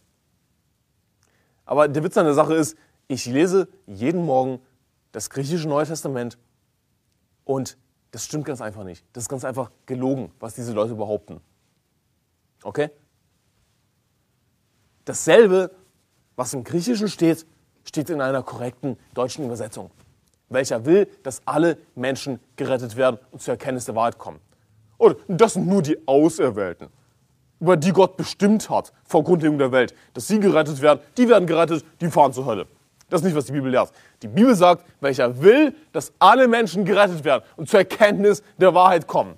Aber 1.64 1.88
der 1.88 2.04
Witz 2.04 2.18
an 2.18 2.26
der 2.26 2.34
Sache 2.34 2.56
ist, 2.56 2.76
ich 3.08 3.28
lese 3.28 3.68
jeden 3.86 4.26
Morgen 4.26 4.60
das 5.12 5.30
griechische 5.30 5.68
Neue 5.68 5.86
Testament 5.86 6.40
und 7.46 7.78
das 8.14 8.24
stimmt 8.24 8.46
ganz 8.46 8.62
einfach 8.62 8.86
nicht. 8.86 9.04
Das 9.12 9.26
ist 9.26 9.30
ganz 9.30 9.44
einfach 9.44 9.72
gelogen, 9.86 10.32
was 10.40 10.56
diese 10.56 10.72
Leute 10.72 10.96
behaupten. 10.96 11.42
Okay? 12.64 12.90
Dasselbe, 15.04 15.72
was 16.38 16.54
im 16.54 16.64
Griechischen 16.64 17.10
steht, 17.10 17.46
steht 17.84 18.10
in 18.10 18.22
einer 18.22 18.42
korrekten 18.42 18.98
deutschen 19.14 19.44
Übersetzung. 19.44 19.92
Welcher 20.48 20.86
will, 20.86 21.08
dass 21.24 21.42
alle 21.46 21.78
Menschen 21.96 22.40
gerettet 22.56 22.96
werden 22.96 23.20
und 23.32 23.42
zur 23.42 23.56
Erkenntnis 23.56 23.86
der 23.86 23.96
Wahrheit 23.96 24.18
kommen. 24.18 24.40
Und 24.98 25.18
das 25.28 25.54
sind 25.54 25.68
nur 25.68 25.82
die 25.82 26.08
Auserwählten 26.08 26.90
über 27.64 27.78
die 27.78 27.94
Gott 27.94 28.18
bestimmt 28.18 28.70
hat 28.70 28.92
vor 29.06 29.24
Grundlegung 29.24 29.58
der 29.58 29.72
Welt, 29.72 29.96
dass 30.14 30.28
sie 30.28 30.38
gerettet 30.38 30.82
werden, 30.82 31.00
die 31.18 31.30
werden 31.30 31.48
gerettet, 31.48 31.86
die 32.02 32.10
fahren 32.10 32.34
zur 32.34 32.46
Hölle. 32.46 32.68
Das 33.14 33.22
ist 33.22 33.26
nicht, 33.26 33.36
was 33.36 33.46
die 33.46 33.52
Bibel 33.52 33.70
lehrt. 33.70 33.92
Die 34.24 34.28
Bibel 34.28 34.56
sagt, 34.56 34.88
welcher 35.00 35.40
will, 35.40 35.76
dass 35.92 36.12
alle 36.18 36.48
Menschen 36.48 36.84
gerettet 36.84 37.24
werden 37.24 37.44
und 37.58 37.70
zur 37.70 37.82
Erkenntnis 37.82 38.42
der 38.58 38.74
Wahrheit 38.74 39.06
kommen. 39.06 39.38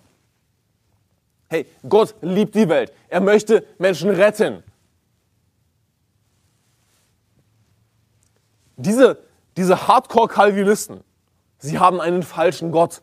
Hey, 1.49 1.65
Gott 1.85 2.15
liebt 2.21 2.55
die 2.55 2.69
Welt. 2.69 2.93
Er 3.09 3.19
möchte 3.19 3.65
Menschen 3.77 4.11
retten. 4.11 4.63
Diese, 8.77 9.17
diese 9.57 9.89
Hardcore-Calvinisten, 9.89 11.01
sie 11.57 11.77
haben 11.77 11.99
einen 11.99 12.23
falschen 12.23 12.71
Gott. 12.71 13.01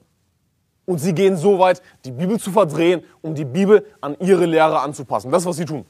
Und 0.87 1.01
sie 1.01 1.13
gehen 1.13 1.37
so 1.37 1.59
weit, 1.59 1.83
die 2.07 2.13
Bibel 2.13 2.41
zu 2.41 2.51
verdrehen, 2.51 3.05
um 3.21 3.35
die 3.35 3.45
Bibel 3.45 3.85
an 4.01 4.17
ihre 4.21 4.47
Lehre 4.47 4.81
anzupassen. 4.81 5.31
Das 5.31 5.43
ist, 5.43 5.49
was 5.49 5.57
sie 5.59 5.67
tun. 5.67 5.85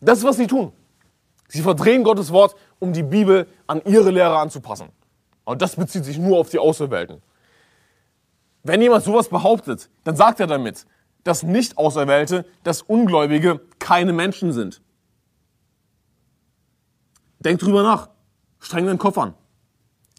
Das 0.00 0.18
ist, 0.18 0.24
was 0.24 0.36
sie 0.36 0.48
tun. 0.48 0.72
Sie 1.48 1.62
verdrehen 1.62 2.04
Gottes 2.04 2.30
Wort, 2.30 2.54
um 2.78 2.92
die 2.92 3.02
Bibel 3.02 3.46
an 3.66 3.82
ihre 3.84 4.10
Lehre 4.10 4.38
anzupassen. 4.38 4.88
Und 5.44 5.62
das 5.62 5.76
bezieht 5.76 6.04
sich 6.04 6.18
nur 6.18 6.38
auf 6.38 6.50
die 6.50 6.58
Auserwählten. 6.58 7.22
Wenn 8.62 8.82
jemand 8.82 9.04
sowas 9.04 9.28
behauptet, 9.28 9.88
dann 10.04 10.16
sagt 10.16 10.40
er 10.40 10.46
damit, 10.46 10.86
dass 11.24 11.42
Nicht-Auserwählte, 11.42 12.44
dass 12.64 12.82
Ungläubige 12.82 13.60
keine 13.78 14.12
Menschen 14.12 14.52
sind. 14.52 14.82
Denk 17.38 17.60
drüber 17.60 17.82
nach. 17.82 18.10
Streng 18.60 18.86
deinen 18.86 18.98
Kopf 18.98 19.18
an. 19.18 19.34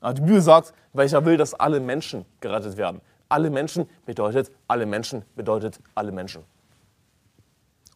Aber 0.02 0.14
die 0.14 0.22
Bibel 0.22 0.42
sagt, 0.42 0.74
welcher 0.94 1.26
will, 1.26 1.38
dass 1.38 1.54
alle 1.54 1.80
Menschen 1.80 2.26
gerettet 2.40 2.78
werden. 2.78 3.02
Alle 3.28 3.50
Menschen 3.50 3.88
bedeutet, 4.06 4.52
alle 4.68 4.86
Menschen 4.86 5.24
bedeutet, 5.36 5.80
alle 5.94 6.12
Menschen. 6.12 6.44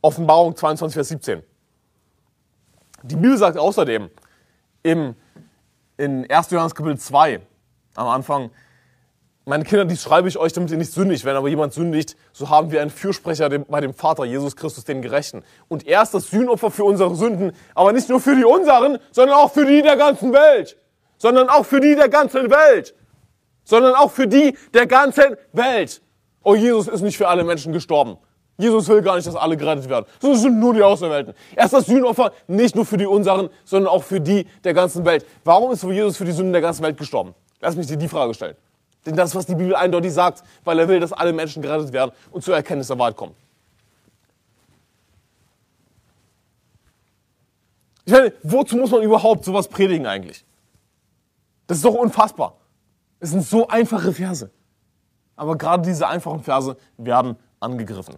Offenbarung 0.01 0.55
22, 0.55 0.93
Vers 0.93 1.07
17. 1.07 1.43
Die 3.03 3.15
Bibel 3.15 3.37
sagt 3.37 3.57
außerdem 3.57 4.09
im, 4.83 5.15
in 5.97 6.29
1. 6.29 6.51
Johannes 6.51 6.75
Kapitel 6.75 6.99
2 6.99 7.39
am 7.95 8.07
Anfang, 8.07 8.51
meine 9.45 9.65
Kinder, 9.65 9.83
dies 9.83 10.01
schreibe 10.01 10.29
ich 10.29 10.37
euch, 10.37 10.53
damit 10.53 10.71
ihr 10.71 10.77
nicht 10.77 10.93
sündigt. 10.93 11.25
Wenn 11.25 11.35
aber 11.35 11.49
jemand 11.49 11.73
sündigt, 11.73 12.15
so 12.31 12.49
haben 12.49 12.71
wir 12.71 12.81
einen 12.81 12.91
Fürsprecher 12.91 13.49
bei 13.49 13.81
dem 13.81 13.93
Vater, 13.93 14.23
Jesus 14.23 14.55
Christus, 14.55 14.85
den 14.85 15.01
Gerechten. 15.01 15.43
Und 15.67 15.85
er 15.85 16.01
ist 16.01 16.13
das 16.13 16.29
Sühnopfer 16.29 16.71
für 16.71 16.85
unsere 16.85 17.13
Sünden, 17.15 17.51
aber 17.75 17.91
nicht 17.91 18.07
nur 18.07 18.21
für 18.21 18.35
die 18.35 18.45
unseren, 18.45 18.99
sondern 19.11 19.35
auch 19.35 19.51
für 19.51 19.65
die 19.65 19.81
der 19.81 19.97
ganzen 19.97 20.31
Welt. 20.31 20.77
Sondern 21.17 21.49
auch 21.49 21.65
für 21.65 21.81
die 21.81 21.95
der 21.95 22.07
ganzen 22.07 22.49
Welt. 22.49 22.95
Sondern 23.65 23.95
auch 23.95 24.11
für 24.11 24.27
die 24.27 24.57
der 24.73 24.87
ganzen 24.87 25.35
Welt. 25.51 26.01
Oh, 26.43 26.55
Jesus 26.55 26.87
ist 26.87 27.01
nicht 27.01 27.17
für 27.17 27.27
alle 27.27 27.43
Menschen 27.43 27.73
gestorben. 27.73 28.17
Jesus 28.57 28.87
will 28.87 29.01
gar 29.01 29.15
nicht, 29.15 29.27
dass 29.27 29.35
alle 29.35 29.57
gerettet 29.57 29.89
werden. 29.89 30.05
Das 30.21 30.41
sind 30.41 30.59
nur 30.59 30.73
die 30.73 30.83
Auserwählten. 30.83 31.33
Er 31.55 31.65
ist 31.65 31.73
das 31.73 31.87
Sühnopfer 31.87 32.31
nicht 32.47 32.75
nur 32.75 32.85
für 32.85 32.97
die 32.97 33.07
unseren, 33.07 33.49
sondern 33.65 33.91
auch 33.91 34.03
für 34.03 34.21
die 34.21 34.45
der 34.63 34.73
ganzen 34.73 35.03
Welt. 35.05 35.25
Warum 35.43 35.71
ist 35.71 35.83
Jesus 35.83 36.17
für 36.17 36.25
die 36.25 36.31
Sünden 36.31 36.53
der 36.53 36.61
ganzen 36.61 36.83
Welt 36.83 36.97
gestorben? 36.97 37.33
Lass 37.61 37.75
mich 37.75 37.87
dir 37.87 37.97
die 37.97 38.07
Frage 38.07 38.33
stellen. 38.33 38.55
Denn 39.05 39.15
das, 39.15 39.33
was 39.35 39.45
die 39.45 39.55
Bibel 39.55 39.75
eindeutig 39.75 40.13
sagt, 40.13 40.43
weil 40.63 40.79
er 40.79 40.87
will, 40.87 40.99
dass 40.99 41.11
alle 41.11 41.33
Menschen 41.33 41.61
gerettet 41.61 41.91
werden 41.91 42.11
und 42.31 42.43
zur 42.43 42.55
Erkenntnis 42.55 42.87
der 42.87 42.99
Wahrheit 42.99 43.15
kommen. 43.15 43.35
Ich 48.05 48.13
meine, 48.13 48.33
wozu 48.43 48.77
muss 48.77 48.91
man 48.91 49.01
überhaupt 49.01 49.45
sowas 49.45 49.67
predigen 49.67 50.05
eigentlich? 50.05 50.45
Das 51.67 51.77
ist 51.77 51.85
doch 51.85 51.93
unfassbar. 51.93 52.57
Es 53.19 53.31
sind 53.31 53.43
so 53.43 53.67
einfache 53.67 54.13
Verse. 54.13 54.51
Aber 55.35 55.57
gerade 55.57 55.83
diese 55.83 56.07
einfachen 56.07 56.43
Verse 56.43 56.77
werden 56.97 57.37
angegriffen. 57.59 58.15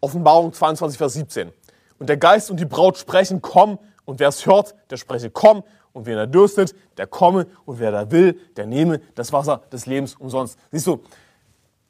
Offenbarung 0.00 0.52
22, 0.52 0.98
Vers 0.98 1.14
17. 1.14 1.52
Und 1.98 2.08
der 2.08 2.16
Geist 2.16 2.50
und 2.50 2.60
die 2.60 2.64
Braut 2.64 2.98
sprechen, 2.98 3.40
komm, 3.42 3.78
und 4.04 4.20
wer 4.20 4.28
es 4.28 4.46
hört, 4.46 4.74
der 4.90 4.96
spreche, 4.96 5.30
komm, 5.30 5.62
und 5.92 6.06
wer 6.06 6.16
da 6.16 6.26
dürstet, 6.26 6.74
der 6.98 7.06
komme, 7.06 7.46
und 7.64 7.78
wer 7.78 7.90
da 7.90 8.10
will, 8.10 8.38
der 8.56 8.66
nehme 8.66 9.00
das 9.14 9.32
Wasser 9.32 9.62
des 9.72 9.86
Lebens 9.86 10.14
umsonst. 10.14 10.58
Siehst 10.70 10.86
du, 10.86 11.00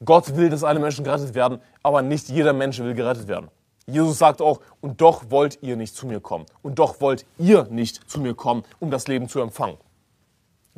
Gott 0.04 0.36
will, 0.36 0.48
dass 0.48 0.62
alle 0.62 0.78
Menschen 0.78 1.04
gerettet 1.04 1.34
werden, 1.34 1.60
aber 1.82 2.02
nicht 2.02 2.28
jeder 2.28 2.52
Mensch 2.52 2.78
will 2.78 2.94
gerettet 2.94 3.28
werden. 3.28 3.48
Jesus 3.86 4.18
sagt 4.18 4.42
auch, 4.42 4.60
und 4.80 5.00
doch 5.00 5.30
wollt 5.30 5.62
ihr 5.62 5.76
nicht 5.76 5.94
zu 5.94 6.06
mir 6.06 6.20
kommen. 6.20 6.46
Und 6.62 6.78
doch 6.78 7.00
wollt 7.00 7.24
ihr 7.38 7.64
nicht 7.70 8.08
zu 8.10 8.20
mir 8.20 8.34
kommen, 8.34 8.64
um 8.80 8.90
das 8.90 9.06
Leben 9.08 9.28
zu 9.28 9.40
empfangen. 9.40 9.76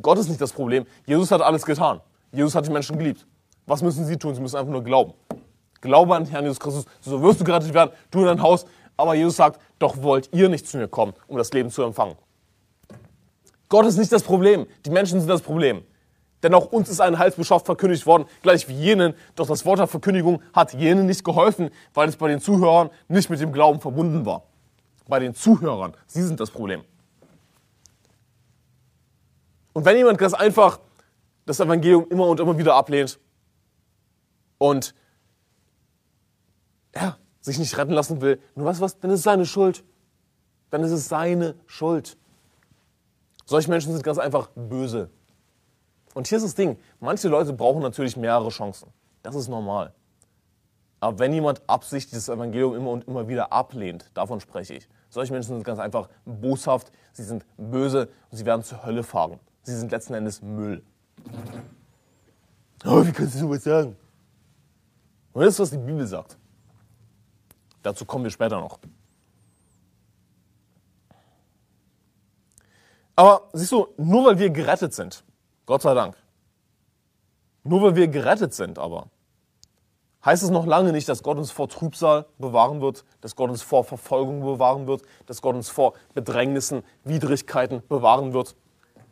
Gott 0.00 0.18
ist 0.18 0.28
nicht 0.28 0.40
das 0.40 0.52
Problem. 0.52 0.86
Jesus 1.06 1.30
hat 1.30 1.40
alles 1.40 1.64
getan. 1.64 2.00
Jesus 2.32 2.54
hat 2.54 2.66
die 2.66 2.70
Menschen 2.70 2.98
geliebt. 2.98 3.26
Was 3.66 3.82
müssen 3.82 4.04
sie 4.04 4.16
tun? 4.16 4.34
Sie 4.34 4.40
müssen 4.40 4.56
einfach 4.56 4.72
nur 4.72 4.84
glauben. 4.84 5.14
Glaube 5.80 6.14
an 6.16 6.26
Herrn 6.26 6.44
Jesus 6.44 6.60
Christus, 6.60 6.84
so 7.00 7.22
wirst 7.22 7.40
du 7.40 7.44
gerettet 7.44 7.72
werden, 7.74 7.90
du 8.10 8.20
in 8.20 8.26
dein 8.26 8.42
Haus. 8.42 8.66
Aber 8.96 9.14
Jesus 9.14 9.36
sagt, 9.36 9.60
doch 9.78 10.02
wollt 10.02 10.28
ihr 10.32 10.48
nicht 10.48 10.66
zu 10.66 10.76
mir 10.76 10.88
kommen, 10.88 11.14
um 11.28 11.36
das 11.36 11.52
Leben 11.52 11.70
zu 11.70 11.82
empfangen. 11.82 12.16
Gott 13.68 13.86
ist 13.86 13.96
nicht 13.96 14.10
das 14.10 14.22
Problem, 14.22 14.66
die 14.84 14.90
Menschen 14.90 15.20
sind 15.20 15.28
das 15.28 15.42
Problem. 15.42 15.82
Denn 16.42 16.54
auch 16.54 16.66
uns 16.66 16.88
ist 16.88 17.00
ein 17.00 17.18
Heilsbeschaft 17.18 17.66
verkündigt 17.66 18.06
worden, 18.06 18.26
gleich 18.42 18.68
wie 18.68 18.74
jenen. 18.74 19.14
Doch 19.34 19.46
das 19.46 19.64
Wort 19.64 19.80
der 19.80 19.86
Verkündigung 19.86 20.40
hat 20.52 20.72
jenen 20.72 21.06
nicht 21.06 21.24
geholfen, 21.24 21.70
weil 21.94 22.08
es 22.08 22.16
bei 22.16 22.28
den 22.28 22.40
Zuhörern 22.40 22.90
nicht 23.08 23.28
mit 23.28 23.40
dem 23.40 23.52
Glauben 23.52 23.80
verbunden 23.80 24.24
war. 24.24 24.44
Bei 25.08 25.18
den 25.18 25.34
Zuhörern, 25.34 25.94
sie 26.06 26.22
sind 26.22 26.38
das 26.38 26.50
Problem. 26.50 26.84
Und 29.72 29.84
wenn 29.84 29.96
jemand 29.96 30.18
ganz 30.18 30.34
einfach 30.34 30.80
das 31.44 31.60
Evangelium 31.60 32.06
immer 32.10 32.26
und 32.26 32.40
immer 32.40 32.56
wieder 32.58 32.74
ablehnt 32.74 33.18
und 34.58 34.94
ja, 37.00 37.16
sich 37.40 37.58
nicht 37.58 37.76
retten 37.76 37.92
lassen 37.92 38.20
will, 38.20 38.40
nur 38.54 38.66
was, 38.66 38.80
was, 38.80 38.98
dann 38.98 39.10
ist 39.10 39.20
es 39.20 39.24
seine 39.24 39.46
Schuld. 39.46 39.84
Dann 40.70 40.82
ist 40.82 40.90
es 40.90 41.08
seine 41.08 41.54
Schuld. 41.66 42.16
Solche 43.46 43.70
Menschen 43.70 43.92
sind 43.92 44.02
ganz 44.04 44.18
einfach 44.18 44.50
böse. 44.54 45.10
Und 46.14 46.26
hier 46.26 46.36
ist 46.36 46.44
das 46.44 46.54
Ding, 46.54 46.78
manche 47.00 47.28
Leute 47.28 47.52
brauchen 47.52 47.80
natürlich 47.80 48.16
mehrere 48.16 48.48
Chancen. 48.50 48.92
Das 49.22 49.34
ist 49.34 49.48
normal. 49.48 49.94
Aber 51.00 51.18
wenn 51.20 51.32
jemand 51.32 51.62
absichtlich 51.68 52.14
das 52.14 52.28
Evangelium 52.28 52.74
immer 52.74 52.90
und 52.90 53.06
immer 53.06 53.28
wieder 53.28 53.52
ablehnt, 53.52 54.10
davon 54.14 54.40
spreche 54.40 54.74
ich. 54.74 54.88
Solche 55.10 55.32
Menschen 55.32 55.54
sind 55.54 55.64
ganz 55.64 55.78
einfach 55.78 56.08
boshaft, 56.24 56.90
sie 57.12 57.22
sind 57.22 57.46
böse 57.56 58.08
und 58.30 58.36
sie 58.36 58.44
werden 58.44 58.62
zur 58.62 58.84
Hölle 58.84 59.02
fahren. 59.02 59.38
Sie 59.62 59.76
sind 59.76 59.92
letzten 59.92 60.14
Endes 60.14 60.42
Müll. 60.42 60.82
Oh, 62.84 63.06
wie 63.06 63.12
kannst 63.12 63.34
du 63.34 63.38
sowas 63.38 63.64
sagen? 63.64 63.96
Und 65.32 65.42
das 65.44 65.54
ist, 65.54 65.60
was 65.60 65.70
die 65.70 65.78
Bibel 65.78 66.06
sagt. 66.06 66.36
Dazu 67.82 68.04
kommen 68.04 68.24
wir 68.24 68.30
später 68.30 68.60
noch. 68.60 68.78
Aber 73.16 73.48
siehst 73.52 73.72
du, 73.72 73.88
nur 73.96 74.26
weil 74.26 74.38
wir 74.38 74.50
gerettet 74.50 74.94
sind, 74.94 75.24
Gott 75.66 75.82
sei 75.82 75.92
Dank, 75.94 76.16
nur 77.64 77.82
weil 77.82 77.96
wir 77.96 78.08
gerettet 78.08 78.54
sind 78.54 78.78
aber, 78.78 79.08
heißt 80.24 80.42
es 80.42 80.50
noch 80.50 80.66
lange 80.66 80.92
nicht, 80.92 81.08
dass 81.08 81.22
Gott 81.22 81.36
uns 81.36 81.50
vor 81.50 81.68
Trübsal 81.68 82.26
bewahren 82.38 82.80
wird, 82.80 83.04
dass 83.20 83.34
Gott 83.34 83.50
uns 83.50 83.62
vor 83.62 83.84
Verfolgung 83.84 84.40
bewahren 84.40 84.86
wird, 84.86 85.02
dass 85.26 85.42
Gott 85.42 85.56
uns 85.56 85.68
vor 85.68 85.94
Bedrängnissen, 86.14 86.82
Widrigkeiten 87.04 87.82
bewahren 87.88 88.32
wird. 88.32 88.54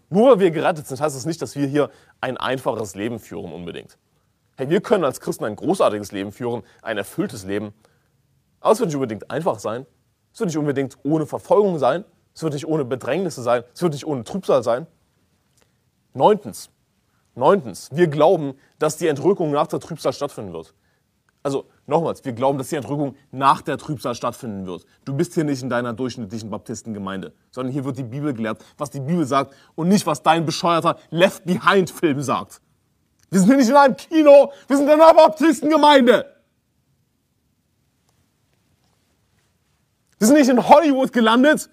Nur 0.08 0.30
weil 0.30 0.38
wir 0.38 0.50
gerettet 0.52 0.86
sind, 0.86 1.00
heißt 1.00 1.16
es 1.16 1.26
nicht, 1.26 1.42
dass 1.42 1.56
wir 1.56 1.66
hier 1.66 1.90
ein 2.20 2.36
einfaches 2.36 2.94
Leben 2.94 3.18
führen 3.18 3.52
unbedingt. 3.52 3.98
Hey, 4.56 4.70
wir 4.70 4.80
können 4.80 5.04
als 5.04 5.20
Christen 5.20 5.44
ein 5.44 5.56
großartiges 5.56 6.12
Leben 6.12 6.32
führen, 6.32 6.62
ein 6.80 6.96
erfülltes 6.96 7.44
Leben, 7.44 7.74
aber 8.66 8.72
es 8.72 8.80
wird 8.80 8.88
nicht 8.88 8.96
unbedingt 8.96 9.30
einfach 9.30 9.60
sein. 9.60 9.86
Es 10.32 10.40
wird 10.40 10.48
nicht 10.48 10.58
unbedingt 10.58 10.98
ohne 11.04 11.24
Verfolgung 11.24 11.78
sein. 11.78 12.04
Es 12.34 12.42
wird 12.42 12.52
nicht 12.52 12.66
ohne 12.66 12.84
Bedrängnisse 12.84 13.40
sein. 13.40 13.62
Es 13.72 13.80
wird 13.80 13.92
nicht 13.92 14.04
ohne 14.04 14.24
Trübsal 14.24 14.64
sein. 14.64 14.88
Neuntens. 16.14 16.68
Neuntens. 17.36 17.90
Wir 17.92 18.08
glauben, 18.08 18.54
dass 18.80 18.96
die 18.96 19.06
Entrückung 19.06 19.52
nach 19.52 19.68
der 19.68 19.78
Trübsal 19.78 20.12
stattfinden 20.12 20.52
wird. 20.52 20.74
Also 21.44 21.66
nochmals, 21.86 22.24
wir 22.24 22.32
glauben, 22.32 22.58
dass 22.58 22.70
die 22.70 22.74
Entrückung 22.74 23.14
nach 23.30 23.62
der 23.62 23.78
Trübsal 23.78 24.16
stattfinden 24.16 24.66
wird. 24.66 24.84
Du 25.04 25.14
bist 25.14 25.34
hier 25.34 25.44
nicht 25.44 25.62
in 25.62 25.70
deiner 25.70 25.92
durchschnittlichen 25.92 26.50
Baptistengemeinde, 26.50 27.34
sondern 27.52 27.72
hier 27.72 27.84
wird 27.84 27.98
die 27.98 28.02
Bibel 28.02 28.34
gelehrt, 28.34 28.64
was 28.78 28.90
die 28.90 28.98
Bibel 28.98 29.24
sagt 29.24 29.54
und 29.76 29.86
nicht, 29.86 30.04
was 30.06 30.24
dein 30.24 30.44
bescheuerter 30.44 30.98
Left 31.10 31.44
Behind-Film 31.44 32.20
sagt. 32.20 32.60
Wir 33.30 33.38
sind 33.38 33.48
hier 33.48 33.58
nicht 33.58 33.68
in 33.68 33.76
einem 33.76 33.96
Kino, 33.96 34.50
wir 34.66 34.76
sind 34.76 34.86
in 34.88 35.00
einer 35.00 35.14
Baptistengemeinde. 35.14 36.35
Wir 40.18 40.26
sind 40.26 40.36
nicht 40.36 40.48
in 40.48 40.68
Hollywood 40.68 41.12
gelandet. 41.12 41.68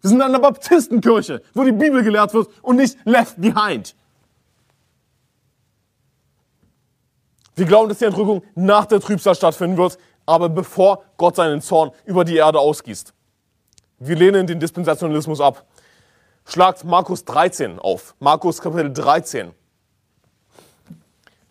Wir 0.00 0.08
sind 0.08 0.18
in 0.18 0.22
einer 0.22 0.40
Baptistenkirche, 0.40 1.42
wo 1.54 1.64
die 1.64 1.72
Bibel 1.72 2.02
gelehrt 2.02 2.34
wird 2.34 2.48
und 2.62 2.76
nicht 2.76 2.98
left 3.04 3.40
behind. 3.40 3.94
Wir 7.54 7.66
glauben, 7.66 7.88
dass 7.88 7.98
die 7.98 8.06
Entrückung 8.06 8.42
nach 8.54 8.86
der 8.86 9.00
Trübsal 9.00 9.34
stattfinden 9.34 9.76
wird, 9.76 9.98
aber 10.26 10.48
bevor 10.48 11.04
Gott 11.16 11.36
seinen 11.36 11.60
Zorn 11.60 11.90
über 12.04 12.24
die 12.24 12.36
Erde 12.36 12.58
ausgießt. 12.58 13.12
Wir 13.98 14.16
lehnen 14.16 14.46
den 14.46 14.58
Dispensationalismus 14.58 15.40
ab. 15.40 15.64
Schlagt 16.44 16.84
Markus 16.84 17.24
13 17.24 17.78
auf. 17.78 18.14
Markus 18.18 18.60
Kapitel 18.60 18.92
13. 18.92 19.52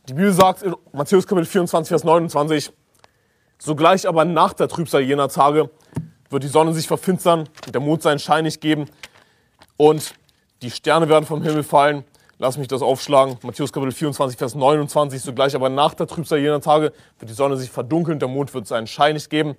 Die 0.10 0.14
Bibel 0.14 0.34
sagt 0.34 0.64
in 0.64 0.76
Matthäus 0.92 1.26
Kapitel 1.26 1.46
24, 1.46 1.88
Vers 1.88 2.04
29, 2.04 2.74
Sogleich 3.64 4.08
aber 4.08 4.26
nach 4.26 4.54
der 4.54 4.68
Trübsal 4.68 5.02
jener 5.02 5.30
Tage 5.30 5.70
wird 6.32 6.42
die 6.42 6.48
Sonne 6.48 6.74
sich 6.74 6.88
verfinstern 6.88 7.42
und 7.64 7.76
der 7.76 7.80
Mond 7.80 8.02
seinen 8.02 8.18
Schein 8.18 8.44
nicht 8.44 8.60
geben 8.60 8.88
und 9.78 10.16
die 10.64 10.72
Sterne 10.72 11.08
werden 11.10 11.26
vom 11.26 11.44
Himmel 11.44 11.62
fallen. 11.62 12.04
Lass 12.40 12.58
mich 12.58 12.68
das 12.68 12.82
aufschlagen. 12.82 13.38
Matthäus 13.44 13.72
Kapitel 13.72 13.92
24, 13.92 14.36
Vers 14.36 14.56
29. 14.56 15.22
Sogleich 15.22 15.54
aber 15.54 15.70
nach 15.70 15.94
der 15.94 16.08
Trübsal 16.08 16.40
jener 16.40 16.60
Tage 16.60 16.92
wird 17.20 17.30
die 17.30 17.36
Sonne 17.36 17.56
sich 17.56 17.70
verdunkeln, 17.70 18.18
der 18.18 18.30
Mond 18.30 18.52
wird 18.56 18.66
seinen 18.66 18.88
Schein 18.88 19.14
nicht 19.14 19.30
geben 19.30 19.56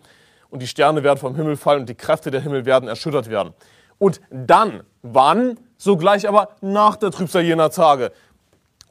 und 0.51 0.63
die 0.63 0.67
Sterne 0.67 1.05
werden 1.05 1.21
vom 1.21 1.37
Himmel 1.37 1.57
fallen 1.57 1.83
und 1.83 1.89
die 1.89 1.95
Kräfte 1.95 2.33
der 2.33 2.41
Himmel 2.41 2.65
werden 2.67 2.89
erschüttert 2.89 3.31
werden. 3.31 3.55
Und 3.99 4.21
dann, 4.31 4.83
wann? 5.03 5.61
Sogleich 5.77 6.29
aber 6.29 6.57
nach 6.61 6.97
der 6.97 7.13
Trübsal 7.13 7.43
jener 7.43 7.71
Tage. 7.71 8.11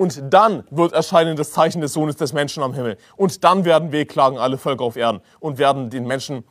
Und 0.02 0.19
dann 0.34 0.64
wird 0.72 0.94
erscheinen 0.94 1.36
das 1.36 1.52
Zeichen 1.52 1.80
des 1.80 1.94
Sohnes 1.94 2.15
des 2.15 2.34
Menschen 2.34 2.64
am 2.64 2.73
Himmel. 2.73 2.98
Und 3.18 3.44
dann 3.44 3.65
werden 3.65 3.91
wehklagen 3.91 4.40
alle 4.40 4.57
Völker 4.57 4.84
auf 4.84 4.95
Erden 4.95 5.22
und 5.40 5.60
werden 5.60 5.91
den 5.91 6.07
Menschen 6.07 6.44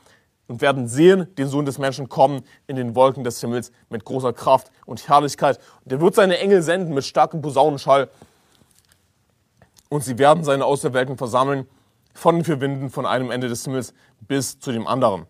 und 0.46 0.60
werden 0.60 0.86
sehen, 0.86 1.34
den 1.34 1.48
Sohn 1.48 1.66
des 1.66 1.76
Menschen 1.76 2.08
kommen 2.08 2.44
in 2.68 2.76
den 2.76 2.94
Wolken 2.94 3.24
des 3.24 3.40
Himmels 3.40 3.72
mit 3.88 4.04
großer 4.04 4.32
Kraft 4.32 4.70
und 4.86 5.08
Herrlichkeit. 5.08 5.58
Und 5.84 5.90
er 5.90 6.00
wird 6.00 6.14
seine 6.14 6.38
Engel 6.38 6.62
senden 6.62 6.94
mit 6.94 7.04
starkem 7.04 7.42
Posaunenschall. 7.42 8.08
Und 9.88 10.04
sie 10.04 10.16
werden 10.16 10.44
seine 10.44 10.64
Auserwählten 10.64 11.18
versammeln 11.18 11.66
von 12.14 12.36
den 12.36 12.44
vier 12.44 12.60
Winden 12.60 12.88
von 12.88 13.04
einem 13.04 13.32
Ende 13.32 13.48
des 13.48 13.64
Himmels 13.64 13.94
bis 14.20 14.60
zu 14.60 14.70
dem 14.70 14.86
anderen. 14.86 15.26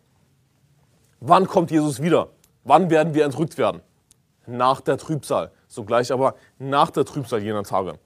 Wann 1.21 1.47
kommt 1.47 1.71
Jesus 1.71 2.03
wieder? 2.03 2.29
Wann 2.65 2.91
werden 2.91 3.15
wir 3.15 3.25
entrückt 3.25 3.57
werden? 3.57 3.81
Nach 4.47 4.83
der 4.83 4.99
Trübsal. 4.99 5.53
Sogleich 5.69 6.13
aber 6.13 6.35
nach 6.59 6.91
der 6.91 7.07
Trübsal 7.07 7.43
jener 7.43 7.63
Tage. 7.63 7.99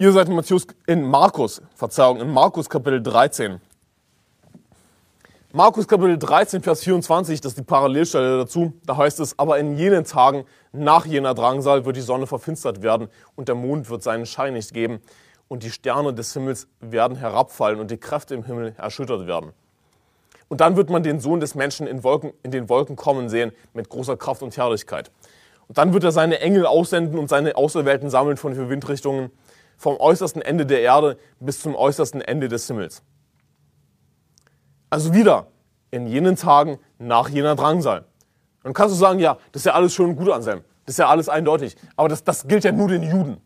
Ihr 0.00 0.12
seid 0.12 0.30
in 0.30 0.34
Matthäus, 0.34 0.66
in 0.86 1.02
Markus, 1.02 1.60
Verzeihung, 1.74 2.22
in 2.22 2.30
Markus 2.30 2.70
Kapitel 2.70 3.02
13. 3.02 3.60
Markus 5.52 5.86
Kapitel 5.86 6.16
13, 6.16 6.62
Vers 6.62 6.82
24, 6.84 7.38
das 7.42 7.52
ist 7.52 7.58
die 7.58 7.62
Parallelstelle 7.62 8.38
dazu. 8.38 8.72
Da 8.86 8.96
heißt 8.96 9.20
es, 9.20 9.38
aber 9.38 9.58
in 9.58 9.76
jenen 9.76 10.06
Tagen 10.06 10.46
nach 10.72 11.04
jener 11.04 11.34
Drangsal 11.34 11.84
wird 11.84 11.96
die 11.96 12.00
Sonne 12.00 12.26
verfinstert 12.26 12.80
werden 12.80 13.10
und 13.36 13.48
der 13.48 13.54
Mond 13.56 13.90
wird 13.90 14.02
seinen 14.02 14.24
Schein 14.24 14.54
nicht 14.54 14.72
geben 14.72 15.02
und 15.48 15.64
die 15.64 15.70
Sterne 15.70 16.14
des 16.14 16.32
Himmels 16.32 16.66
werden 16.80 17.18
herabfallen 17.18 17.78
und 17.78 17.90
die 17.90 17.98
Kräfte 17.98 18.34
im 18.34 18.44
Himmel 18.44 18.74
erschüttert 18.78 19.26
werden. 19.26 19.52
Und 20.48 20.62
dann 20.62 20.78
wird 20.78 20.88
man 20.88 21.02
den 21.02 21.20
Sohn 21.20 21.40
des 21.40 21.54
Menschen 21.54 21.86
in, 21.86 22.02
Wolken, 22.02 22.32
in 22.42 22.52
den 22.52 22.70
Wolken 22.70 22.96
kommen 22.96 23.28
sehen 23.28 23.52
mit 23.74 23.90
großer 23.90 24.16
Kraft 24.16 24.40
und 24.40 24.56
Herrlichkeit. 24.56 25.10
Und 25.68 25.76
dann 25.76 25.92
wird 25.92 26.04
er 26.04 26.12
seine 26.12 26.40
Engel 26.40 26.64
aussenden 26.64 27.18
und 27.18 27.28
seine 27.28 27.54
Auserwählten 27.56 28.08
sammeln 28.08 28.38
von 28.38 28.54
den 28.54 28.70
Windrichtungen 28.70 29.30
vom 29.80 29.96
äußersten 29.96 30.42
Ende 30.42 30.66
der 30.66 30.82
Erde 30.82 31.16
bis 31.40 31.62
zum 31.62 31.74
äußersten 31.74 32.20
Ende 32.20 32.48
des 32.48 32.66
Himmels. 32.66 33.02
Also 34.90 35.14
wieder 35.14 35.46
in 35.90 36.06
jenen 36.06 36.36
Tagen 36.36 36.78
nach 36.98 37.30
jener 37.30 37.56
Drangsal. 37.56 38.04
Dann 38.62 38.74
kannst 38.74 38.94
du 38.94 38.98
sagen, 38.98 39.20
ja, 39.20 39.38
das 39.52 39.62
ist 39.62 39.66
ja 39.66 39.72
alles 39.72 39.94
schön 39.94 40.10
und 40.10 40.16
gut, 40.16 40.28
Anselm. 40.28 40.62
Das 40.84 40.96
ist 40.96 40.98
ja 40.98 41.08
alles 41.08 41.30
eindeutig. 41.30 41.76
Aber 41.96 42.10
das, 42.10 42.22
das 42.22 42.46
gilt 42.46 42.62
ja 42.62 42.72
nur 42.72 42.88
den 42.88 43.02
Juden. 43.02 43.40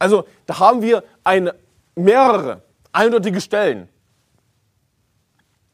Also 0.00 0.24
da 0.46 0.58
haben 0.58 0.82
wir 0.82 1.04
eine, 1.22 1.54
mehrere 1.94 2.62
eindeutige 2.90 3.40
Stellen 3.40 3.88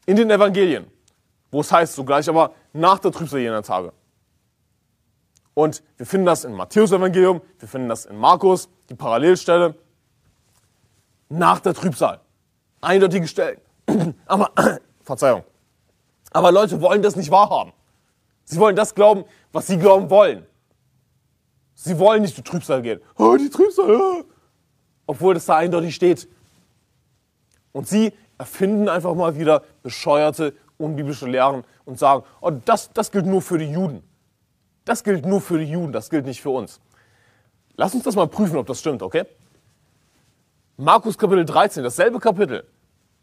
in 0.05 0.15
den 0.15 0.29
Evangelien, 0.29 0.85
wo 1.49 1.61
es 1.61 1.71
heißt 1.71 1.95
sogleich 1.95 2.29
aber 2.29 2.53
nach 2.71 2.99
der 2.99 3.11
Trübsal 3.11 3.39
jener 3.39 3.63
Tage. 3.63 3.93
Und 5.59 5.83
wir 5.97 6.05
finden 6.05 6.25
das 6.25 6.45
im 6.45 6.53
Matthäus-Evangelium, 6.53 7.41
wir 7.59 7.67
finden 7.67 7.89
das 7.89 8.05
in 8.05 8.15
Markus, 8.15 8.69
die 8.89 8.95
Parallelstelle, 8.95 9.75
nach 11.27 11.59
der 11.59 11.73
Trübsal. 11.73 12.21
Eindeutige 12.79 13.27
Stellen. 13.27 13.59
Aber, 14.25 14.53
Verzeihung. 15.03 15.43
Aber 16.31 16.53
Leute 16.53 16.79
wollen 16.79 17.01
das 17.01 17.17
nicht 17.17 17.29
wahrhaben. 17.29 17.73
Sie 18.45 18.57
wollen 18.57 18.77
das 18.77 18.95
glauben, 18.95 19.25
was 19.51 19.67
sie 19.67 19.77
glauben 19.77 20.09
wollen. 20.09 20.45
Sie 21.75 21.99
wollen 21.99 22.21
nicht 22.21 22.35
zur 22.35 22.45
Trübsal 22.45 22.81
gehen. 22.81 23.01
Oh, 23.17 23.35
die 23.35 23.49
Trübsal. 23.49 23.93
Oh. 23.93 24.23
Obwohl 25.07 25.33
das 25.33 25.45
da 25.45 25.57
eindeutig 25.57 25.93
steht. 25.93 26.29
Und 27.73 27.85
sie 27.85 28.13
erfinden 28.37 28.87
einfach 28.87 29.13
mal 29.13 29.37
wieder 29.37 29.63
bescheuerte, 29.83 30.53
unbiblische 30.77 31.27
Lehren 31.27 31.65
und 31.83 31.99
sagen, 31.99 32.23
oh, 32.39 32.49
das, 32.49 32.91
das 32.93 33.11
gilt 33.11 33.25
nur 33.25 33.41
für 33.41 33.57
die 33.57 33.69
Juden. 33.69 34.08
Das 34.89 35.03
gilt 35.03 35.23
nur 35.23 35.39
für 35.39 35.59
die 35.59 35.65
Juden, 35.65 35.93
das 35.93 36.09
gilt 36.09 36.25
nicht 36.25 36.41
für 36.41 36.49
uns. 36.49 36.79
Lass 37.75 37.93
uns 37.93 38.05
das 38.05 38.15
mal 38.15 38.27
prüfen, 38.27 38.57
ob 38.57 38.65
das 38.65 38.79
stimmt, 38.79 39.03
okay? 39.03 39.23
Markus 40.77 41.15
Kapitel 41.15 41.45
13, 41.45 41.83
dasselbe 41.83 42.17
Kapitel. 42.19 42.65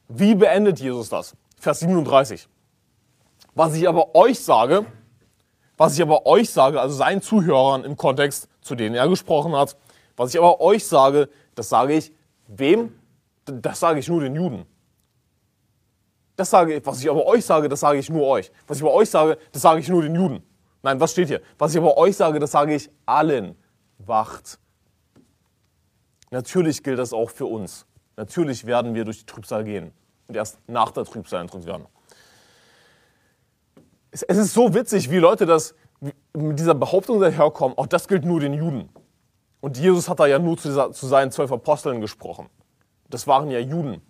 Wie 0.06 0.36
beendet 0.36 0.78
Jesus 0.78 1.09
das? 1.09 1.34
Vers 1.59 1.80
37. 1.80 2.47
Was 3.56 3.74
ich 3.74 3.88
aber 3.88 4.14
euch 4.14 4.38
sage, 4.38 4.86
was 5.76 5.94
ich 5.94 6.02
aber 6.02 6.24
euch 6.24 6.51
sage, 6.51 6.80
also 6.80 6.94
seinen 6.94 7.20
Zuhörern 7.20 7.82
im 7.82 7.97
Kontext, 7.97 8.48
zu 8.60 8.76
denen 8.76 8.94
er 8.94 9.09
gesprochen 9.09 9.56
hat, 9.56 9.76
was 10.16 10.32
ich 10.32 10.38
aber 10.38 10.60
euch 10.60 10.86
sage, 10.86 11.28
das 11.56 11.68
sage 11.68 11.94
ich 11.94 12.12
wem? 12.47 12.93
Das 13.44 13.80
sage 13.80 13.98
ich 13.98 14.06
nur 14.06 14.20
den 14.20 14.36
Juden. 14.36 14.66
Das 16.36 16.48
sage 16.48 16.80
was 16.86 17.01
ich 17.01 17.10
aber 17.10 17.26
euch 17.26 17.44
sage, 17.44 17.68
das 17.68 17.80
sage 17.80 17.98
ich 17.98 18.09
nur 18.09 18.24
euch. 18.24 18.52
Was 18.68 18.76
ich 18.76 18.84
aber 18.84 18.94
euch 18.94 19.10
sage, 19.10 19.36
das 19.51 19.62
sage 19.62 19.80
ich 19.80 19.88
nur 19.88 20.02
den 20.02 20.14
Juden. 20.14 20.44
Nein, 20.87 21.01
was 21.01 21.11
steht 21.11 21.27
hier? 21.27 21.41
Was 21.59 21.75
ich 21.75 21.79
aber 21.79 21.97
euch 21.97 22.17
sage, 22.17 22.39
das 22.39 22.53
sage 22.53 22.73
ich 22.73 22.89
allen. 23.07 23.57
Wacht. 23.99 24.61
Natürlich 26.31 26.85
gilt 26.85 27.01
das 27.01 27.13
auch 27.13 27.29
für 27.29 27.47
uns. 27.47 27.87
Natürlich 28.17 28.67
werden 28.67 28.95
wir 28.95 29.05
durch 29.05 29.19
die 29.19 29.27
Trübsal 29.27 29.65
gehen 29.65 29.91
und 30.29 30.37
erst 30.37 30.61
nach 30.69 30.93
der 30.93 31.05
Trübsal 31.05 31.41
entrückt 31.41 31.67
werden. 31.67 31.87
Es 34.13 34.23
ist 34.23 34.55
so 34.55 34.75
witzig, 34.75 35.11
wie 35.11 35.17
Leute 35.17 35.45
das 35.45 35.75
mit 36.33 36.57
dieser 36.57 36.75
Behauptung 36.75 37.19
daherkommen, 37.19 37.77
auch 37.77 37.89
das 37.89 38.07
gilt 38.07 38.25
nur 38.25 38.39
den 38.39 38.55
Juden. 38.55 38.89
Und 39.59 39.79
Jesus 39.79 40.09
hat 40.09 40.21
da 40.21 40.27
ja 40.27 40.39
nur 40.39 40.57
zu, 40.57 40.69
dieser, 40.69 40.93
zu 40.93 41.09
seinen 41.09 41.33
zwölf 41.33 41.51
Aposteln 41.51 42.01
gesprochen. 42.01 42.49
Das 43.11 43.27
waren 43.27 43.51
ja 43.51 43.59
Juden. 43.59 44.03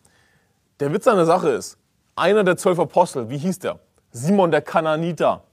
Der 0.80 0.92
Witz 0.92 1.06
an 1.06 1.16
der 1.16 1.24
Sache 1.24 1.48
ist, 1.48 1.78
einer 2.16 2.44
der 2.44 2.58
zwölf 2.58 2.78
Apostel, 2.78 3.30
wie 3.30 3.38
hieß 3.38 3.60
der? 3.60 3.78
Simon 4.10 4.50
der 4.50 4.60
Kananiter. 4.60 5.45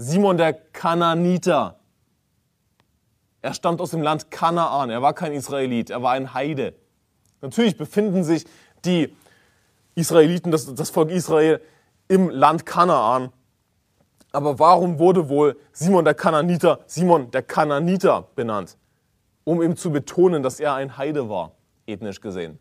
Simon 0.00 0.38
der 0.38 0.54
Kananiter. 0.54 1.78
Er 3.42 3.52
stammt 3.52 3.82
aus 3.82 3.90
dem 3.90 4.00
Land 4.00 4.30
Kanaan. 4.30 4.88
Er 4.88 5.02
war 5.02 5.12
kein 5.12 5.32
Israelit, 5.32 5.90
er 5.90 6.02
war 6.02 6.12
ein 6.12 6.32
Heide. 6.32 6.74
Natürlich 7.42 7.76
befinden 7.76 8.24
sich 8.24 8.46
die 8.86 9.14
Israeliten, 9.94 10.50
das, 10.50 10.74
das 10.74 10.88
Volk 10.88 11.10
Israel, 11.10 11.60
im 12.08 12.30
Land 12.30 12.64
Kanaan. 12.64 13.30
Aber 14.32 14.58
warum 14.58 14.98
wurde 14.98 15.28
wohl 15.28 15.58
Simon 15.72 16.06
der 16.06 16.14
Kananiter 16.14 16.80
Simon 16.86 17.30
der 17.30 17.42
Kananiter 17.42 18.28
benannt? 18.34 18.78
Um 19.44 19.60
ihm 19.60 19.76
zu 19.76 19.90
betonen, 19.90 20.42
dass 20.42 20.60
er 20.60 20.72
ein 20.74 20.96
Heide 20.96 21.28
war, 21.28 21.52
ethnisch 21.86 22.22
gesehen. 22.22 22.58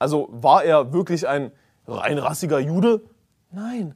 Also 0.00 0.28
war 0.32 0.64
er 0.64 0.92
wirklich 0.92 1.28
ein 1.28 1.52
reinrassiger 1.86 2.58
Jude? 2.58 3.02
Nein. 3.52 3.94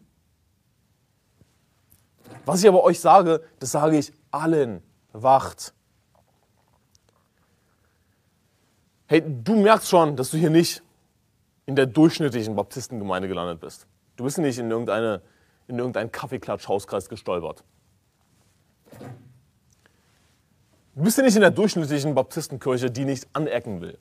Was 2.47 2.63
ich 2.63 2.69
aber 2.69 2.85
euch 2.85 3.01
sage, 3.01 3.43
das 3.59 3.73
sage 3.73 3.99
ich 3.99 4.13
allen. 4.31 4.83
Wacht. 5.13 5.75
Hey, 9.09 9.23
du 9.27 9.57
merkst 9.57 9.89
schon, 9.89 10.17
dass 10.17 10.31
du 10.31 10.37
hier 10.37 10.51
nicht 10.51 10.83
in 11.67 11.75
der 11.75 11.87
durchschnittlichen 11.87 12.55
Baptistengemeinde 12.55 13.27
gelandet 13.29 13.61
bist. 13.61 13.87
Du 14.17 14.25
bist 14.25 14.39
nicht 14.39 14.59
in, 14.59 14.71
irgendeine, 14.71 15.23
in 15.67 15.79
irgendeinen 15.79 16.13
Kaffeeklatsch-Hauskreis 16.13 17.09
gestolpert. 17.09 17.65
Du 20.95 21.03
bist 21.03 21.19
ja 21.19 21.25
nicht 21.25 21.35
in 21.35 21.43
der 21.43 21.51
durchschnittlichen 21.51 22.15
Baptistenkirche, 22.15 22.91
die 22.91 23.05
nicht 23.05 23.27
anecken 23.33 23.81
will, 23.81 23.99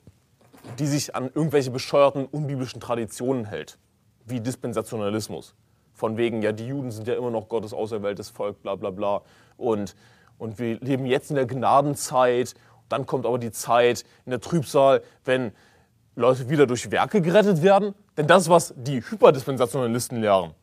die 0.78 0.86
sich 0.86 1.16
an 1.16 1.30
irgendwelche 1.34 1.70
bescheuerten, 1.72 2.26
unbiblischen 2.26 2.80
Traditionen 2.80 3.44
hält, 3.44 3.78
wie 4.24 4.40
Dispensationalismus. 4.40 5.54
Von 5.96 6.16
wegen, 6.16 6.42
ja, 6.42 6.52
die 6.52 6.68
Juden 6.68 6.92
sind 6.92 7.08
ja 7.08 7.14
immer 7.14 7.32
noch 7.32 7.48
Gottes 7.48 7.74
auserwähltes 7.74 8.30
Volk, 8.30 8.62
bla 8.62 8.76
bla 8.76 8.90
bla. 8.90 9.22
Und, 9.56 9.96
und 10.38 10.60
wir 10.60 10.78
leben 10.78 11.06
jetzt 11.06 11.30
in 11.30 11.36
der 11.36 11.46
Gnadenzeit 11.46 12.54
dann 12.88 13.06
kommt 13.06 13.26
aber 13.26 13.38
die 13.38 13.50
Zeit 13.50 14.04
in 14.24 14.30
der 14.30 14.40
Trübsal, 14.40 15.02
wenn 15.24 15.52
Leute 16.14 16.48
wieder 16.48 16.66
durch 16.66 16.90
Werke 16.90 17.20
gerettet 17.20 17.62
werden. 17.62 17.94
Denn 18.16 18.26
das 18.26 18.48
was 18.48 18.74
die 18.76 19.02
Hyperdispensationalisten 19.02 20.20
lehren. 20.20 20.54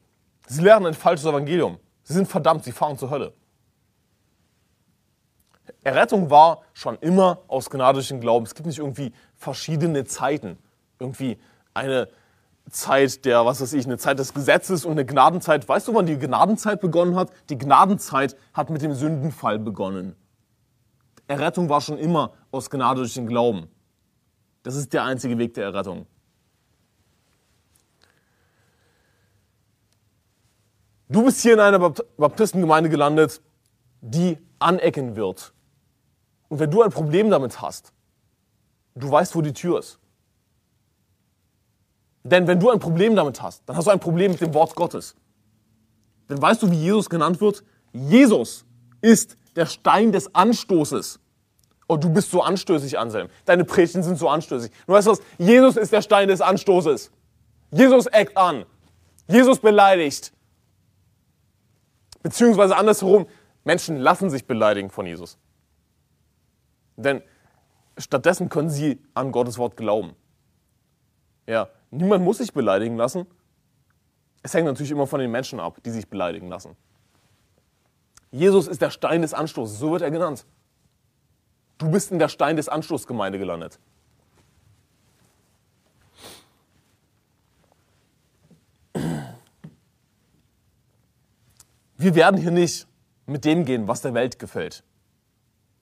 Sie 0.48 0.62
lernen 0.62 0.88
ein 0.88 0.94
falsches 0.94 1.26
Evangelium. 1.26 1.78
Sie 2.04 2.14
sind 2.14 2.28
verdammt, 2.28 2.64
sie 2.64 2.72
fahren 2.72 2.98
zur 2.98 3.10
Hölle. 3.10 3.34
Errettung 5.84 6.30
war 6.30 6.62
schon 6.74 6.98
immer 7.00 7.40
aus 7.48 7.70
gnadischen 7.70 8.20
Glauben. 8.20 8.46
Es 8.46 8.56
gibt 8.56 8.68
nicht 8.68 8.80
irgendwie 8.80 9.14
verschiedene 9.36 10.06
Zeiten. 10.06 10.58
Irgendwie 11.00 11.38
eine 11.74 12.08
Zeit 12.70 13.26
der, 13.26 13.46
was 13.46 13.62
weiß 13.62 13.74
ich, 13.74 13.86
eine 13.86 13.98
Zeit 13.98 14.20
des 14.20 14.34
Gesetzes 14.34 14.86
und 14.86 14.94
eine 14.94 15.06
Gnadenzeit. 15.06 15.68
Weißt 15.68 15.88
du, 15.88 15.94
wann 15.94 16.06
die 16.06 16.18
Gnadenzeit 16.18 16.82
begonnen 16.82 17.16
hat? 17.16 17.30
Die 17.50 17.58
Gnadenzeit 17.58 18.36
hat 18.54 18.70
mit 18.70 18.82
dem 18.82 18.94
Sündenfall 18.94 19.60
begonnen. 19.60 20.16
Errettung 21.28 21.70
war 21.70 21.82
schon 21.82 21.98
immer 21.98 22.34
aus 22.52 22.70
Gnade 22.70 23.02
durch 23.02 23.14
den 23.14 23.28
Glauben. 23.28 23.68
Das 24.64 24.76
ist 24.76 24.94
der 24.94 25.04
einzige 25.04 25.38
Weg 25.38 25.54
der 25.54 25.66
Errettung. 25.66 26.06
Du 31.10 31.24
bist 31.24 31.42
hier 31.42 31.54
in 31.54 31.60
einer 31.60 31.78
Baptistengemeinde 32.18 32.90
gelandet, 32.90 33.42
die 34.02 34.38
anecken 34.60 35.16
wird. 35.16 35.54
Und 36.50 36.60
wenn 36.60 36.72
du 36.72 36.82
ein 36.82 36.92
Problem 36.92 37.30
damit 37.30 37.62
hast, 37.62 37.94
du 38.96 39.12
weißt, 39.12 39.36
wo 39.36 39.42
die 39.42 39.54
Tür 39.54 39.80
ist. 39.80 40.00
Denn 42.24 42.48
wenn 42.48 42.60
du 42.60 42.70
ein 42.70 42.80
Problem 42.80 43.16
damit 43.16 43.42
hast, 43.42 43.64
dann 43.66 43.76
hast 43.76 43.86
du 43.86 43.92
ein 43.92 44.00
Problem 44.00 44.32
mit 44.32 44.42
dem 44.42 44.54
Wort 44.54 44.76
Gottes. 44.76 45.16
Dann 46.28 46.42
weißt 46.42 46.64
du, 46.64 46.72
wie 46.72 46.78
Jesus 46.78 47.10
genannt 47.10 47.42
wird? 47.42 47.64
Jesus 47.92 48.66
ist 49.02 49.38
der 49.56 49.66
Stein 49.66 50.12
des 50.12 50.34
Anstoßes. 50.34 51.20
Oh, 51.88 51.98
du 51.98 52.10
bist 52.10 52.32
so 52.32 52.42
anstößig, 52.42 52.98
Anselm. 52.98 53.28
Deine 53.46 53.66
Predigten 53.66 54.04
sind 54.04 54.18
so 54.18 54.30
anstößig. 54.30 54.72
Du 54.88 54.94
weißt 54.94 55.08
was? 55.08 55.22
Jesus 55.38 55.76
ist 55.76 55.92
der 55.92 56.02
Stein 56.02 56.30
des 56.30 56.40
Anstoßes. 56.40 57.12
Jesus 57.72 58.06
eckt 58.08 58.38
an. 58.38 58.66
Jesus 59.28 59.60
beleidigt. 59.60 60.32
Beziehungsweise 62.22 62.76
andersherum, 62.78 63.28
Menschen 63.66 63.98
lassen 63.98 64.30
sich 64.30 64.46
beleidigen 64.46 64.90
von 64.90 65.06
Jesus. 65.06 65.38
Denn 66.96 67.22
stattdessen 67.98 68.50
können 68.50 68.70
sie 68.70 69.02
an 69.14 69.32
Gottes 69.32 69.58
Wort 69.58 69.76
glauben. 69.76 70.16
Ja, 71.48 71.68
niemand 71.94 72.24
muss 72.24 72.40
sich 72.40 72.54
beleidigen 72.54 72.98
lassen. 72.98 73.26
Es 74.42 74.54
hängt 74.54 74.66
natürlich 74.66 74.92
immer 74.92 75.08
von 75.08 75.20
den 75.20 75.32
Menschen 75.32 75.60
ab, 75.60 75.78
die 75.86 75.92
sich 75.92 76.08
beleidigen 76.08 76.50
lassen. 76.50 76.76
Jesus 78.32 78.68
ist 78.68 78.82
der 78.82 78.90
Stein 78.90 79.22
des 79.22 79.34
Anstoßes, 79.34 79.80
so 79.80 79.92
wird 79.92 80.02
er 80.02 80.12
genannt. 80.12 80.46
Du 81.78 81.90
bist 81.92 82.12
in 82.12 82.20
der 82.20 82.30
Stein 82.30 82.56
des 82.56 82.68
Anstoßgemeinde 82.68 83.38
gelandet. 83.38 83.80
Wir 91.98 92.16
werden 92.16 92.38
hier 92.38 92.52
nicht 92.52 92.88
mit 93.26 93.46
dem 93.46 93.64
gehen, 93.64 93.88
was 93.88 94.02
der 94.02 94.14
Welt 94.14 94.38
gefällt, 94.40 94.84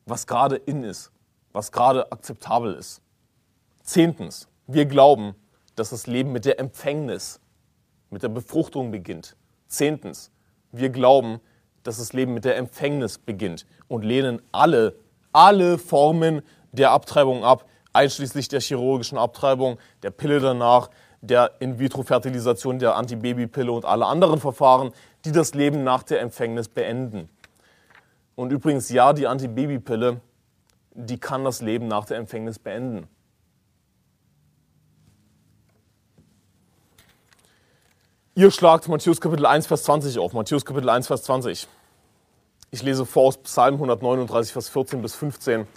was 0.06 0.28
gerade 0.28 0.56
in 0.56 0.84
ist, 0.84 1.12
was 1.52 1.72
gerade 1.72 2.12
akzeptabel 2.12 2.76
ist. 2.76 3.02
Zehntens, 3.82 4.48
wir 4.68 4.86
glauben, 4.86 5.36
dass 5.76 5.92
das 5.92 6.08
Leben 6.08 6.32
mit 6.32 6.46
der 6.46 6.60
Empfängnis, 6.60 7.40
mit 8.10 8.24
der 8.24 8.30
Befruchtung 8.30 8.92
beginnt. 8.92 9.36
Zehntens, 9.68 10.32
wir 10.72 10.90
glauben, 10.90 11.40
dass 11.84 11.98
das 11.98 12.14
Leben 12.14 12.34
mit 12.34 12.46
der 12.46 12.58
Empfängnis 12.58 13.18
beginnt 13.18 13.66
und 13.88 14.04
lehnen 14.04 14.42
alle, 14.52 14.96
alle 15.34 15.78
Formen 15.78 16.42
der 16.72 16.92
Abtreibung 16.92 17.44
ab, 17.44 17.66
einschließlich 17.94 18.48
der 18.48 18.62
chirurgischen 18.62 19.18
Abtreibung, 19.18 19.78
der 20.04 20.12
Pille 20.12 20.40
danach, 20.40 20.90
der 21.22 21.52
In-vitro-Fertilisation, 21.60 22.80
der 22.80 22.96
Antibabypille 22.96 23.72
und 23.72 23.86
alle 23.86 24.06
anderen 24.06 24.40
Verfahren, 24.40 24.92
die 25.26 25.32
das 25.32 25.54
Leben 25.54 25.84
nach 25.84 26.04
der 26.04 26.22
Empfängnis 26.22 26.68
beenden. 26.68 27.30
Und 28.36 28.52
übrigens, 28.52 28.90
ja, 28.90 29.14
die 29.14 29.28
Antibabypille, 29.28 30.20
die 30.94 31.20
kann 31.20 31.44
das 31.44 31.62
Leben 31.62 31.88
nach 31.88 32.06
der 32.06 32.18
Empfängnis 32.18 32.58
beenden. 32.58 33.08
Ihr 38.34 38.50
schlagt 38.50 38.88
Matthäus 38.88 39.20
Kapitel 39.20 39.46
1, 39.46 39.68
Vers 39.68 39.84
20 39.84 40.18
auf. 40.18 40.32
Matthäus 40.32 40.64
Kapitel 40.64 40.90
1, 40.90 41.06
Vers 41.06 41.24
20. 41.24 41.68
Ich 42.70 42.82
lese 42.82 43.06
vor 43.06 43.28
aus 43.28 43.38
Psalm 43.40 43.74
139, 43.74 44.54
Vers 44.54 44.70
14 44.70 45.02
bis 45.02 45.16
15. 45.16 45.68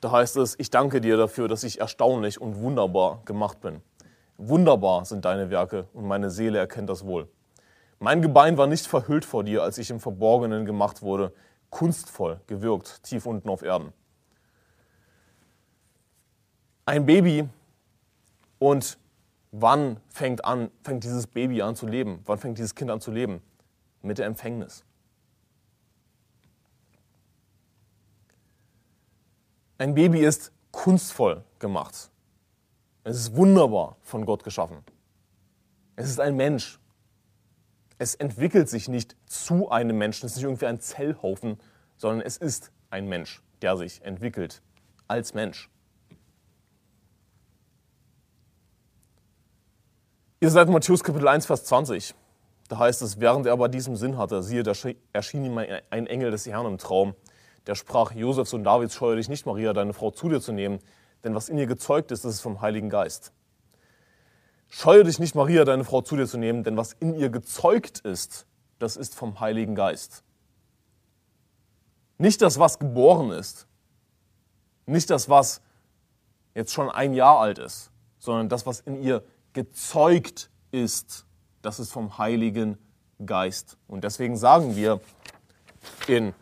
Da 0.00 0.10
heißt 0.10 0.38
es, 0.38 0.58
ich 0.58 0.70
danke 0.70 1.02
dir 1.02 1.18
dafür, 1.18 1.48
dass 1.48 1.64
ich 1.64 1.80
erstaunlich 1.80 2.40
und 2.40 2.56
wunderbar 2.62 3.20
gemacht 3.26 3.60
bin. 3.60 3.82
Wunderbar 4.38 5.04
sind 5.04 5.26
deine 5.26 5.50
Werke 5.50 5.86
und 5.92 6.06
meine 6.06 6.30
Seele 6.30 6.56
erkennt 6.56 6.88
das 6.88 7.04
wohl. 7.04 7.28
Mein 7.98 8.22
Gebein 8.22 8.56
war 8.56 8.66
nicht 8.66 8.86
verhüllt 8.86 9.26
vor 9.26 9.44
dir, 9.44 9.62
als 9.62 9.76
ich 9.76 9.90
im 9.90 10.00
Verborgenen 10.00 10.64
gemacht 10.64 11.02
wurde, 11.02 11.34
kunstvoll 11.68 12.40
gewirkt, 12.46 13.02
tief 13.02 13.26
unten 13.26 13.50
auf 13.50 13.60
Erden. 13.60 13.92
Ein 16.86 17.04
Baby 17.04 17.46
und 18.58 18.96
wann 19.52 20.00
fängt, 20.08 20.44
an, 20.44 20.70
fängt 20.82 21.04
dieses 21.04 21.28
Baby 21.28 21.62
an 21.62 21.76
zu 21.76 21.86
leben? 21.86 22.20
Wann 22.24 22.38
fängt 22.38 22.58
dieses 22.58 22.74
Kind 22.74 22.90
an 22.90 23.00
zu 23.00 23.12
leben? 23.12 23.40
Mit 24.00 24.18
der 24.18 24.26
Empfängnis. 24.26 24.84
Ein 29.78 29.94
Baby 29.94 30.24
ist 30.24 30.52
kunstvoll 30.72 31.44
gemacht. 31.58 32.10
Es 33.04 33.16
ist 33.16 33.36
wunderbar 33.36 33.96
von 34.02 34.24
Gott 34.24 34.42
geschaffen. 34.42 34.78
Es 35.96 36.08
ist 36.08 36.20
ein 36.20 36.36
Mensch. 36.36 36.80
Es 37.98 38.14
entwickelt 38.14 38.68
sich 38.68 38.88
nicht 38.88 39.16
zu 39.26 39.70
einem 39.70 39.98
Menschen. 39.98 40.26
Es 40.26 40.32
ist 40.32 40.36
nicht 40.36 40.44
irgendwie 40.44 40.66
ein 40.66 40.80
Zellhaufen, 40.80 41.60
sondern 41.96 42.20
es 42.26 42.36
ist 42.36 42.72
ein 42.90 43.08
Mensch, 43.08 43.42
der 43.60 43.76
sich 43.76 44.02
entwickelt 44.02 44.62
als 45.08 45.34
Mensch. 45.34 45.68
Ihr 50.42 50.50
seid 50.50 50.66
in 50.66 50.72
Matthäus 50.72 51.04
Kapitel 51.04 51.28
1, 51.28 51.46
Vers 51.46 51.66
20. 51.66 52.16
Da 52.66 52.78
heißt 52.78 53.00
es, 53.02 53.20
während 53.20 53.46
er 53.46 53.52
aber 53.52 53.68
diesem 53.68 53.94
Sinn 53.94 54.18
hatte, 54.18 54.42
siehe, 54.42 54.64
da 54.64 54.72
erschien 55.12 55.44
ihm 55.44 55.56
ein 55.56 56.06
Engel 56.08 56.32
des 56.32 56.46
Herrn 56.46 56.66
im 56.66 56.78
Traum, 56.78 57.14
der 57.68 57.76
sprach, 57.76 58.10
Josefs 58.10 58.52
und 58.52 58.64
Davids, 58.64 58.96
scheue 58.96 59.14
dich 59.14 59.28
nicht, 59.28 59.46
Maria, 59.46 59.72
deine 59.72 59.92
Frau 59.92 60.10
zu 60.10 60.28
dir 60.28 60.40
zu 60.40 60.50
nehmen, 60.50 60.80
denn 61.22 61.36
was 61.36 61.48
in 61.48 61.58
ihr 61.58 61.68
gezeugt 61.68 62.10
ist, 62.10 62.24
das 62.24 62.34
ist 62.34 62.40
vom 62.40 62.60
Heiligen 62.60 62.90
Geist. 62.90 63.32
Scheue 64.66 65.04
dich 65.04 65.20
nicht, 65.20 65.36
Maria, 65.36 65.64
deine 65.64 65.84
Frau 65.84 66.00
zu 66.00 66.16
dir 66.16 66.26
zu 66.26 66.38
nehmen, 66.38 66.64
denn 66.64 66.76
was 66.76 66.94
in 66.94 67.14
ihr 67.14 67.30
gezeugt 67.30 68.00
ist, 68.00 68.48
das 68.80 68.96
ist 68.96 69.14
vom 69.14 69.38
Heiligen 69.38 69.76
Geist. 69.76 70.24
Nicht 72.18 72.42
das, 72.42 72.58
was 72.58 72.80
geboren 72.80 73.30
ist, 73.30 73.68
nicht 74.86 75.08
das, 75.08 75.28
was 75.28 75.60
jetzt 76.52 76.72
schon 76.72 76.90
ein 76.90 77.14
Jahr 77.14 77.38
alt 77.38 77.60
ist, 77.60 77.92
sondern 78.18 78.48
das, 78.48 78.66
was 78.66 78.80
in 78.80 79.00
ihr 79.00 79.22
gezeugt 79.52 80.50
ist, 80.70 81.26
das 81.62 81.78
ist 81.78 81.92
vom 81.92 82.18
Heiligen 82.18 82.78
Geist. 83.24 83.76
Und 83.86 84.04
deswegen 84.04 84.36
sagen 84.36 84.76
wir 84.76 85.00
in 86.06 86.34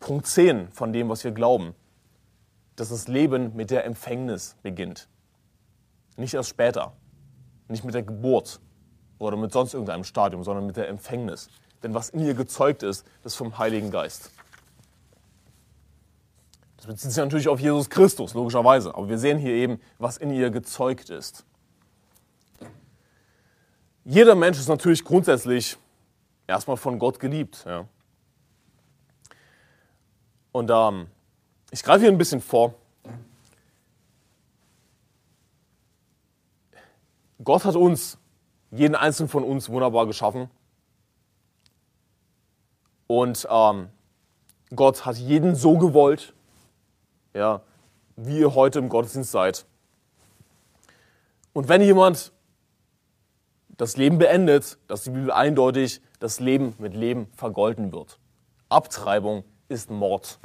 Punkt 0.00 0.26
10 0.26 0.68
von 0.72 0.92
dem, 0.92 1.08
was 1.08 1.24
wir 1.24 1.30
glauben, 1.30 1.74
dass 2.76 2.88
das 2.88 3.08
Leben 3.08 3.54
mit 3.54 3.70
der 3.70 3.84
Empfängnis 3.84 4.56
beginnt. 4.62 5.08
Nicht 6.16 6.34
erst 6.34 6.50
später, 6.50 6.92
nicht 7.68 7.84
mit 7.84 7.94
der 7.94 8.02
Geburt 8.02 8.60
oder 9.18 9.36
mit 9.36 9.52
sonst 9.52 9.74
irgendeinem 9.74 10.04
Stadium, 10.04 10.44
sondern 10.44 10.66
mit 10.66 10.76
der 10.76 10.88
Empfängnis. 10.88 11.48
Denn 11.82 11.94
was 11.94 12.10
in 12.10 12.20
ihr 12.20 12.34
gezeugt 12.34 12.82
ist, 12.82 13.06
ist 13.24 13.36
vom 13.36 13.58
Heiligen 13.58 13.90
Geist. 13.90 14.30
Das 16.76 16.86
bezieht 16.86 17.12
sich 17.12 17.22
natürlich 17.22 17.48
auf 17.48 17.60
Jesus 17.60 17.88
Christus, 17.88 18.34
logischerweise. 18.34 18.94
Aber 18.94 19.08
wir 19.08 19.18
sehen 19.18 19.38
hier 19.38 19.52
eben, 19.52 19.80
was 19.98 20.16
in 20.16 20.30
ihr 20.30 20.50
gezeugt 20.50 21.10
ist. 21.10 21.44
Jeder 24.04 24.34
Mensch 24.34 24.58
ist 24.58 24.68
natürlich 24.68 25.02
grundsätzlich 25.02 25.78
erstmal 26.46 26.76
von 26.76 26.98
Gott 26.98 27.18
geliebt. 27.18 27.64
Ja. 27.66 27.86
Und 30.52 30.70
ähm, 30.70 31.06
ich 31.70 31.82
greife 31.82 32.00
hier 32.00 32.10
ein 32.10 32.18
bisschen 32.18 32.42
vor. 32.42 32.74
Gott 37.42 37.64
hat 37.64 37.76
uns, 37.76 38.18
jeden 38.70 38.94
einzelnen 38.94 39.28
von 39.28 39.42
uns, 39.42 39.70
wunderbar 39.70 40.06
geschaffen. 40.06 40.50
Und 43.06 43.48
ähm, 43.50 43.88
Gott 44.74 45.06
hat 45.06 45.16
jeden 45.16 45.54
so 45.54 45.78
gewollt, 45.78 46.34
ja, 47.32 47.62
wie 48.16 48.38
ihr 48.38 48.54
heute 48.54 48.78
im 48.78 48.88
Gottesdienst 48.88 49.30
seid. 49.30 49.64
Und 51.52 51.68
wenn 51.68 51.80
jemand 51.80 52.32
das 53.76 53.96
Leben 53.96 54.18
beendet, 54.18 54.78
dass 54.86 55.04
die 55.04 55.10
Bibel 55.10 55.30
eindeutig 55.30 56.00
das 56.20 56.40
Leben 56.40 56.74
mit 56.78 56.94
Leben 56.94 57.26
vergolten 57.34 57.92
wird. 57.92 58.18
Abtreibung 58.68 59.44
ist 59.68 59.90
Mord. 59.90 60.38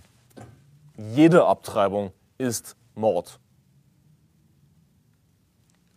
Jede 0.98 1.46
Abtreibung 1.46 2.12
ist 2.38 2.76
Mord. 2.96 3.40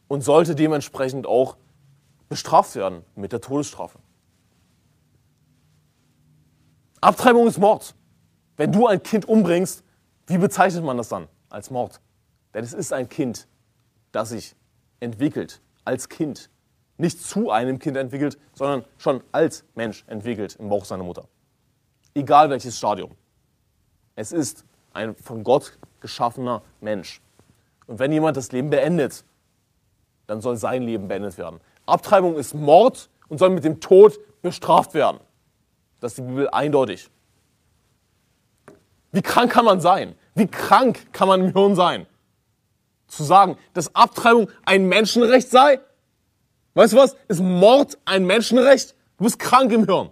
Und 0.09 0.23
sollte 0.23 0.55
dementsprechend 0.55 1.27
auch 1.27 1.57
bestraft 2.29 2.75
werden 2.77 3.05
mit 3.15 3.33
der 3.33 3.41
Todesstrafe. 3.41 3.99
Abtreibung 7.01 7.47
ist 7.47 7.59
Mord. 7.59 7.95
Wenn 8.57 8.71
du 8.73 8.87
ein 8.87 9.03
Kind 9.03 9.25
umbringst, 9.25 9.83
wie 10.27 10.39
bezeichnet 10.39 10.85
man 10.85 10.97
das 10.97 11.09
dann? 11.09 11.29
Als 11.49 11.71
Mord. 11.71 12.01
Denn 12.55 12.63
es 12.63 12.73
ist 12.73 12.93
ein 12.93 13.09
Kind, 13.09 13.49
das 14.13 14.29
sich 14.29 14.55
entwickelt 15.01 15.61
als 15.85 16.09
Kind 16.09 16.49
nicht 17.03 17.21
zu 17.21 17.51
einem 17.51 17.79
Kind 17.79 17.97
entwickelt, 17.97 18.39
sondern 18.55 18.85
schon 18.97 19.23
als 19.33 19.65
Mensch 19.75 20.05
entwickelt 20.07 20.57
im 20.59 20.69
Bauch 20.69 20.85
seiner 20.85 21.03
Mutter. 21.03 21.27
Egal 22.15 22.49
welches 22.49 22.79
Stadium. 22.79 23.11
Es 24.15 24.31
ist 24.31 24.65
ein 24.93 25.17
von 25.17 25.43
Gott 25.43 25.79
geschaffener 26.01 26.63
Mensch. 26.81 27.21
Und 27.87 27.99
wenn 27.99 28.13
jemand 28.13 28.37
das 28.37 28.53
Leben 28.53 28.71
beendet, 28.71 29.25
dann 30.27 30.41
soll 30.41 30.57
sein 30.57 30.85
Leben 30.85 31.09
beendet 31.09 31.37
werden. 31.39 31.61
Abtreibung 31.87 32.37
ist 32.37 32.55
Mord 32.55 33.11
und 33.29 33.39
soll 33.39 33.51
mit 33.51 33.65
dem 33.65 33.81
Tod 33.81 34.19
bestraft 34.41 34.95
werden. 34.95 35.19
Das 35.99 36.13
ist 36.13 36.19
die 36.19 36.23
Bibel 36.23 36.49
eindeutig. 36.51 37.11
Wie 39.11 39.23
krank 39.23 39.51
kann 39.51 39.65
man 39.65 39.81
sein? 39.81 40.15
Wie 40.35 40.47
krank 40.47 41.13
kann 41.13 41.27
man 41.27 41.41
im 41.41 41.53
Hirn 41.53 41.75
sein? 41.75 42.07
Zu 43.09 43.25
sagen, 43.25 43.59
dass 43.75 43.95
Abtreibung 43.95 44.49
ein 44.65 44.87
Menschenrecht 44.87 45.51
sei? 45.51 45.81
Weißt 46.75 46.93
du 46.93 46.97
was? 46.97 47.17
Ist 47.29 47.41
Mord 47.41 47.99
ein 48.05 48.25
Menschenrecht? 48.25 48.95
Du 49.19 49.25
bist 49.25 49.39
krank 49.39 49.73
im 49.73 49.85
Hirn. 49.87 50.11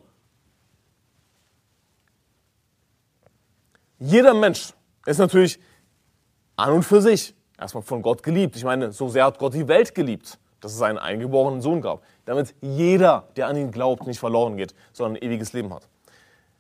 Jeder 3.99 4.35
Mensch 4.35 4.73
ist 5.07 5.19
natürlich 5.19 5.59
an 6.57 6.73
und 6.73 6.82
für 6.82 7.03
sich 7.03 7.35
erstmal 7.59 7.82
von 7.82 8.03
Gott 8.03 8.23
geliebt. 8.23 8.57
Ich 8.57 8.65
meine, 8.65 8.93
so 8.93 9.09
sehr 9.09 9.24
hat 9.24 9.39
Gott 9.39 9.55
die 9.55 9.69
Welt 9.69 9.95
geliebt, 9.95 10.39
dass 10.61 10.73
es 10.73 10.78
seinen 10.78 10.99
eingeborenen 10.99 11.61
Sohn 11.61 11.81
gab, 11.81 12.03
damit 12.24 12.55
jeder, 12.61 13.28
der 13.37 13.49
an 13.49 13.57
ihn 13.57 13.70
glaubt, 13.70 14.07
nicht 14.07 14.19
verloren 14.19 14.57
geht, 14.57 14.74
sondern 14.93 15.16
ein 15.16 15.23
ewiges 15.23 15.53
Leben 15.53 15.73
hat. 15.73 15.89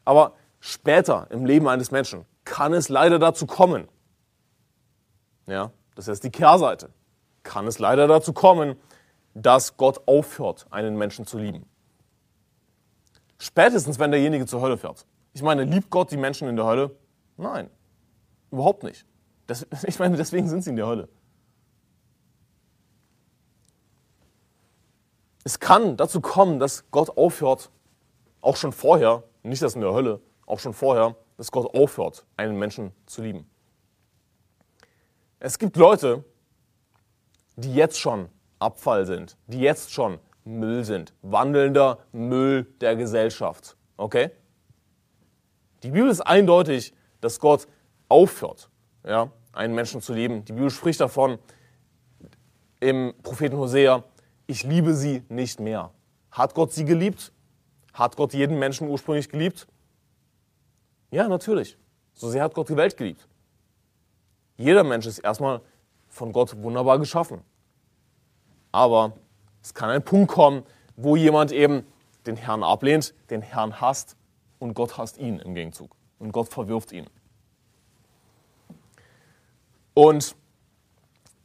Aber 0.04 0.32
später 0.60 1.26
im 1.30 1.46
Leben 1.46 1.68
eines 1.68 1.90
Menschen 1.90 2.24
kann 2.44 2.72
es 2.72 2.88
leider 2.88 3.18
dazu 3.18 3.46
kommen, 3.46 3.88
ja, 5.46 5.70
das 5.94 6.08
ist 6.08 6.24
die 6.24 6.30
Kehrseite, 6.30 6.90
kann 7.42 7.66
es 7.66 7.78
leider 7.78 8.06
dazu 8.06 8.32
kommen, 8.32 8.76
dass 9.34 9.76
Gott 9.76 10.06
aufhört, 10.06 10.66
einen 10.70 10.96
Menschen 10.96 11.26
zu 11.26 11.38
lieben. 11.38 11.66
Spätestens, 13.38 13.98
wenn 13.98 14.10
derjenige 14.10 14.46
zur 14.46 14.60
Hölle 14.60 14.76
fährt. 14.76 15.06
Ich 15.32 15.42
meine, 15.42 15.64
liebt 15.64 15.90
Gott 15.90 16.10
die 16.10 16.16
Menschen 16.16 16.48
in 16.48 16.56
der 16.56 16.66
Hölle? 16.66 16.96
Nein, 17.36 17.70
überhaupt 18.50 18.82
nicht. 18.82 19.06
Das, 19.46 19.66
ich 19.86 19.98
meine, 19.98 20.16
deswegen 20.16 20.48
sind 20.48 20.62
sie 20.62 20.70
in 20.70 20.76
der 20.76 20.86
Hölle. 20.86 21.08
Es 25.42 25.58
kann 25.58 25.96
dazu 25.96 26.20
kommen, 26.20 26.58
dass 26.58 26.90
Gott 26.90 27.16
aufhört, 27.16 27.70
auch 28.42 28.56
schon 28.56 28.72
vorher, 28.72 29.24
nicht 29.42 29.62
das 29.62 29.74
in 29.74 29.80
der 29.80 29.94
Hölle, 29.94 30.20
auch 30.46 30.58
schon 30.58 30.74
vorher, 30.74 31.16
dass 31.38 31.50
Gott 31.50 31.74
aufhört, 31.74 32.26
einen 32.36 32.58
Menschen 32.58 32.92
zu 33.06 33.22
lieben. 33.22 33.48
Es 35.38 35.58
gibt 35.58 35.76
Leute, 35.76 36.24
die 37.56 37.72
jetzt 37.74 37.98
schon 37.98 38.28
Abfall 38.60 39.06
sind, 39.06 39.36
die 39.46 39.60
jetzt 39.60 39.92
schon 39.92 40.18
Müll 40.44 40.84
sind, 40.84 41.12
wandelnder 41.22 41.98
Müll 42.12 42.64
der 42.80 42.96
Gesellschaft. 42.96 43.76
Okay? 43.96 44.30
Die 45.82 45.90
Bibel 45.90 46.10
ist 46.10 46.20
eindeutig, 46.20 46.94
dass 47.20 47.40
Gott 47.40 47.66
aufhört, 48.08 48.70
ja, 49.04 49.30
einen 49.52 49.74
Menschen 49.74 50.00
zu 50.00 50.12
lieben. 50.12 50.44
Die 50.44 50.52
Bibel 50.52 50.70
spricht 50.70 51.00
davon 51.00 51.38
im 52.80 53.14
Propheten 53.22 53.56
Hosea, 53.56 54.04
ich 54.46 54.62
liebe 54.64 54.94
sie 54.94 55.22
nicht 55.28 55.60
mehr. 55.60 55.90
Hat 56.30 56.54
Gott 56.54 56.72
sie 56.72 56.84
geliebt? 56.84 57.32
Hat 57.92 58.16
Gott 58.16 58.34
jeden 58.34 58.58
Menschen 58.58 58.88
ursprünglich 58.88 59.28
geliebt? 59.28 59.66
Ja, 61.10 61.28
natürlich. 61.28 61.76
So 62.14 62.28
sehr 62.28 62.42
hat 62.42 62.54
Gott 62.54 62.68
die 62.68 62.76
Welt 62.76 62.96
geliebt. 62.96 63.26
Jeder 64.56 64.84
Mensch 64.84 65.06
ist 65.06 65.18
erstmal 65.18 65.60
von 66.08 66.32
Gott 66.32 66.56
wunderbar 66.62 66.98
geschaffen. 66.98 67.42
Aber 68.72 69.14
es 69.62 69.74
kann 69.74 69.90
ein 69.90 70.02
Punkt 70.02 70.30
kommen, 70.30 70.64
wo 70.96 71.16
jemand 71.16 71.52
eben 71.52 71.84
den 72.26 72.36
Herrn 72.36 72.62
ablehnt, 72.62 73.14
den 73.30 73.42
Herrn 73.42 73.80
hasst 73.80 74.16
und 74.58 74.74
Gott 74.74 74.98
hasst 74.98 75.18
ihn 75.18 75.38
im 75.38 75.54
Gegenzug. 75.54 75.96
Und 76.18 76.32
Gott 76.32 76.48
verwirft 76.48 76.92
ihn. 76.92 77.06
Und 79.94 80.36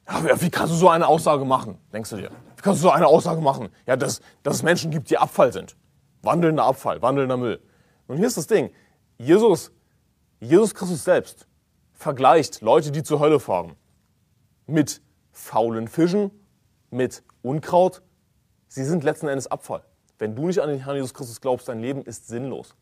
ja, 0.07 0.41
wie 0.41 0.49
kannst 0.49 0.73
du 0.73 0.77
so 0.77 0.89
eine 0.89 1.07
Aussage 1.07 1.45
machen, 1.45 1.79
denkst 1.91 2.09
du 2.11 2.17
dir? 2.17 2.29
Wie 2.55 2.61
kannst 2.61 2.81
du 2.81 2.87
so 2.87 2.91
eine 2.91 3.07
Aussage 3.07 3.41
machen? 3.41 3.69
Ja, 3.87 3.95
dass, 3.95 4.21
dass 4.43 4.57
es 4.57 4.63
Menschen 4.63 4.91
gibt, 4.91 5.09
die 5.09 5.17
Abfall 5.17 5.51
sind. 5.51 5.75
Wandelnder 6.21 6.63
Abfall, 6.63 7.01
wandelnder 7.01 7.37
Müll. 7.37 7.61
Und 8.07 8.17
hier 8.17 8.27
ist 8.27 8.37
das 8.37 8.47
Ding. 8.47 8.71
Jesus, 9.17 9.71
Jesus 10.39 10.75
Christus 10.75 11.03
selbst 11.03 11.47
vergleicht 11.93 12.61
Leute, 12.61 12.91
die 12.91 13.03
zur 13.03 13.19
Hölle 13.19 13.39
fahren, 13.39 13.75
mit 14.67 15.01
faulen 15.31 15.87
Fischen, 15.87 16.31
mit 16.95 17.23
Unkraut. 17.41 18.01
Sie 18.67 18.83
sind 18.83 19.03
letzten 19.03 19.27
Endes 19.27 19.47
Abfall. 19.47 19.83
Wenn 20.17 20.35
du 20.35 20.47
nicht 20.47 20.61
an 20.61 20.69
den 20.69 20.79
Herrn 20.79 20.95
Jesus 20.95 21.13
Christus 21.13 21.41
glaubst, 21.41 21.67
dein 21.67 21.79
Leben 21.79 22.01
ist 22.03 22.27
sinnlos. 22.27 22.75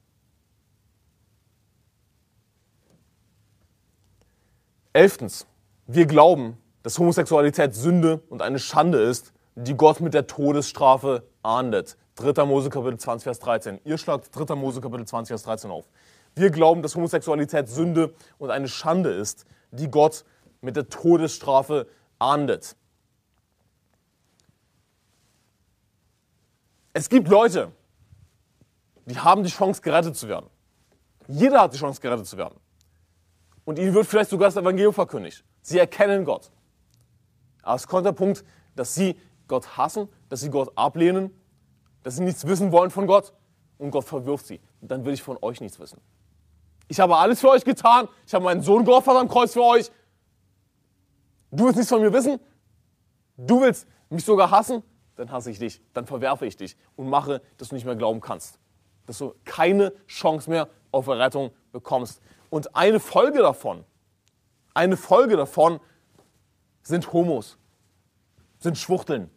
Elftens, 4.94 5.48
wir 5.88 6.06
glauben, 6.06 6.58
dass 6.84 7.00
Homosexualität 7.00 7.74
Sünde 7.74 8.22
und 8.30 8.44
eine 8.44 8.60
Schande 8.60 9.02
ist, 9.02 9.34
die 9.56 9.76
Gott 9.76 10.00
mit 10.00 10.14
der 10.14 10.28
Todesstrafe 10.28 11.24
ahndet. 11.42 11.98
3. 12.16 12.46
Mose 12.46 12.70
Kapitel 12.70 13.00
20, 13.00 13.24
Vers 13.24 13.40
13. 13.40 13.80
Ihr 13.84 13.98
schlagt 13.98 14.30
3. 14.32 14.54
Mose 14.56 14.82
Kapitel 14.82 15.06
20, 15.06 15.30
Vers 15.30 15.44
13 15.44 15.72
auf. 15.72 15.90
Wir 16.36 16.52
glauben, 16.52 16.84
dass 16.84 16.96
Homosexualität 16.96 17.68
Sünde 17.70 18.14
und 18.38 18.52
eine 18.52 18.68
Schande 18.68 19.10
ist, 19.10 19.46
die 19.72 19.90
Gott 19.90 20.26
mit 20.62 20.76
der 20.76 20.90
Todesstrafe 20.90 21.88
ahndet. 22.20 22.76
Es 26.94 27.10
gibt 27.10 27.28
Leute, 27.28 27.72
die 29.06 29.18
haben 29.18 29.44
die 29.44 29.50
Chance, 29.50 29.82
gerettet 29.82 30.16
zu 30.16 30.28
werden. 30.28 30.50
Jeder 31.28 31.62
hat 31.62 31.74
die 31.74 31.78
Chance, 31.78 32.00
gerettet 32.00 32.28
zu 32.28 32.38
werden. 32.38 32.60
Und 33.66 33.80
ihnen 33.80 33.94
wird 33.94 34.06
vielleicht 34.06 34.30
sogar 34.30 34.50
das 34.50 34.58
Evangelium 34.58 34.94
verkündigt. 34.94 35.44
Sie 35.62 35.80
erkennen 35.80 36.24
Gott. 36.26 36.52
Aber 37.64 37.76
es 37.76 37.88
kommt 37.88 38.06
der 38.06 38.12
Punkt, 38.12 38.44
dass 38.76 38.94
sie 38.94 39.18
Gott 39.48 39.78
hassen, 39.78 40.10
dass 40.30 40.42
sie 40.42 40.50
Gott 40.50 40.72
ablehnen, 40.76 41.32
dass 42.04 42.18
sie 42.18 42.24
nichts 42.24 42.46
wissen 42.46 42.72
wollen 42.72 42.92
von 42.92 43.08
Gott 43.08 43.34
und 43.78 43.92
Gott 43.92 44.04
verwirft 44.04 44.46
sie. 44.46 44.60
Und 44.82 44.92
dann 44.92 45.06
will 45.06 45.14
ich 45.14 45.24
von 45.24 45.38
euch 45.42 45.62
nichts 45.62 45.80
wissen. 45.80 46.00
Ich 46.90 47.00
habe 47.00 47.18
alles 47.18 47.40
für 47.40 47.50
euch 47.50 47.64
getan. 47.64 48.08
Ich 48.28 48.34
habe 48.34 48.44
meinen 48.44 48.62
Sohn 48.62 48.84
geopfert 48.84 49.16
am 49.16 49.30
Kreuz 49.30 49.54
für 49.54 49.64
euch. 49.64 49.90
Du 51.52 51.66
willst 51.66 51.78
nichts 51.78 51.90
von 51.90 52.02
mir 52.02 52.12
wissen? 52.12 52.40
Du 53.38 53.62
willst 53.62 53.88
mich 54.10 54.26
sogar 54.26 54.52
hassen? 54.52 54.84
Dann 55.16 55.32
hasse 55.32 55.52
ich 55.52 55.60
dich. 55.60 55.82
Dann 55.94 56.06
verwerfe 56.06 56.46
ich 56.46 56.58
dich 56.58 56.76
und 56.96 57.10
mache, 57.10 57.42
dass 57.58 57.70
du 57.70 57.76
nicht 57.76 57.86
mehr 57.86 57.96
glauben 57.96 58.22
kannst. 58.22 58.60
Dass 59.06 59.18
du 59.18 59.34
keine 59.46 59.94
Chance 60.08 60.50
mehr 60.50 60.70
auf 60.92 61.08
Errettung 61.08 61.52
bekommst. 61.72 62.22
Und 62.50 62.76
eine 62.76 63.00
Folge 63.00 63.40
davon, 63.40 63.84
eine 64.74 64.98
Folge 64.98 65.38
davon 65.38 65.80
sind 66.84 67.12
Homos, 67.14 67.58
sind 68.60 68.78
Schwuchteln. 68.78 69.30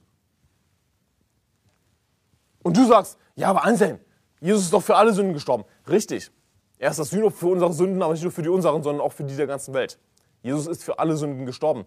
Und 2.62 2.76
du 2.76 2.84
sagst, 2.86 3.18
ja, 3.36 3.48
aber 3.48 3.64
Anselm, 3.64 4.00
Jesus 4.40 4.64
ist 4.64 4.72
doch 4.72 4.82
für 4.82 4.96
alle 4.96 5.12
Sünden 5.12 5.34
gestorben. 5.34 5.64
Richtig. 5.88 6.30
Er 6.78 6.90
ist 6.90 6.98
das 6.98 7.10
Sühnopfer 7.10 7.38
für 7.38 7.46
unsere 7.48 7.72
Sünden, 7.72 8.02
aber 8.02 8.12
nicht 8.12 8.22
nur 8.22 8.32
für 8.32 8.42
die 8.42 8.48
unseren, 8.48 8.82
sondern 8.82 9.00
auch 9.04 9.12
für 9.12 9.24
die 9.24 9.36
der 9.36 9.46
ganzen 9.46 9.72
Welt. 9.72 9.98
Jesus 10.42 10.66
ist 10.66 10.84
für 10.84 10.98
alle 10.98 11.16
Sünden 11.16 11.46
gestorben. 11.46 11.86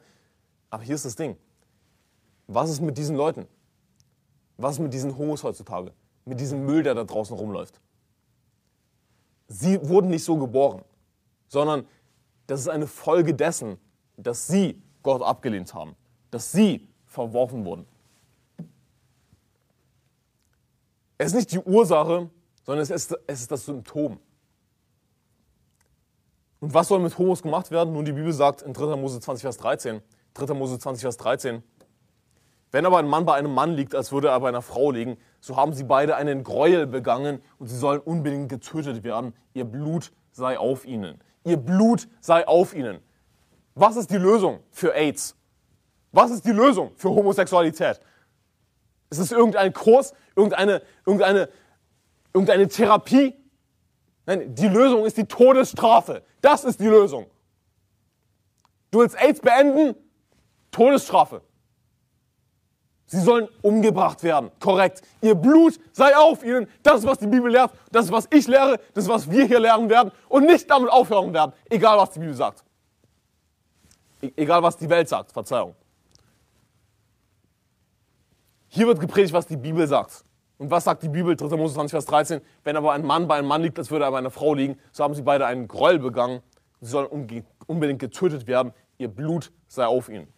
Aber 0.69 0.83
hier 0.83 0.95
ist 0.95 1.05
das 1.05 1.15
Ding. 1.15 1.37
Was 2.47 2.69
ist 2.69 2.81
mit 2.81 2.97
diesen 2.97 3.15
Leuten? 3.15 3.47
Was 4.59 4.73
ist 4.73 4.79
mit 4.79 4.93
diesen 4.93 5.17
Homos 5.17 5.41
heutzutage? 5.43 5.93
Mit 6.25 6.39
diesem 6.39 6.65
Müll, 6.65 6.83
der 6.83 6.93
da 6.93 7.05
draußen 7.05 7.35
rumläuft? 7.35 7.79
Sie 9.47 9.79
wurden 9.87 10.09
nicht 10.09 10.23
so 10.23 10.37
geboren, 10.37 10.83
sondern 11.47 11.87
das 12.45 12.59
ist 12.59 12.67
eine 12.67 12.85
Folge 12.85 13.33
dessen, 13.33 13.77
dass 14.17 14.47
sie 14.47 14.81
Gott 15.01 15.21
abgelehnt 15.21 15.73
haben, 15.73 15.95
dass 16.29 16.51
sie 16.51 16.89
verworfen 17.05 17.63
wurden. 17.63 17.85
Es 21.17 21.27
ist 21.27 21.35
nicht 21.35 21.51
die 21.53 21.59
Ursache, 21.59 22.29
sondern 22.65 22.83
es 22.83 22.89
ist, 22.89 23.17
es 23.27 23.41
ist 23.41 23.51
das 23.51 23.65
Symptom. 23.65 24.19
Und 26.59 26.73
was 26.73 26.89
soll 26.89 26.99
mit 26.99 27.17
Homos 27.17 27.41
gemacht 27.41 27.71
werden? 27.71 27.93
Nun, 27.93 28.03
die 28.03 28.11
Bibel 28.11 28.33
sagt 28.33 28.61
in 28.61 28.73
3. 28.73 28.97
Mose 28.97 29.21
20, 29.21 29.41
Vers 29.41 29.57
13, 29.57 30.01
3. 30.33 30.53
Mose 30.53 30.77
20, 30.77 31.01
Vers 31.01 31.15
13, 31.15 31.63
wenn 32.71 32.85
aber 32.85 32.99
ein 32.99 33.07
Mann 33.07 33.25
bei 33.25 33.33
einem 33.33 33.53
Mann 33.53 33.73
liegt, 33.73 33.95
als 33.95 34.11
würde 34.11 34.29
er 34.29 34.39
bei 34.39 34.49
einer 34.49 34.61
Frau 34.61 34.91
liegen, 34.91 35.17
so 35.39 35.55
haben 35.55 35.73
sie 35.73 35.83
beide 35.83 36.15
einen 36.15 36.43
Gräuel 36.43 36.85
begangen 36.85 37.41
und 37.57 37.67
sie 37.67 37.77
sollen 37.77 37.99
unbedingt 37.99 38.49
getötet 38.49 39.03
werden. 39.03 39.33
Ihr 39.53 39.65
Blut 39.65 40.11
sei 40.31 40.57
auf 40.59 40.85
ihnen. 40.85 41.19
Ihr 41.43 41.57
Blut 41.57 42.07
sei 42.19 42.47
auf 42.47 42.75
ihnen. 42.75 42.99
Was 43.73 43.95
ist 43.95 44.11
die 44.11 44.17
Lösung 44.17 44.59
für 44.71 44.93
AIDS? 44.93 45.35
Was 46.11 46.31
ist 46.31 46.45
die 46.45 46.51
Lösung 46.51 46.91
für 46.95 47.09
Homosexualität? 47.09 47.99
Ist 49.09 49.19
es 49.19 49.31
irgendein 49.31 49.73
Kurs, 49.73 50.13
irgendeine, 50.35 50.81
irgendeine, 51.05 51.49
irgendeine 52.33 52.67
Therapie? 52.67 53.35
Nein, 54.25 54.53
die 54.53 54.67
Lösung 54.67 55.05
ist 55.05 55.17
die 55.17 55.25
Todesstrafe. 55.25 56.23
Das 56.41 56.63
ist 56.63 56.79
die 56.79 56.87
Lösung. 56.87 57.25
Du 58.91 58.99
willst 58.99 59.19
AIDS 59.19 59.39
beenden? 59.39 59.95
Todesstrafe. 60.71 61.41
Sie 63.11 63.21
sollen 63.21 63.47
umgebracht 63.63 64.21
werden. 64.21 64.51
Korrekt. 64.59 65.01
Ihr 65.21 65.33
Blut 65.33 65.79
sei 65.93 66.15
auf 66.15 66.43
ihnen. 66.43 66.67
Das 66.83 66.99
ist, 66.99 67.07
was 67.07 67.17
die 67.17 67.25
Bibel 67.25 67.51
lehrt. 67.51 67.71
Das 67.91 68.05
ist, 68.05 68.11
was 68.11 68.27
ich 68.31 68.47
lehre. 68.47 68.79
Das 68.93 69.05
ist, 69.05 69.09
was 69.09 69.29
wir 69.31 69.45
hier 69.45 69.59
lernen 69.59 69.89
werden. 69.89 70.11
Und 70.27 70.45
nicht 70.45 70.69
damit 70.69 70.91
aufhören 70.91 71.33
werden. 71.33 71.53
Egal, 71.71 71.97
was 71.97 72.11
die 72.11 72.19
Bibel 72.19 72.35
sagt. 72.35 72.63
E 74.21 74.29
egal, 74.35 74.61
was 74.61 74.77
die 74.77 74.87
Welt 74.87 75.09
sagt. 75.09 75.31
Verzeihung. 75.31 75.73
Hier 78.67 78.85
wird 78.85 78.99
gepredigt, 78.99 79.33
was 79.33 79.47
die 79.47 79.57
Bibel 79.57 79.87
sagt. 79.87 80.23
Und 80.59 80.69
was 80.69 80.83
sagt 80.83 81.01
die 81.01 81.09
Bibel? 81.09 81.35
3. 81.35 81.57
Mose 81.57 81.73
20, 81.73 81.89
Vers 81.89 82.05
13. 82.05 82.41
Wenn 82.63 82.77
aber 82.77 82.91
ein 82.91 83.03
Mann 83.03 83.27
bei 83.27 83.37
einem 83.37 83.47
Mann 83.47 83.63
liegt, 83.63 83.79
als 83.79 83.89
würde 83.89 84.05
er 84.05 84.11
bei 84.11 84.19
einer 84.19 84.29
Frau 84.29 84.53
liegen, 84.53 84.77
so 84.91 85.03
haben 85.03 85.15
sie 85.15 85.23
beide 85.23 85.47
einen 85.47 85.67
Gräuel 85.67 85.97
begangen. 85.97 86.43
Sie 86.79 86.91
sollen 86.91 87.07
unbedingt 87.65 87.99
getötet 87.99 88.45
werden. 88.45 88.71
Ihr 88.99 89.07
Blut 89.07 89.51
sei 89.67 89.87
auf 89.87 90.09
ihnen 90.09 90.31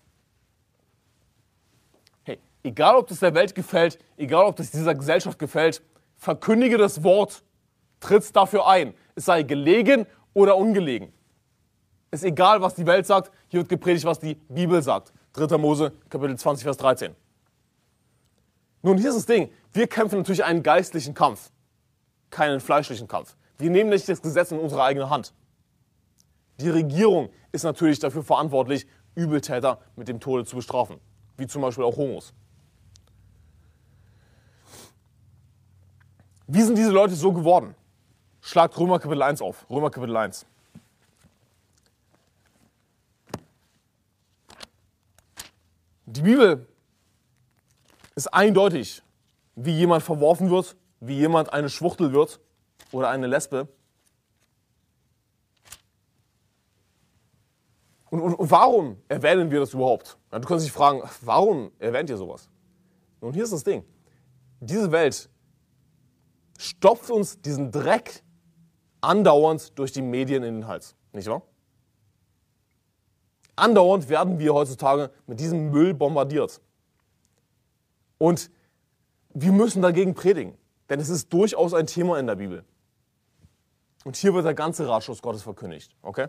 egal 2.64 2.96
ob 2.96 3.08
das 3.08 3.20
der 3.20 3.34
Welt 3.34 3.56
gefällt, 3.56 4.00
egal 4.18 4.46
ob 4.46 4.56
das 4.56 4.72
dieser 4.72 4.96
Gesellschaft 4.96 5.40
gefällt, 5.40 5.82
verkündige 6.18 6.78
das 6.78 7.04
Wort, 7.04 7.44
tritt 8.00 8.36
dafür 8.36 8.68
ein. 8.68 8.94
Es 9.16 9.26
sei 9.26 9.44
gelegen 9.44 10.06
oder 10.34 10.58
ungelegen. 10.58 11.12
Ist 12.12 12.24
egal, 12.24 12.62
was 12.62 12.76
die 12.76 12.86
Welt 12.86 13.06
sagt, 13.06 13.32
hier 13.48 13.62
wird 13.62 13.70
gepredigt, 13.70 14.06
was 14.06 14.20
die 14.20 14.36
Bibel 14.50 14.82
sagt. 14.82 15.14
3. 15.34 15.58
Mose, 15.58 15.94
Kapitel 16.10 16.38
20, 16.38 16.64
Vers 16.64 16.78
13. 16.78 17.16
Nun, 18.82 18.98
hier 18.98 19.10
ist 19.10 19.16
das 19.16 19.26
Ding. 19.26 19.52
Wir 19.74 19.88
kämpfen 19.88 20.18
natürlich 20.18 20.44
einen 20.44 20.64
geistlichen 20.64 21.14
Kampf, 21.14 21.52
keinen 22.30 22.60
fleischlichen 22.60 23.08
Kampf. 23.08 23.38
Wir 23.58 23.70
nehmen 23.70 23.90
nicht 23.90 24.10
das 24.10 24.22
Gesetz 24.22 24.52
in 24.52 24.60
unsere 24.60 24.84
eigene 24.84 25.10
Hand. 25.10 25.34
Die 26.60 26.70
Regierung 26.70 27.30
ist 27.52 27.64
natürlich 27.64 28.00
dafür 28.00 28.24
verantwortlich, 28.24 28.88
Übeltäter 29.16 29.80
mit 29.96 30.08
dem 30.08 30.20
Tode 30.20 30.46
zu 30.46 30.56
bestrafen, 30.56 31.00
wie 31.38 31.48
zum 31.48 31.62
Beispiel 31.62 31.84
auch 31.84 31.96
Homos. 31.96 32.34
Wie 36.54 36.64
sind 36.64 36.78
diese 36.78 36.92
Leute 36.92 37.16
so 37.16 37.32
geworden? 37.32 37.76
Schlagt 38.42 38.78
Römer 38.78 39.00
Kapitel 39.00 39.22
1 39.22 39.42
auf. 39.42 39.66
Römer 39.70 39.90
Kapitel 39.90 40.18
1. 40.18 40.46
Die 46.08 46.22
Bibel 46.22 46.68
ist 48.16 48.28
eindeutig, 48.34 49.02
wie 49.56 49.72
jemand 49.72 50.04
verworfen 50.04 50.50
wird, 50.50 50.76
wie 51.00 51.16
jemand 51.20 51.54
eine 51.54 51.70
Schwuchtel 51.70 52.12
wird 52.12 52.42
oder 52.92 53.08
eine 53.08 53.28
Lesbe. 53.28 53.70
Und, 58.10 58.20
und, 58.20 58.34
und 58.34 58.52
warum 58.52 58.98
erwähnen 59.08 59.50
wir 59.52 59.62
das 59.62 59.74
überhaupt? 59.74 60.18
Du 60.30 60.42
kannst 60.42 60.66
dich 60.66 60.74
fragen, 60.74 61.02
warum 61.22 61.72
erwähnt 61.80 62.10
ihr 62.10 62.18
sowas? 62.18 62.50
Und 63.22 63.36
hier 63.36 63.46
ist 63.46 63.54
das 63.54 63.64
Ding. 63.64 63.86
Diese 64.60 64.92
Welt 64.92 65.30
stopft 66.62 67.10
uns 67.10 67.42
diesen 67.42 67.72
Dreck 67.72 68.24
andauernd 69.02 69.78
durch 69.78 69.92
die 69.92 70.02
Medien 70.02 70.44
in 70.44 70.56
den 70.56 70.68
Hals. 70.68 70.96
Nicht 71.12 71.28
wahr? 71.28 71.42
Andauernd 73.56 74.10
werden 74.10 74.40
wir 74.40 74.54
heutzutage 74.54 75.12
mit 75.28 75.40
diesem 75.40 75.72
Müll 75.72 75.94
bombardiert. 75.94 76.62
Und 78.18 78.52
wir 79.34 79.52
müssen 79.52 79.82
dagegen 79.82 80.14
predigen, 80.14 80.58
denn 80.90 81.00
es 81.00 81.10
ist 81.10 81.32
durchaus 81.34 81.74
ein 81.74 81.88
Thema 81.88 82.20
in 82.20 82.28
der 82.28 82.36
Bibel. 82.36 82.64
Und 84.04 84.16
hier 84.16 84.34
wird 84.34 84.46
der 84.46 84.54
ganze 84.54 84.88
Ratschluss 84.88 85.22
Gottes 85.22 85.44
verkündigt. 85.44 85.96
Okay? 86.02 86.28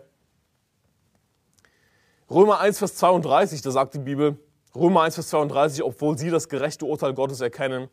Römer 2.29 2.59
1, 2.59 2.79
Vers 2.79 2.95
32, 2.95 3.61
da 3.61 3.71
sagt 3.71 3.93
die 3.93 3.99
Bibel, 3.99 4.37
Römer 4.75 5.01
1, 5.03 5.15
Vers 5.15 5.29
32, 5.29 5.83
obwohl 5.83 6.17
sie 6.17 6.29
das 6.29 6.49
gerechte 6.49 6.85
Urteil 6.85 7.13
Gottes 7.13 7.41
erkennen. 7.41 7.89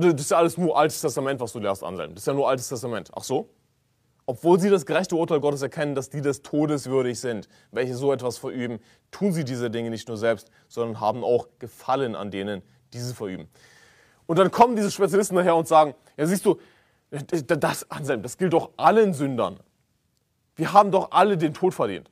Das 0.00 0.12
ist 0.12 0.30
ja 0.32 0.38
alles 0.38 0.58
nur 0.58 0.76
Altes 0.76 1.00
Testament, 1.00 1.40
was 1.40 1.52
du 1.52 1.60
lernst, 1.60 1.84
Anselm. 1.84 2.14
Das 2.14 2.24
ist 2.24 2.26
ja 2.26 2.32
nur 2.32 2.48
Altes 2.48 2.68
Testament. 2.68 3.12
Ach 3.14 3.22
so? 3.22 3.48
Obwohl 4.26 4.58
sie 4.58 4.68
das 4.68 4.86
gerechte 4.86 5.14
Urteil 5.14 5.38
Gottes 5.38 5.62
erkennen, 5.62 5.94
dass 5.94 6.10
die 6.10 6.20
des 6.20 6.42
Todes 6.42 6.86
würdig 6.86 7.20
sind, 7.20 7.48
welche 7.70 7.94
so 7.94 8.12
etwas 8.12 8.38
verüben, 8.38 8.80
tun 9.12 9.32
sie 9.32 9.44
diese 9.44 9.70
Dinge 9.70 9.90
nicht 9.90 10.08
nur 10.08 10.16
selbst, 10.16 10.50
sondern 10.66 11.00
haben 11.00 11.22
auch 11.22 11.46
Gefallen 11.60 12.16
an 12.16 12.32
denen, 12.32 12.62
die 12.92 12.98
sie 12.98 13.14
verüben. 13.14 13.48
Und 14.26 14.38
dann 14.38 14.50
kommen 14.50 14.74
diese 14.74 14.90
Spezialisten 14.90 15.36
daher 15.36 15.54
und 15.54 15.68
sagen, 15.68 15.94
ja 16.16 16.26
siehst 16.26 16.44
du, 16.44 16.58
das, 17.10 17.88
Anselm, 17.88 18.22
das 18.22 18.36
gilt 18.36 18.52
doch 18.52 18.70
allen 18.76 19.14
Sündern. 19.14 19.60
Wir 20.56 20.72
haben 20.72 20.90
doch 20.90 21.12
alle 21.12 21.36
den 21.36 21.54
Tod 21.54 21.72
verdient. 21.72 22.10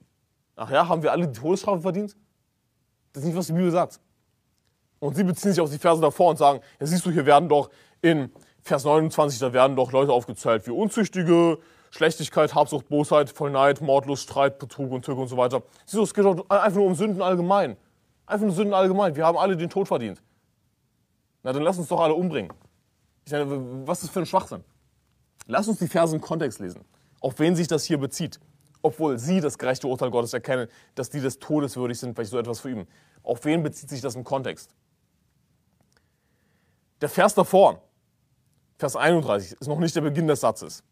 Ach 0.54 0.70
ja, 0.70 0.88
haben 0.88 1.02
wir 1.02 1.10
alle 1.10 1.26
die 1.26 1.40
Todesstrafe 1.40 1.80
verdient? 1.80 2.14
Das 3.12 3.22
ist 3.22 3.28
nicht, 3.28 3.36
was 3.36 3.46
die 3.48 3.54
Bibel 3.54 3.72
sagt. 3.72 3.98
Und 5.02 5.16
sie 5.16 5.24
beziehen 5.24 5.50
sich 5.50 5.60
auf 5.60 5.68
die 5.68 5.78
Verse 5.78 6.00
davor 6.00 6.30
und 6.30 6.36
sagen, 6.36 6.60
ja 6.78 6.86
siehst 6.86 7.04
du, 7.04 7.10
hier 7.10 7.26
werden 7.26 7.48
doch 7.48 7.70
in 8.02 8.30
Vers 8.62 8.84
29, 8.84 9.40
da 9.40 9.52
werden 9.52 9.74
doch 9.74 9.90
Leute 9.90 10.12
aufgezählt 10.12 10.64
wie 10.68 10.70
Unzüchtige, 10.70 11.58
Schlechtigkeit, 11.90 12.54
Habsucht, 12.54 12.88
Bosheit, 12.88 13.28
Vollneid, 13.28 13.80
Mordlust, 13.80 14.22
Streit, 14.22 14.60
Betrug 14.60 14.92
und 14.92 15.04
Tücke 15.04 15.20
und 15.20 15.26
so 15.26 15.36
weiter. 15.36 15.64
Siehst 15.86 15.94
du, 15.94 16.02
es 16.04 16.14
geht 16.14 16.24
doch 16.24 16.48
einfach 16.48 16.76
nur 16.76 16.86
um 16.86 16.94
Sünden 16.94 17.20
allgemein. 17.20 17.76
Einfach 18.26 18.46
nur 18.46 18.54
Sünden 18.54 18.74
allgemein. 18.74 19.16
Wir 19.16 19.26
haben 19.26 19.36
alle 19.36 19.56
den 19.56 19.68
Tod 19.68 19.88
verdient. 19.88 20.22
Na, 21.42 21.52
dann 21.52 21.64
lass 21.64 21.78
uns 21.78 21.88
doch 21.88 21.98
alle 21.98 22.14
umbringen. 22.14 22.52
Ich 23.24 23.32
meine, 23.32 23.46
was 23.84 23.98
ist 23.98 24.04
das 24.04 24.10
für 24.12 24.20
ein 24.20 24.26
Schwachsinn? 24.26 24.62
Lass 25.48 25.66
uns 25.66 25.80
die 25.80 25.88
Verse 25.88 26.14
im 26.14 26.22
Kontext 26.22 26.60
lesen. 26.60 26.84
Auf 27.18 27.40
wen 27.40 27.56
sich 27.56 27.66
das 27.66 27.82
hier 27.82 27.98
bezieht. 27.98 28.38
Obwohl 28.82 29.18
sie 29.18 29.40
das 29.40 29.58
gerechte 29.58 29.88
Urteil 29.88 30.12
Gottes 30.12 30.32
erkennen, 30.32 30.68
dass 30.94 31.10
die 31.10 31.20
des 31.20 31.40
Todes 31.40 31.76
würdig 31.76 31.98
sind, 31.98 32.16
weil 32.16 32.24
ich 32.24 32.30
so 32.30 32.38
etwas 32.38 32.60
verüben. 32.60 32.86
Auf 33.24 33.44
wen 33.44 33.64
bezieht 33.64 33.90
sich 33.90 34.00
das 34.00 34.14
im 34.14 34.22
Kontext? 34.22 34.70
Der 37.02 37.08
Vers 37.08 37.34
davor, 37.34 37.82
Vers 38.78 38.94
31, 38.94 39.60
ist 39.60 39.66
noch 39.66 39.80
nicht 39.80 39.94
der 39.96 40.02
Beginn 40.02 40.28
des 40.28 40.40
Satzes. 40.40 40.84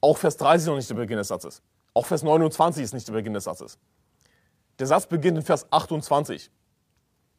Auch 0.00 0.16
Vers 0.16 0.38
30 0.38 0.62
ist 0.62 0.66
noch 0.68 0.76
nicht 0.76 0.88
der 0.88 0.94
Beginn 0.94 1.18
des 1.18 1.28
Satzes. 1.28 1.60
Auch 1.92 2.06
Vers 2.06 2.22
29 2.22 2.82
ist 2.82 2.94
nicht 2.94 3.06
der 3.06 3.12
Beginn 3.12 3.34
des 3.34 3.44
Satzes. 3.44 3.78
Der 4.78 4.86
Satz 4.86 5.06
beginnt 5.06 5.36
in 5.36 5.44
Vers 5.44 5.70
28, 5.70 6.50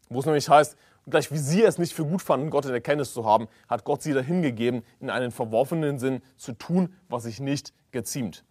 wo 0.10 0.20
es 0.20 0.26
nämlich 0.26 0.48
heißt, 0.50 0.78
gleich 1.08 1.32
wie 1.32 1.40
sie 1.40 1.64
es 1.64 1.80
nicht 1.80 1.96
für 1.96 2.06
gut 2.06 2.22
fanden, 2.22 2.52
Gott 2.52 2.66
in 2.66 2.74
Erkenntnis 2.74 3.12
zu 3.12 3.26
haben, 3.26 3.48
hat 3.68 3.86
Gott 3.86 4.04
sie 4.04 4.14
dahingegeben, 4.14 4.84
in 5.00 5.10
einen 5.10 5.32
verworfenen 5.32 5.98
Sinn 5.98 6.22
zu 6.38 6.54
tun, 6.54 6.94
was 7.08 7.24
sich 7.24 7.40
nicht 7.40 7.74
geziemt. 7.90 8.44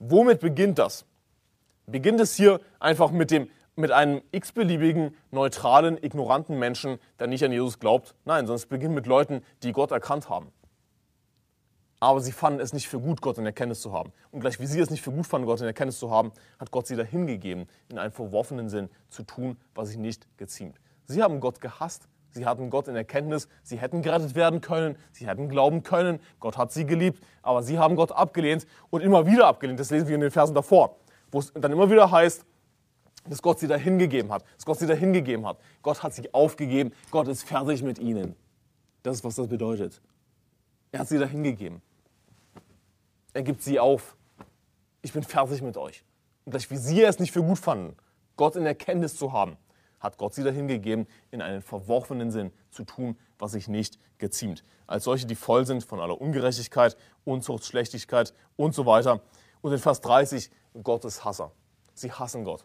Womit 0.00 0.40
beginnt 0.40 0.80
das? 0.80 1.04
Beginnt 1.86 2.20
es 2.20 2.34
hier 2.34 2.60
einfach 2.80 3.12
mit, 3.12 3.30
dem, 3.30 3.48
mit 3.76 3.90
einem 3.90 4.22
x-beliebigen, 4.32 5.16
neutralen, 5.30 6.02
ignoranten 6.02 6.58
Menschen, 6.58 6.98
der 7.18 7.26
nicht 7.26 7.44
an 7.44 7.52
Jesus 7.52 7.78
glaubt? 7.78 8.14
Nein, 8.24 8.46
sondern 8.46 8.56
es 8.56 8.66
beginnt 8.66 8.94
mit 8.94 9.06
Leuten, 9.06 9.42
die 9.62 9.72
Gott 9.72 9.90
erkannt 9.90 10.28
haben 10.28 10.52
aber 12.02 12.20
sie 12.20 12.32
fanden 12.32 12.58
es 12.58 12.72
nicht 12.72 12.88
für 12.88 12.98
gut, 12.98 13.20
Gott 13.20 13.38
in 13.38 13.46
Erkenntnis 13.46 13.80
zu 13.80 13.92
haben. 13.92 14.12
Und 14.32 14.40
gleich 14.40 14.58
wie 14.58 14.66
sie 14.66 14.80
es 14.80 14.90
nicht 14.90 15.02
für 15.02 15.12
gut 15.12 15.24
fanden, 15.24 15.46
Gott 15.46 15.60
in 15.60 15.66
Erkenntnis 15.66 16.00
zu 16.00 16.10
haben, 16.10 16.32
hat 16.58 16.72
Gott 16.72 16.88
sie 16.88 16.96
dahingegeben, 16.96 17.68
in 17.88 17.96
einen 17.96 18.10
verworfenen 18.10 18.68
Sinn 18.68 18.90
zu 19.08 19.22
tun, 19.22 19.56
was 19.76 19.90
sich 19.90 19.98
nicht 19.98 20.26
geziemt. 20.36 20.80
Sie 21.04 21.22
haben 21.22 21.38
Gott 21.38 21.60
gehasst, 21.60 22.08
sie 22.30 22.44
hatten 22.44 22.70
Gott 22.70 22.88
in 22.88 22.96
Erkenntnis, 22.96 23.46
sie 23.62 23.78
hätten 23.78 24.02
gerettet 24.02 24.34
werden 24.34 24.60
können, 24.60 24.96
sie 25.12 25.28
hätten 25.28 25.48
glauben 25.48 25.84
können, 25.84 26.18
Gott 26.40 26.58
hat 26.58 26.72
sie 26.72 26.86
geliebt, 26.86 27.24
aber 27.40 27.62
sie 27.62 27.78
haben 27.78 27.94
Gott 27.94 28.10
abgelehnt 28.10 28.66
und 28.90 29.00
immer 29.02 29.24
wieder 29.24 29.46
abgelehnt. 29.46 29.78
Das 29.78 29.90
lesen 29.90 30.08
wir 30.08 30.16
in 30.16 30.22
den 30.22 30.32
Versen 30.32 30.56
davor, 30.56 30.96
wo 31.30 31.38
es 31.38 31.52
dann 31.52 31.70
immer 31.70 31.88
wieder 31.88 32.10
heißt, 32.10 32.44
dass 33.28 33.42
Gott 33.42 33.58
sie 33.58 33.68
dahingegeben 33.68 34.32
hat, 34.32 34.44
dass 34.56 34.64
Gott 34.64 34.78
sie 34.78 34.86
dahingegeben 34.86 35.46
hat. 35.46 35.58
Gott 35.82 36.02
hat 36.02 36.14
sie 36.14 36.32
aufgegeben, 36.34 36.92
Gott 37.10 37.28
ist 37.28 37.44
fertig 37.44 37.82
mit 37.82 37.98
ihnen. 37.98 38.34
Das 39.02 39.16
ist, 39.16 39.24
was 39.24 39.36
das 39.36 39.48
bedeutet. 39.48 40.00
Er 40.90 41.00
hat 41.00 41.08
sie 41.08 41.18
dahingegeben. 41.18 41.80
Er 43.32 43.42
gibt 43.42 43.62
sie 43.62 43.80
auf. 43.80 44.16
Ich 45.00 45.12
bin 45.12 45.22
fertig 45.22 45.62
mit 45.62 45.76
euch. 45.76 46.04
Und 46.44 46.50
gleich 46.50 46.70
wie 46.70 46.76
sie 46.76 47.02
es 47.02 47.18
nicht 47.18 47.32
für 47.32 47.42
gut 47.42 47.58
fanden, 47.58 47.96
Gott 48.36 48.56
in 48.56 48.66
Erkenntnis 48.66 49.16
zu 49.16 49.32
haben, 49.32 49.56
hat 50.00 50.18
Gott 50.18 50.34
sie 50.34 50.42
dahin 50.42 50.66
gegeben, 50.66 51.06
in 51.30 51.40
einen 51.40 51.62
verworfenen 51.62 52.30
Sinn 52.30 52.52
zu 52.70 52.84
tun, 52.84 53.16
was 53.38 53.52
sich 53.52 53.68
nicht 53.68 53.98
geziemt. 54.18 54.64
Als 54.86 55.04
solche, 55.04 55.26
die 55.26 55.36
voll 55.36 55.64
sind 55.64 55.84
von 55.84 56.00
aller 56.00 56.20
Ungerechtigkeit, 56.20 56.96
Unzucht, 57.24 57.64
Schlechtigkeit 57.64 58.34
und 58.56 58.74
so 58.74 58.84
weiter. 58.84 59.20
Und 59.60 59.72
in 59.72 59.78
Vers 59.78 60.00
30, 60.00 60.50
Gottes 60.82 61.24
Hasser. 61.24 61.52
Sie 61.94 62.10
hassen 62.10 62.44
Gott. 62.44 62.64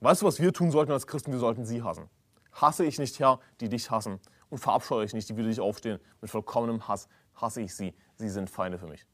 Weißt 0.00 0.22
du, 0.22 0.26
was 0.26 0.40
wir 0.40 0.52
tun 0.52 0.70
sollten 0.70 0.92
als 0.92 1.06
Christen? 1.06 1.32
Wir 1.32 1.38
sollten 1.38 1.64
sie 1.64 1.82
hassen. 1.82 2.08
Hasse 2.52 2.84
ich 2.84 2.98
nicht, 2.98 3.18
Herr, 3.18 3.40
die 3.60 3.68
dich 3.68 3.90
hassen. 3.90 4.20
Und 4.50 4.58
verabscheue 4.58 5.04
ich 5.04 5.12
nicht, 5.12 5.28
die 5.28 5.36
wieder 5.36 5.48
dich 5.48 5.60
aufstehen. 5.60 6.00
Mit 6.20 6.30
vollkommenem 6.30 6.88
Hass 6.88 7.08
hasse 7.34 7.60
ich 7.60 7.74
sie 7.74 7.94
sie 8.18 8.28
sind 8.28 8.50
Feinde 8.50 8.78
für 8.78 8.86
mich. 8.86 9.06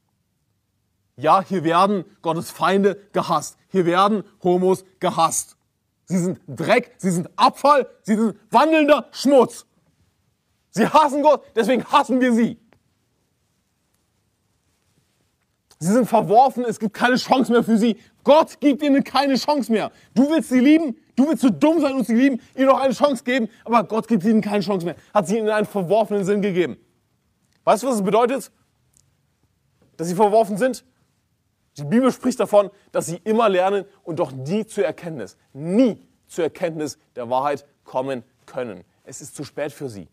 Ja, 1.17 1.41
hier 1.41 1.63
werden 1.63 2.03
Gottes 2.21 2.51
Feinde 2.51 2.99
gehasst. 3.13 3.57
Hier 3.69 3.85
werden 3.85 4.23
Homos 4.43 4.83
gehasst. 4.99 5.55
Sie 6.05 6.17
sind 6.17 6.41
Dreck, 6.47 6.93
sie 6.97 7.09
sind 7.09 7.29
Abfall, 7.35 7.89
sie 8.03 8.15
sind 8.15 8.37
wandelnder 8.51 9.07
Schmutz. 9.11 9.65
Sie 10.71 10.87
hassen 10.87 11.23
Gott, 11.23 11.43
deswegen 11.55 11.83
hassen 11.85 12.19
wir 12.19 12.33
sie. 12.33 12.59
Sie 15.79 15.91
sind 15.91 16.07
verworfen, 16.07 16.63
es 16.65 16.79
gibt 16.79 16.93
keine 16.93 17.17
Chance 17.17 17.51
mehr 17.51 17.63
für 17.63 17.77
sie. 17.77 17.97
Gott 18.23 18.59
gibt 18.59 18.81
ihnen 18.81 19.03
keine 19.03 19.35
Chance 19.35 19.71
mehr. 19.71 19.91
Du 20.13 20.29
willst 20.29 20.49
sie 20.49 20.59
lieben, 20.59 20.97
du 21.15 21.27
willst 21.27 21.41
zu 21.41 21.51
dumm 21.51 21.81
sein 21.81 21.95
und 21.95 22.07
sie 22.07 22.15
lieben, 22.15 22.39
ihnen 22.55 22.67
noch 22.67 22.79
eine 22.79 22.93
Chance 22.93 23.23
geben, 23.23 23.49
aber 23.65 23.83
Gott 23.83 24.07
gibt 24.07 24.23
ihnen 24.23 24.41
keine 24.41 24.63
Chance 24.63 24.85
mehr. 24.85 24.95
Hat 25.13 25.27
sie 25.27 25.37
ihnen 25.37 25.49
einen 25.49 25.65
verworfenen 25.65 26.23
Sinn 26.23 26.41
gegeben. 26.41 26.77
Weißt 27.65 27.83
du, 27.83 27.87
was 27.87 27.95
es 27.95 28.03
bedeutet? 28.03 28.51
dass 29.97 30.07
sie 30.07 30.15
verworfen 30.15 30.57
sind? 30.57 30.85
Die 31.77 31.83
Bibel 31.83 32.11
spricht 32.11 32.39
davon, 32.39 32.69
dass 32.91 33.07
sie 33.07 33.19
immer 33.23 33.49
lernen 33.49 33.85
und 34.03 34.19
doch 34.19 34.31
nie 34.31 34.65
zur 34.65 34.85
Erkenntnis, 34.85 35.37
nie 35.53 36.01
zur 36.27 36.45
Erkenntnis 36.45 36.97
der 37.15 37.29
Wahrheit 37.29 37.65
kommen 37.83 38.23
können. 38.45 38.83
Es 39.03 39.21
ist 39.21 39.35
zu 39.35 39.43
spät 39.43 39.71
für 39.71 39.89
sie. 39.89 40.07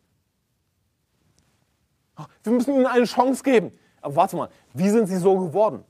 Wir 2.43 2.52
müssen 2.52 2.74
ihnen 2.74 2.86
eine 2.86 3.05
Chance 3.05 3.43
geben. 3.43 3.72
Aber 4.02 4.16
warte 4.16 4.36
mal, 4.36 4.50
wie 4.74 4.90
sind 4.90 5.06
sie 5.06 5.16
so 5.16 5.38
geworden? 5.38 5.84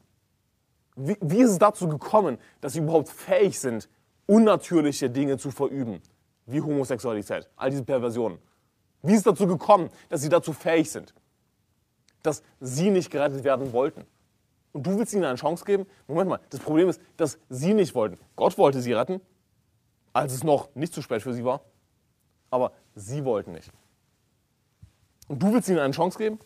Wie, 0.94 1.16
wie 1.20 1.42
ist 1.42 1.50
es 1.50 1.58
dazu 1.58 1.88
gekommen, 1.88 2.38
dass 2.60 2.74
sie 2.74 2.78
überhaupt 2.78 3.08
fähig 3.08 3.58
sind, 3.58 3.88
unnatürliche 4.26 5.10
Dinge 5.10 5.38
zu 5.38 5.50
verüben, 5.50 6.00
wie 6.46 6.60
Homosexualität, 6.60 7.48
all 7.56 7.70
diese 7.70 7.82
Perversionen? 7.82 8.38
Wie 9.02 9.12
ist 9.12 9.18
es 9.18 9.24
dazu 9.24 9.48
gekommen, 9.48 9.90
dass 10.08 10.20
sie 10.20 10.28
dazu 10.28 10.52
fähig 10.52 10.90
sind? 10.90 11.12
dass 12.22 12.42
sie 12.60 12.90
nicht 12.90 13.10
gerettet 13.10 13.44
werden 13.44 13.72
wollten. 13.72 14.04
Und 14.72 14.86
du 14.86 14.98
willst 14.98 15.12
ihnen 15.12 15.24
eine 15.24 15.36
Chance 15.36 15.64
geben? 15.64 15.86
Moment 16.06 16.30
mal, 16.30 16.40
das 16.50 16.60
Problem 16.60 16.88
ist, 16.88 17.00
dass 17.16 17.38
sie 17.48 17.74
nicht 17.74 17.94
wollten. 17.94 18.18
Gott 18.36 18.56
wollte 18.56 18.80
sie 18.80 18.92
retten, 18.92 19.20
als 20.12 20.32
es 20.32 20.44
noch 20.44 20.74
nicht 20.74 20.94
zu 20.94 21.02
spät 21.02 21.22
für 21.22 21.34
sie 21.34 21.44
war. 21.44 21.62
Aber 22.50 22.72
sie 22.94 23.24
wollten 23.24 23.52
nicht. 23.52 23.70
Und 25.28 25.42
du 25.42 25.52
willst 25.52 25.68
ihnen 25.68 25.78
eine 25.78 25.92
Chance 25.92 26.18
geben? 26.18 26.38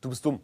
Du 0.00 0.08
bist 0.08 0.24
dumm. 0.24 0.40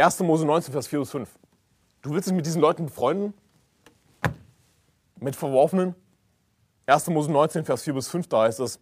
1. 0.00 0.20
Mose 0.20 0.46
19, 0.46 0.72
Vers 0.72 0.86
4 0.86 1.00
bis 1.00 1.10
5. 1.10 1.38
Du 2.00 2.10
willst 2.12 2.26
dich 2.26 2.34
mit 2.34 2.46
diesen 2.46 2.62
Leuten 2.62 2.86
befreunden? 2.86 3.34
Mit 5.16 5.36
Verworfenen? 5.36 5.94
1. 6.86 7.08
Mose 7.08 7.30
19, 7.30 7.66
Vers 7.66 7.82
4 7.82 7.92
bis 7.92 8.08
5, 8.08 8.26
da 8.28 8.42
heißt 8.42 8.60
es, 8.60 8.80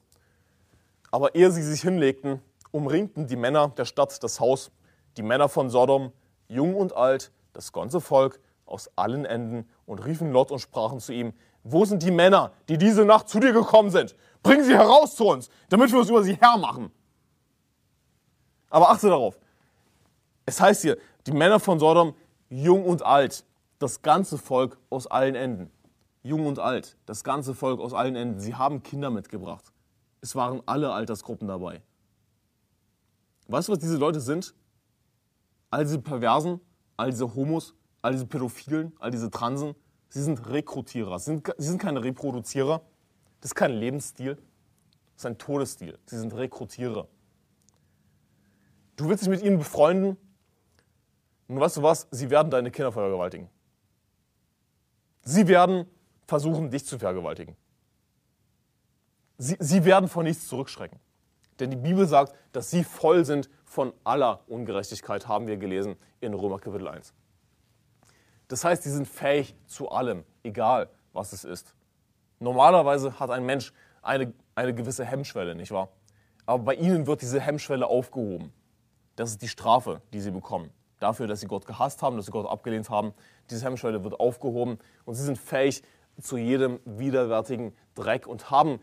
aber 1.11 1.35
ehe 1.35 1.51
sie 1.51 1.63
sich 1.63 1.81
hinlegten, 1.81 2.41
umringten 2.71 3.27
die 3.27 3.35
Männer 3.35 3.69
der 3.71 3.85
Stadt 3.85 4.23
das 4.23 4.39
Haus, 4.39 4.71
die 5.17 5.23
Männer 5.23 5.49
von 5.49 5.71
Sodom, 5.71 6.13
jung 6.47 6.77
und 6.77 6.95
alt, 6.95 7.33
das 7.53 7.73
ganze 7.73 8.01
Volk 8.01 8.39
aus 8.65 8.89
allen 8.95 9.25
Enden 9.25 9.69
und 9.87 10.05
riefen 10.05 10.31
Lot 10.31 10.53
und 10.53 10.61
sprachen 10.61 11.01
zu 11.01 11.13
ihm, 11.13 11.33
wo 11.65 11.85
sind 11.85 12.05
die 12.05 12.13
Männer, 12.13 12.53
die 12.69 12.79
diese 12.79 13.05
Nacht 13.05 13.29
zu 13.29 13.41
dir 13.41 13.53
gekommen 13.53 13.91
sind? 13.91 14.15
Bring 14.45 14.63
sie 14.63 14.75
heraus 14.75 15.17
zu 15.17 15.27
uns, 15.27 15.51
damit 15.69 15.91
wir 15.91 15.99
uns 15.99 16.11
über 16.11 16.23
sie 16.23 16.37
hermachen. 16.37 16.93
Aber 18.71 18.91
achte 18.91 19.09
darauf, 19.09 19.39
es 20.49 20.63
heißt 20.63 20.81
hier, 20.81 20.97
die 21.27 21.33
Männer 21.33 21.61
von 21.61 21.79
Sodom, 21.79 22.15
jung 22.49 22.87
und 22.87 23.03
alt, 23.03 23.45
das 23.79 24.01
ganze 24.01 24.39
Volk 24.39 24.79
aus 24.89 25.07
allen 25.07 25.35
Enden. 25.35 25.71
Jung 26.23 26.47
und 26.47 26.59
alt, 26.59 26.97
das 27.05 27.23
ganze 27.23 27.55
Volk 27.55 27.81
aus 27.81 27.93
allen 27.93 28.17
Enden. 28.17 28.41
Sie 28.41 28.55
haben 28.55 28.83
Kinder 28.83 29.11
mitgebracht. 29.11 29.73
Es 30.23 30.35
waren 30.35 30.63
alle 30.65 30.91
Altersgruppen 30.91 31.47
dabei. 31.47 31.83
Weißt 33.47 33.69
du, 33.69 33.73
was 33.73 33.79
diese 33.79 33.99
Leute 33.99 34.21
sind? 34.21 34.55
All 35.71 35.85
diese 35.85 35.99
Perversen, 35.99 36.61
all 36.97 37.11
diese 37.11 37.35
Homos, 37.35 37.75
all 38.01 38.13
diese 38.13 38.27
Pädophilen, 38.27 38.95
all 39.01 39.11
diese 39.11 39.31
Transen, 39.31 39.75
sie 40.09 40.23
sind 40.23 40.49
Rekrutierer. 40.49 41.19
Sie 41.19 41.27
sind, 41.27 41.53
sie 41.59 41.69
sind 41.69 41.79
keine 41.79 42.03
Reproduzierer. 42.03 42.81
Das 43.43 43.51
ist 43.51 43.55
kein 43.55 43.73
Lebensstil. 43.73 44.37
Das 45.15 45.25
ist 45.25 45.27
ein 45.27 45.37
Todesstil. 45.37 45.99
Sie 46.07 46.19
sind 46.19 46.35
Rekrutierer. 46.35 47.07
Du 48.97 49.09
willst 49.09 49.23
dich 49.23 49.31
mit 49.31 49.43
ihnen 49.43 49.59
befreunden, 49.59 50.17
und 51.49 51.59
weißt 51.59 51.79
du 51.79 51.83
was? 51.83 52.07
Sie 52.11 52.31
werden 52.31 52.51
deine 52.51 52.71
Kinder 52.71 52.93
vergewaltigen. 52.93 53.49
Sie 55.23 55.49
werden 55.49 55.87
versuchen, 56.27 56.71
dich 56.71 56.85
zu 56.85 56.99
vergewaltigen. 56.99 57.57
Sie, 59.39 59.57
sie 59.59 59.85
werden 59.85 60.09
vor 60.09 60.23
nichts 60.23 60.47
zurückschrecken. 60.47 61.01
Denn 61.59 61.71
die 61.71 61.77
Bibel 61.77 62.07
sagt, 62.07 62.35
dass 62.53 62.71
sie 62.71 62.85
voll 62.85 63.25
sind 63.25 63.49
von 63.65 63.93
aller 64.05 64.41
Ungerechtigkeit, 64.47 65.27
haben 65.27 65.47
wir 65.47 65.57
gelesen 65.57 65.97
in 66.21 66.35
Römer 66.35 66.59
Kapitel 66.59 66.87
1. 66.87 67.15
Das 68.49 68.65
heißt, 68.65 68.83
sie 68.83 68.91
sind 68.91 69.09
fähig 69.09 69.57
zu 69.67 69.91
allem, 69.91 70.25
egal 70.43 70.91
was 71.13 71.33
es 71.33 71.45
ist. 71.45 71.75
Normalerweise 72.41 73.19
hat 73.19 73.31
ein 73.31 73.45
Mensch 73.45 73.73
eine, 74.03 74.33
eine 74.55 74.75
gewisse 74.75 75.05
Hemmschwelle, 75.05 75.55
nicht 75.55 75.73
wahr? 75.73 75.89
Aber 76.47 76.63
bei 76.63 76.75
ihnen 76.75 77.07
wird 77.07 77.23
diese 77.23 77.41
Hemmschwelle 77.41 77.87
aufgehoben. 77.87 78.53
Das 79.17 79.31
ist 79.31 79.43
die 79.43 79.49
Strafe, 79.49 80.01
die 80.13 80.21
sie 80.21 80.31
bekommen 80.31 80.71
dafür, 80.99 81.27
dass 81.27 81.41
sie 81.41 81.47
Gott 81.47 81.67
gehasst 81.67 82.03
haben, 82.03 82.17
dass 82.17 82.27
sie 82.27 82.33
Gott 82.33 82.47
abgelehnt 82.47 82.91
haben. 82.91 83.13
Diese 83.51 83.65
Hemmschwelle 83.65 84.03
wird 84.05 84.19
aufgehoben 84.21 84.79
und 85.05 85.15
sie 85.15 85.25
sind 85.25 85.39
fähig 85.39 85.83
zu 86.21 86.37
jedem 86.37 86.81
widerwärtigen 86.85 87.75
Dreck 87.95 88.27
und 88.27 88.51
haben, 88.51 88.81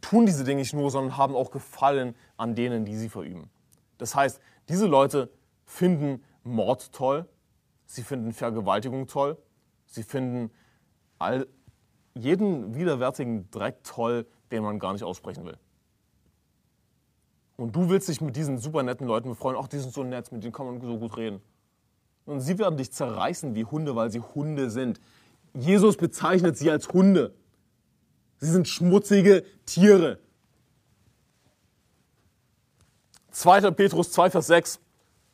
tun 0.00 0.26
diese 0.26 0.44
Dinge 0.44 0.60
nicht 0.60 0.72
nur, 0.72 0.90
sondern 0.90 1.16
haben 1.16 1.36
auch 1.36 1.50
Gefallen 1.50 2.14
an 2.36 2.54
denen, 2.54 2.84
die 2.84 2.96
sie 2.96 3.08
verüben. 3.08 3.50
Das 3.98 4.14
heißt, 4.14 4.40
diese 4.68 4.86
Leute 4.86 5.30
finden 5.64 6.24
Mord 6.44 6.92
toll, 6.92 7.28
sie 7.86 8.02
finden 8.02 8.32
Vergewaltigung 8.32 9.06
toll, 9.06 9.36
sie 9.86 10.02
finden 10.02 10.50
all, 11.18 11.46
jeden 12.14 12.74
widerwärtigen 12.74 13.50
Dreck 13.50 13.84
toll, 13.84 14.26
den 14.50 14.62
man 14.62 14.78
gar 14.78 14.92
nicht 14.92 15.02
aussprechen 15.02 15.44
will. 15.44 15.58
Und 17.56 17.76
du 17.76 17.88
willst 17.88 18.08
dich 18.08 18.20
mit 18.20 18.36
diesen 18.36 18.58
super 18.58 18.82
netten 18.82 19.06
Leuten 19.06 19.28
befreuen. 19.28 19.56
Ach, 19.58 19.68
die 19.68 19.78
sind 19.78 19.92
so 19.92 20.02
nett, 20.02 20.32
mit 20.32 20.42
denen 20.42 20.52
kann 20.52 20.66
man 20.66 20.80
so 20.80 20.98
gut 20.98 21.16
reden. 21.16 21.40
Und 22.24 22.40
sie 22.40 22.58
werden 22.58 22.76
dich 22.76 22.92
zerreißen 22.92 23.54
wie 23.54 23.64
Hunde, 23.64 23.94
weil 23.96 24.10
sie 24.10 24.20
Hunde 24.20 24.70
sind. 24.70 25.00
Jesus 25.54 25.96
bezeichnet 25.96 26.56
sie 26.56 26.70
als 26.70 26.88
Hunde. 26.88 27.34
Sie 28.38 28.50
sind 28.50 28.66
schmutzige 28.68 29.44
Tiere. 29.66 30.18
2. 33.30 33.70
Petrus 33.72 34.12
2, 34.12 34.30
Vers 34.30 34.46
6. 34.46 34.80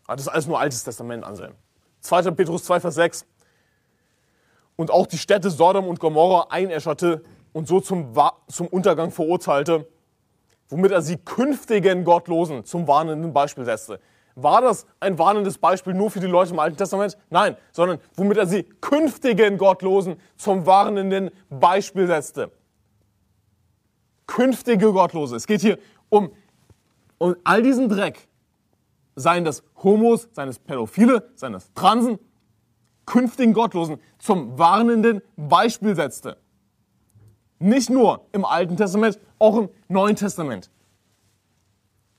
Ah, 0.07 0.16
das 0.16 0.27
ist 0.27 0.32
alles 0.32 0.47
nur 0.47 0.59
Altes 0.59 0.85
Testament 0.85 1.24
ansehen. 1.24 1.55
2. 2.01 2.31
Petrus 2.32 2.65
2, 2.65 2.81
Vers 2.81 2.95
6. 2.95 3.27
Und 4.77 4.90
auch 4.90 5.07
die 5.07 5.19
Städte 5.19 5.51
Sodom 5.51 5.86
und 5.86 6.01
Gomorra 6.01 6.49
einäscherte 6.51 7.23
und 7.53 7.66
so 7.66 7.81
zum, 7.81 8.12
zum 8.49 8.66
Untergang 8.69 9.11
verurteilte 9.11 9.89
womit 10.69 10.93
er 10.93 11.03
sie 11.03 11.16
künftigen 11.16 12.05
Gottlosen 12.05 12.65
zum 12.65 12.86
warnenden 12.86 13.32
Beispiel 13.32 13.65
setzte. 13.65 14.01
War 14.35 14.61
das 14.61 14.86
ein 15.01 15.19
warnendes 15.19 15.59
Beispiel 15.59 15.95
nur 15.95 16.11
für 16.11 16.20
die 16.20 16.27
Leute 16.27 16.53
im 16.53 16.61
Alten 16.61 16.77
Testament? 16.77 17.19
Nein, 17.28 17.57
sondern 17.73 17.99
womit 18.15 18.36
er 18.39 18.47
sie 18.47 18.62
künftigen 18.81 19.59
Gottlosen 19.59 20.16
zum 20.36 20.65
warnenden 20.65 21.31
Beispiel 21.51 22.07
setzte. 22.07 22.53
Künftige 24.28 24.93
Gottlose. 24.93 25.35
Es 25.35 25.47
geht 25.47 25.62
hier 25.62 25.78
um, 26.09 26.31
um 27.19 27.35
all 27.43 27.62
diesen 27.62 27.89
Dreck. 27.89 28.28
Seien 29.16 29.45
das 29.45 29.65
Homos, 29.82 30.28
seien 30.31 30.49
es 30.49 30.61
Pädophile, 30.61 31.28
seien 31.35 31.55
es 31.55 31.73
Transen, 31.73 32.20
künftigen 33.07 33.53
Gottlosen 33.55 33.99
zum 34.19 34.57
warnenden 34.57 35.23
Beispiel 35.36 35.97
setzte. 35.97 36.36
Nicht 37.59 37.91
nur 37.91 38.27
im 38.33 38.45
Alten 38.45 38.77
Testament, 38.77 39.19
auch 39.39 39.57
im 39.57 39.69
Neuen 39.89 40.17
Testament. 40.17 40.71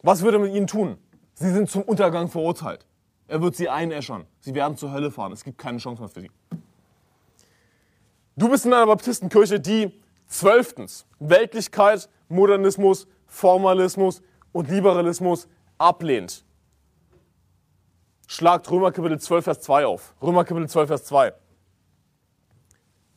Was 0.01 0.21
würde 0.21 0.37
er 0.37 0.41
mit 0.41 0.53
ihnen 0.53 0.67
tun? 0.67 0.97
Sie 1.33 1.51
sind 1.51 1.69
zum 1.69 1.83
Untergang 1.83 2.27
verurteilt. 2.27 2.85
Er 3.27 3.41
wird 3.41 3.55
sie 3.55 3.69
einäschern. 3.69 4.25
Sie 4.39 4.53
werden 4.53 4.75
zur 4.75 4.91
Hölle 4.91 5.11
fahren. 5.11 5.31
Es 5.31 5.43
gibt 5.43 5.57
keine 5.57 5.77
Chance 5.77 6.01
mehr 6.01 6.09
für 6.09 6.21
sie. 6.21 6.31
Du 8.35 8.49
bist 8.49 8.65
in 8.65 8.73
einer 8.73 8.87
Baptistenkirche, 8.87 9.59
die 9.59 9.91
zwölftens 10.27 11.05
Weltlichkeit, 11.19 12.09
Modernismus, 12.27 13.07
Formalismus 13.27 14.21
und 14.51 14.69
Liberalismus 14.69 15.47
ablehnt. 15.77 16.43
Schlagt 18.27 18.69
Römer 18.69 18.91
Kapitel 18.91 19.19
12, 19.19 19.43
Vers 19.43 19.61
2 19.61 19.85
auf. 19.85 20.13
Römer 20.21 20.43
Kapitel 20.43 20.69
12, 20.69 20.87
Vers 20.87 21.05
2. 21.05 21.33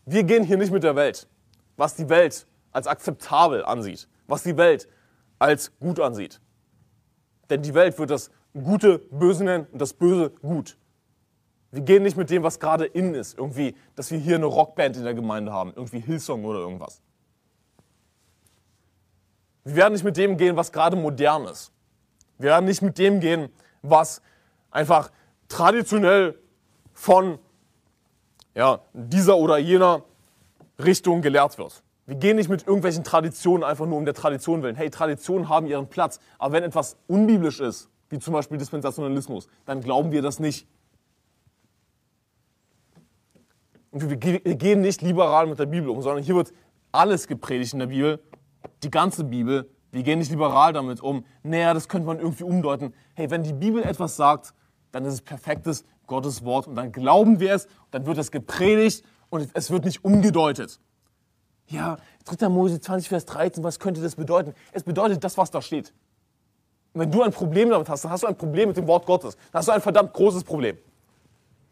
Wir 0.07 0.25
gehen 0.25 0.45
hier 0.45 0.57
nicht 0.57 0.73
mit 0.73 0.83
der 0.83 0.97
Welt 0.97 1.29
was 1.77 1.95
die 1.95 2.09
Welt 2.09 2.47
als 2.73 2.87
akzeptabel 2.87 3.65
ansieht, 3.65 4.09
was 4.27 4.43
die 4.43 4.57
Welt 4.57 4.89
als 5.39 5.73
gut 5.79 6.01
ansieht. 6.01 6.41
Denn 7.51 7.63
die 7.63 7.75
Welt 7.75 7.99
wird 7.99 8.11
das 8.11 8.31
Gute 8.55 8.99
böse 8.99 9.45
nennen 9.45 9.67
und 9.73 9.81
das 9.81 9.93
Böse 9.93 10.31
gut. 10.31 10.77
Wir 11.71 11.83
gehen 11.83 12.03
nicht 12.03 12.17
mit 12.17 12.29
dem, 12.31 12.43
was 12.43 12.61
gerade 12.61 12.85
in 12.85 13.15
ist, 13.15 13.39
irgendwie, 13.39 13.75
dass 13.95 14.11
wir 14.11 14.19
hier 14.19 14.37
eine 14.37 14.47
Rockband 14.47 14.97
in 14.97 15.05
der 15.05 15.15
Gemeinde 15.15 15.53
haben, 15.53 15.73
irgendwie 15.75 16.01
Hillsong 16.01 16.45
oder 16.45 16.59
irgendwas. 16.59 17.01
Wir 19.65 19.77
werden 19.77 19.93
nicht 19.95 20.05
mit 20.05 20.17
dem 20.17 20.37
gehen, 20.37 20.57
was 20.57 20.71
gerade 20.71 20.97
modern 20.97 21.47
ist. 21.47 21.73
Wir 22.39 22.51
werden 22.51 22.67
nicht 22.67 22.83
mit 22.83 22.99
dem 22.99 23.21
gehen, 23.21 23.49
was 23.81 24.21
einfach 24.71 25.11
traditionell 25.49 26.39
von 26.93 27.39
ja, 28.55 28.81
dieser 28.93 29.37
oder 29.37 29.59
jener 29.59 30.05
Richtung 30.85 31.23
gelehrt 31.23 31.59
wird. 31.59 31.83
Wir 32.07 32.17
gehen 32.17 32.37
nicht 32.37 32.49
mit 32.49 32.67
irgendwelchen 32.67 33.05
Traditionen 33.05 33.63
einfach 33.63 33.87
nur 33.87 33.97
um 33.97 34.05
der 34.05 34.15
Tradition 34.15 34.63
willen. 34.63 34.75
Hey, 34.75 34.91
Traditionen 34.91 35.49
haben 35.49 35.67
ihren 35.67 35.87
Platz. 35.89 36.19
Aber 36.39 36.55
wenn 36.55 36.65
etwas 36.65 36.97
unbiblisch 37.07 37.61
ist, 37.61 37.89
wie 38.09 38.19
zum 38.19 38.35
Beispiel 38.35 38.59
Dispensationalismus, 38.59 39.49
dann 39.65 39.81
glauben 39.81 40.11
wir 40.13 40.21
das 40.21 40.41
nicht. 40.41 40.67
Und 43.91 44.09
wir 44.09 44.17
gehen 44.17 44.81
nicht 44.81 45.03
liberal 45.03 45.47
mit 45.47 45.59
der 45.59 45.67
Bibel 45.67 45.91
um, 45.91 46.03
sondern 46.03 46.25
hier 46.25 46.35
wird 46.35 46.53
alles 46.91 47.27
gepredigt 47.27 47.73
in 47.75 47.79
der 47.79 47.87
Bibel, 47.87 48.21
die 48.83 48.91
ganze 48.91 49.25
Bibel. 49.25 49.71
Wir 49.93 50.03
gehen 50.03 50.19
nicht 50.19 50.31
liberal 50.31 50.73
damit 50.73 51.01
um. 51.01 51.25
Naja, 51.43 51.73
das 51.75 51.89
könnte 51.89 52.07
man 52.07 52.19
irgendwie 52.19 52.45
umdeuten. 52.45 52.95
Hey, 53.15 53.31
wenn 53.31 53.43
die 53.43 53.53
Bibel 53.53 53.83
etwas 53.83 54.17
sagt, 54.17 54.55
dann 54.91 55.05
ist 55.05 55.13
es 55.15 55.23
perfektes 55.23 55.85
Gottes 56.07 56.45
Wort 56.45 56.67
und 56.67 56.75
dann 56.75 56.93
glauben 56.93 57.39
wir 57.41 57.55
es, 57.55 57.69
dann 57.91 58.07
wird 58.07 58.19
es 58.19 58.31
gepredigt 58.31 59.05
und 59.33 59.49
es 59.55 59.71
wird 59.71 59.87
nicht 59.87 60.05
umgedeutet. 60.05 60.79
Ja, 61.67 61.97
3. 62.27 62.51
Mose 62.51 62.79
20, 62.79 63.09
Vers 63.09 63.25
13, 63.25 63.65
was 63.65 63.79
könnte 63.79 64.03
das 64.03 64.15
bedeuten? 64.15 64.55
Es 64.73 64.83
bedeutet 64.83 65.25
das, 65.25 65.39
was 65.39 65.51
da 65.51 65.63
steht. 65.63 65.95
Und 66.93 67.01
wenn 67.01 67.11
du 67.11 67.23
ein 67.23 67.33
Problem 67.33 67.71
damit 67.71 67.89
hast, 67.89 68.05
dann 68.05 68.13
hast 68.13 68.25
du 68.25 68.27
ein 68.27 68.37
Problem 68.37 68.69
mit 68.69 68.77
dem 68.77 68.87
Wort 68.87 69.07
Gottes. 69.07 69.37
Dann 69.51 69.61
hast 69.61 69.69
du 69.69 69.73
ein 69.73 69.81
verdammt 69.81 70.13
großes 70.13 70.45
Problem. 70.45 70.77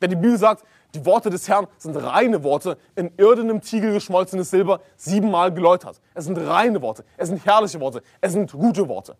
Denn 0.01 0.09
die 0.09 0.16
Bibel 0.16 0.39
sagt, 0.39 0.65
die 0.95 1.05
Worte 1.05 1.28
des 1.28 1.47
Herrn 1.49 1.66
sind 1.77 1.97
reine 1.97 2.43
Worte, 2.43 2.78
in 2.97 3.12
irdenem 3.19 3.61
Tiegel 3.61 3.93
geschmolzenes 3.93 4.49
Silber, 4.49 4.81
siebenmal 4.97 5.53
geläutert. 5.53 6.01
Es 6.15 6.24
sind 6.24 6.39
reine 6.39 6.81
Worte, 6.81 7.05
es 7.19 7.28
sind 7.28 7.45
herrliche 7.45 7.78
Worte, 7.78 8.03
es 8.23 8.32
sind 8.32 8.53
gute 8.53 8.89
Worte. 8.89 9.19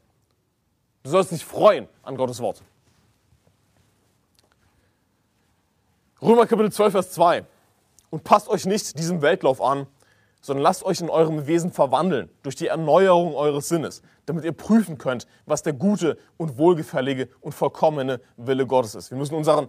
Du 1.03 1.11
sollst 1.11 1.31
dich 1.31 1.45
freuen 1.45 1.89
an 2.03 2.17
Gottes 2.17 2.41
Wort. 2.41 2.63
Römer 6.23 6.47
Kapitel 6.47 6.73
12, 6.73 6.93
Vers 6.93 7.11
2. 7.13 7.45
Und 8.11 8.25
passt 8.25 8.49
euch 8.49 8.67
nicht 8.67 8.99
diesem 8.99 9.23
Weltlauf 9.23 9.63
an, 9.63 9.87
sondern 10.41 10.63
lasst 10.63 10.85
euch 10.85 11.01
in 11.01 11.11
eurem 11.11 11.47
Wesen 11.47 11.71
verwandeln 11.71 12.31
durch 12.43 12.57
die 12.57 12.69
Erneuerung 12.69 13.35
eures 13.35 13.69
Sinnes, 13.69 14.03
damit 14.27 14.45
ihr 14.45 14.53
prüfen 14.53 14.99
könnt, 14.99 15.27
was 15.47 15.63
der 15.63 15.73
gute 15.73 16.19
und 16.37 16.59
wohlgefällige 16.59 17.29
und 17.41 17.53
vollkommene 17.53 18.21
Wille 18.37 18.67
Gottes 18.67 18.95
ist. 18.95 19.11
Wir 19.11 19.19
müssen 19.19 19.35
unseren 19.35 19.69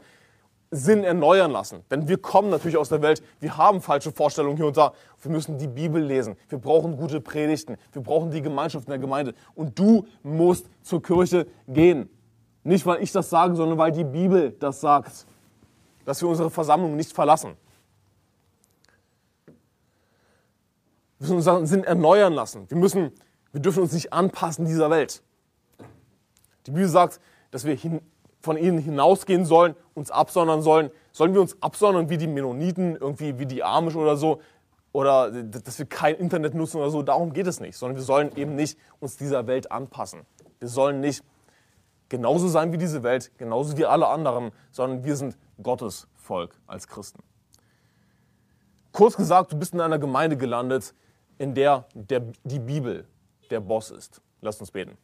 Sinn 0.74 1.04
erneuern 1.04 1.52
lassen, 1.52 1.84
denn 1.92 2.08
wir 2.08 2.18
kommen 2.18 2.50
natürlich 2.50 2.78
aus 2.78 2.88
der 2.88 3.02
Welt, 3.02 3.22
wir 3.42 3.58
haben 3.58 3.82
falsche 3.82 4.14
Vorstellungen 4.14 4.56
hier 4.56 4.68
und 4.68 4.78
da. 4.78 4.94
Wir 5.22 5.30
müssen 5.30 5.58
die 5.58 5.68
Bibel 5.68 6.02
lesen, 6.02 6.38
wir 6.48 6.60
brauchen 6.60 6.96
gute 6.96 7.20
Predigten, 7.20 7.76
wir 7.92 8.02
brauchen 8.02 8.32
die 8.32 8.42
Gemeinschaft 8.42 8.86
in 8.86 8.92
der 8.92 9.00
Gemeinde 9.00 9.34
und 9.54 9.78
du 9.78 10.06
musst 10.24 10.68
zur 10.82 11.04
Kirche 11.04 11.46
gehen. 11.68 12.10
Nicht, 12.64 12.86
weil 12.86 13.04
ich 13.04 13.12
das 13.12 13.30
sage, 13.30 13.56
sondern 13.56 13.78
weil 13.78 13.92
die 13.92 14.06
Bibel 14.06 14.52
das 14.52 14.80
sagt, 14.80 15.26
dass 16.06 16.22
wir 16.22 16.30
unsere 16.30 16.50
Versammlung 16.50 16.96
nicht 16.96 17.12
verlassen. 17.12 17.58
Wir 21.22 21.26
müssen 21.26 21.36
unseren 21.36 21.68
Sinn 21.68 21.84
erneuern 21.84 22.34
lassen. 22.34 22.68
Wir, 22.68 22.78
müssen, 22.78 23.12
wir 23.52 23.62
dürfen 23.62 23.84
uns 23.84 23.94
nicht 23.94 24.12
anpassen 24.12 24.66
dieser 24.66 24.90
Welt. 24.90 25.22
Die 26.66 26.72
Bibel 26.72 26.88
sagt, 26.88 27.20
dass 27.52 27.64
wir 27.64 27.76
hin, 27.76 28.02
von 28.40 28.58
ihnen 28.58 28.80
hinausgehen 28.80 29.46
sollen, 29.46 29.76
uns 29.94 30.10
absondern 30.10 30.64
sollen. 30.64 30.90
Sollen 31.12 31.36
wir 31.36 31.42
uns 31.42 31.62
absondern 31.62 32.10
wie 32.10 32.18
die 32.18 32.26
Mennoniten, 32.26 32.96
irgendwie 32.96 33.38
wie 33.38 33.46
die 33.46 33.64
Amish 33.64 33.96
oder 33.96 34.18
so? 34.18 34.42
Oder 34.94 35.30
dass 35.30 35.78
wir 35.78 35.86
kein 35.86 36.16
Internet 36.16 36.56
nutzen 36.56 36.78
oder 36.78 36.90
so? 36.90 37.04
Darum 37.04 37.34
geht 37.34 37.46
es 37.46 37.60
nicht. 37.60 37.78
Sondern 37.78 37.98
wir 37.98 38.04
sollen 38.04 38.36
eben 38.36 38.56
nicht 38.56 38.80
uns 39.00 39.16
dieser 39.16 39.46
Welt 39.46 39.72
anpassen. 39.72 40.22
Wir 40.58 40.70
sollen 40.70 41.02
nicht 41.02 41.24
genauso 42.10 42.48
sein 42.48 42.72
wie 42.72 42.80
diese 42.80 43.04
Welt, 43.04 43.32
genauso 43.38 43.78
wie 43.78 43.86
alle 43.86 44.08
anderen, 44.08 44.50
sondern 44.72 45.04
wir 45.04 45.16
sind 45.16 45.38
Gottes 45.62 46.08
Volk 46.16 46.60
als 46.66 46.88
Christen. 46.88 47.22
Kurz 48.92 49.16
gesagt, 49.16 49.52
du 49.52 49.60
bist 49.60 49.76
in 49.76 49.82
einer 49.82 50.00
Gemeinde 50.00 50.36
gelandet, 50.36 50.96
in 51.38 51.54
der, 51.54 51.86
der 51.94 52.22
die 52.44 52.60
Bibel 52.60 53.06
der 53.50 53.60
Boss 53.60 53.92
ist. 53.92 54.22
Lasst 54.42 54.60
uns 54.60 54.72
beten. 54.72 54.98